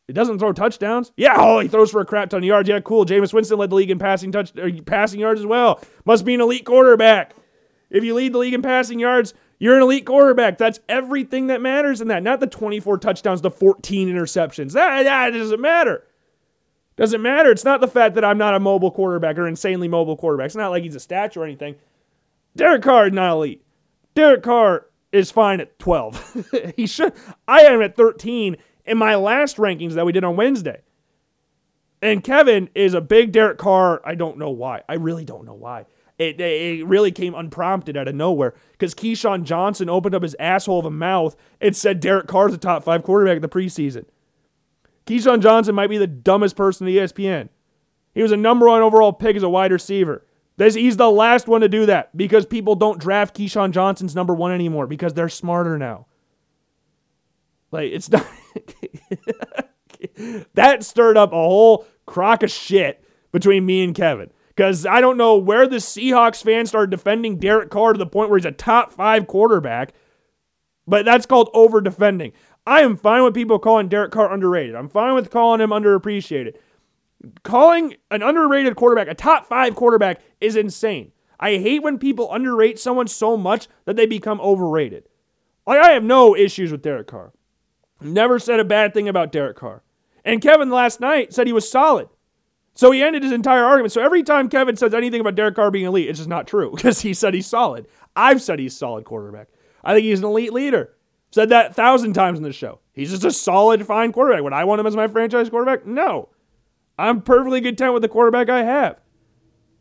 He 0.08 0.14
doesn't 0.14 0.38
throw 0.38 0.54
touchdowns. 0.54 1.12
Yeah, 1.18 1.34
oh, 1.36 1.60
he 1.60 1.68
throws 1.68 1.90
for 1.90 2.00
a 2.00 2.06
crap 2.06 2.30
ton 2.30 2.38
of 2.38 2.44
yards. 2.44 2.66
Yeah, 2.66 2.80
cool. 2.80 3.04
Jameis 3.04 3.34
Winston 3.34 3.58
led 3.58 3.68
the 3.68 3.76
league 3.76 3.90
in 3.90 3.98
passing 3.98 4.32
touch, 4.32 4.52
er, 4.58 4.70
passing 4.84 5.20
yards 5.20 5.38
as 5.38 5.46
well. 5.46 5.82
Must 6.06 6.24
be 6.24 6.34
an 6.34 6.40
elite 6.40 6.64
quarterback. 6.64 7.34
If 7.90 8.04
you 8.04 8.14
lead 8.14 8.32
the 8.32 8.38
league 8.38 8.54
in 8.54 8.62
passing 8.62 8.98
yards, 8.98 9.34
you're 9.58 9.76
an 9.76 9.82
elite 9.82 10.06
quarterback. 10.06 10.56
That's 10.56 10.80
everything 10.88 11.48
that 11.48 11.60
matters 11.60 12.00
in 12.00 12.08
that. 12.08 12.22
Not 12.22 12.40
the 12.40 12.46
24 12.46 12.98
touchdowns, 12.98 13.42
the 13.42 13.50
14 13.50 14.08
interceptions. 14.08 14.72
That, 14.72 15.02
that 15.02 15.30
doesn't 15.30 15.60
matter. 15.60 16.04
Doesn't 16.96 17.20
matter. 17.20 17.50
It's 17.50 17.64
not 17.64 17.82
the 17.82 17.86
fact 17.86 18.14
that 18.14 18.24
I'm 18.24 18.38
not 18.38 18.54
a 18.54 18.60
mobile 18.60 18.90
quarterback 18.90 19.36
or 19.36 19.46
insanely 19.46 19.88
mobile 19.88 20.16
quarterback. 20.16 20.46
It's 20.46 20.56
not 20.56 20.70
like 20.70 20.84
he's 20.84 20.94
a 20.94 21.00
statue 21.00 21.40
or 21.40 21.44
anything. 21.44 21.76
Derek 22.56 22.82
Carr 22.82 23.08
is 23.08 23.12
not 23.12 23.32
elite. 23.32 23.62
Derek 24.14 24.42
Carr 24.42 24.86
is 25.12 25.30
fine 25.30 25.60
at 25.60 25.78
12. 25.78 26.46
he 26.76 26.86
should. 26.86 27.12
I 27.46 27.60
am 27.60 27.82
at 27.82 27.94
13 27.94 28.56
in 28.88 28.98
my 28.98 29.14
last 29.14 29.56
rankings 29.56 29.94
that 29.94 30.06
we 30.06 30.12
did 30.12 30.24
on 30.24 30.36
Wednesday. 30.36 30.82
And 32.00 32.22
Kevin 32.22 32.70
is 32.74 32.94
a 32.94 33.00
big 33.00 33.32
Derek 33.32 33.58
Carr. 33.58 34.00
I 34.04 34.14
don't 34.14 34.38
know 34.38 34.50
why. 34.50 34.82
I 34.88 34.94
really 34.94 35.24
don't 35.24 35.44
know 35.44 35.54
why. 35.54 35.86
It, 36.18 36.40
it 36.40 36.84
really 36.86 37.12
came 37.12 37.34
unprompted 37.34 37.96
out 37.96 38.08
of 38.08 38.14
nowhere 38.14 38.54
because 38.72 38.94
Keyshawn 38.94 39.44
Johnson 39.44 39.88
opened 39.88 40.14
up 40.14 40.22
his 40.22 40.34
asshole 40.40 40.80
of 40.80 40.84
a 40.84 40.90
mouth 40.90 41.36
and 41.60 41.76
said 41.76 42.00
Derek 42.00 42.26
Carr's 42.26 42.52
a 42.52 42.58
top 42.58 42.82
five 42.82 43.04
quarterback 43.04 43.36
in 43.36 43.42
the 43.42 43.48
preseason. 43.48 44.04
Keyshawn 45.06 45.40
Johnson 45.40 45.74
might 45.74 45.90
be 45.90 45.98
the 45.98 46.08
dumbest 46.08 46.56
person 46.56 46.86
in 46.88 46.94
ESPN. 46.94 47.48
He 48.14 48.22
was 48.22 48.32
a 48.32 48.36
number 48.36 48.66
one 48.66 48.82
overall 48.82 49.12
pick 49.12 49.36
as 49.36 49.44
a 49.44 49.48
wide 49.48 49.70
receiver. 49.70 50.24
This, 50.56 50.74
he's 50.74 50.96
the 50.96 51.10
last 51.10 51.46
one 51.46 51.60
to 51.60 51.68
do 51.68 51.86
that 51.86 52.16
because 52.16 52.44
people 52.44 52.74
don't 52.74 53.00
draft 53.00 53.36
Keyshawn 53.36 53.70
Johnson's 53.70 54.16
number 54.16 54.34
one 54.34 54.50
anymore 54.50 54.88
because 54.88 55.14
they're 55.14 55.28
smarter 55.28 55.78
now. 55.78 56.06
Like, 57.70 57.92
it's 57.92 58.10
not. 58.10 58.26
that 60.54 60.84
stirred 60.84 61.16
up 61.16 61.32
a 61.32 61.36
whole 61.36 61.86
crock 62.06 62.42
of 62.42 62.50
shit 62.50 63.04
between 63.32 63.66
me 63.66 63.84
and 63.84 63.94
Kevin. 63.94 64.30
Because 64.48 64.84
I 64.84 65.00
don't 65.00 65.16
know 65.16 65.36
where 65.36 65.68
the 65.68 65.76
Seahawks 65.76 66.42
fans 66.42 66.70
started 66.70 66.90
defending 66.90 67.38
Derek 67.38 67.70
Carr 67.70 67.92
to 67.92 67.98
the 67.98 68.06
point 68.06 68.28
where 68.28 68.38
he's 68.38 68.44
a 68.44 68.50
top 68.50 68.92
five 68.92 69.28
quarterback, 69.28 69.92
but 70.86 71.04
that's 71.04 71.26
called 71.26 71.48
over 71.54 71.80
defending. 71.80 72.32
I 72.66 72.80
am 72.80 72.96
fine 72.96 73.22
with 73.22 73.34
people 73.34 73.58
calling 73.58 73.88
Derek 73.88 74.10
Carr 74.10 74.32
underrated. 74.32 74.74
I'm 74.74 74.88
fine 74.88 75.14
with 75.14 75.30
calling 75.30 75.60
him 75.60 75.70
underappreciated. 75.70 76.56
Calling 77.42 77.96
an 78.10 78.22
underrated 78.22 78.76
quarterback 78.76 79.08
a 79.08 79.14
top 79.14 79.46
five 79.46 79.74
quarterback 79.74 80.20
is 80.40 80.56
insane. 80.56 81.12
I 81.40 81.58
hate 81.58 81.82
when 81.82 81.98
people 81.98 82.32
underrate 82.32 82.78
someone 82.78 83.06
so 83.06 83.36
much 83.36 83.68
that 83.84 83.96
they 83.96 84.06
become 84.06 84.40
overrated. 84.40 85.08
Like, 85.66 85.80
I 85.80 85.90
have 85.90 86.02
no 86.02 86.34
issues 86.34 86.72
with 86.72 86.82
Derek 86.82 87.06
Carr. 87.06 87.32
Never 88.00 88.38
said 88.38 88.60
a 88.60 88.64
bad 88.64 88.94
thing 88.94 89.08
about 89.08 89.32
Derek 89.32 89.56
Carr. 89.56 89.82
And 90.24 90.40
Kevin 90.42 90.70
last 90.70 91.00
night 91.00 91.32
said 91.32 91.46
he 91.46 91.52
was 91.52 91.70
solid. 91.70 92.08
So 92.74 92.92
he 92.92 93.02
ended 93.02 93.24
his 93.24 93.32
entire 93.32 93.64
argument. 93.64 93.92
So 93.92 94.00
every 94.02 94.22
time 94.22 94.48
Kevin 94.48 94.76
says 94.76 94.94
anything 94.94 95.20
about 95.20 95.34
Derek 95.34 95.56
Carr 95.56 95.70
being 95.70 95.86
elite, 95.86 96.08
it's 96.08 96.20
just 96.20 96.28
not 96.28 96.46
true 96.46 96.70
because 96.76 97.00
he 97.00 97.12
said 97.12 97.34
he's 97.34 97.46
solid. 97.46 97.86
I've 98.14 98.40
said 98.40 98.58
he's 98.58 98.76
solid 98.76 99.04
quarterback. 99.04 99.48
I 99.82 99.94
think 99.94 100.04
he's 100.04 100.20
an 100.20 100.26
elite 100.26 100.52
leader. 100.52 100.94
Said 101.30 101.50
that 101.50 101.72
a 101.72 101.74
thousand 101.74 102.14
times 102.14 102.38
in 102.38 102.42
the 102.42 102.52
show. 102.52 102.80
He's 102.92 103.10
just 103.10 103.24
a 103.24 103.30
solid, 103.30 103.84
fine 103.86 104.12
quarterback. 104.12 104.42
Would 104.42 104.52
I 104.52 104.64
want 104.64 104.80
him 104.80 104.86
as 104.86 104.96
my 104.96 105.08
franchise 105.08 105.50
quarterback? 105.50 105.86
No. 105.86 106.30
I'm 106.98 107.20
perfectly 107.20 107.60
content 107.60 107.92
with 107.92 108.02
the 108.02 108.08
quarterback 108.08 108.48
I 108.48 108.62
have. 108.62 109.00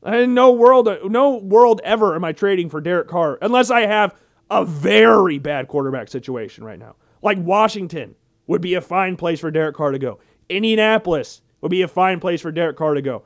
In 0.05 0.33
no 0.33 0.51
world, 0.51 0.89
no 1.05 1.37
world 1.37 1.81
ever 1.83 2.15
am 2.15 2.23
I 2.23 2.31
trading 2.31 2.69
for 2.69 2.79
Derek 2.79 3.07
Carr 3.07 3.37
unless 3.41 3.71
I 3.71 3.81
have 3.81 4.15
a 4.49 4.63
very 4.63 5.39
bad 5.39 5.67
quarterback 5.67 6.07
situation 6.09 6.63
right 6.63 6.79
now. 6.79 6.95
Like 7.21 7.37
Washington 7.39 8.15
would 8.47 8.61
be 8.61 8.75
a 8.75 8.81
fine 8.81 9.15
place 9.15 9.39
for 9.39 9.51
Derek 9.51 9.75
Carr 9.75 9.91
to 9.91 9.99
go. 9.99 10.19
Indianapolis 10.49 11.41
would 11.61 11.71
be 11.71 11.81
a 11.81 11.87
fine 11.87 12.19
place 12.19 12.41
for 12.41 12.51
Derek 12.51 12.77
Carr 12.77 12.93
to 12.93 13.01
go. 13.01 13.23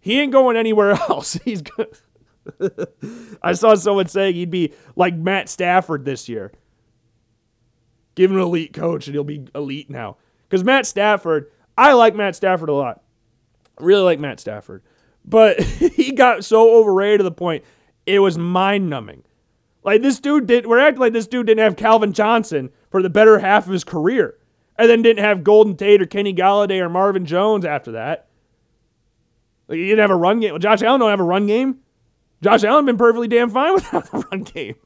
He 0.00 0.20
ain't 0.20 0.32
going 0.32 0.56
anywhere 0.56 0.90
else. 1.08 1.34
He's 1.44 1.62
good. 1.62 1.96
I 3.42 3.54
saw 3.54 3.74
someone 3.74 4.08
saying 4.08 4.34
he'd 4.34 4.50
be 4.50 4.74
like 4.96 5.14
Matt 5.14 5.48
Stafford 5.48 6.04
this 6.04 6.28
year. 6.28 6.52
Give 8.14 8.30
him 8.30 8.36
an 8.36 8.42
elite 8.42 8.72
coach 8.72 9.06
and 9.06 9.14
he'll 9.14 9.24
be 9.24 9.46
elite 9.54 9.90
now. 9.90 10.18
Because 10.48 10.64
Matt 10.64 10.86
Stafford, 10.86 11.50
I 11.76 11.94
like 11.94 12.14
Matt 12.14 12.36
Stafford 12.36 12.68
a 12.68 12.74
lot. 12.74 13.02
Really 13.80 14.02
like 14.02 14.20
Matt 14.20 14.40
Stafford. 14.40 14.82
But 15.24 15.60
he 15.62 16.12
got 16.12 16.44
so 16.44 16.76
overrated 16.76 17.20
to 17.20 17.24
the 17.24 17.32
point 17.32 17.64
it 18.06 18.18
was 18.18 18.36
mind 18.36 18.90
numbing. 18.90 19.24
Like 19.82 20.02
this 20.02 20.20
dude 20.20 20.46
did 20.46 20.66
we're 20.66 20.78
acting 20.78 21.00
like 21.00 21.12
this 21.12 21.26
dude 21.26 21.46
didn't 21.46 21.64
have 21.64 21.76
Calvin 21.76 22.12
Johnson 22.12 22.70
for 22.94 23.02
the 23.02 23.10
better 23.10 23.40
half 23.40 23.66
of 23.66 23.72
his 23.72 23.82
career. 23.82 24.36
And 24.78 24.88
then 24.88 25.02
didn't 25.02 25.24
have 25.24 25.42
Golden 25.42 25.76
Tate 25.76 26.00
or 26.00 26.06
Kenny 26.06 26.32
Golladay 26.32 26.78
or 26.78 26.88
Marvin 26.88 27.26
Jones 27.26 27.64
after 27.64 27.90
that. 27.90 28.28
Like 29.66 29.78
he 29.78 29.86
didn't 29.86 29.98
have 29.98 30.12
a 30.12 30.16
run 30.16 30.38
game. 30.38 30.52
Well, 30.52 30.60
Josh 30.60 30.80
Allen 30.80 31.00
don't 31.00 31.10
have 31.10 31.18
a 31.18 31.24
run 31.24 31.48
game. 31.48 31.80
Josh 32.40 32.62
Allen 32.62 32.86
been 32.86 32.96
perfectly 32.96 33.26
damn 33.26 33.50
fine 33.50 33.74
without 33.74 34.08
the 34.12 34.18
run 34.30 34.42
game. 34.44 34.76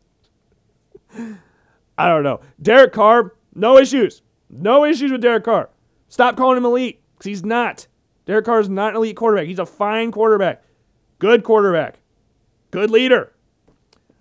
I 1.99 2.09
don't 2.09 2.23
know. 2.23 2.41
Derek 2.63 2.95
Carr, 2.95 3.35
no 3.55 3.77
issues. 3.77 4.23
No 4.49 4.87
issues 4.87 5.13
with 5.13 5.21
Derek 5.21 5.45
Carr. 5.45 5.69
Stop 6.09 6.39
calling 6.39 6.57
him 6.57 6.65
elite 6.65 7.03
because 7.13 7.27
he's 7.27 7.45
not. 7.45 7.89
Derek 8.25 8.47
Carr 8.47 8.61
is 8.61 8.71
not 8.71 8.93
an 8.93 8.97
elite 8.97 9.17
quarterback. 9.17 9.47
He's 9.47 9.59
a 9.59 9.67
fine 9.67 10.13
quarterback. 10.13 10.65
Good 11.19 11.45
quarterback. 11.45 11.99
Good 12.71 12.91
leader. 12.91 13.35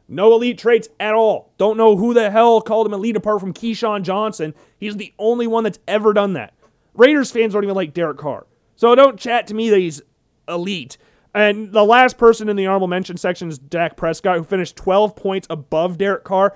No 0.08 0.34
elite 0.34 0.58
traits 0.58 0.88
at 1.00 1.14
all. 1.14 1.52
Don't 1.58 1.78
know 1.78 1.98
who 1.98 2.14
the 2.14 2.32
hell 2.32 2.62
called 2.62 2.88
him 2.88 2.94
elite 2.94 3.18
apart 3.18 3.42
from 3.42 3.54
Keyshawn 3.54 4.04
Johnson. 4.04 4.54
He's 4.78 4.96
the 4.96 5.14
only 5.20 5.48
one 5.48 5.64
that's 5.64 5.80
ever 5.88 6.14
done 6.14 6.34
that. 6.34 6.54
Raiders 6.94 7.32
fans 7.32 7.54
don't 7.54 7.64
even 7.64 7.76
like 7.76 7.94
Derek 7.94 8.18
Carr. 8.18 8.46
So 8.76 8.96
don't 8.96 9.20
chat 9.20 9.48
to 9.48 9.54
me 9.54 9.70
that 9.70 9.80
he's 9.80 10.02
elite. 10.48 10.98
And 11.34 11.72
the 11.72 11.84
last 11.84 12.18
person 12.18 12.50
in 12.50 12.56
the 12.56 12.66
honorable 12.66 12.88
mention 12.88 13.18
section 13.18 13.50
is 13.50 13.60
Dak 13.60 13.98
Prescott, 13.98 14.38
who 14.38 14.44
finished 14.44 14.76
12 14.76 15.16
points 15.16 15.48
above 15.50 15.98
Derek 15.98 16.24
Carr. 16.24 16.56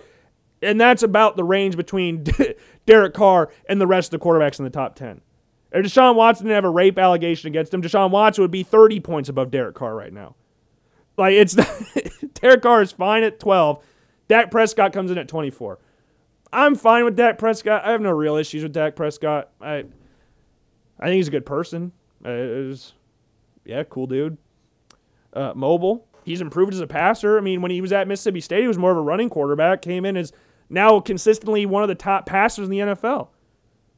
And 0.61 0.79
that's 0.79 1.03
about 1.03 1.35
the 1.35 1.43
range 1.43 1.75
between 1.75 2.25
Derek 2.85 3.13
Carr 3.13 3.51
and 3.67 3.81
the 3.81 3.87
rest 3.87 4.13
of 4.13 4.19
the 4.19 4.25
quarterbacks 4.25 4.59
in 4.59 4.65
the 4.65 4.71
top 4.71 4.95
10. 4.95 5.21
If 5.71 5.85
Deshaun 5.85 6.15
Watson 6.15 6.45
didn't 6.45 6.55
have 6.55 6.65
a 6.65 6.69
rape 6.69 6.97
allegation 6.97 7.47
against 7.47 7.73
him, 7.73 7.81
Deshaun 7.81 8.11
Watson 8.11 8.43
would 8.43 8.51
be 8.51 8.63
30 8.63 8.99
points 8.99 9.29
above 9.29 9.51
Derek 9.51 9.75
Carr 9.75 9.95
right 9.95 10.11
now. 10.11 10.35
Like 11.17 11.33
it's 11.33 11.55
Derek 12.33 12.61
Carr 12.61 12.81
is 12.81 12.91
fine 12.91 13.23
at 13.23 13.39
12. 13.39 13.83
Dak 14.27 14.51
Prescott 14.51 14.93
comes 14.93 15.11
in 15.11 15.17
at 15.17 15.27
24. 15.27 15.79
I'm 16.53 16.75
fine 16.75 17.05
with 17.05 17.15
Dak 17.15 17.37
Prescott. 17.37 17.83
I 17.85 17.91
have 17.91 18.01
no 18.01 18.11
real 18.11 18.35
issues 18.35 18.63
with 18.63 18.73
Dak 18.73 18.95
Prescott. 18.95 19.49
I 19.61 19.85
I 20.99 21.05
think 21.05 21.17
he's 21.17 21.27
a 21.27 21.31
good 21.31 21.45
person. 21.45 21.91
Uh, 22.23 22.29
was, 22.29 22.93
yeah, 23.65 23.83
cool 23.83 24.07
dude. 24.07 24.37
Uh, 25.33 25.53
mobile. 25.55 26.07
He's 26.23 26.41
improved 26.41 26.73
as 26.73 26.79
a 26.81 26.87
passer. 26.87 27.37
I 27.37 27.41
mean, 27.41 27.61
when 27.61 27.71
he 27.71 27.81
was 27.81 27.91
at 27.91 28.07
Mississippi 28.07 28.41
State, 28.41 28.61
he 28.61 28.67
was 28.67 28.77
more 28.77 28.91
of 28.91 28.97
a 28.97 29.01
running 29.01 29.29
quarterback. 29.29 29.81
Came 29.81 30.05
in 30.05 30.15
as 30.15 30.31
now 30.69 30.99
consistently 30.99 31.65
one 31.65 31.81
of 31.81 31.89
the 31.89 31.95
top 31.95 32.25
passers 32.25 32.65
in 32.65 32.71
the 32.71 32.79
NFL. 32.79 33.29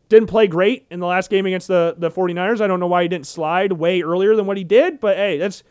Didn't 0.07 0.29
play 0.29 0.47
great 0.47 0.85
in 0.89 0.99
the 0.99 1.07
last 1.07 1.29
game 1.29 1.45
against 1.45 1.67
the, 1.67 1.95
the 1.97 2.09
49ers. 2.09 2.61
I 2.61 2.67
don't 2.67 2.79
know 2.79 2.87
why 2.87 3.03
he 3.03 3.09
didn't 3.09 3.27
slide 3.27 3.73
way 3.73 4.01
earlier 4.01 4.35
than 4.35 4.45
what 4.45 4.57
he 4.57 4.63
did, 4.63 4.99
but 4.99 5.17
hey, 5.17 5.37
that's 5.37 5.63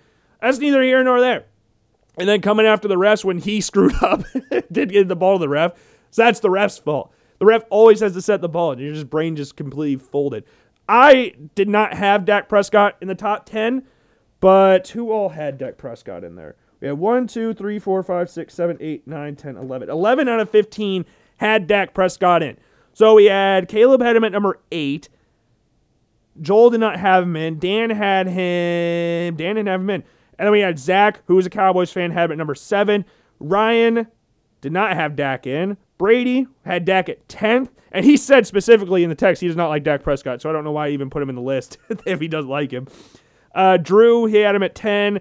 that's 0.43 0.59
neither 0.59 0.83
here 0.83 1.03
nor 1.03 1.21
there. 1.21 1.47
And 2.19 2.29
then 2.29 2.41
coming 2.41 2.67
after 2.67 2.89
the 2.89 2.97
refs 2.97 3.25
when 3.25 3.39
he 3.39 3.61
screwed 3.63 3.95
up, 4.03 4.25
did 4.71 4.93
get 4.93 5.09
the 5.09 5.17
ball 5.17 5.39
to 5.39 5.41
the 5.41 5.49
ref. 5.49 5.73
So 6.11 6.23
that's 6.23 6.41
the 6.41 6.51
ref's 6.51 6.79
fault. 6.79 7.13
The 7.39 7.47
ref 7.47 7.63
always 7.71 8.01
has 8.01 8.13
to 8.13 8.23
set 8.23 8.41
the 8.41 8.49
ball, 8.49 8.73
and 8.73 8.81
your 8.81 8.93
just 8.93 9.11
brain 9.11 9.35
just 9.35 9.57
completely 9.57 9.97
folded. 10.05 10.45
I 10.89 11.33
did 11.55 11.69
not 11.69 11.95
have 11.95 12.25
Dak 12.25 12.49
Prescott 12.49 12.97
in 13.01 13.09
the 13.09 13.15
top 13.15 13.47
10, 13.47 13.85
but 14.41 14.89
who 14.89 15.11
all 15.11 15.31
had 15.31 15.59
Dak 15.59 15.79
Prescott 15.79 16.23
in 16.25 16.35
there? 16.37 16.57
We 16.81 16.89
had 16.89 16.99
1, 16.99 17.29
2, 17.29 17.55
3, 17.55 17.79
4, 17.79 18.03
5, 18.03 18.31
6, 18.31 18.55
7, 18.55 18.77
8, 18.81 19.07
9, 19.07 19.37
10, 19.37 19.57
11. 19.57 19.89
11 19.89 20.29
out 20.29 20.41
of 20.41 20.51
15 20.51 21.05
had 21.39 21.67
Dak 21.67 21.95
Prescott 21.95 22.43
in. 22.43 22.57
So 22.93 23.15
we 23.15 23.27
had 23.27 23.69
Caleb 23.69 24.03
had 24.03 24.17
him 24.17 24.25
at 24.25 24.33
number 24.33 24.59
eight. 24.71 25.09
Joel 26.41 26.71
did 26.71 26.81
not 26.81 26.99
have 26.99 27.25
him 27.25 27.37
in. 27.37 27.59
Dan 27.59 27.91
had 27.91 28.27
him. 28.27 29.37
Dan 29.37 29.57
didn't 29.57 29.69
have 29.69 29.81
him 29.81 29.91
in. 29.91 30.05
And 30.43 30.49
then 30.49 30.53
we 30.55 30.59
had 30.59 30.77
Zach, 30.77 31.23
who 31.27 31.37
was 31.37 31.47
a 31.47 31.51
Cowboys 31.51 31.93
fan, 31.93 32.11
had 32.11 32.25
him 32.25 32.33
at 32.33 32.39
number 32.39 32.57
seven. 32.57 33.05
Ryan 33.39 34.09
did 34.61 34.73
not 34.73 34.93
have 34.93 35.15
Dak 35.15 35.47
in. 35.47 35.77
Brady 35.99 36.49
had 36.65 36.85
Dak 36.85 37.09
at 37.09 37.29
10th. 37.29 37.69
And 37.93 38.05
he 38.05 38.17
said 38.17 38.45
specifically 38.45 39.05
in 39.05 39.09
the 39.09 39.15
text 39.15 39.41
he 39.41 39.47
does 39.47 39.55
not 39.55 39.69
like 39.69 39.85
Dak 39.85 40.03
Prescott. 40.03 40.43
So 40.43 40.51
I 40.51 40.53
don't 40.53 40.65
know 40.65 40.73
why 40.73 40.89
he 40.89 40.95
even 40.95 41.11
put 41.11 41.23
him 41.23 41.29
in 41.29 41.37
the 41.37 41.43
list 41.43 41.79
if 42.07 42.19
he 42.19 42.27
doesn't 42.27 42.51
like 42.51 42.73
him. 42.73 42.89
Uh, 43.55 43.77
Drew, 43.77 44.25
he 44.25 44.39
had 44.39 44.57
him 44.57 44.65
at 44.65 44.75
10. 44.75 45.21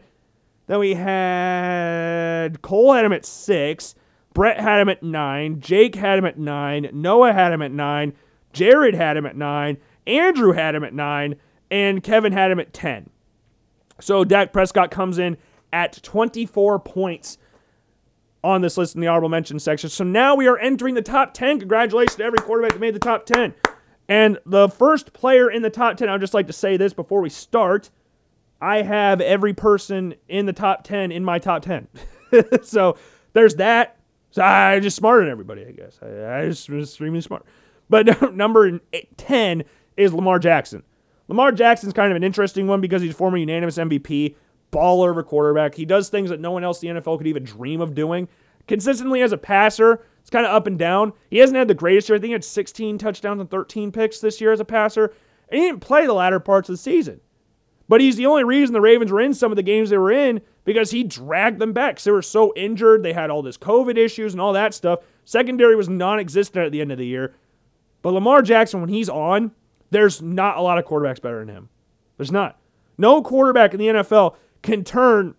Then 0.65 0.80
we 0.80 0.95
had 0.95 2.63
Cole 2.63 2.93
had 2.93 3.05
him 3.05 3.13
at 3.13 3.24
6. 3.24 3.93
Brett 4.34 4.59
had 4.59 4.82
him 4.82 4.89
at 4.89 5.03
nine. 5.03 5.59
Jake 5.59 5.93
had 5.93 6.17
him 6.17 6.26
at 6.26 6.39
nine. 6.39 6.89
Noah 6.93 7.32
had 7.32 7.53
him 7.53 7.61
at 7.61 7.72
nine. 7.72 8.13
Jared 8.53 8.95
had 8.95 9.17
him 9.17 9.28
at 9.28 9.36
nine. 9.36 9.78
Andrew 10.07 10.53
had 10.53 10.74
him 10.74 10.84
at 10.84 10.95
nine. 10.95 11.36
And 11.69 12.01
Kevin 12.01 12.34
had 12.34 12.49
him 12.49 12.59
at 12.59 12.74
10. 12.74 13.11
So 14.02 14.24
Dak 14.24 14.54
Prescott 14.54 14.91
comes 14.91 15.18
in 15.18 15.38
at 15.72 16.02
24 16.04 16.80
points 16.80 17.38
on 18.43 18.62
this 18.62 18.78
list 18.78 18.95
in 18.95 19.02
the 19.02 19.08
honorable 19.08 19.30
mention 19.30 19.60
section. 19.60 19.89
So 19.89 20.04
now 20.04 20.36
we 20.36 20.47
are 20.47 20.58
entering 20.58 20.95
the 20.95 21.02
top 21.02 21.34
10. 21.34 21.60
Congratulations 21.60 22.16
to 22.16 22.24
every 22.24 22.39
quarterback 22.39 22.74
that 22.74 22.80
made 22.80 22.95
the 22.95 22.99
top 22.99 23.26
10. 23.26 23.54
And 24.10 24.39
the 24.45 24.68
first 24.68 25.14
player 25.14 25.49
in 25.49 25.62
the 25.62 25.70
top 25.70 25.97
10, 25.97 26.10
I'd 26.10 26.20
just 26.20 26.34
like 26.34 26.47
to 26.47 26.54
say 26.54 26.76
this 26.76 26.93
before 26.93 27.22
we 27.22 27.30
start. 27.30 27.89
I 28.60 28.82
have 28.82 29.22
every 29.22 29.54
person 29.54 30.16
in 30.28 30.45
the 30.45 30.54
top 30.54 30.84
10 30.84 31.12
in 31.12 31.24
my 31.24 31.39
top 31.39 31.62
10. 31.64 31.88
so 32.64 32.97
there's 33.34 33.56
that. 33.56 33.97
So 34.32 34.43
I 34.43 34.80
just 34.80 34.95
smarter 34.95 35.24
than 35.24 35.32
everybody, 35.32 35.66
I 35.66 35.72
guess. 35.72 35.99
I, 36.02 36.39
I 36.39 36.45
just 36.47 36.70
was 36.70 36.89
extremely 36.89 37.22
smart. 37.22 37.45
But 37.89 38.34
number 38.34 38.80
10 39.18 39.64
is 39.97 40.14
Lamar 40.14 40.39
Jackson. 40.39 40.84
Lamar 41.32 41.53
Jackson's 41.53 41.93
kind 41.93 42.11
of 42.11 42.17
an 42.17 42.25
interesting 42.25 42.67
one 42.67 42.82
because 42.82 43.01
he's 43.01 43.15
former 43.15 43.38
unanimous 43.38 43.77
MVP, 43.77 44.36
baller 44.69 45.11
of 45.11 45.17
a 45.17 45.23
quarterback. 45.23 45.73
He 45.73 45.86
does 45.86 46.09
things 46.09 46.29
that 46.29 46.41
no 46.41 46.51
one 46.51 46.65
else 46.65 46.84
in 46.84 46.93
the 46.93 46.99
NFL 46.99 47.19
could 47.19 47.27
even 47.27 47.45
dream 47.45 47.79
of 47.79 47.95
doing. 47.95 48.27
Consistently 48.67 49.21
as 49.21 49.32
a 49.32 49.38
passer, 49.38 50.03
it's 50.19 50.29
kind 50.29 50.45
of 50.45 50.51
up 50.51 50.67
and 50.67 50.77
down. 50.77 51.13
He 51.29 51.38
hasn't 51.38 51.55
had 51.55 51.69
the 51.69 51.73
greatest 51.73 52.09
year. 52.09 52.17
I 52.17 52.19
think 52.19 52.32
he 52.32 52.34
had 52.34 52.43
16 52.43 52.97
touchdowns 52.97 53.39
and 53.39 53.49
13 53.49 53.93
picks 53.93 54.19
this 54.19 54.41
year 54.41 54.51
as 54.51 54.59
a 54.59 54.65
passer. 54.65 55.13
And 55.47 55.61
he 55.61 55.67
didn't 55.67 55.79
play 55.79 56.05
the 56.05 56.11
latter 56.11 56.41
parts 56.41 56.67
of 56.67 56.73
the 56.73 56.77
season. 56.77 57.21
But 57.88 58.01
he's 58.01 58.17
the 58.17 58.25
only 58.25 58.43
reason 58.43 58.73
the 58.73 58.82
Ravens 58.82 59.09
were 59.09 59.21
in 59.21 59.34
some 59.34 59.53
of 59.53 59.55
the 59.55 59.63
games 59.63 59.89
they 59.89 59.97
were 59.97 60.11
in 60.11 60.41
because 60.65 60.91
he 60.91 61.01
dragged 61.01 61.59
them 61.59 61.71
back. 61.71 62.01
They 62.01 62.11
were 62.11 62.21
so 62.21 62.51
injured. 62.57 63.03
They 63.03 63.13
had 63.13 63.29
all 63.29 63.41
this 63.41 63.57
COVID 63.57 63.95
issues 63.95 64.34
and 64.34 64.41
all 64.41 64.51
that 64.51 64.73
stuff. 64.73 64.99
Secondary 65.23 65.77
was 65.77 65.88
non 65.88 66.19
existent 66.19 66.65
at 66.65 66.73
the 66.73 66.82
end 66.82 66.91
of 66.91 66.97
the 66.97 67.07
year. 67.07 67.36
But 68.01 68.11
Lamar 68.11 68.41
Jackson, 68.41 68.82
when 68.82 68.89
he's 68.89 69.07
on, 69.07 69.51
there's 69.92 70.22
not 70.22 70.58
a 70.58 70.62
lot 70.62 70.78
of 70.78 70.86
quarterbacks 70.86 71.22
better 71.22 71.39
than 71.39 71.56
him. 71.56 71.70
There's 72.18 72.32
not. 72.32 72.60
No 72.98 73.22
quarterback 73.22 73.74
in 73.74 73.80
the 73.80 73.88
NFL 73.88 74.36
can 74.62 74.84
turn 74.84 75.36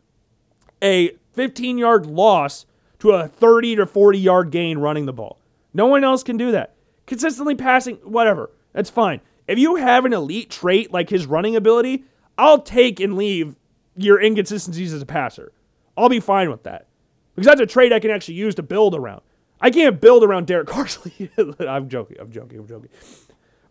a 0.83 1.13
15 1.33 1.79
yard 1.79 2.07
loss 2.07 2.67
to 3.01 3.13
a 3.13 3.27
30 3.27 3.77
to 3.77 3.87
40 3.87 4.19
yard 4.19 4.51
gain 4.51 4.79
running 4.79 5.07
the 5.07 5.13
ball. 5.13 5.39
No 5.75 5.87
one 5.87 6.05
else 6.05 6.23
can 6.23 6.37
do 6.37 6.53
that. 6.53 6.75
Consistently 7.07 7.55
passing, 7.55 7.97
whatever. 7.97 8.51
That's 8.73 8.91
fine. 8.91 9.21
If 9.49 9.59
you 9.59 9.77
have 9.77 10.05
an 10.05 10.13
elite 10.13 10.51
trait 10.51 10.93
like 10.93 11.11
his 11.11 11.27
running 11.27 11.57
ability, 11.57 12.05
I'll 12.39 12.61
take 12.61 13.01
and 13.01 13.17
leave 13.17 13.57
your 13.97 14.21
inconsistencies 14.21 14.93
as 14.93 15.03
a 15.03 15.07
passer. 15.07 15.53
I'll 15.97 16.09
be 16.09 16.21
fine 16.21 16.51
with 16.51 16.63
that. 16.63 16.87
Because 17.35 17.47
that's 17.47 17.61
a 17.61 17.67
trait 17.67 17.93
I 17.93 18.01
can 18.01 18.11
actually 18.11 18.35
use 18.35 18.55
to 18.57 18.63
build 18.63 18.95
around. 18.95 19.23
I 19.61 19.71
can't 19.71 20.01
build 20.01 20.25
around 20.25 20.47
Derek 20.47 20.69
Carr. 20.69 20.87
I'm 21.61 21.89
joking. 21.89 22.17
I'm 22.21 22.31
joking. 22.31 22.59
I'm 22.59 22.69
joking. 22.69 22.91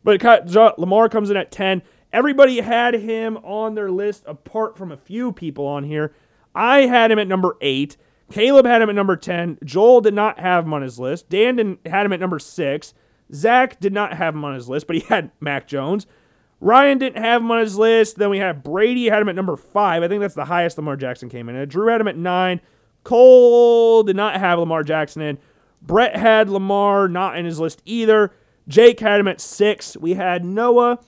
But 0.03 0.23
Lamar 0.77 1.09
comes 1.09 1.29
in 1.29 1.37
at 1.37 1.51
10. 1.51 1.81
Everybody 2.13 2.59
had 2.61 2.93
him 2.95 3.37
on 3.37 3.75
their 3.75 3.91
list 3.91 4.23
apart 4.25 4.77
from 4.77 4.91
a 4.91 4.97
few 4.97 5.31
people 5.31 5.65
on 5.65 5.83
here. 5.83 6.13
I 6.53 6.81
had 6.81 7.11
him 7.11 7.19
at 7.19 7.27
number 7.27 7.55
8. 7.61 7.95
Caleb 8.31 8.65
had 8.65 8.81
him 8.81 8.89
at 8.89 8.95
number 8.95 9.15
10. 9.15 9.59
Joel 9.63 10.01
did 10.01 10.13
not 10.13 10.39
have 10.39 10.65
him 10.65 10.73
on 10.73 10.81
his 10.81 10.99
list. 10.99 11.29
Dan 11.29 11.77
had 11.85 12.05
him 12.05 12.13
at 12.13 12.19
number 12.19 12.39
6. 12.39 12.93
Zach 13.33 13.79
did 13.79 13.93
not 13.93 14.13
have 14.13 14.35
him 14.35 14.43
on 14.43 14.55
his 14.55 14.67
list, 14.67 14.87
but 14.87 14.95
he 14.95 15.01
had 15.09 15.31
Mac 15.39 15.67
Jones. 15.67 16.05
Ryan 16.59 16.99
didn't 16.99 17.21
have 17.21 17.41
him 17.41 17.49
on 17.51 17.59
his 17.59 17.77
list. 17.77 18.17
Then 18.17 18.29
we 18.29 18.37
had 18.37 18.63
Brady 18.63 19.09
had 19.09 19.21
him 19.21 19.29
at 19.29 19.35
number 19.35 19.57
five. 19.57 20.03
I 20.03 20.07
think 20.07 20.21
that's 20.21 20.35
the 20.35 20.45
highest 20.45 20.77
Lamar 20.77 20.95
Jackson 20.95 21.27
came 21.27 21.49
in. 21.49 21.67
Drew 21.67 21.87
had 21.87 21.99
him 22.01 22.07
at 22.07 22.17
nine. 22.17 22.61
Cole 23.03 24.03
did 24.03 24.15
not 24.15 24.39
have 24.39 24.59
Lamar 24.59 24.83
Jackson 24.83 25.23
in. 25.23 25.37
Brett 25.81 26.15
had 26.15 26.49
Lamar 26.49 27.07
not 27.07 27.35
in 27.35 27.45
his 27.45 27.59
list 27.59 27.81
either. 27.85 28.31
Jake 28.67 28.99
had 28.99 29.19
him 29.19 29.27
at 29.27 29.41
six. 29.41 29.97
We 29.97 30.13
had 30.13 30.45
Noah, 30.45 30.99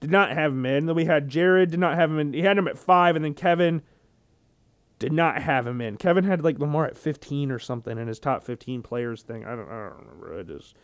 did 0.00 0.10
not 0.10 0.30
have 0.32 0.52
him 0.52 0.66
in. 0.66 0.86
Then 0.86 0.96
we 0.96 1.04
had 1.04 1.28
Jared, 1.28 1.70
did 1.70 1.80
not 1.80 1.94
have 1.94 2.10
him 2.10 2.18
in. 2.18 2.32
He 2.32 2.42
had 2.42 2.58
him 2.58 2.68
at 2.68 2.78
five, 2.78 3.16
and 3.16 3.24
then 3.24 3.34
Kevin 3.34 3.82
did 4.98 5.12
not 5.12 5.42
have 5.42 5.66
him 5.66 5.80
in. 5.80 5.96
Kevin 5.96 6.24
had 6.24 6.42
like 6.42 6.58
Lamar 6.58 6.86
at 6.86 6.96
15 6.96 7.50
or 7.50 7.58
something 7.58 7.98
in 7.98 8.08
his 8.08 8.18
top 8.18 8.42
15 8.42 8.82
players 8.82 9.22
thing. 9.22 9.44
I 9.44 9.50
don't, 9.50 9.68
I 9.68 9.88
don't 9.88 9.98
remember. 9.98 10.38
I 10.38 10.42
just 10.42 10.74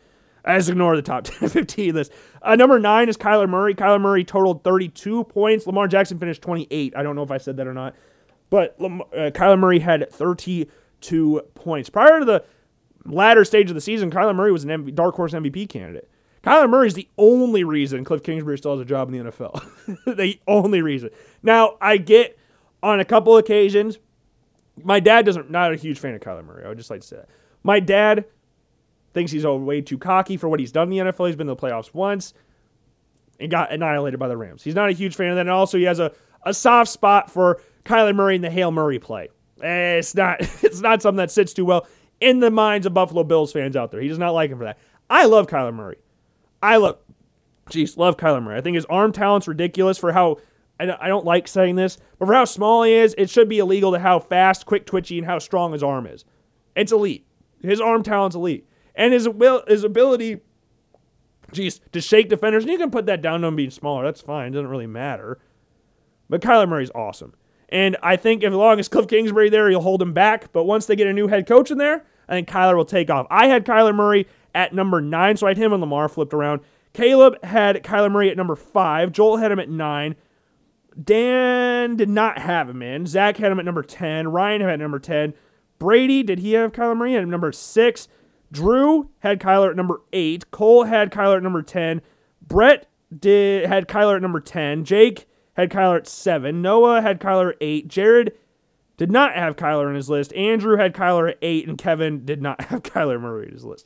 I 0.45 0.59
just 0.59 0.69
ignore 0.69 0.97
the 0.97 1.03
top 1.03 1.25
10, 1.25 1.49
15 1.51 1.95
list. 1.95 2.13
Uh, 2.43 2.57
number 2.57 2.79
nine 2.79 3.09
is 3.09 3.17
Kyler 3.17 3.49
Murray. 3.49 3.75
Kyler 3.75 4.01
Murray 4.01 4.25
totaled 4.25 4.65
32 4.65 5.25
points. 5.25 5.67
Lamar 5.67 5.89
Jackson 5.89 6.19
finished 6.19 6.43
28. 6.43 6.95
I 6.97 7.03
don't 7.03 7.17
know 7.17 7.23
if 7.23 7.31
I 7.31 7.39
said 7.39 7.57
that 7.59 7.67
or 7.67 7.75
not. 7.75 7.95
But 8.51 8.75
Lam- 8.79 9.03
uh, 9.13 9.31
Kyler 9.31 9.59
Murray 9.59 9.79
had 9.79 10.11
32 10.11 11.43
points. 11.55 11.89
Prior 11.89 12.19
to 12.19 12.25
the 12.25 12.45
latter 13.07 13.45
stage 13.45 13.71
of 13.71 13.75
the 13.75 13.81
season, 13.81 14.11
Kyler 14.11 14.35
Murray 14.35 14.53
was 14.53 14.65
an 14.65 14.95
dark 14.95 15.15
horse 15.15 15.33
MVP 15.33 15.69
candidate. 15.69 16.09
Kyler 16.43 16.69
Murray 16.69 16.89
is 16.89 16.95
the 16.95 17.09
only 17.19 17.63
reason 17.65 18.05
Cliff 18.05 18.23
Kingsbury 18.23 18.59
still 18.59 18.73
has 18.73 18.81
a 18.81 18.85
job 18.85 19.13
in 19.13 19.25
the 19.25 19.31
NFL. 19.31 19.65
the 20.17 20.39
only 20.49 20.83
reason. 20.83 21.11
Now, 21.43 21.77
I 21.81 21.99
get 21.99 22.39
on 22.83 22.99
a 22.99 23.05
couple 23.05 23.37
occasions, 23.37 23.99
my 24.83 24.99
dad 24.99 25.25
doesn't, 25.25 25.51
not 25.51 25.73
a 25.73 25.77
huge 25.77 25.99
fan 25.99 26.15
of 26.15 26.21
Kyler 26.21 26.45
Murray. 26.45 26.65
I 26.65 26.69
would 26.69 26.79
just 26.79 26.91
like 26.91 27.03
to 27.03 27.07
say 27.07 27.17
that. 27.17 27.29
My 27.63 27.79
dad 27.79 28.25
thinks 29.15 29.31
he's 29.31 29.45
way 29.45 29.81
too 29.81 29.99
cocky 29.99 30.37
for 30.37 30.49
what 30.49 30.59
he's 30.59 30.73
done 30.73 30.93
in 30.93 31.07
the 31.07 31.13
NFL. 31.13 31.29
He's 31.29 31.37
been 31.37 31.47
to 31.47 31.55
the 31.55 31.61
playoffs 31.61 31.95
once 31.95 32.35
and 33.39 33.51
got 33.51 33.73
annihilated 33.73 34.19
by 34.19 34.29
the 34.29 34.37
Rams. 34.37 34.65
He's 34.65 34.75
not 34.75 34.89
a 34.89 34.93
huge 34.93 35.15
fan 35.15 35.31
of 35.31 35.37
that. 35.37 35.43
And 35.43 35.51
also, 35.51 35.79
he 35.79 35.85
has 35.85 36.01
a, 36.01 36.13
a 36.43 36.53
soft 36.53 36.91
spot 36.91 37.31
for 37.31 37.61
Kyler 37.85 38.15
Murray 38.15 38.35
and 38.35 38.45
the 38.45 38.51
Hail 38.51 38.73
Murray 38.73 38.99
play. 38.99 39.29
Eh, 39.63 39.99
it's 39.99 40.15
not 40.15 40.41
it's 40.63 40.81
not 40.81 41.03
something 41.03 41.19
that 41.19 41.31
sits 41.31 41.53
too 41.53 41.65
well 41.65 41.87
in 42.23 42.41
the 42.41 42.51
minds 42.51 42.87
of 42.87 42.95
Buffalo 42.95 43.25
Bills 43.25 43.53
fans 43.53 43.77
out 43.77 43.91
there. 43.91 44.01
He 44.01 44.09
does 44.09 44.19
not 44.19 44.33
like 44.33 44.51
him 44.51 44.59
for 44.59 44.65
that. 44.65 44.79
I 45.11 45.27
love 45.27 45.47
Kyler 45.47 45.75
Murray. 45.75 45.99
I 46.63 46.77
love, 46.77 46.99
jeez, 47.71 47.97
love 47.97 48.17
Kyler 48.17 48.43
Murray. 48.43 48.57
I 48.57 48.61
think 48.61 48.77
his 48.77 48.85
arm 48.87 49.13
talent's 49.13 49.49
ridiculous 49.49 49.99
for 49.99 50.13
how. 50.13 50.39
I 50.81 51.07
don't 51.07 51.25
like 51.25 51.47
saying 51.47 51.77
this, 51.77 51.97
but 52.19 52.27
for 52.27 52.35
how 52.35 52.45
small 52.45 52.83
he 52.83 52.93
is, 52.93 53.15
it 53.17 53.31
should 53.31 53.49
be 53.49 53.61
illegal 53.61 53.93
to 53.93 54.01
how 54.01 54.19
fast, 54.19 54.67
quick, 54.67 54.85
twitchy, 54.85 55.17
and 55.17 55.25
how 55.25 55.39
strong 55.39 55.73
his 55.73 55.83
arm 55.83 56.09
is. 56.09 56.25
It's 56.75 56.91
elite. 56.91 57.25
His 57.63 57.81
arm 57.81 58.03
talent's 58.03 58.35
elite 58.35 58.67
and 58.95 59.13
his 59.13 59.29
will 59.29 59.63
his 59.67 59.85
ability, 59.85 60.41
geez, 61.53 61.81
to 61.93 62.01
shake 62.01 62.29
defenders. 62.29 62.65
And 62.65 62.73
you 62.73 62.79
can 62.79 62.91
put 62.91 63.07
that 63.07 63.23
down 63.23 63.41
to 63.41 63.49
him 63.49 63.57
being 63.57 63.71
smaller. 63.71 64.05
That's 64.05 64.21
fine. 64.21 64.49
It 64.49 64.51
doesn't 64.53 64.69
really 64.69 64.87
matter. 64.87 65.39
But 66.29 66.41
Kyler 66.41 66.69
Murray's 66.69 66.91
awesome. 66.95 67.35
And 67.69 67.97
I 68.03 68.17
think 68.17 68.45
as 68.45 68.53
long 68.53 68.79
as 68.79 68.89
Cliff 68.89 69.09
Kingsbury 69.09 69.49
there, 69.49 69.69
he'll 69.71 69.81
hold 69.81 70.03
him 70.03 70.13
back. 70.13 70.53
But 70.53 70.65
once 70.65 70.87
they 70.87 70.97
get 70.97 71.07
a 71.07 71.13
new 71.13 71.29
head 71.29 71.47
coach 71.47 71.71
in 71.71 71.79
there, 71.79 72.05
I 72.29 72.33
think 72.33 72.49
Kyler 72.49 72.77
will 72.77 72.85
take 72.85 73.11
off. 73.11 73.27
I 73.31 73.47
had 73.47 73.65
Kyler 73.65 73.95
Murray 73.95 74.27
at 74.55 74.75
number 74.75 75.01
nine, 75.01 75.37
so 75.37 75.47
I 75.47 75.51
had 75.51 75.59
him 75.59 75.73
and 75.73 75.81
Lamar 75.81 76.09
flipped 76.09 76.35
around. 76.35 76.61
Caleb 76.93 77.43
had 77.45 77.83
Kyler 77.83 78.11
Murray 78.11 78.31
at 78.31 78.37
number 78.37 78.57
five. 78.57 79.13
Joel 79.13 79.39
had 79.39 79.51
him 79.51 79.59
at 79.59 79.69
nine. 79.69 80.15
Dan 81.03 81.97
did 81.97 82.09
not 82.09 82.39
have 82.39 82.69
him 82.69 82.83
in. 82.83 83.07
Zach 83.07 83.39
had 83.39 83.51
him 83.51 83.59
at 83.59 83.65
number 83.65 83.83
10. 83.83 84.29
Ryan 84.29 84.61
had 84.61 84.69
him 84.69 84.75
at 84.75 84.81
number 84.81 84.99
10. 84.99 85.33
Brady, 85.79 86.23
did 86.23 86.41
he 86.41 86.53
have 86.53 86.73
Kyler 86.73 86.97
Murray 86.97 87.17
at 87.17 87.27
number 87.27 87.51
six? 87.51 88.09
Drew 88.53 89.09
had 89.21 89.41
Kyler 89.41 89.71
at 89.71 89.77
number 89.77 90.03
eight. 90.13 90.51
Cole 90.51 90.85
had 90.85 91.11
Kyler 91.11 91.39
at 91.39 91.43
number 91.43 91.63
10. 91.63 92.03
Brett 92.47 92.89
did 93.17 93.67
had 93.67 93.89
Kyler 93.89 94.17
at 94.17 94.23
number 94.23 94.41
10. 94.41 94.85
Jake 94.85 95.27
had 95.55 95.71
Kyler 95.71 95.97
at 95.97 96.07
seven. 96.07 96.61
Noah 96.61 97.01
had 97.01 97.21
Kyler 97.21 97.51
at 97.51 97.57
eight. 97.61 97.89
Jared 97.89 98.33
did 99.03 99.11
not 99.11 99.35
have 99.35 99.57
Kyler 99.57 99.89
on 99.89 99.97
his 99.97 100.09
list. 100.09 100.33
Andrew 100.33 100.77
had 100.77 100.95
Kyler 100.95 101.31
at 101.31 101.39
eight, 101.43 101.67
and 101.67 101.77
Kevin 101.77 102.25
did 102.25 102.41
not 102.41 102.61
have 102.67 102.85
Kyler 102.85 103.21
Murray 103.21 103.49
on 103.49 103.53
his 103.53 103.65
list. 103.65 103.85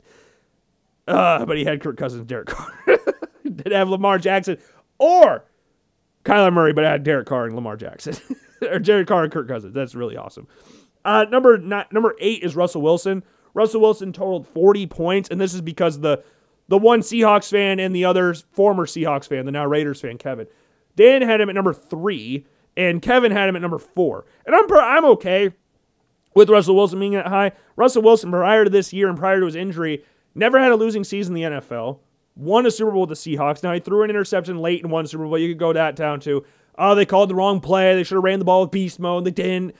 Uh, 1.07 1.43
but 1.43 1.57
he 1.57 1.65
had 1.65 1.81
Kirk 1.81 1.97
Cousins, 1.97 2.27
Derek 2.27 2.49
Carr. 2.49 2.71
did 3.43 3.71
have 3.71 3.89
Lamar 3.89 4.19
Jackson 4.19 4.59
or 4.99 5.43
Kyler 6.23 6.53
Murray, 6.53 6.71
but 6.71 6.83
had 6.83 7.01
Derek 7.01 7.25
Carr 7.25 7.45
and 7.45 7.55
Lamar 7.55 7.75
Jackson 7.75 8.15
or 8.61 8.77
Derek 8.77 9.07
Carr 9.07 9.23
and 9.23 9.33
Kirk 9.33 9.47
Cousins. 9.47 9.73
That's 9.73 9.95
really 9.95 10.15
awesome. 10.15 10.47
Uh, 11.03 11.25
number 11.31 11.57
not, 11.57 11.91
number 11.91 12.13
eight 12.19 12.43
is 12.43 12.55
Russell 12.55 12.83
Wilson. 12.83 13.23
Russell 13.55 13.81
Wilson 13.81 14.13
totaled 14.13 14.47
40 14.47 14.85
points, 14.85 15.29
and 15.29 15.41
this 15.41 15.55
is 15.55 15.61
because 15.61 15.99
the 16.01 16.23
the 16.67 16.77
one 16.77 16.99
Seahawks 16.99 17.49
fan 17.49 17.79
and 17.79 17.95
the 17.95 18.05
other 18.05 18.35
former 18.51 18.85
Seahawks 18.85 19.27
fan, 19.27 19.45
the 19.45 19.51
now 19.51 19.65
Raiders 19.65 19.99
fan, 19.99 20.19
Kevin. 20.19 20.45
Dan 20.95 21.23
had 21.23 21.41
him 21.41 21.49
at 21.49 21.55
number 21.55 21.73
three, 21.73 22.45
and 22.77 23.01
Kevin 23.01 23.31
had 23.31 23.49
him 23.49 23.55
at 23.55 23.61
number 23.61 23.79
four. 23.79 24.25
And 24.45 24.55
I'm 24.55 24.71
I'm 24.71 25.05
okay 25.05 25.51
with 26.35 26.49
Russell 26.49 26.75
Wilson 26.75 26.99
being 26.99 27.13
that 27.13 27.27
high. 27.27 27.51
Russell 27.75 28.03
Wilson, 28.03 28.31
prior 28.31 28.63
to 28.63 28.69
this 28.69 28.93
year 28.93 29.09
and 29.09 29.17
prior 29.17 29.39
to 29.39 29.45
his 29.47 29.55
injury, 29.55 30.05
never 30.35 30.59
had 30.59 30.71
a 30.71 30.75
losing 30.75 31.03
season 31.03 31.35
in 31.35 31.51
the 31.51 31.59
NFL. 31.59 31.99
Won 32.35 32.67
a 32.67 32.71
Super 32.71 32.91
Bowl 32.91 33.07
with 33.07 33.09
the 33.09 33.15
Seahawks. 33.15 33.63
Now 33.63 33.73
he 33.73 33.79
threw 33.79 34.03
an 34.03 34.11
interception 34.11 34.59
late 34.59 34.83
and 34.83 34.91
won 34.91 35.07
Super 35.07 35.25
Bowl. 35.25 35.39
You 35.39 35.49
could 35.49 35.59
go 35.59 35.73
that 35.73 35.95
down 35.95 36.19
too. 36.19 36.45
Oh, 36.77 36.93
they 36.93 37.07
called 37.07 37.31
the 37.31 37.35
wrong 37.35 37.59
play. 37.59 37.95
They 37.95 38.03
should 38.03 38.15
have 38.15 38.23
ran 38.23 38.37
the 38.37 38.45
ball 38.45 38.61
with 38.61 38.71
beast 38.71 38.99
mode. 38.99 39.25
They 39.25 39.31
didn't. 39.31 39.75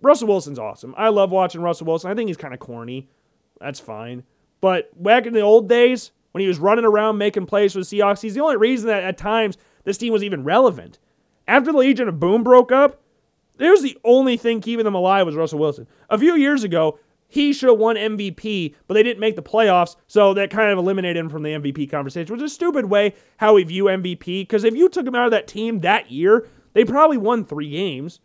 Russell 0.00 0.28
Wilson's 0.28 0.58
awesome. 0.58 0.94
I 0.96 1.10
love 1.10 1.30
watching 1.30 1.60
Russell 1.60 1.86
Wilson. 1.86 2.10
I 2.10 2.14
think 2.14 2.28
he's 2.28 2.38
kind 2.38 2.54
of 2.54 2.60
corny. 2.60 3.10
That's 3.60 3.78
fine. 3.78 4.22
But 4.62 5.02
back 5.02 5.26
in 5.26 5.34
the 5.34 5.40
old 5.40 5.68
days, 5.68 6.12
when 6.32 6.40
he 6.40 6.48
was 6.48 6.58
running 6.58 6.86
around 6.86 7.18
making 7.18 7.44
plays 7.44 7.74
for 7.74 7.80
the 7.80 7.84
Seahawks, 7.84 8.22
he's 8.22 8.32
the 8.32 8.40
only 8.40 8.56
reason 8.56 8.86
that 8.86 9.02
at 9.02 9.18
times 9.18 9.58
this 9.84 9.98
team 9.98 10.14
was 10.14 10.22
even 10.22 10.42
relevant. 10.42 10.98
After 11.50 11.72
the 11.72 11.78
Legion 11.78 12.06
of 12.06 12.20
Boom 12.20 12.44
broke 12.44 12.70
up, 12.70 13.02
was 13.58 13.82
the 13.82 13.98
only 14.04 14.36
thing 14.36 14.60
keeping 14.60 14.84
them 14.84 14.94
alive 14.94 15.26
was 15.26 15.34
Russell 15.34 15.58
Wilson. 15.58 15.88
A 16.08 16.16
few 16.16 16.36
years 16.36 16.62
ago, 16.62 17.00
he 17.26 17.52
should 17.52 17.68
have 17.68 17.78
won 17.78 17.96
MVP, 17.96 18.76
but 18.86 18.94
they 18.94 19.02
didn't 19.02 19.18
make 19.18 19.34
the 19.34 19.42
playoffs, 19.42 19.96
so 20.06 20.32
that 20.34 20.50
kind 20.50 20.70
of 20.70 20.78
eliminated 20.78 21.16
him 21.16 21.28
from 21.28 21.42
the 21.42 21.50
MVP 21.50 21.90
conversation, 21.90 22.32
which 22.32 22.40
is 22.40 22.52
a 22.52 22.54
stupid 22.54 22.84
way 22.84 23.14
how 23.38 23.54
we 23.54 23.64
view 23.64 23.86
MVP. 23.86 24.42
Because 24.42 24.62
if 24.62 24.76
you 24.76 24.88
took 24.88 25.04
him 25.04 25.16
out 25.16 25.24
of 25.24 25.32
that 25.32 25.48
team 25.48 25.80
that 25.80 26.12
year, 26.12 26.46
they 26.72 26.84
probably 26.84 27.18
won 27.18 27.44
three 27.44 27.70
games. 27.70 28.20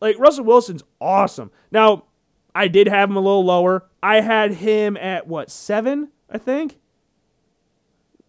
Like 0.00 0.18
Russell 0.18 0.46
Wilson's 0.46 0.84
awesome. 1.02 1.50
Now, 1.70 2.04
I 2.54 2.68
did 2.68 2.88
have 2.88 3.10
him 3.10 3.16
a 3.16 3.20
little 3.20 3.44
lower. 3.44 3.90
I 4.02 4.22
had 4.22 4.54
him 4.54 4.96
at 4.96 5.26
what, 5.26 5.50
seven, 5.50 6.08
I 6.30 6.38
think? 6.38 6.78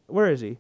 Where 0.08 0.30
is 0.30 0.42
he? 0.42 0.58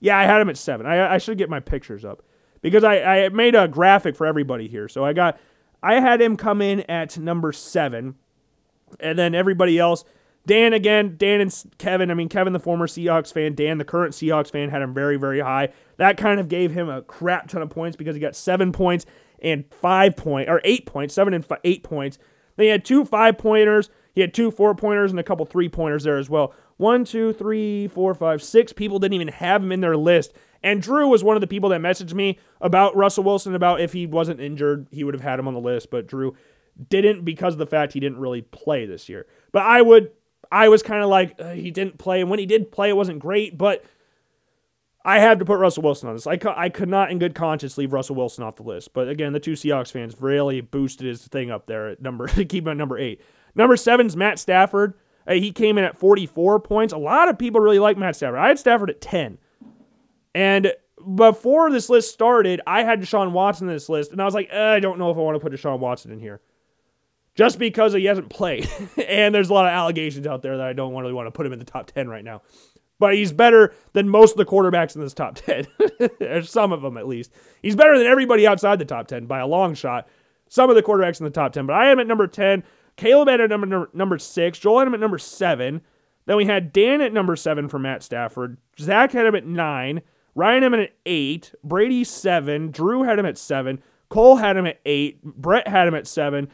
Yeah, 0.00 0.18
I 0.18 0.24
had 0.24 0.40
him 0.40 0.50
at 0.50 0.56
seven. 0.56 0.84
I, 0.84 1.14
I 1.14 1.18
should 1.18 1.38
get 1.38 1.48
my 1.48 1.60
pictures 1.60 2.04
up 2.04 2.24
because 2.64 2.82
I, 2.82 3.24
I 3.24 3.28
made 3.28 3.54
a 3.54 3.68
graphic 3.68 4.16
for 4.16 4.26
everybody 4.26 4.68
here. 4.68 4.88
So 4.88 5.04
I 5.04 5.12
got, 5.12 5.38
I 5.82 6.00
had 6.00 6.22
him 6.22 6.34
come 6.34 6.62
in 6.62 6.80
at 6.90 7.18
number 7.18 7.52
seven. 7.52 8.14
And 8.98 9.18
then 9.18 9.34
everybody 9.34 9.78
else, 9.78 10.02
Dan 10.46 10.72
again, 10.72 11.16
Dan 11.18 11.42
and 11.42 11.64
Kevin. 11.76 12.10
I 12.10 12.14
mean, 12.14 12.30
Kevin, 12.30 12.54
the 12.54 12.58
former 12.58 12.86
Seahawks 12.86 13.34
fan, 13.34 13.54
Dan, 13.54 13.76
the 13.76 13.84
current 13.84 14.14
Seahawks 14.14 14.50
fan, 14.50 14.70
had 14.70 14.80
him 14.80 14.94
very, 14.94 15.18
very 15.18 15.40
high. 15.40 15.74
That 15.98 16.16
kind 16.16 16.40
of 16.40 16.48
gave 16.48 16.70
him 16.70 16.88
a 16.88 17.02
crap 17.02 17.48
ton 17.48 17.60
of 17.60 17.68
points 17.68 17.98
because 17.98 18.16
he 18.16 18.20
got 18.20 18.34
seven 18.34 18.72
points 18.72 19.04
and 19.42 19.66
five 19.70 20.16
point 20.16 20.48
or 20.48 20.62
eight 20.64 20.86
points, 20.86 21.12
seven 21.12 21.34
and 21.34 21.46
eight 21.64 21.82
points. 21.82 22.16
Then 22.56 22.64
he 22.64 22.70
had 22.70 22.86
two 22.86 23.04
five 23.04 23.36
pointers. 23.36 23.90
He 24.14 24.22
had 24.22 24.32
two 24.32 24.50
four 24.50 24.74
pointers 24.74 25.10
and 25.10 25.20
a 25.20 25.24
couple 25.24 25.44
three 25.44 25.68
pointers 25.68 26.04
there 26.04 26.16
as 26.16 26.30
well. 26.30 26.54
One, 26.78 27.04
two, 27.04 27.34
three, 27.34 27.88
four, 27.88 28.14
five, 28.14 28.42
six 28.42 28.72
people 28.72 28.98
didn't 28.98 29.14
even 29.14 29.28
have 29.28 29.62
him 29.62 29.70
in 29.70 29.82
their 29.82 29.98
list. 29.98 30.32
And 30.64 30.80
Drew 30.80 31.06
was 31.06 31.22
one 31.22 31.36
of 31.36 31.42
the 31.42 31.46
people 31.46 31.68
that 31.68 31.80
messaged 31.82 32.14
me 32.14 32.38
about 32.58 32.96
Russell 32.96 33.22
Wilson 33.22 33.54
about 33.54 33.82
if 33.82 33.92
he 33.92 34.06
wasn't 34.06 34.40
injured, 34.40 34.88
he 34.90 35.04
would 35.04 35.12
have 35.12 35.22
had 35.22 35.38
him 35.38 35.46
on 35.46 35.52
the 35.52 35.60
list. 35.60 35.90
But 35.90 36.06
Drew 36.06 36.34
didn't 36.88 37.22
because 37.22 37.52
of 37.52 37.58
the 37.58 37.66
fact 37.66 37.92
he 37.92 38.00
didn't 38.00 38.18
really 38.18 38.40
play 38.40 38.86
this 38.86 39.06
year. 39.06 39.26
But 39.52 39.62
I 39.62 39.82
would, 39.82 40.12
I 40.50 40.70
was 40.70 40.82
kind 40.82 41.04
of 41.04 41.10
like 41.10 41.34
uh, 41.38 41.50
he 41.50 41.70
didn't 41.70 41.98
play, 41.98 42.22
and 42.22 42.30
when 42.30 42.38
he 42.38 42.46
did 42.46 42.72
play, 42.72 42.88
it 42.88 42.96
wasn't 42.96 43.18
great. 43.18 43.58
But 43.58 43.84
I 45.04 45.18
had 45.18 45.38
to 45.40 45.44
put 45.44 45.58
Russell 45.58 45.82
Wilson 45.82 46.08
on 46.08 46.14
this. 46.14 46.26
I, 46.26 46.38
I 46.56 46.70
could 46.70 46.88
not, 46.88 47.10
in 47.10 47.18
good 47.18 47.34
conscience, 47.34 47.76
leave 47.76 47.92
Russell 47.92 48.16
Wilson 48.16 48.42
off 48.42 48.56
the 48.56 48.62
list. 48.62 48.94
But 48.94 49.08
again, 49.08 49.34
the 49.34 49.40
two 49.40 49.52
Seahawks 49.52 49.92
fans 49.92 50.16
really 50.18 50.62
boosted 50.62 51.06
his 51.06 51.26
thing 51.26 51.50
up 51.50 51.66
there 51.66 51.88
at 51.88 52.00
number, 52.00 52.26
keep 52.44 52.64
him 52.64 52.68
at 52.68 52.76
number 52.78 52.98
eight. 52.98 53.20
Number 53.54 53.76
seven's 53.76 54.16
Matt 54.16 54.38
Stafford. 54.38 54.94
Uh, 55.26 55.34
he 55.34 55.52
came 55.52 55.76
in 55.76 55.84
at 55.84 55.98
44 55.98 56.58
points. 56.60 56.94
A 56.94 56.98
lot 56.98 57.28
of 57.28 57.38
people 57.38 57.60
really 57.60 57.78
like 57.78 57.98
Matt 57.98 58.16
Stafford. 58.16 58.38
I 58.38 58.48
had 58.48 58.58
Stafford 58.58 58.88
at 58.88 59.02
10. 59.02 59.38
And 60.34 60.72
before 61.14 61.70
this 61.70 61.88
list 61.88 62.12
started, 62.12 62.60
I 62.66 62.82
had 62.82 63.00
Deshaun 63.00 63.32
Watson 63.32 63.68
in 63.68 63.74
this 63.74 63.88
list, 63.88 64.12
and 64.12 64.20
I 64.20 64.24
was 64.24 64.34
like, 64.34 64.50
uh, 64.52 64.58
I 64.58 64.80
don't 64.80 64.98
know 64.98 65.10
if 65.10 65.16
I 65.16 65.20
want 65.20 65.36
to 65.36 65.40
put 65.40 65.52
Deshaun 65.52 65.78
Watson 65.78 66.10
in 66.10 66.18
here. 66.18 66.40
Just 67.34 67.58
because 67.58 67.92
he 67.92 68.04
hasn't 68.04 68.30
played. 68.30 68.68
and 69.08 69.34
there's 69.34 69.50
a 69.50 69.54
lot 69.54 69.66
of 69.66 69.70
allegations 69.70 70.26
out 70.26 70.42
there 70.42 70.56
that 70.56 70.66
I 70.66 70.72
don't 70.72 70.94
really 70.94 71.12
want 71.12 71.26
to 71.26 71.32
put 71.32 71.46
him 71.46 71.52
in 71.52 71.58
the 71.58 71.64
top 71.64 71.86
10 71.86 72.08
right 72.08 72.24
now 72.24 72.42
but 72.98 73.14
he's 73.14 73.32
better 73.32 73.74
than 73.92 74.08
most 74.08 74.32
of 74.32 74.36
the 74.38 74.44
quarterbacks 74.44 74.94
in 74.94 75.02
this 75.02 75.14
top 75.14 75.34
10. 75.36 75.66
or 76.20 76.42
some 76.42 76.72
of 76.72 76.82
them, 76.82 76.96
at 76.96 77.06
least. 77.06 77.32
He's 77.62 77.76
better 77.76 77.98
than 77.98 78.06
everybody 78.06 78.46
outside 78.46 78.78
the 78.78 78.84
top 78.84 79.08
10 79.08 79.26
by 79.26 79.40
a 79.40 79.46
long 79.46 79.74
shot. 79.74 80.08
Some 80.48 80.70
of 80.70 80.76
the 80.76 80.82
quarterbacks 80.82 81.20
in 81.20 81.24
the 81.24 81.30
top 81.30 81.52
10, 81.52 81.66
but 81.66 81.74
I 81.74 81.90
am 81.90 81.98
at 81.98 82.06
number 82.06 82.26
10. 82.26 82.62
Caleb 82.96 83.28
had 83.28 83.40
at 83.40 83.50
number, 83.50 83.90
number 83.92 84.18
six. 84.18 84.58
Joel 84.58 84.78
had 84.78 84.88
him 84.88 84.94
at 84.94 85.00
number 85.00 85.18
seven. 85.18 85.82
Then 86.26 86.36
we 86.36 86.44
had 86.44 86.72
Dan 86.72 87.00
at 87.00 87.12
number 87.12 87.34
seven 87.34 87.68
for 87.68 87.78
Matt 87.78 88.02
Stafford. 88.02 88.56
Zach 88.78 89.12
had 89.12 89.26
him 89.26 89.34
at 89.34 89.46
nine. 89.46 90.02
Ryan 90.34 90.62
had 90.62 90.74
him 90.74 90.80
at 90.80 90.92
eight. 91.06 91.54
Brady, 91.62 92.04
seven. 92.04 92.70
Drew 92.70 93.02
had 93.02 93.18
him 93.18 93.26
at 93.26 93.38
seven. 93.38 93.82
Cole 94.08 94.36
had 94.36 94.56
him 94.56 94.66
at 94.66 94.80
eight. 94.84 95.22
Brett 95.22 95.68
had 95.68 95.88
him 95.88 95.94
at 95.94 96.06
seven. 96.06 96.48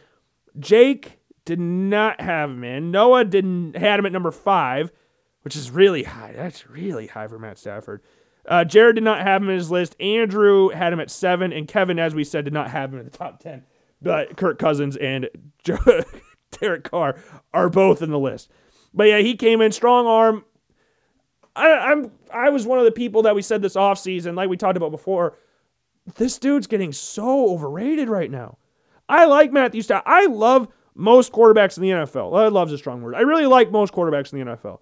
Jake 0.59 1.19
did 1.45 1.61
not 1.61 2.21
have 2.21 2.51
him 2.51 2.65
in. 2.65 2.91
Noah 2.91 3.25
didn't 3.25 3.77
had 3.77 3.99
him 3.99 4.07
at 4.07 4.13
number 4.13 4.31
five 4.31 4.93
which 5.43 5.57
is 5.57 5.71
really 5.71 6.03
high. 6.03 6.33
That's 6.35 6.69
really 6.69 7.07
high 7.07 7.29
for 7.29 7.39
Matt 7.39 7.59
Stafford. 7.59 8.03
Uh, 8.47 8.65
Jared 8.65 8.97
did 8.97 9.05
not 9.05 9.23
have 9.23 9.43
him 9.43 9.51
in 9.51 9.57
his 9.57 9.71
list. 9.71 9.97
Andrew 10.01 10.71
had 10.71 10.93
him 10.93 11.01
at 11.01 11.11
seven, 11.11 11.53
and 11.53 11.69
Kevin, 11.69 11.99
as 11.99 12.15
we 12.15 12.25
said, 12.25 12.45
did 12.45 12.55
not 12.55 12.71
have 12.71 12.93
him 12.93 12.99
in 12.99 13.05
the 13.05 13.11
top 13.11 13.41
ten. 13.41 13.65
But 14.03 14.37
Kirk 14.37 14.59
Cousins 14.59 14.97
and 14.97 15.29
Derek 16.61 16.91
Carr 16.91 17.17
are 17.53 17.69
both 17.69 18.03
in 18.03 18.11
the 18.11 18.19
list. 18.19 18.51
But 18.95 19.09
yeah, 19.09 19.19
he 19.19 19.37
came 19.37 19.61
in 19.61 19.73
strong 19.73 20.07
arm. 20.07 20.45
I, 21.61 21.91
I'm 21.91 22.11
I 22.33 22.51
was 22.51 22.67
one 22.67 22.79
of 22.79 22.85
the 22.85 22.93
people 22.93 23.23
that 23.23 23.35
we 23.35 23.43
said 23.43 23.63
this 23.63 23.77
offseason, 23.77 24.35
like 24.35 24.49
we 24.49 24.57
talked 24.57 24.77
about 24.77 24.91
before. 24.91 25.37
This 26.17 26.39
dude's 26.39 26.67
getting 26.67 26.93
so 26.93 27.51
overrated 27.51 28.09
right 28.09 28.31
now. 28.31 28.59
I 29.09 29.27
like 29.27 29.53
Matthew 29.53 29.83
Stafford. 29.83 30.05
I 30.07 30.27
love 30.27 30.69
most 30.95 31.33
quarterbacks 31.33 31.77
in 31.77 31.83
the 31.83 31.91
NFL. 31.91 32.37
I 32.37 32.49
love's 32.49 32.73
a 32.73 32.79
strong 32.79 33.03
word. 33.03 33.15
I 33.15 33.21
really 33.21 33.47
like 33.47 33.71
most 33.71 33.93
quarterbacks 33.93 34.33
in 34.33 34.41
the 34.41 34.57
NFL 34.57 34.79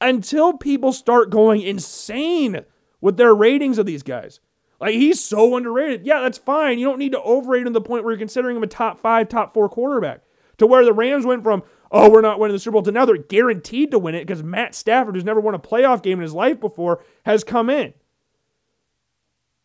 until 0.00 0.54
people 0.54 0.92
start 0.92 1.30
going 1.30 1.60
insane 1.60 2.64
with 3.00 3.16
their 3.16 3.34
ratings 3.34 3.78
of 3.78 3.86
these 3.86 4.02
guys. 4.02 4.40
Like 4.80 4.94
he's 4.94 5.22
so 5.22 5.56
underrated. 5.56 6.04
Yeah, 6.04 6.20
that's 6.20 6.38
fine. 6.38 6.78
You 6.78 6.86
don't 6.86 6.98
need 6.98 7.12
to 7.12 7.22
overrate 7.22 7.62
him 7.62 7.72
to 7.72 7.78
the 7.78 7.80
point 7.80 8.04
where 8.04 8.12
you're 8.12 8.18
considering 8.18 8.56
him 8.56 8.62
a 8.62 8.66
top 8.66 8.98
five, 8.98 9.28
top 9.28 9.54
four 9.54 9.68
quarterback. 9.68 10.22
To 10.58 10.68
where 10.68 10.84
the 10.84 10.92
Rams 10.92 11.26
went 11.26 11.42
from, 11.42 11.64
oh, 11.94 12.10
we're 12.10 12.20
not 12.20 12.40
winning 12.40 12.56
the 12.56 12.58
Super 12.58 12.72
Bowl 12.72 12.82
to 12.82 12.92
now 12.92 13.04
they're 13.04 13.16
guaranteed 13.16 13.92
to 13.92 13.98
win 14.00 14.16
it 14.16 14.26
because 14.26 14.42
Matt 14.42 14.74
Stafford, 14.74 15.14
who's 15.14 15.24
never 15.24 15.40
won 15.40 15.54
a 15.54 15.60
playoff 15.60 16.02
game 16.02 16.18
in 16.18 16.22
his 16.22 16.34
life 16.34 16.58
before, 16.58 17.04
has 17.24 17.44
come 17.44 17.70
in. 17.70 17.94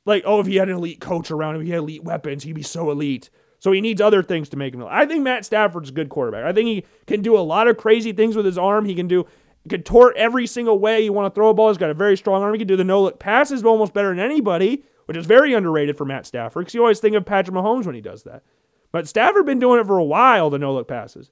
Like, 0.05 0.23
oh, 0.25 0.39
if 0.39 0.45
he 0.45 0.57
had 0.57 0.69
an 0.69 0.75
elite 0.75 1.01
coach 1.01 1.31
around 1.31 1.55
him, 1.55 1.63
he 1.63 1.71
had 1.71 1.79
elite 1.79 2.03
weapons, 2.03 2.43
he'd 2.43 2.53
be 2.53 2.61
so 2.61 2.91
elite. 2.91 3.31
So 3.57 3.71
he 3.71 3.81
needs 3.81 3.99
other 3.99 4.23
things 4.23 4.47
to 4.49 4.57
make 4.57 4.73
him. 4.73 4.85
I 4.87 5.05
think 5.05 5.23
Matt 5.23 5.43
Stafford's 5.43 5.89
a 5.89 5.93
good 5.93 6.09
quarterback. 6.09 6.45
I 6.45 6.53
think 6.53 6.67
he 6.67 6.85
can 7.07 7.21
do 7.21 7.35
a 7.35 7.41
lot 7.41 7.67
of 7.67 7.77
crazy 7.77 8.13
things 8.13 8.35
with 8.35 8.45
his 8.45 8.57
arm. 8.57 8.85
He 8.85 8.95
can 8.95 9.07
do 9.07 9.25
he 9.63 9.69
can 9.69 9.83
tort 9.83 10.15
every 10.15 10.47
single 10.47 10.79
way 10.79 11.01
you 11.01 11.11
want 11.11 11.33
to 11.33 11.35
throw 11.35 11.49
a 11.49 11.53
ball. 11.53 11.67
He's 11.67 11.77
got 11.77 11.89
a 11.89 11.95
very 11.95 12.15
strong 12.15 12.41
arm. 12.41 12.53
He 12.53 12.59
can 12.59 12.67
do 12.67 12.77
the 12.77 12.85
no 12.85 13.01
look 13.01 13.19
passes 13.19 13.65
almost 13.65 13.93
better 13.93 14.09
than 14.09 14.19
anybody, 14.19 14.85
which 15.05 15.17
is 15.17 15.25
very 15.25 15.53
underrated 15.53 15.97
for 15.97 16.05
Matt 16.05 16.25
Stafford 16.25 16.61
because 16.61 16.73
you 16.73 16.81
always 16.81 17.01
think 17.01 17.15
of 17.15 17.25
Patrick 17.25 17.55
Mahomes 17.55 17.85
when 17.85 17.95
he 17.95 18.01
does 18.01 18.23
that. 18.23 18.43
But 18.93 19.07
Stafford 19.07 19.45
been 19.45 19.59
doing 19.59 19.81
it 19.81 19.87
for 19.87 19.97
a 19.97 20.03
while, 20.03 20.49
the 20.49 20.59
no 20.59 20.73
look 20.73 20.87
passes. 20.87 21.31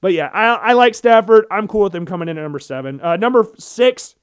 But 0.00 0.12
yeah, 0.12 0.30
I, 0.32 0.70
I 0.70 0.72
like 0.74 0.94
Stafford. 0.94 1.46
I'm 1.50 1.66
cool 1.66 1.82
with 1.82 1.94
him 1.94 2.06
coming 2.06 2.28
in 2.28 2.38
at 2.38 2.42
number 2.42 2.58
seven. 2.58 3.00
Uh, 3.00 3.16
number 3.16 3.46
six, 3.58 4.14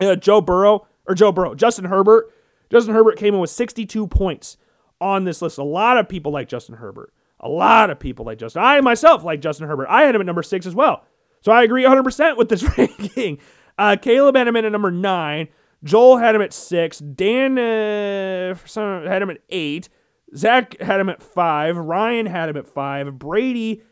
uh, 0.00 0.16
Joe 0.16 0.40
Burrow, 0.40 0.86
or 1.06 1.14
Joe 1.14 1.32
Burrow, 1.32 1.54
Justin 1.54 1.84
Herbert. 1.86 2.32
Justin 2.70 2.94
Herbert 2.94 3.18
came 3.18 3.34
in 3.34 3.40
with 3.40 3.50
62 3.50 4.06
points 4.06 4.56
on 5.00 5.24
this 5.24 5.42
list. 5.42 5.58
A 5.58 5.62
lot 5.64 5.98
of 5.98 6.08
people 6.08 6.32
like 6.32 6.48
Justin 6.48 6.76
Herbert. 6.76 7.12
A 7.40 7.48
lot 7.48 7.90
of 7.90 7.98
people 7.98 8.24
like 8.24 8.38
Justin. 8.38 8.62
I 8.62 8.80
myself 8.80 9.24
like 9.24 9.40
Justin 9.40 9.68
Herbert. 9.68 9.88
I 9.90 10.04
had 10.04 10.14
him 10.14 10.22
at 10.22 10.26
number 10.26 10.42
six 10.42 10.64
as 10.64 10.74
well. 10.74 11.04
So 11.42 11.52
I 11.52 11.64
agree 11.64 11.82
100% 11.82 12.36
with 12.36 12.48
this 12.48 12.62
ranking. 12.78 13.38
Uh, 13.76 13.96
Caleb 14.00 14.36
had 14.36 14.48
him 14.48 14.56
at 14.56 14.70
number 14.70 14.90
nine. 14.90 15.48
Joel 15.84 16.18
had 16.18 16.34
him 16.34 16.40
at 16.42 16.52
six. 16.52 16.98
Dan 16.98 17.58
uh, 17.58 18.54
had 18.76 19.22
him 19.22 19.30
at 19.30 19.38
eight. 19.50 19.88
Zach 20.36 20.80
had 20.80 21.00
him 21.00 21.08
at 21.08 21.22
five. 21.22 21.76
Ryan 21.76 22.26
had 22.26 22.48
him 22.48 22.56
at 22.56 22.68
five. 22.68 23.18
Brady 23.18 23.82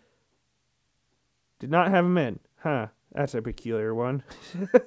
did 1.61 1.71
not 1.71 1.91
have 1.91 2.05
him 2.05 2.19
in. 2.19 2.41
Huh. 2.63 2.89
That's 3.13 3.35
a 3.35 3.43
peculiar 3.43 3.95
one. 3.95 4.23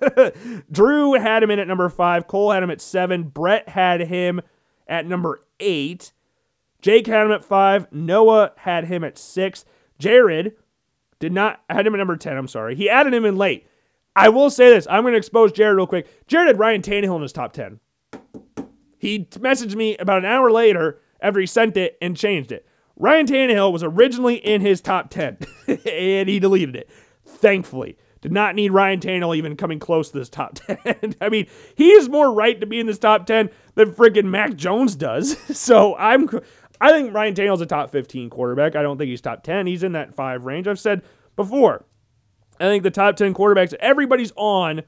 Drew 0.71 1.13
had 1.13 1.43
him 1.43 1.51
in 1.51 1.59
at 1.59 1.67
number 1.67 1.89
five. 1.89 2.28
Cole 2.28 2.51
had 2.51 2.63
him 2.63 2.69
at 2.71 2.82
seven. 2.82 3.24
Brett 3.24 3.69
had 3.69 4.01
him 4.01 4.41
at 4.88 5.05
number 5.05 5.43
eight. 5.59 6.13
Jake 6.82 7.07
had 7.07 7.26
him 7.26 7.32
at 7.32 7.43
five. 7.43 7.91
Noah 7.91 8.53
had 8.57 8.86
him 8.86 9.03
at 9.03 9.17
six. 9.17 9.65
Jared 9.99 10.53
did 11.19 11.34
not 11.34 11.61
had 11.69 11.86
him 11.88 11.95
at 11.95 11.97
number 11.97 12.17
10, 12.17 12.38
I'm 12.38 12.47
sorry. 12.47 12.76
He 12.76 12.89
added 12.89 13.13
him 13.13 13.26
in 13.26 13.38
late. 13.38 13.67
I 14.15 14.30
will 14.30 14.49
say 14.49 14.69
this. 14.69 14.88
I'm 14.89 15.03
going 15.03 15.13
to 15.13 15.17
expose 15.17 15.51
Jared 15.51 15.76
real 15.76 15.88
quick. 15.88 16.28
Jared 16.28 16.47
had 16.47 16.59
Ryan 16.59 16.82
Tannehill 16.82 17.15
in 17.15 17.21
his 17.21 17.34
top 17.34 17.53
10. 17.53 17.80
He 18.97 19.26
messaged 19.26 19.76
me 19.76 19.97
about 19.97 20.19
an 20.19 20.26
hour 20.26 20.51
later 20.51 20.99
after 21.21 21.39
he 21.39 21.45
sent 21.45 21.78
it 21.78 21.97
and 22.01 22.15
changed 22.15 22.51
it. 22.51 22.67
Ryan 23.03 23.25
Tannehill 23.27 23.73
was 23.73 23.83
originally 23.83 24.35
in 24.35 24.61
his 24.61 24.79
top 24.79 25.09
10 25.09 25.39
and 25.67 26.29
he 26.29 26.39
deleted 26.39 26.77
it. 26.77 26.89
Thankfully. 27.25 27.97
Did 28.21 28.31
not 28.31 28.55
need 28.55 28.71
Ryan 28.71 29.01
Tannehill 29.01 29.35
even 29.35 29.57
coming 29.57 29.77
close 29.77 30.09
to 30.11 30.17
this 30.17 30.29
top 30.29 30.53
10. 30.85 31.15
I 31.19 31.27
mean, 31.27 31.47
he 31.75 31.91
is 31.91 32.07
more 32.07 32.33
right 32.33 32.57
to 32.61 32.65
be 32.65 32.79
in 32.79 32.85
this 32.87 32.97
top 32.97 33.25
10 33.25 33.49
than 33.75 33.91
freaking 33.91 34.27
Mac 34.27 34.55
Jones 34.55 34.95
does. 34.95 35.35
So 35.53 35.97
I'm 35.97 36.29
I 36.79 36.91
think 36.93 37.13
Ryan 37.13 37.33
Tannehill's 37.33 37.59
a 37.59 37.65
top 37.65 37.91
15 37.91 38.29
quarterback. 38.29 38.77
I 38.77 38.81
don't 38.81 38.97
think 38.97 39.09
he's 39.09 39.19
top 39.19 39.43
10. 39.43 39.67
He's 39.67 39.83
in 39.83 39.91
that 39.91 40.15
five 40.15 40.45
range. 40.45 40.69
I've 40.69 40.79
said 40.79 41.01
before. 41.35 41.83
I 42.61 42.65
think 42.65 42.83
the 42.83 42.91
top 42.91 43.17
10 43.17 43.33
quarterbacks 43.33 43.73
everybody's 43.81 44.31
on. 44.37 44.81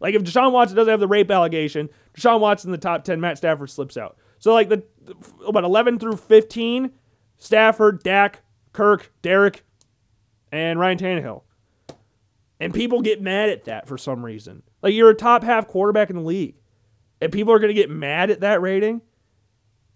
Like 0.00 0.16
if 0.16 0.24
Deshaun 0.24 0.50
Watson 0.50 0.76
doesn't 0.76 0.90
have 0.90 0.98
the 0.98 1.06
rape 1.06 1.30
allegation, 1.30 1.88
Deshaun 2.18 2.40
Watson 2.40 2.70
in 2.70 2.72
the 2.72 2.78
top 2.78 3.04
10, 3.04 3.20
Matt 3.20 3.38
Stafford 3.38 3.70
slips 3.70 3.96
out. 3.96 4.16
So 4.40 4.52
like 4.54 4.70
the 4.70 4.82
about 5.46 5.62
11 5.62 6.00
through 6.00 6.16
15, 6.16 6.90
Stafford, 7.40 8.04
Dak, 8.04 8.42
Kirk, 8.72 9.12
Derek, 9.22 9.64
and 10.52 10.78
Ryan 10.78 10.98
Tannehill. 10.98 11.42
And 12.60 12.72
people 12.72 13.00
get 13.00 13.20
mad 13.20 13.48
at 13.48 13.64
that 13.64 13.88
for 13.88 13.98
some 13.98 14.24
reason. 14.24 14.62
Like 14.82 14.94
you're 14.94 15.10
a 15.10 15.14
top 15.14 15.42
half 15.42 15.66
quarterback 15.66 16.10
in 16.10 16.16
the 16.16 16.22
league. 16.22 16.54
And 17.20 17.32
people 17.32 17.52
are 17.52 17.58
going 17.58 17.74
to 17.74 17.80
get 17.80 17.90
mad 17.90 18.30
at 18.30 18.40
that 18.40 18.60
rating. 18.60 19.00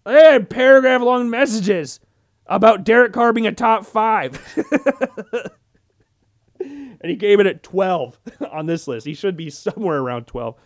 Had 0.04 0.50
paragraph 0.50 1.02
long 1.02 1.30
messages 1.30 2.00
about 2.46 2.84
Derek 2.84 3.12
Carr 3.12 3.32
being 3.32 3.46
a 3.46 3.52
top 3.52 3.86
five. 3.86 4.40
and 6.60 7.10
he 7.10 7.16
gave 7.16 7.40
it 7.40 7.46
at 7.46 7.62
12 7.62 8.18
on 8.50 8.66
this 8.66 8.88
list. 8.88 9.06
He 9.06 9.14
should 9.14 9.36
be 9.36 9.50
somewhere 9.50 9.98
around 9.98 10.26
12. 10.26 10.56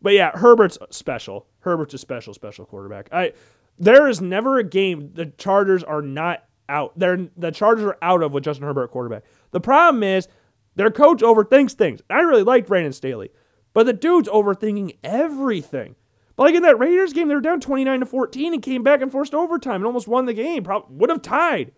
But 0.00 0.14
yeah, 0.14 0.30
Herbert's 0.36 0.78
special. 0.90 1.46
Herbert's 1.60 1.94
a 1.94 1.98
special, 1.98 2.34
special 2.34 2.66
quarterback. 2.66 3.08
I 3.12 3.32
There 3.78 4.08
is 4.08 4.20
never 4.20 4.58
a 4.58 4.64
game 4.64 5.10
the 5.14 5.26
Chargers 5.26 5.82
are 5.82 6.02
not 6.02 6.44
out. 6.68 6.98
They're 6.98 7.28
the 7.36 7.50
Chargers 7.50 7.84
are 7.86 7.98
out 8.02 8.22
of 8.22 8.32
with 8.32 8.44
Justin 8.44 8.66
Herbert 8.66 8.90
quarterback. 8.90 9.24
The 9.50 9.60
problem 9.60 10.02
is 10.02 10.28
their 10.76 10.90
coach 10.90 11.20
overthinks 11.20 11.72
things. 11.72 12.00
I 12.08 12.20
really 12.20 12.42
like 12.42 12.66
Brandon 12.66 12.92
Staley, 12.92 13.30
but 13.72 13.86
the 13.86 13.92
dude's 13.92 14.28
overthinking 14.28 14.96
everything. 15.04 15.96
But 16.36 16.44
like 16.44 16.54
in 16.54 16.62
that 16.62 16.78
Raiders 16.78 17.12
game, 17.12 17.28
they 17.28 17.34
were 17.34 17.40
down 17.40 17.60
29 17.60 18.00
to 18.00 18.06
14 18.06 18.54
and 18.54 18.62
came 18.62 18.82
back 18.82 19.02
and 19.02 19.12
forced 19.12 19.34
overtime 19.34 19.76
and 19.76 19.86
almost 19.86 20.08
won 20.08 20.24
the 20.26 20.34
game. 20.34 20.64
Probably 20.64 20.96
would 20.96 21.10
have 21.10 21.22
tied. 21.22 21.72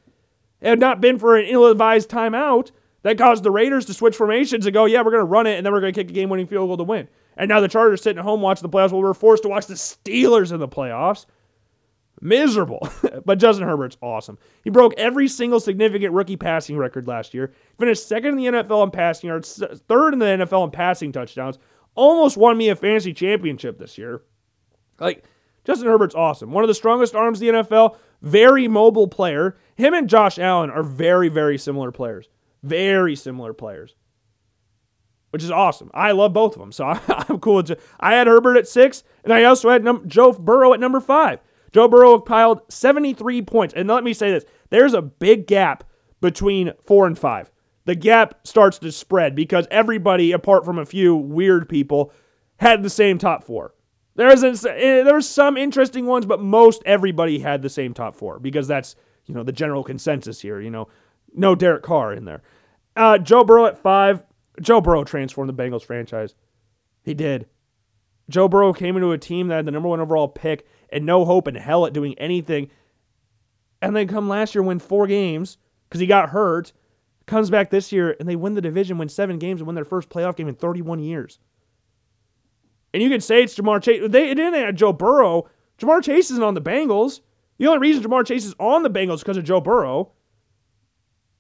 Had 0.63 0.79
not 0.79 1.01
been 1.01 1.19
for 1.19 1.37
an 1.37 1.47
ill-advised 1.47 2.09
timeout 2.09 2.71
that 3.03 3.19
caused 3.19 3.43
the 3.43 3.51
Raiders 3.51 3.85
to 3.87 3.95
switch 3.95 4.17
formations 4.17 4.65
and 4.65 4.73
go, 4.73 4.85
yeah, 4.87 5.03
we're 5.03 5.11
going 5.11 5.21
to 5.21 5.25
run 5.25 5.47
it 5.47 5.57
and 5.57 5.67
then 5.67 5.73
we're 5.73 5.81
going 5.81 5.93
to 5.93 6.01
kick 6.01 6.11
a 6.11 6.15
game-winning 6.15 6.47
field 6.47 6.69
goal 6.69 6.77
to 6.77 6.85
win. 6.85 7.09
And 7.37 7.49
now 7.49 7.61
the 7.61 7.69
Chargers 7.69 8.01
sitting 8.01 8.19
at 8.19 8.25
home 8.25 8.41
watching 8.41 8.63
the 8.63 8.75
playoffs 8.75 8.93
while 8.93 9.03
we're 9.03 9.13
forced 9.13 9.43
to 9.43 9.49
watch 9.49 9.67
the 9.67 9.75
Steelers 9.75 10.53
in 10.53 10.61
the 10.61 10.69
playoffs. 10.69 11.27
Miserable. 12.25 12.89
but 13.27 13.39
Justin 13.39 13.69
Herbert's 13.69 13.99
awesome. 14.01 14.39
He 14.65 14.71
broke 14.71 14.95
every 14.97 15.29
single 15.29 15.61
significant 15.61 16.15
rookie 16.15 16.39
passing 16.39 16.79
record 16.79 17.07
last 17.07 17.35
year. 17.35 17.53
Finished 17.79 18.09
second 18.09 18.31
in 18.31 18.37
the 18.37 18.63
NFL 18.63 18.83
in 18.85 18.91
passing 18.91 19.29
yards, 19.29 19.63
third 19.87 20.15
in 20.15 20.19
the 20.19 20.25
NFL 20.25 20.65
in 20.65 20.71
passing 20.71 21.13
touchdowns. 21.13 21.59
Almost 21.95 22.39
won 22.39 22.57
me 22.57 22.71
a 22.71 22.77
fantasy 22.77 23.13
championship 23.13 23.79
this 23.79 23.99
year. 23.99 24.23
Like, 24.99 25.25
Justin 25.65 25.87
Herbert's 25.87 26.15
awesome. 26.15 26.51
One 26.51 26.65
of 26.65 26.69
the 26.69 26.75
strongest 26.75 27.15
arms 27.15 27.43
in 27.43 27.55
the 27.55 27.63
NFL, 27.63 27.97
very 28.23 28.69
mobile 28.69 29.07
player. 29.07 29.59
Him 29.77 29.93
and 29.93 30.09
Josh 30.09 30.39
Allen 30.39 30.71
are 30.71 30.83
very, 30.83 31.29
very 31.29 31.59
similar 31.59 31.93
players. 31.93 32.31
Very 32.63 33.17
similar 33.17 33.53
players. 33.53 33.97
Which 35.29 35.43
is 35.43 35.51
awesome. 35.51 35.91
I 35.93 36.13
love 36.13 36.33
both 36.33 36.55
of 36.55 36.61
them. 36.61 36.73
So 36.73 36.87
I, 36.87 37.27
am 37.29 37.39
cool 37.39 37.63
I 38.01 38.15
had 38.15 38.27
Herbert 38.29 38.57
at 38.57 38.67
six, 38.67 39.05
and 39.25 39.33
I 39.33 39.45
also 39.45 39.69
had 39.69 39.85
Joe 40.07 40.33
Burrow 40.33 40.73
at 40.73 40.81
number 40.81 41.01
five. 41.01 41.41
Joe 41.75 41.89
Burrow 41.89 42.21
piled 42.21 42.63
73 42.69 43.43
points. 43.43 43.75
And 43.75 43.89
let 43.89 44.05
me 44.05 44.15
say 44.15 44.31
this 44.31 44.45
there's 44.71 44.95
a 44.95 45.03
big 45.03 45.49
gap 45.49 45.83
between 46.21 46.73
four 46.81 47.07
and 47.07 47.19
five. 47.19 47.51
The 47.85 47.97
gap 47.97 48.47
starts 48.47 48.79
to 48.79 48.93
spread 48.93 49.35
because 49.35 49.67
everybody, 49.73 50.31
apart 50.31 50.65
from 50.65 50.79
a 50.79 50.87
few 50.87 51.17
weird 51.17 51.69
people, 51.69 52.13
had 52.59 52.83
the 52.83 52.89
same 52.89 53.19
top 53.19 53.43
four. 53.43 53.75
There 54.15 54.31
isn't 54.31 54.65
eh, 54.65 55.03
there's 55.03 55.29
some 55.29 55.57
interesting 55.57 56.07
ones, 56.07 56.25
but 56.27 56.41
most 56.41 56.81
everybody 56.87 57.41
had 57.41 57.61
the 57.61 57.69
same 57.69 57.93
top 57.93 58.15
four 58.15 58.39
because 58.39 58.69
that's 58.69 58.95
you 59.27 59.35
know 59.35 59.43
the 59.43 59.53
general 59.53 59.83
consensus 59.83 60.41
here. 60.41 60.61
You 60.61 60.71
know, 60.71 60.87
no 61.35 61.57
Derek 61.57 61.83
Carr 61.83 62.13
in 62.13 62.25
there. 62.25 62.43
Uh, 62.95 63.19
Joe 63.19 63.43
Burrow 63.43 63.67
at 63.67 63.83
five. 63.83 64.23
Joe 64.61 64.81
Burrow 64.81 65.03
transformed 65.03 65.49
the 65.49 65.63
Bengals 65.63 65.85
franchise. 65.85 66.37
He 67.03 67.15
did. 67.15 67.49
Joe 68.29 68.49
Burrow 68.49 68.73
came 68.73 68.97
into 68.97 69.13
a 69.13 69.19
team 69.19 69.49
that 69.49 69.57
had 69.57 69.67
the 69.67 69.71
number 69.71 69.89
one 69.89 70.01
overall 70.01 70.29
pick 70.29 70.67
and 70.91 71.05
no 71.05 71.25
hope 71.25 71.49
in 71.49 71.55
hell 71.55 71.87
at 71.87 71.93
doing 71.93 72.19
anything. 72.19 72.71
And 73.83 73.95
then 73.95 74.09
come 74.09 74.29
last 74.29 74.55
year, 74.55 74.63
win 74.63 74.79
four 74.79 75.07
games 75.07 75.59
because 75.89 76.01
he 76.01 76.07
got 76.07 76.31
hurt. 76.31 76.73
Comes 77.27 77.51
back 77.51 77.71
this 77.71 77.93
year 77.93 78.17
and 78.19 78.29
they 78.29 78.37
win 78.37 78.55
the 78.55 78.61
division, 78.61 78.99
win 78.99 79.09
seven 79.09 79.39
games, 79.39 79.61
and 79.61 79.67
win 79.67 79.75
their 79.75 79.85
first 79.85 80.09
playoff 80.09 80.37
game 80.37 80.49
in 80.49 80.55
31 80.55 81.01
years. 81.01 81.39
And 82.93 83.03
you 83.03 83.11
could 83.11 83.23
say 83.23 83.43
it's 83.43 83.57
Ja'Marr 83.57 83.83
Chase. 83.83 84.03
They 84.09 84.35
didn't 84.35 84.55
have 84.55 84.75
Joe 84.75 84.93
Burrow. 84.93 85.49
Ja'Marr 85.79 86.03
Chase 86.03 86.31
isn't 86.31 86.43
on 86.43 86.55
the 86.55 86.61
Bengals. 86.61 87.21
The 87.59 87.67
only 87.67 87.79
reason 87.79 88.03
Ja'Marr 88.05 88.27
Chase 88.27 88.45
is 88.45 88.55
on 88.59 88.83
the 88.83 88.91
Bengals 88.91 89.15
is 89.15 89.21
because 89.21 89.37
of 89.37 89.45
Joe 89.45 89.61
Burrow. 89.61 90.13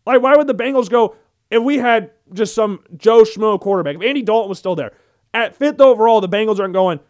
Like, 0.06 0.20
why 0.20 0.36
would 0.36 0.46
the 0.46 0.54
Bengals 0.54 0.90
go 0.90 1.16
if 1.50 1.62
we 1.62 1.78
had 1.78 2.10
just 2.32 2.54
some 2.54 2.80
Joe 2.96 3.22
Schmo 3.22 3.60
quarterback? 3.60 3.96
If 3.96 4.02
Andy 4.02 4.22
Dalton 4.22 4.48
was 4.48 4.58
still 4.58 4.74
there 4.74 4.92
at 5.34 5.56
fifth 5.56 5.80
overall, 5.80 6.20
the 6.20 6.28
Bengals 6.28 6.60
aren't 6.60 6.72
going. 6.72 7.00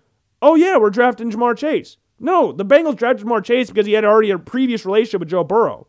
Oh 0.43 0.57
yeah, 0.57 0.79
we're 0.79 0.91
drafting 0.91 1.31
Ja'Marr 1.31 1.57
Chase. 1.57 1.97
No, 2.19 2.53
the 2.53 2.65
Bengals 2.65 2.97
drafted 2.97 3.27
Ja'Marr 3.27 3.45
Chase 3.45 3.69
because 3.69 3.87
he 3.87 3.93
had 3.93 4.05
already 4.05 4.31
a 4.31 4.39
previous 4.39 4.85
relationship 4.85 5.21
with 5.21 5.29
Joe 5.29 5.45
Burrow. 5.45 5.87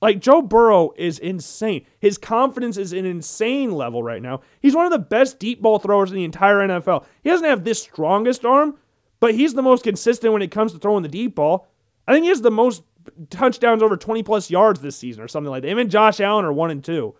Like 0.00 0.20
Joe 0.20 0.42
Burrow 0.42 0.92
is 0.96 1.18
insane. 1.18 1.84
His 1.98 2.18
confidence 2.18 2.76
is 2.76 2.92
an 2.92 3.04
insane 3.04 3.72
level 3.72 4.02
right 4.02 4.22
now. 4.22 4.42
He's 4.60 4.76
one 4.76 4.86
of 4.86 4.92
the 4.92 4.98
best 4.98 5.38
deep 5.38 5.60
ball 5.60 5.78
throwers 5.78 6.10
in 6.10 6.16
the 6.16 6.24
entire 6.24 6.58
NFL. 6.58 7.04
He 7.22 7.30
doesn't 7.30 7.48
have 7.48 7.64
this 7.64 7.82
strongest 7.82 8.44
arm, 8.44 8.76
but 9.18 9.34
he's 9.34 9.54
the 9.54 9.62
most 9.62 9.82
consistent 9.82 10.32
when 10.32 10.42
it 10.42 10.50
comes 10.50 10.72
to 10.72 10.78
throwing 10.78 11.02
the 11.02 11.08
deep 11.08 11.34
ball. 11.34 11.68
I 12.06 12.12
think 12.12 12.24
he 12.24 12.28
has 12.28 12.42
the 12.42 12.50
most 12.50 12.82
touchdowns 13.30 13.82
over 13.82 13.96
20 13.96 14.22
plus 14.22 14.50
yards 14.50 14.80
this 14.80 14.96
season 14.96 15.22
or 15.22 15.28
something 15.28 15.50
like 15.50 15.62
that. 15.62 15.76
And 15.76 15.90
Josh 15.90 16.20
Allen 16.20 16.44
are 16.44 16.52
one 16.52 16.70
and 16.70 16.84
two. 16.84 17.14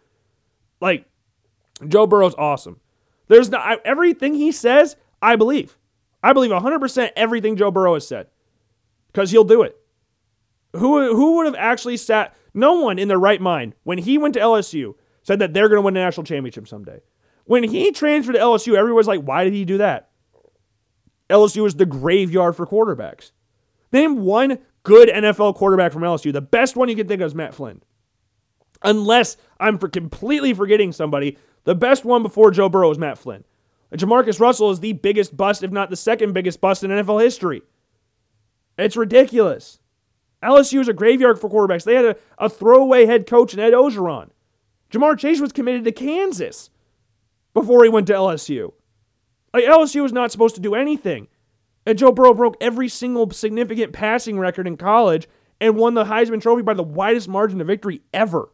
Like 0.80 1.06
Joe 1.86 2.06
Burrow's 2.06 2.34
awesome. 2.36 2.80
There's 3.28 3.50
not 3.50 3.80
everything 3.84 4.34
he 4.34 4.52
says, 4.52 4.96
I 5.22 5.36
believe. 5.36 5.78
I 6.22 6.32
believe 6.32 6.50
100% 6.50 7.10
everything 7.14 7.56
Joe 7.56 7.70
Burrow 7.70 7.94
has 7.94 8.06
said 8.06 8.28
because 9.12 9.30
he'll 9.30 9.44
do 9.44 9.62
it. 9.62 9.76
Who, 10.74 11.14
who 11.14 11.36
would 11.36 11.46
have 11.46 11.54
actually 11.54 11.96
sat? 11.96 12.36
No 12.52 12.80
one 12.80 12.98
in 12.98 13.08
their 13.08 13.18
right 13.18 13.40
mind, 13.40 13.74
when 13.84 13.98
he 13.98 14.18
went 14.18 14.34
to 14.34 14.40
LSU, 14.40 14.94
said 15.22 15.38
that 15.38 15.54
they're 15.54 15.68
going 15.68 15.78
to 15.78 15.82
win 15.82 15.96
a 15.96 16.00
national 16.00 16.24
championship 16.24 16.66
someday. 16.66 17.00
When 17.44 17.62
he 17.62 17.92
transferred 17.92 18.32
to 18.32 18.38
LSU, 18.38 18.74
everyone's 18.74 19.06
like, 19.06 19.22
why 19.22 19.44
did 19.44 19.52
he 19.52 19.64
do 19.64 19.78
that? 19.78 20.10
LSU 21.30 21.66
is 21.66 21.76
the 21.76 21.86
graveyard 21.86 22.56
for 22.56 22.66
quarterbacks. 22.66 23.32
Name 23.92 24.24
one 24.24 24.58
good 24.82 25.08
NFL 25.08 25.54
quarterback 25.54 25.92
from 25.92 26.02
LSU. 26.02 26.32
The 26.32 26.40
best 26.40 26.76
one 26.76 26.88
you 26.88 26.96
can 26.96 27.08
think 27.08 27.20
of 27.20 27.26
is 27.26 27.34
Matt 27.34 27.54
Flynn. 27.54 27.82
Unless 28.82 29.36
I'm 29.58 29.78
for 29.78 29.88
completely 29.88 30.54
forgetting 30.54 30.92
somebody, 30.92 31.38
the 31.68 31.74
best 31.74 32.02
one 32.02 32.22
before 32.22 32.50
Joe 32.50 32.70
Burrow 32.70 32.90
is 32.90 32.98
Matt 32.98 33.18
Flynn. 33.18 33.44
JaMarcus 33.92 34.40
Russell 34.40 34.70
is 34.70 34.80
the 34.80 34.94
biggest 34.94 35.36
bust, 35.36 35.62
if 35.62 35.70
not 35.70 35.90
the 35.90 35.96
second 35.96 36.32
biggest 36.32 36.62
bust 36.62 36.82
in 36.82 36.90
NFL 36.90 37.22
history. 37.22 37.60
It's 38.78 38.96
ridiculous. 38.96 39.78
LSU 40.42 40.80
is 40.80 40.88
a 40.88 40.94
graveyard 40.94 41.38
for 41.38 41.50
quarterbacks. 41.50 41.84
They 41.84 41.94
had 41.94 42.06
a, 42.06 42.16
a 42.38 42.48
throwaway 42.48 43.04
head 43.04 43.26
coach 43.26 43.52
in 43.52 43.60
Ed 43.60 43.74
Orgeron. 43.74 44.30
Ja'Marr 44.90 45.18
Chase 45.18 45.42
was 45.42 45.52
committed 45.52 45.84
to 45.84 45.92
Kansas 45.92 46.70
before 47.52 47.84
he 47.84 47.90
went 47.90 48.06
to 48.06 48.14
LSU. 48.14 48.72
Like 49.52 49.64
LSU 49.64 50.02
was 50.02 50.12
not 50.14 50.32
supposed 50.32 50.54
to 50.54 50.62
do 50.62 50.74
anything. 50.74 51.28
And 51.84 51.98
Joe 51.98 52.12
Burrow 52.12 52.32
broke 52.32 52.56
every 52.62 52.88
single 52.88 53.30
significant 53.30 53.92
passing 53.92 54.38
record 54.38 54.66
in 54.66 54.78
college 54.78 55.28
and 55.60 55.76
won 55.76 55.92
the 55.92 56.04
Heisman 56.04 56.40
Trophy 56.40 56.62
by 56.62 56.72
the 56.72 56.82
widest 56.82 57.28
margin 57.28 57.60
of 57.60 57.66
victory 57.66 58.00
ever. 58.14 58.48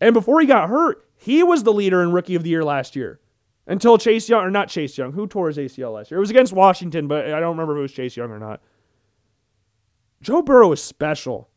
And 0.00 0.14
before 0.14 0.40
he 0.40 0.46
got 0.48 0.68
hurt, 0.68 1.04
he 1.18 1.42
was 1.42 1.64
the 1.64 1.72
leader 1.72 2.02
in 2.02 2.12
Rookie 2.12 2.34
of 2.34 2.42
the 2.42 2.50
Year 2.50 2.64
last 2.64 2.96
year. 2.96 3.20
Until 3.66 3.98
Chase 3.98 4.28
Young, 4.30 4.44
or 4.44 4.50
not 4.50 4.68
Chase 4.68 4.96
Young, 4.96 5.12
who 5.12 5.26
tore 5.26 5.48
his 5.48 5.58
ACL 5.58 5.92
last 5.92 6.10
year? 6.10 6.16
It 6.16 6.20
was 6.20 6.30
against 6.30 6.54
Washington, 6.54 7.06
but 7.06 7.26
I 7.26 7.38
don't 7.38 7.50
remember 7.50 7.74
if 7.74 7.80
it 7.80 7.82
was 7.82 7.92
Chase 7.92 8.16
Young 8.16 8.30
or 8.30 8.38
not. 8.38 8.62
Joe 10.22 10.40
Burrow 10.40 10.72
is 10.72 10.82
special. 10.82 11.50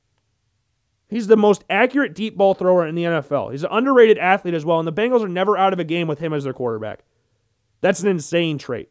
He's 1.07 1.27
the 1.27 1.37
most 1.37 1.63
accurate 1.69 2.13
deep 2.13 2.35
ball 2.35 2.53
thrower 2.53 2.85
in 2.85 2.95
the 2.95 3.03
NFL. 3.03 3.51
He's 3.51 3.63
an 3.63 3.69
underrated 3.71 4.17
athlete 4.17 4.53
as 4.53 4.65
well, 4.65 4.79
and 4.79 4.87
the 4.87 4.93
Bengals 4.93 5.23
are 5.23 5.29
never 5.29 5.57
out 5.57 5.73
of 5.73 5.79
a 5.79 5.83
game 5.85 6.07
with 6.07 6.19
him 6.19 6.33
as 6.33 6.43
their 6.43 6.53
quarterback. 6.53 7.05
That's 7.81 8.01
an 8.01 8.09
insane 8.09 8.57
trait. 8.57 8.89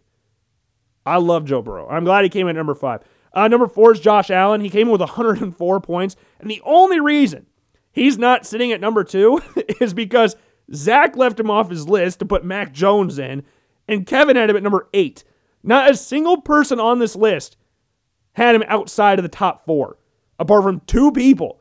I 1.05 1.17
love 1.17 1.45
Joe 1.45 1.63
Burrow. 1.63 1.89
I'm 1.89 2.05
glad 2.05 2.25
he 2.25 2.31
came 2.31 2.49
at 2.49 2.55
number 2.55 2.75
five. 2.75 3.03
Uh, 3.33 3.49
number 3.49 3.69
four 3.69 3.93
is 3.93 4.01
Josh 4.01 4.31
Allen. 4.31 4.61
He 4.61 4.71
came 4.71 4.89
in 4.89 4.93
with 4.93 5.01
104 5.01 5.81
points, 5.81 6.17
and 6.41 6.51
the 6.51 6.63
only 6.65 7.01
reason 7.01 7.47
he's 7.93 8.19
not 8.19 8.47
sitting 8.47 8.73
at 8.73 8.81
number 8.81 9.05
two 9.05 9.41
is 9.81 9.95
because 9.95 10.37
Zach 10.75 11.17
left 11.17 11.41
him 11.41 11.51
off 11.51 11.71
his 11.71 11.89
list 11.89 12.19
to 12.21 12.27
put 12.27 12.45
Mac 12.45 12.73
Jones 12.73 13.19
in, 13.19 13.43
and 13.89 14.07
Kevin 14.07 14.37
had 14.37 14.51
him 14.51 14.57
at 14.57 14.63
number 14.63 14.89
eight. 14.95 15.25
Not 15.63 15.91
a 15.91 15.97
single 15.97 16.41
person 16.41 16.81
on 16.81 16.99
this 16.99 17.17
list 17.17 17.57
had 18.33 18.55
him 18.55 18.65
outside 18.67 19.19
of 19.19 19.23
the 19.23 19.29
top 19.29 19.67
four, 19.67 19.99
apart 20.39 20.63
from 20.63 20.81
two 20.87 21.13
people. 21.13 21.61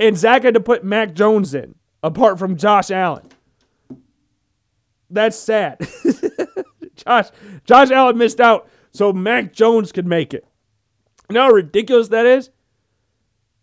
And 0.00 0.16
Zach 0.16 0.42
had 0.42 0.54
to 0.54 0.60
put 0.60 0.84
Mac 0.84 1.14
Jones 1.14 1.54
in, 1.54 1.76
apart 2.02 2.38
from 2.38 2.56
Josh 2.56 2.90
Allen. 2.90 3.28
That's 5.08 5.36
sad. 5.36 5.78
Josh, 6.96 7.28
Josh 7.64 7.90
Allen 7.90 8.18
missed 8.18 8.40
out, 8.40 8.68
so 8.90 9.12
Mac 9.12 9.52
Jones 9.52 9.92
could 9.92 10.06
make 10.06 10.34
it. 10.34 10.44
You 11.28 11.34
know 11.34 11.42
how 11.42 11.50
ridiculous 11.50 12.08
that 12.08 12.26
is? 12.26 12.50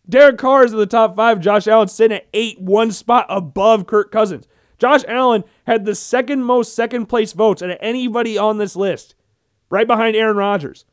Derek 0.07 0.37
Carr 0.37 0.65
is 0.65 0.71
in 0.71 0.79
the 0.79 0.87
top 0.87 1.15
five. 1.15 1.39
Josh 1.39 1.67
Allen 1.67 1.87
sitting 1.87 2.17
at 2.17 2.27
eight, 2.33 2.59
one 2.59 2.91
spot 2.91 3.27
above 3.29 3.85
Kirk 3.85 4.11
Cousins. 4.11 4.47
Josh 4.79 5.01
Allen 5.07 5.43
had 5.67 5.85
the 5.85 5.93
second 5.95 6.43
most 6.43 6.73
second 6.73 7.07
place 7.07 7.33
votes 7.33 7.61
out 7.61 7.69
of 7.69 7.77
anybody 7.81 8.37
on 8.37 8.57
this 8.57 8.75
list, 8.75 9.15
right 9.69 9.85
behind 9.85 10.15
Aaron 10.15 10.37
Rodgers. 10.37 10.85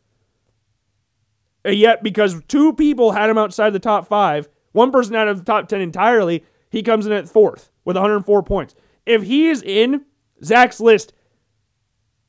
And 1.65 1.77
yet, 1.77 2.03
because 2.03 2.43
two 2.47 2.73
people 2.73 3.13
had 3.13 3.31
him 3.31 3.39
outside 3.39 3.71
the 3.71 3.79
top 3.79 4.07
five, 4.07 4.49
one 4.73 4.93
person 4.93 5.15
out 5.15 5.29
of 5.29 5.39
the 5.39 5.45
top 5.45 5.69
10 5.69 5.81
entirely, 5.81 6.45
he 6.71 6.83
comes 6.83 7.07
in 7.07 7.13
at 7.13 7.29
fourth 7.29 7.71
with 7.85 7.97
104 7.97 8.43
points. 8.43 8.75
If 9.07 9.23
he 9.23 9.49
is 9.49 9.63
in 9.63 10.05
Zach's 10.45 10.81
list, 10.81 11.13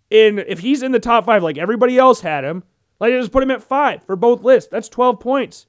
in 0.10 0.40
if 0.40 0.60
he's 0.60 0.82
in 0.82 0.92
the 0.92 1.00
top 1.00 1.26
five 1.26 1.44
like 1.44 1.58
everybody 1.58 1.98
else 1.98 2.22
had 2.22 2.44
him, 2.44 2.64
like 3.00 3.12
just 3.12 3.32
put 3.32 3.44
him 3.44 3.52
at 3.52 3.64
five 3.64 4.04
for 4.04 4.16
both 4.16 4.44
lists. 4.44 4.70
That's 4.72 4.90
12 4.90 5.20
points. 5.20 5.66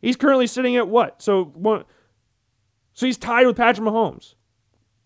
He's 0.00 0.16
currently 0.16 0.46
sitting 0.46 0.76
at 0.76 0.88
what? 0.88 1.22
So 1.22 1.44
one, 1.44 1.84
so 2.92 3.06
he's 3.06 3.18
tied 3.18 3.46
with 3.46 3.56
Patrick 3.56 3.86
Mahomes. 3.86 4.34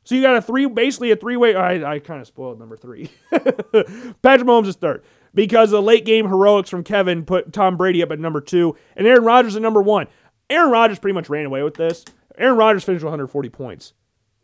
So 0.05 0.15
you 0.15 0.23
got 0.23 0.37
a 0.37 0.43
three, 0.43 0.67
basically 0.67 1.11
a 1.11 1.17
three 1.17 1.37
way. 1.37 1.55
I, 1.55 1.95
I 1.95 1.99
kind 1.99 2.21
of 2.21 2.27
spoiled 2.27 2.59
number 2.61 2.77
three. 2.77 3.11
Patrick 3.31 4.15
Mahomes 4.23 4.69
is 4.69 4.77
third. 4.77 5.03
because 5.35 5.71
the 5.71 5.83
late 5.83 6.05
game 6.05 6.27
heroics 6.29 6.71
from 6.71 6.85
Kevin 6.85 7.25
put 7.25 7.53
Tom 7.53 7.77
Brady 7.77 8.03
up 8.03 8.11
at 8.13 8.21
number 8.21 8.41
two 8.41 8.77
and 8.97 9.07
Aaron 9.07 9.25
Rodgers 9.25 9.57
at 9.57 9.63
number 9.63 9.83
one. 9.83 10.07
Aaron 10.49 10.71
Rodgers 10.71 10.99
pretty 10.99 11.15
much 11.15 11.29
ran 11.29 11.45
away 11.45 11.63
with 11.63 11.75
this. 11.75 12.05
Aaron 12.39 12.57
Rodgers 12.57 12.85
finished 12.85 13.05
140 13.05 13.49
points. 13.49 13.95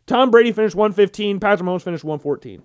Tom 0.05 0.31
Brady 0.31 0.51
finished 0.51 0.75
115. 0.75 1.39
Patrick 1.39 1.67
Mahomes 1.67 1.81
finished 1.81 2.03
114. 2.03 2.61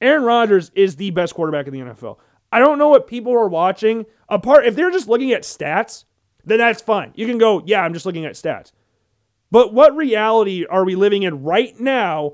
Aaron 0.00 0.22
Rodgers 0.22 0.70
is 0.74 0.96
the 0.96 1.10
best 1.10 1.34
quarterback 1.34 1.66
in 1.66 1.72
the 1.72 1.80
NFL. 1.80 2.18
I 2.52 2.58
don't 2.58 2.78
know 2.78 2.88
what 2.88 3.06
people 3.06 3.32
are 3.32 3.48
watching. 3.48 4.06
Apart, 4.28 4.66
if 4.66 4.74
they're 4.74 4.90
just 4.90 5.08
looking 5.08 5.32
at 5.32 5.42
stats, 5.42 6.04
then 6.44 6.58
that's 6.58 6.82
fine. 6.82 7.12
You 7.14 7.26
can 7.26 7.38
go, 7.38 7.62
yeah, 7.64 7.82
I'm 7.82 7.94
just 7.94 8.06
looking 8.06 8.24
at 8.24 8.34
stats. 8.34 8.72
But 9.50 9.74
what 9.74 9.96
reality 9.96 10.64
are 10.64 10.84
we 10.84 10.94
living 10.94 11.22
in 11.22 11.42
right 11.42 11.78
now 11.78 12.32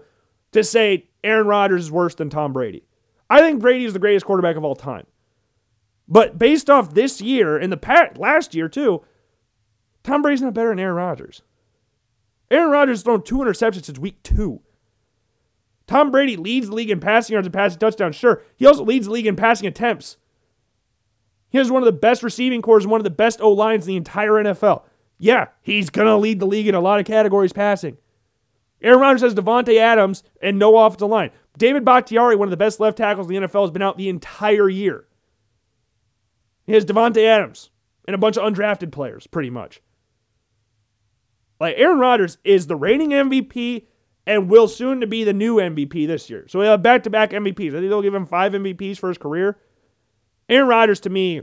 to 0.53 0.63
say 0.63 1.09
Aaron 1.25 1.47
Rodgers 1.47 1.85
is 1.85 1.93
worse 1.93 2.15
than 2.15 2.31
Tom 2.31 2.53
Brady? 2.53 2.85
I 3.29 3.41
think 3.41 3.61
Brady 3.61 3.85
is 3.85 3.93
the 3.93 3.99
greatest 3.99 4.27
quarterback 4.27 4.57
of 4.57 4.65
all 4.65 4.77
time. 4.77 5.07
But 6.09 6.39
based 6.39 6.71
off 6.71 6.95
this 6.95 7.21
year 7.21 7.57
and 7.57 7.73
the 7.73 7.77
past, 7.77 8.19
last 8.19 8.55
year 8.55 8.69
too, 8.69 9.03
Tom 10.05 10.23
Brady's 10.23 10.43
not 10.43 10.55
better 10.55 10.69
than 10.69 10.79
Aaron 10.79 10.97
Rodgers. 10.97 11.43
Aaron 12.51 12.71
Rodgers 12.71 12.99
has 12.99 13.03
thrown 13.03 13.23
two 13.23 13.39
interceptions 13.39 13.87
since 13.87 13.99
week 13.99 14.23
two. 14.23 14.61
Tom 15.87 16.11
Brady 16.11 16.37
leads 16.37 16.69
the 16.69 16.75
league 16.75 16.91
in 16.91 17.01
passing 17.01 17.35
yards 17.35 17.47
and 17.47 17.55
passing 17.55 17.79
touchdowns. 17.79 18.17
Sure, 18.17 18.43
he 18.57 18.67
also 18.67 18.85
leads 18.85 19.07
the 19.07 19.13
league 19.13 19.27
in 19.27 19.37
passing 19.37 19.67
attempts. 19.67 20.17
He 21.49 21.59
has 21.59 21.71
one 21.71 21.83
of 21.83 21.87
the 21.87 21.93
best 21.93 22.23
receiving 22.23 22.63
corps 22.63 22.79
and 22.79 22.91
one 22.91 23.01
of 23.01 23.05
the 23.05 23.11
best 23.11 23.41
O 23.41 23.51
lines 23.51 23.85
in 23.85 23.89
the 23.89 23.97
entire 23.97 24.33
NFL. 24.33 24.83
Yeah, 25.19 25.47
he's 25.63 25.91
going 25.91 26.07
to 26.07 26.17
lead 26.17 26.41
the 26.41 26.47
league 26.47 26.69
in 26.69 26.75
a 26.75 26.81
lot 26.81 27.01
of 27.01 27.07
categories 27.07 27.53
passing. 27.53 27.97
Aaron 28.83 29.01
Rodgers 29.01 29.23
has 29.23 29.35
Davante 29.35 29.79
Adams 29.79 30.23
and 30.43 30.59
no 30.59 30.77
offensive 30.77 31.09
line. 31.09 31.31
David 31.57 31.85
Bakhtiari, 31.85 32.37
one 32.37 32.49
of 32.49 32.51
the 32.51 32.57
best 32.57 32.81
left 32.81 32.99
tackles 32.99 33.31
in 33.31 33.35
the 33.35 33.49
NFL, 33.49 33.63
has 33.63 33.71
been 33.71 33.83
out 33.83 33.97
the 33.97 34.11
entire 34.11 34.69
year. 34.69 35.07
He 36.67 36.75
has 36.75 36.85
Davante 36.85 37.25
Adams 37.25 37.71
and 38.07 38.15
a 38.15 38.19
bunch 38.19 38.37
of 38.37 38.43
undrafted 38.43 38.93
players, 38.93 39.27
pretty 39.27 39.51
much. 39.51 39.81
Like 41.59 41.77
Aaron 41.79 41.99
Rodgers 41.99 42.37
is 42.45 42.67
the 42.67 42.77
reigning 42.77 43.11
MVP 43.11 43.87
and 44.27 44.51
will 44.51 44.69
soon 44.69 45.01
to 45.01 45.07
be 45.07 45.25
the 45.25 45.33
new 45.33 45.57
MVP 45.57 46.07
this 46.07 46.29
year. 46.29 46.47
So 46.49 46.59
we 46.59 46.67
have 46.67 46.83
back-to-back 46.83 47.31
MVPs. 47.31 47.69
I 47.69 47.79
think 47.79 47.89
they'll 47.89 48.03
give 48.03 48.15
him 48.15 48.27
five 48.27 48.53
MVPs 48.53 48.99
for 48.99 49.09
his 49.09 49.19
career. 49.19 49.59
Aaron 50.49 50.69
Rodgers, 50.69 51.01
to 51.01 51.11
me, 51.11 51.43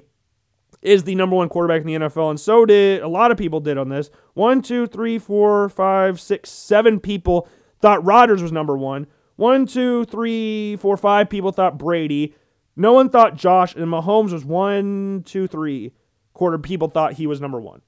is 0.83 1.03
the 1.03 1.15
number 1.15 1.35
one 1.35 1.49
quarterback 1.49 1.81
in 1.81 1.87
the 1.87 2.07
NFL, 2.07 2.29
and 2.29 2.39
so 2.39 2.65
did 2.65 3.01
a 3.01 3.07
lot 3.07 3.31
of 3.31 3.37
people 3.37 3.59
did 3.59 3.77
on 3.77 3.89
this. 3.89 4.09
One, 4.33 4.61
two, 4.61 4.85
three, 4.85 5.17
four, 5.17 5.69
five, 5.69 6.19
six, 6.19 6.49
seven 6.49 6.99
people 6.99 7.47
thought 7.81 8.03
Rodgers 8.03 8.41
was 8.41 8.51
number 8.51 8.77
one. 8.77 9.07
One, 9.35 9.65
two, 9.65 10.05
three, 10.05 10.75
four, 10.75 10.97
five 10.97 11.29
people 11.29 11.51
thought 11.51 11.77
Brady. 11.77 12.35
No 12.75 12.93
one 12.93 13.09
thought 13.09 13.35
Josh, 13.37 13.75
and 13.75 13.87
Mahomes 13.87 14.31
was 14.31 14.45
one, 14.45 15.23
two, 15.25 15.47
three 15.47 15.93
quarter 16.33 16.57
people 16.57 16.89
thought 16.89 17.13
he 17.13 17.27
was 17.27 17.39
number 17.39 17.61
one. 17.61 17.81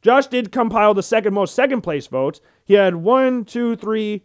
Josh 0.00 0.26
did 0.28 0.52
compile 0.52 0.94
the 0.94 1.02
second 1.02 1.34
most 1.34 1.54
second 1.54 1.80
place 1.80 2.06
votes. 2.06 2.40
He 2.64 2.74
had 2.74 2.96
one, 2.96 3.44
two, 3.44 3.74
three, 3.76 4.24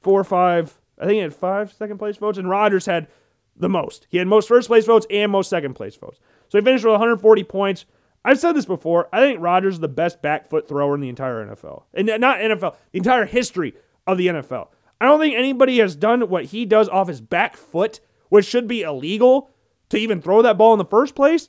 four, 0.00 0.22
five. 0.22 0.78
I 0.98 1.06
think 1.06 1.14
he 1.14 1.18
had 1.18 1.34
five 1.34 1.72
second 1.72 1.98
place 1.98 2.16
votes, 2.16 2.38
and 2.38 2.48
Rodgers 2.48 2.86
had 2.86 3.08
the 3.56 3.68
most. 3.68 4.06
He 4.08 4.18
had 4.18 4.28
most 4.28 4.48
first 4.48 4.68
place 4.68 4.84
votes 4.84 5.06
and 5.10 5.30
most 5.32 5.50
second 5.50 5.74
place 5.74 5.96
votes. 5.96 6.18
So 6.54 6.60
he 6.60 6.64
finished 6.64 6.84
with 6.84 6.92
140 6.92 7.42
points. 7.42 7.84
I've 8.24 8.38
said 8.38 8.52
this 8.52 8.64
before. 8.64 9.08
I 9.12 9.18
think 9.18 9.40
Rodgers 9.40 9.74
is 9.74 9.80
the 9.80 9.88
best 9.88 10.22
back 10.22 10.48
foot 10.48 10.68
thrower 10.68 10.94
in 10.94 11.00
the 11.00 11.08
entire 11.08 11.44
NFL. 11.44 11.82
And 11.92 12.06
not 12.06 12.38
NFL, 12.38 12.76
the 12.92 12.98
entire 12.98 13.24
history 13.24 13.74
of 14.06 14.18
the 14.18 14.28
NFL. 14.28 14.68
I 15.00 15.06
don't 15.06 15.18
think 15.18 15.34
anybody 15.34 15.80
has 15.80 15.96
done 15.96 16.28
what 16.28 16.44
he 16.44 16.64
does 16.64 16.88
off 16.88 17.08
his 17.08 17.20
back 17.20 17.56
foot, 17.56 17.98
which 18.28 18.46
should 18.46 18.68
be 18.68 18.82
illegal 18.82 19.50
to 19.88 19.98
even 19.98 20.22
throw 20.22 20.42
that 20.42 20.56
ball 20.56 20.72
in 20.72 20.78
the 20.78 20.84
first 20.84 21.16
place. 21.16 21.48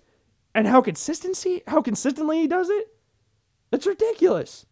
And 0.55 0.65
how 0.65 0.81
consistency, 0.81 1.61
how 1.67 1.83
consistently 1.83 2.39
he 2.39 2.47
does 2.47 2.71
it, 2.71 2.87
it's 3.71 3.85
ridiculous. 3.85 4.65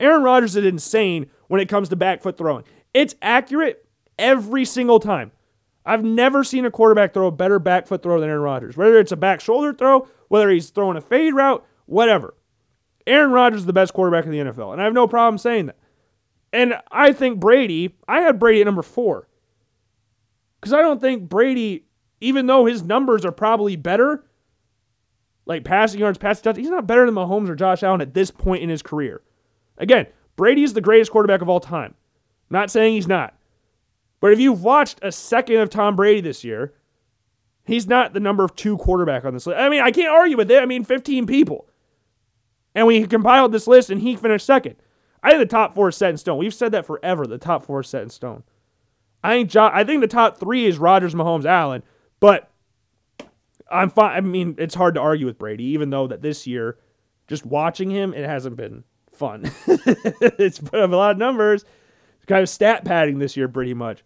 Aaron 0.00 0.22
Rodgers 0.22 0.56
is 0.56 0.64
insane 0.64 1.26
when 1.48 1.60
it 1.60 1.68
comes 1.68 1.90
to 1.90 1.96
back 1.96 2.22
foot 2.22 2.38
throwing. 2.38 2.64
It's 2.94 3.16
accurate 3.20 3.86
every 4.18 4.64
single 4.64 4.98
time. 4.98 5.30
I've 5.84 6.04
never 6.04 6.44
seen 6.44 6.64
a 6.64 6.70
quarterback 6.70 7.12
throw 7.12 7.26
a 7.26 7.32
better 7.32 7.58
back 7.58 7.86
foot 7.86 8.02
throw 8.02 8.20
than 8.20 8.28
Aaron 8.28 8.42
Rodgers. 8.42 8.76
Whether 8.76 8.98
it's 8.98 9.12
a 9.12 9.16
back 9.16 9.40
shoulder 9.40 9.72
throw, 9.72 10.08
whether 10.28 10.48
he's 10.50 10.70
throwing 10.70 10.96
a 10.96 11.00
fade 11.00 11.34
route, 11.34 11.64
whatever. 11.86 12.34
Aaron 13.06 13.32
Rodgers 13.32 13.60
is 13.60 13.66
the 13.66 13.72
best 13.72 13.92
quarterback 13.92 14.24
in 14.24 14.30
the 14.30 14.38
NFL, 14.38 14.72
and 14.72 14.80
I 14.80 14.84
have 14.84 14.94
no 14.94 15.08
problem 15.08 15.38
saying 15.38 15.66
that. 15.66 15.78
And 16.52 16.74
I 16.90 17.12
think 17.12 17.40
Brady, 17.40 17.96
I 18.06 18.20
had 18.20 18.38
Brady 18.38 18.60
at 18.60 18.66
number 18.66 18.82
four. 18.82 19.28
Because 20.60 20.72
I 20.72 20.82
don't 20.82 21.00
think 21.00 21.28
Brady, 21.28 21.86
even 22.20 22.46
though 22.46 22.66
his 22.66 22.84
numbers 22.84 23.24
are 23.24 23.32
probably 23.32 23.74
better, 23.74 24.24
like 25.44 25.64
passing 25.64 25.98
yards, 25.98 26.18
passing 26.18 26.44
touchdowns, 26.44 26.64
he's 26.64 26.70
not 26.70 26.86
better 26.86 27.04
than 27.04 27.14
Mahomes 27.14 27.48
or 27.48 27.56
Josh 27.56 27.82
Allen 27.82 28.00
at 28.00 28.14
this 28.14 28.30
point 28.30 28.62
in 28.62 28.68
his 28.68 28.82
career. 28.82 29.22
Again, 29.78 30.06
Brady 30.36 30.62
is 30.62 30.74
the 30.74 30.80
greatest 30.80 31.10
quarterback 31.10 31.42
of 31.42 31.48
all 31.48 31.58
time. 31.58 31.94
I'm 32.50 32.54
not 32.54 32.70
saying 32.70 32.94
he's 32.94 33.08
not. 33.08 33.34
But 34.22 34.32
if 34.32 34.38
you've 34.38 34.62
watched 34.62 35.00
a 35.02 35.10
second 35.10 35.56
of 35.56 35.68
Tom 35.68 35.96
Brady 35.96 36.20
this 36.20 36.44
year, 36.44 36.72
he's 37.64 37.88
not 37.88 38.12
the 38.12 38.20
number 38.20 38.46
two 38.46 38.78
quarterback 38.78 39.24
on 39.24 39.34
this 39.34 39.48
list. 39.48 39.58
I 39.58 39.68
mean, 39.68 39.82
I 39.82 39.90
can't 39.90 40.12
argue 40.12 40.36
with 40.36 40.48
it. 40.48 40.62
I 40.62 40.64
mean, 40.64 40.84
15 40.84 41.26
people. 41.26 41.68
And 42.72 42.86
we 42.86 43.04
compiled 43.08 43.50
this 43.50 43.66
list 43.66 43.90
and 43.90 44.00
he 44.00 44.14
finished 44.14 44.46
second. 44.46 44.76
I 45.24 45.30
think 45.30 45.40
the 45.40 45.46
top 45.46 45.74
four 45.74 45.88
is 45.88 45.96
set 45.96 46.10
in 46.10 46.18
stone. 46.18 46.38
We've 46.38 46.54
said 46.54 46.70
that 46.70 46.86
forever. 46.86 47.26
The 47.26 47.36
top 47.36 47.66
four 47.66 47.80
is 47.80 47.88
set 47.88 48.04
in 48.04 48.10
stone. 48.10 48.44
I 49.24 49.34
think 49.34 49.56
I 49.56 49.82
think 49.82 50.00
the 50.00 50.06
top 50.06 50.38
three 50.38 50.66
is 50.66 50.78
Rodgers, 50.78 51.14
Mahomes, 51.14 51.44
Allen. 51.44 51.82
But 52.20 52.48
I'm 53.72 53.90
fine. 53.90 54.16
I 54.16 54.20
mean, 54.20 54.54
it's 54.56 54.76
hard 54.76 54.94
to 54.94 55.00
argue 55.00 55.26
with 55.26 55.38
Brady, 55.38 55.64
even 55.64 55.90
though 55.90 56.06
that 56.06 56.22
this 56.22 56.46
year, 56.46 56.78
just 57.26 57.44
watching 57.44 57.90
him, 57.90 58.14
it 58.14 58.24
hasn't 58.24 58.54
been 58.54 58.84
fun. 59.12 59.50
it's 59.66 60.60
put 60.60 60.78
up 60.78 60.92
a 60.92 60.96
lot 60.96 61.10
of 61.10 61.18
numbers. 61.18 61.64
It's 62.18 62.26
kind 62.26 62.42
of 62.42 62.48
stat 62.48 62.84
padding 62.84 63.18
this 63.18 63.36
year, 63.36 63.48
pretty 63.48 63.74
much. 63.74 64.04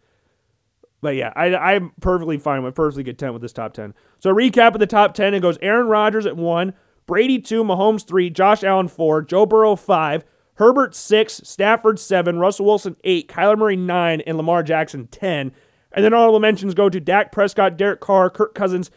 But 1.06 1.14
yeah, 1.14 1.32
I, 1.36 1.54
I'm 1.54 1.92
perfectly 2.00 2.36
fine 2.36 2.64
with 2.64 2.74
perfectly 2.74 3.04
content 3.04 3.32
with 3.32 3.40
this 3.40 3.52
top 3.52 3.74
10. 3.74 3.94
So 4.18 4.34
recap 4.34 4.74
of 4.74 4.80
the 4.80 4.88
top 4.88 5.14
10, 5.14 5.34
it 5.34 5.40
goes 5.40 5.56
Aaron 5.62 5.86
Rodgers 5.86 6.26
at 6.26 6.36
one, 6.36 6.74
Brady 7.06 7.38
two, 7.38 7.62
Mahomes 7.62 8.04
three, 8.04 8.28
Josh 8.28 8.64
Allen 8.64 8.88
four, 8.88 9.22
Joe 9.22 9.46
Burrow 9.46 9.76
five, 9.76 10.24
Herbert 10.54 10.96
six, 10.96 11.40
Stafford 11.44 12.00
seven, 12.00 12.40
Russell 12.40 12.66
Wilson 12.66 12.96
eight, 13.04 13.28
Kyler 13.28 13.56
Murray 13.56 13.76
nine, 13.76 14.20
and 14.22 14.36
Lamar 14.36 14.64
Jackson 14.64 15.06
10. 15.06 15.52
And 15.92 16.04
then 16.04 16.12
all 16.12 16.32
the 16.32 16.40
mentions 16.40 16.74
go 16.74 16.88
to 16.88 16.98
Dak 16.98 17.30
Prescott, 17.30 17.76
Derek 17.76 18.00
Carr, 18.00 18.28
Kirk 18.28 18.56
Cousins, 18.56 18.90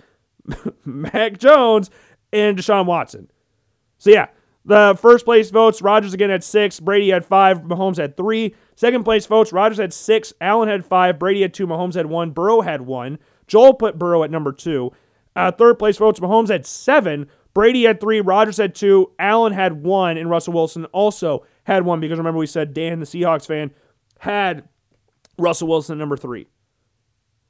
Mac 0.85 1.37
Jones, 1.37 1.91
and 2.33 2.57
Deshaun 2.57 2.87
Watson. 2.87 3.29
So 3.99 4.09
yeah, 4.09 4.29
the 4.65 4.97
first 4.99 5.25
place 5.25 5.51
votes, 5.51 5.83
Rodgers 5.83 6.15
again 6.15 6.31
at 6.31 6.43
six, 6.43 6.79
Brady 6.79 7.13
at 7.13 7.23
five, 7.23 7.61
Mahomes 7.61 8.03
at 8.03 8.17
three. 8.17 8.55
Second 8.79 9.03
place 9.03 9.25
votes, 9.25 9.51
Rodgers 9.51 9.77
had 9.77 9.91
six, 9.91 10.31
Allen 10.39 10.69
had 10.69 10.85
five, 10.85 11.19
Brady 11.19 11.41
had 11.41 11.53
two, 11.53 11.67
Mahomes 11.67 11.95
had 11.95 12.05
one, 12.05 12.31
Burrow 12.31 12.61
had 12.61 12.79
one. 12.79 13.19
Joel 13.45 13.73
put 13.73 13.99
Burrow 13.99 14.23
at 14.23 14.31
number 14.31 14.53
two. 14.53 14.93
Uh, 15.35 15.51
third 15.51 15.77
place 15.77 15.97
votes, 15.97 16.21
Mahomes 16.21 16.47
had 16.47 16.65
seven, 16.65 17.27
Brady 17.53 17.83
had 17.83 17.99
three, 17.99 18.21
Rodgers 18.21 18.55
had 18.55 18.73
two, 18.73 19.11
Allen 19.19 19.51
had 19.51 19.83
one, 19.83 20.15
and 20.15 20.29
Russell 20.29 20.53
Wilson 20.53 20.85
also 20.93 21.45
had 21.65 21.83
one 21.83 21.99
because 21.99 22.19
remember 22.19 22.39
we 22.39 22.47
said 22.47 22.73
Dan, 22.73 23.01
the 23.01 23.05
Seahawks 23.05 23.45
fan, 23.45 23.71
had 24.19 24.63
Russell 25.37 25.67
Wilson 25.67 25.97
at 25.97 25.99
number 25.99 26.15
three. 26.15 26.47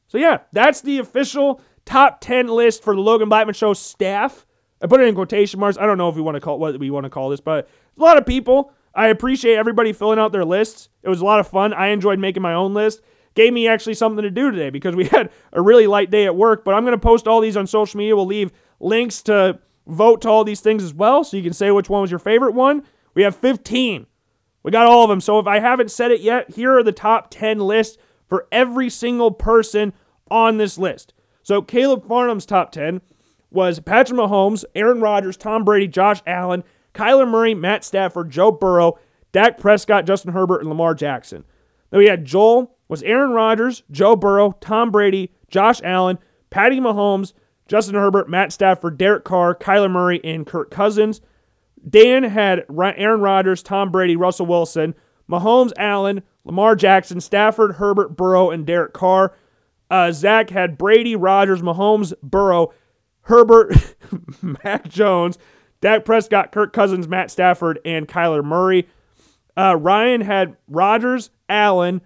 So 0.07 0.17
yeah, 0.17 0.39
that's 0.51 0.81
the 0.81 0.97
official 0.97 1.61
top 1.85 2.21
10 2.21 2.47
list 2.47 2.81
for 2.81 2.95
the 2.95 3.01
Logan 3.01 3.29
Blackman 3.29 3.53
Show 3.53 3.73
staff. 3.73 4.47
I 4.81 4.87
put 4.87 4.99
it 4.99 5.07
in 5.07 5.13
quotation 5.13 5.59
marks. 5.59 5.77
I 5.77 5.85
don't 5.85 5.99
know 5.99 6.09
if 6.09 6.15
we 6.15 6.23
want 6.23 6.37
to 6.37 6.41
call 6.41 6.57
what 6.57 6.79
we 6.79 6.89
want 6.89 7.03
to 7.03 7.11
call 7.11 7.29
this, 7.29 7.39
but 7.39 7.69
a 7.95 8.01
lot 8.01 8.17
of 8.17 8.25
people. 8.25 8.73
I 8.99 9.07
appreciate 9.07 9.55
everybody 9.55 9.93
filling 9.93 10.19
out 10.19 10.33
their 10.33 10.43
lists. 10.43 10.89
It 11.03 11.07
was 11.09 11.21
a 11.21 11.25
lot 11.25 11.39
of 11.39 11.47
fun. 11.47 11.73
I 11.73 11.87
enjoyed 11.87 12.19
making 12.19 12.43
my 12.43 12.53
own 12.53 12.73
list. 12.73 12.99
Gave 13.33 13.53
me 13.53 13.65
actually 13.65 13.93
something 13.93 14.23
to 14.23 14.29
do 14.29 14.51
today 14.51 14.71
because 14.71 14.93
we 14.93 15.05
had 15.07 15.31
a 15.53 15.61
really 15.61 15.87
light 15.87 16.11
day 16.11 16.25
at 16.25 16.35
work. 16.35 16.65
But 16.65 16.73
I'm 16.73 16.83
going 16.83 16.91
to 16.91 16.97
post 16.97 17.25
all 17.25 17.39
these 17.39 17.55
on 17.55 17.65
social 17.65 17.97
media. 17.97 18.17
We'll 18.17 18.25
leave 18.25 18.51
links 18.81 19.21
to 19.23 19.59
vote 19.87 20.21
to 20.23 20.29
all 20.29 20.43
these 20.43 20.59
things 20.59 20.83
as 20.83 20.93
well, 20.93 21.23
so 21.23 21.37
you 21.37 21.43
can 21.43 21.53
say 21.53 21.71
which 21.71 21.89
one 21.89 22.01
was 22.01 22.11
your 22.11 22.19
favorite 22.19 22.53
one. 22.53 22.83
We 23.13 23.23
have 23.23 23.37
15. 23.37 24.05
We 24.63 24.71
got 24.71 24.85
all 24.85 25.05
of 25.05 25.09
them. 25.09 25.21
So 25.21 25.39
if 25.39 25.47
I 25.47 25.59
haven't 25.59 25.91
said 25.91 26.11
it 26.11 26.19
yet, 26.19 26.55
here 26.55 26.77
are 26.77 26.83
the 26.83 26.91
top 26.91 27.31
10 27.31 27.59
lists 27.59 27.97
for 28.27 28.47
every 28.51 28.89
single 28.89 29.31
person 29.31 29.93
on 30.29 30.57
this 30.57 30.77
list. 30.77 31.13
So 31.41 31.61
Caleb 31.61 32.05
Farnham's 32.05 32.45
top 32.45 32.73
10 32.73 32.99
was 33.49 33.79
Patrick 33.79 34.19
Mahomes, 34.19 34.65
Aaron 34.75 34.99
Rodgers, 34.99 35.37
Tom 35.37 35.63
Brady, 35.63 35.87
Josh 35.87 36.21
Allen, 36.27 36.65
Kyler 36.99 37.27
Murray, 37.27 37.53
Matt 37.53 37.85
Stafford, 37.85 38.29
Joe 38.29 38.51
Burrow, 38.51 38.99
Dak 39.31 39.57
Prescott, 39.57 40.05
Justin 40.05 40.33
Herbert, 40.33 40.59
and 40.59 40.67
Lamar 40.67 40.93
Jackson. 40.93 41.45
Then 41.91 41.99
we 41.99 42.07
had 42.07 42.25
Joel 42.25 42.75
was 42.89 43.03
Aaron 43.03 43.31
Rodgers, 43.31 43.83
Joe 43.89 44.17
Burrow, 44.17 44.51
Tom 44.59 44.91
Brady, 44.91 45.31
Josh 45.49 45.79
Allen, 45.81 46.19
Patty 46.49 46.81
Mahomes, 46.81 47.31
Justin 47.67 47.95
Herbert, 47.95 48.29
Matt 48.29 48.51
Stafford, 48.51 48.97
Derek 48.97 49.23
Carr, 49.23 49.55
Kyler 49.55 49.89
Murray, 49.89 50.19
and 50.25 50.45
Kirk 50.45 50.71
Cousins. 50.71 51.21
Dan 51.87 52.23
had 52.23 52.65
Aaron 52.69 53.21
Rodgers, 53.21 53.63
Tom 53.63 53.91
Brady, 53.91 54.17
Russell 54.17 54.47
Wilson, 54.47 54.93
Mahomes, 55.31 55.71
Allen, 55.77 56.23
Lamar 56.43 56.75
Jackson, 56.75 57.21
Stafford, 57.21 57.75
Herbert, 57.75 58.17
Burrow, 58.17 58.49
and 58.49 58.65
Derek 58.65 58.91
Carr. 58.91 59.33
Uh, 59.89 60.11
Zach 60.11 60.49
had 60.49 60.77
Brady, 60.77 61.15
Rodgers, 61.15 61.61
Mahomes, 61.61 62.13
Burrow, 62.21 62.73
Herbert, 63.21 63.95
Mac 64.41 64.89
Jones, 64.89 65.37
Dak 65.81 66.05
Prescott, 66.05 66.51
Kirk 66.51 66.73
Cousins, 66.73 67.07
Matt 67.07 67.31
Stafford, 67.31 67.79
and 67.85 68.07
Kyler 68.07 68.43
Murray. 68.43 68.87
Uh, 69.57 69.75
Ryan 69.75 70.21
had 70.21 70.57
Rodgers, 70.67 71.31
Allen, 71.47 72.01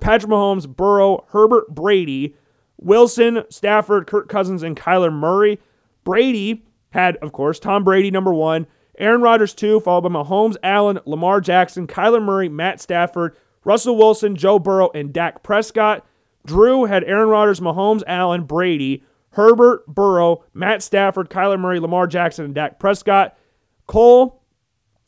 Patrick 0.00 0.30
Mahomes, 0.30 0.68
Burrow, 0.68 1.24
Herbert, 1.30 1.74
Brady, 1.74 2.36
Wilson, 2.76 3.44
Stafford, 3.50 4.06
Kirk 4.06 4.28
Cousins, 4.28 4.62
and 4.62 4.76
Kyler 4.76 5.12
Murray. 5.12 5.58
Brady 6.04 6.64
had, 6.90 7.16
of 7.16 7.32
course, 7.32 7.58
Tom 7.58 7.84
Brady, 7.84 8.10
number 8.10 8.32
one, 8.32 8.66
Aaron 8.98 9.20
Rodgers, 9.20 9.54
two, 9.54 9.80
followed 9.80 10.02
by 10.02 10.08
Mahomes, 10.08 10.56
Allen, 10.62 10.98
Lamar 11.04 11.40
Jackson, 11.40 11.86
Kyler 11.86 12.22
Murray, 12.22 12.48
Matt 12.48 12.80
Stafford, 12.80 13.36
Russell 13.64 13.96
Wilson, 13.96 14.34
Joe 14.34 14.58
Burrow, 14.58 14.90
and 14.94 15.12
Dak 15.12 15.42
Prescott. 15.42 16.04
Drew 16.46 16.86
had 16.86 17.04
Aaron 17.04 17.28
Rodgers, 17.28 17.60
Mahomes, 17.60 18.02
Allen, 18.06 18.44
Brady, 18.44 19.04
Herbert, 19.38 19.86
Burrow, 19.86 20.44
Matt 20.52 20.82
Stafford, 20.82 21.30
Kyler 21.30 21.60
Murray, 21.60 21.78
Lamar 21.78 22.08
Jackson, 22.08 22.44
and 22.44 22.54
Dak 22.56 22.80
Prescott. 22.80 23.38
Cole 23.86 24.42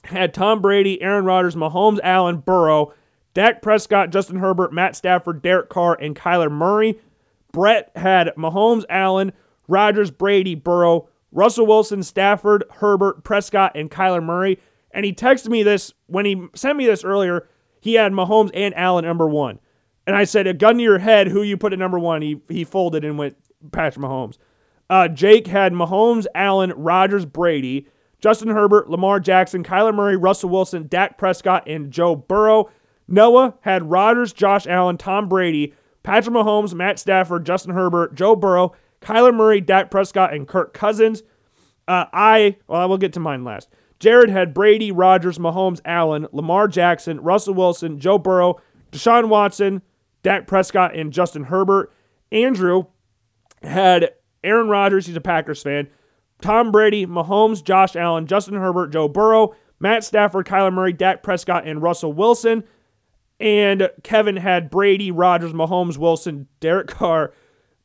had 0.05 0.33
Tom 0.33 0.63
Brady, 0.63 1.03
Aaron 1.03 1.25
Rodgers, 1.25 1.57
Mahomes, 1.57 1.99
Allen, 2.05 2.37
Burrow, 2.37 2.95
Dak 3.35 3.61
Prescott, 3.61 4.11
Justin 4.11 4.37
Herbert, 4.37 4.73
Matt 4.73 4.95
Stafford, 4.95 5.43
Derek 5.43 5.69
Carr, 5.69 5.99
and 6.01 6.15
Kyler 6.15 6.49
Murray. 6.49 7.01
Brett 7.51 7.91
had 7.97 8.31
Mahomes, 8.39 8.85
Allen, 8.89 9.33
Rodgers, 9.67 10.13
Brady, 10.13 10.55
Burrow, 10.55 11.09
Russell 11.33 11.67
Wilson, 11.67 12.05
Stafford, 12.05 12.63
Herbert, 12.71 13.25
Prescott, 13.25 13.73
and 13.75 13.91
Kyler 13.91 14.23
Murray. 14.23 14.61
And 14.93 15.05
he 15.05 15.13
texted 15.13 15.49
me 15.49 15.65
this 15.65 15.93
when 16.07 16.25
he 16.25 16.47
sent 16.55 16.79
me 16.79 16.87
this 16.87 17.03
earlier. 17.03 17.49
He 17.81 17.95
had 17.95 18.13
Mahomes 18.13 18.53
and 18.55 18.77
Allen 18.77 19.05
number 19.05 19.27
one. 19.27 19.59
And 20.07 20.15
I 20.15 20.23
said, 20.23 20.47
a 20.47 20.55
gun 20.55 20.77
to 20.77 20.83
your 20.85 20.99
head, 20.99 21.27
who 21.27 21.43
you 21.43 21.57
put 21.57 21.73
at 21.73 21.81
number 21.81 21.99
one. 21.99 22.23
He, 22.23 22.41
he 22.49 22.63
folded 22.63 23.05
and 23.05 23.19
went 23.19 23.37
Patrick 23.73 24.05
Mahomes. 24.05 24.39
Uh, 24.89 25.09
Jake 25.09 25.47
had 25.47 25.73
Mahomes, 25.73 26.27
Allen, 26.35 26.73
Rodgers, 26.77 27.25
Brady, 27.25 27.87
Justin 28.21 28.49
Herbert, 28.49 28.91
Lamar 28.91 29.21
Jackson, 29.21 29.63
Kyler 29.63 29.95
Murray, 29.95 30.17
Russell 30.17 30.51
Wilson, 30.51 30.89
Dak 30.89 31.17
Prescott, 31.17 31.69
and 31.69 31.91
Joe 31.91 32.17
Burrow. 32.17 32.71
Noah 33.07 33.55
had 33.63 33.91
Rodgers, 33.91 34.33
Josh 34.33 34.67
Allen, 34.67 34.99
Tom 34.99 35.29
Brady, 35.29 35.75
Patrick 36.03 36.35
Mahomes, 36.35 36.75
Matt 36.75 36.99
Stafford, 36.99 37.45
Justin 37.47 37.75
Herbert, 37.75 38.15
Joe 38.15 38.37
Burrow, 38.37 38.73
Kyler 39.01 39.35
Murray, 39.35 39.61
Dak 39.61 39.91
Prescott, 39.91 40.35
and 40.35 40.47
Kirk 40.47 40.75
Cousins. 40.75 41.23
Uh, 41.89 42.07
I, 42.13 42.57
well, 42.67 42.81
I 42.81 42.85
will 42.85 42.99
get 42.99 43.13
to 43.15 43.21
mine 43.21 43.45
last. 43.45 43.69
Jared 43.99 44.31
had 44.31 44.55
Brady, 44.55 44.91
Rodgers, 44.91 45.39
Mahomes, 45.39 45.81
Allen, 45.85 46.27
Lamar 46.33 46.69
Jackson, 46.69 47.21
Russell 47.21 47.55
Wilson, 47.55 47.99
Joe 47.99 48.19
Burrow, 48.19 48.61
Deshaun 48.93 49.29
Watson, 49.29 49.83
Dak 50.23 50.47
Prescott, 50.47 50.97
and 50.97 51.13
Justin 51.13 51.45
Herbert. 51.45 51.93
Andrew 52.33 52.85
had 53.63 54.13
Aaron 54.43 54.69
Rodgers, 54.69 55.07
he's 55.07 55.17
a 55.17 55.21
Packers 55.21 55.63
fan, 55.63 55.89
Tom 56.41 56.73
Brady, 56.73 57.07
Mahomes, 57.07 57.63
Josh 57.63 57.97
Allen, 57.97 58.27
Justin 58.27 58.55
Herbert, 58.55 58.89
Joe 58.93 59.09
Burrow, 59.09 59.55
Matt 59.79 60.05
Stafford, 60.05 60.47
Kyler 60.47 60.73
Murray, 60.73 60.93
Dak 60.93 61.23
Prescott, 61.23 61.67
and 61.67 61.83
Russell 61.83 62.13
Wilson. 62.13 62.65
And 63.39 63.91
Kevin 64.03 64.37
had 64.37 64.71
Brady, 64.71 65.11
Rodgers, 65.11 65.53
Mahomes, 65.53 65.97
Wilson, 65.97 66.47
Derek 66.61 66.87
Carr, 66.89 67.33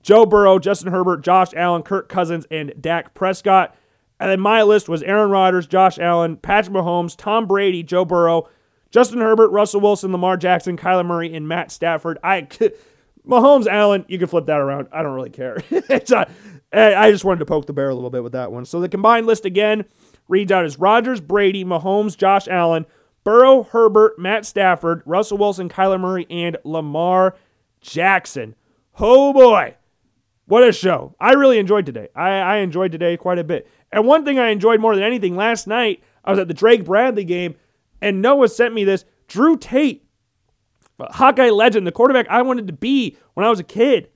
Joe 0.01 0.25
Burrow, 0.25 0.59
Justin 0.59 0.91
Herbert, 0.91 1.23
Josh 1.23 1.53
Allen, 1.55 1.81
Kirk 1.81 2.09
Cousins, 2.09 2.45
and 2.51 2.73
Dak 2.79 3.13
Prescott. 3.13 3.75
And 4.19 4.29
then 4.29 4.39
my 4.39 4.63
list 4.63 4.87
was 4.87 5.03
Aaron 5.03 5.29
Rodgers, 5.29 5.67
Josh 5.67 5.97
Allen, 5.99 6.37
Patrick 6.37 6.75
Mahomes, 6.75 7.17
Tom 7.17 7.47
Brady, 7.47 7.83
Joe 7.83 8.05
Burrow, 8.05 8.47
Justin 8.91 9.19
Herbert, 9.19 9.49
Russell 9.49 9.81
Wilson, 9.81 10.11
Lamar 10.11 10.37
Jackson, 10.37 10.77
Kyler 10.77 11.05
Murray, 11.05 11.33
and 11.33 11.47
Matt 11.47 11.71
Stafford. 11.71 12.17
I 12.23 12.41
Mahomes, 13.25 13.67
Allen, 13.67 14.05
you 14.07 14.17
can 14.17 14.27
flip 14.27 14.45
that 14.45 14.59
around. 14.59 14.87
I 14.91 15.03
don't 15.03 15.13
really 15.13 15.29
care. 15.29 15.57
it's 15.69 16.11
a, 16.11 16.29
I 16.71 17.11
just 17.11 17.23
wanted 17.23 17.39
to 17.39 17.45
poke 17.45 17.65
the 17.65 17.73
bear 17.73 17.89
a 17.89 17.95
little 17.95 18.09
bit 18.09 18.23
with 18.23 18.33
that 18.33 18.51
one. 18.51 18.65
So 18.65 18.79
the 18.79 18.89
combined 18.89 19.25
list 19.25 19.45
again 19.45 19.85
reads 20.27 20.51
out 20.51 20.65
as 20.65 20.79
Rodgers, 20.79 21.21
Brady, 21.21 21.63
Mahomes, 21.63 22.17
Josh 22.17 22.47
Allen, 22.47 22.85
Burrow, 23.23 23.63
Herbert, 23.63 24.19
Matt 24.19 24.45
Stafford, 24.45 25.01
Russell 25.05 25.37
Wilson, 25.37 25.69
Kyler 25.69 25.99
Murray, 25.99 26.27
and 26.29 26.57
Lamar 26.63 27.35
Jackson. 27.81 28.55
Oh 28.99 29.33
boy. 29.33 29.75
What 30.47 30.67
a 30.67 30.71
show. 30.71 31.15
I 31.19 31.33
really 31.33 31.57
enjoyed 31.57 31.87
today. 31.87 32.09
I, 32.15 32.29
I 32.29 32.57
enjoyed 32.57 32.91
today 32.91 33.17
quite 33.17 33.39
a 33.39 33.43
bit. 33.43 33.67
And 33.91 34.05
one 34.05 34.23
thing 34.25 34.37
I 34.37 34.49
enjoyed 34.49 34.79
more 34.79 34.93
than 34.93 35.03
anything 35.03 35.35
last 35.35 35.65
night, 35.65 36.03
I 36.23 36.31
was 36.31 36.39
at 36.39 36.47
the 36.47 36.53
Drake 36.53 36.85
Bradley 36.85 37.23
game, 37.23 37.55
and 37.99 38.21
Noah 38.21 38.49
sent 38.49 38.73
me 38.73 38.83
this. 38.83 39.05
Drew 39.27 39.57
Tate, 39.57 40.04
Hawkeye 40.99 41.49
legend, 41.49 41.85
the 41.85 41.91
quarterback 41.91 42.27
I 42.29 42.41
wanted 42.41 42.67
to 42.67 42.73
be 42.73 43.17
when 43.33 43.45
I 43.45 43.49
was 43.49 43.59
a 43.59 43.63
kid, 43.63 44.09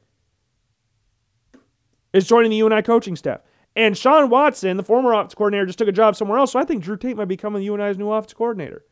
is 2.13 2.27
joining 2.27 2.51
the 2.51 2.57
UNI 2.57 2.81
coaching 2.81 3.15
staff. 3.15 3.41
And 3.75 3.97
Sean 3.97 4.29
Watson, 4.29 4.77
the 4.77 4.83
former 4.83 5.13
offense 5.13 5.35
coordinator, 5.35 5.65
just 5.65 5.79
took 5.79 5.87
a 5.87 5.93
job 5.93 6.15
somewhere 6.15 6.39
else. 6.39 6.51
So 6.51 6.59
I 6.59 6.65
think 6.65 6.83
Drew 6.83 6.97
Tate 6.97 7.17
might 7.17 7.25
become 7.25 7.53
the 7.53 7.63
UNI's 7.63 7.97
new 7.97 8.11
offense 8.11 8.33
coordinator, 8.33 8.83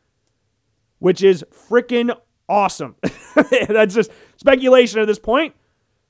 which 0.98 1.22
is 1.22 1.44
freaking 1.52 2.16
awesome. 2.48 2.96
That's 3.68 3.94
just 3.94 4.10
speculation 4.36 5.00
at 5.00 5.06
this 5.06 5.18
point. 5.18 5.54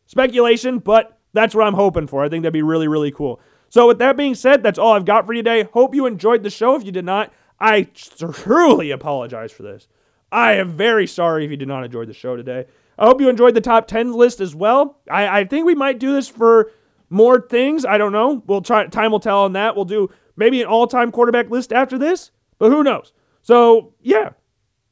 Speculation, 0.07 0.79
but 0.79 1.19
that's 1.35 1.55
what 1.55 1.67
I'm 1.67 1.75
hoping 1.75 2.07
for. 2.07 2.25
I 2.25 2.31
think 2.31 2.43
that'd 2.43 2.53
be 2.53 2.63
really, 2.63 2.89
really 2.89 3.11
cool. 3.11 3.41
So, 3.69 3.87
with 3.87 3.99
that 3.99 4.17
being 4.17 4.35
said, 4.35 4.63
that's 4.63 4.79
all 4.79 4.95
I've 4.95 5.05
got 5.05 5.27
for 5.27 5.35
you 5.35 5.43
today. 5.43 5.69
Hope 5.75 5.95
you 5.95 6.07
enjoyed 6.07 6.43
the 6.43 6.49
show. 6.49 6.75
If 6.75 6.85
you 6.85 6.93
did 6.93 7.05
not, 7.05 7.31
I 7.61 7.83
truly 7.83 8.91
apologize 8.91 9.53
for 9.53 9.63
this. 9.63 9.87
I 10.31 10.55
am 10.55 10.77
very 10.77 11.07
sorry 11.07 11.45
if 11.45 11.51
you 11.51 11.57
did 11.57 11.69
not 11.69 11.85
enjoy 11.85 12.05
the 12.05 12.13
show 12.15 12.37
today. 12.37 12.67
I 12.99 13.07
hope 13.07 13.21
you 13.21 13.29
enjoyed 13.29 13.55
the 13.55 13.61
top 13.61 13.87
10 13.87 14.13
list 14.13 14.41
as 14.41 14.55
well. 14.55 14.99
I, 15.11 15.41
I 15.41 15.45
think 15.45 15.67
we 15.67 15.75
might 15.75 15.99
do 15.99 16.13
this 16.13 16.29
for 16.29 16.71
more 17.11 17.41
things. 17.41 17.85
I 17.85 17.97
don't 17.97 18.13
know. 18.13 18.43
We'll 18.47 18.61
try. 18.61 18.87
Time 18.87 19.13
will 19.13 19.21
tell 19.21 19.45
on 19.45 19.53
that. 19.53 19.77
We'll 19.77 19.85
do 19.85 20.11
maybe 20.37 20.61
an 20.61 20.67
all-time 20.67 21.13
quarterback 21.13 21.51
list 21.51 21.73
after 21.73 21.97
this, 21.97 22.31
but 22.59 22.71
who 22.71 22.83
knows? 22.83 23.13
So 23.43 23.95
yeah, 24.03 24.31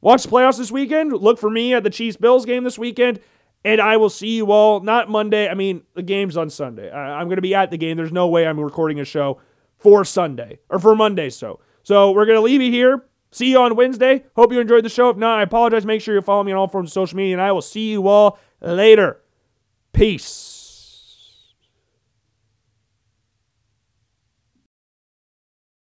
watch 0.00 0.22
the 0.22 0.28
playoffs 0.28 0.58
this 0.58 0.70
weekend. 0.70 1.12
Look 1.12 1.38
for 1.38 1.50
me 1.50 1.74
at 1.74 1.82
the 1.82 1.90
Chiefs 1.90 2.16
Bills 2.16 2.46
game 2.46 2.64
this 2.64 2.78
weekend, 2.78 3.20
and 3.64 3.80
I 3.80 3.96
will 3.96 4.08
see 4.08 4.36
you 4.36 4.50
all 4.50 4.80
not 4.80 5.10
Monday. 5.10 5.48
I 5.48 5.54
mean, 5.54 5.82
the 5.94 6.02
game's 6.02 6.36
on 6.36 6.48
Sunday. 6.48 6.90
I, 6.90 7.20
I'm 7.20 7.26
going 7.26 7.36
to 7.36 7.42
be 7.42 7.54
at 7.54 7.70
the 7.70 7.76
game. 7.76 7.96
There's 7.96 8.12
no 8.12 8.28
way 8.28 8.46
I'm 8.46 8.58
recording 8.58 9.00
a 9.00 9.04
show 9.04 9.40
for 9.78 10.04
Sunday 10.04 10.60
or 10.70 10.78
for 10.78 10.94
Monday. 10.94 11.28
So 11.28 11.60
so 11.82 12.12
we're 12.12 12.26
going 12.26 12.38
to 12.38 12.42
leave 12.42 12.62
you 12.62 12.70
here. 12.70 13.04
See 13.30 13.50
you 13.50 13.58
on 13.58 13.76
Wednesday. 13.76 14.24
Hope 14.34 14.52
you 14.52 14.60
enjoyed 14.60 14.84
the 14.84 14.88
show. 14.88 15.10
If 15.10 15.16
not, 15.16 15.38
I 15.38 15.42
apologize. 15.42 15.84
Make 15.84 16.00
sure 16.00 16.14
you 16.14 16.22
follow 16.22 16.42
me 16.42 16.52
on 16.52 16.58
all 16.58 16.68
forms 16.68 16.90
of 16.90 16.94
social 16.94 17.16
media, 17.16 17.34
and 17.34 17.42
I 17.42 17.52
will 17.52 17.62
see 17.62 17.90
you 17.90 18.08
all 18.08 18.38
later. 18.60 19.20
Peace. 19.92 20.55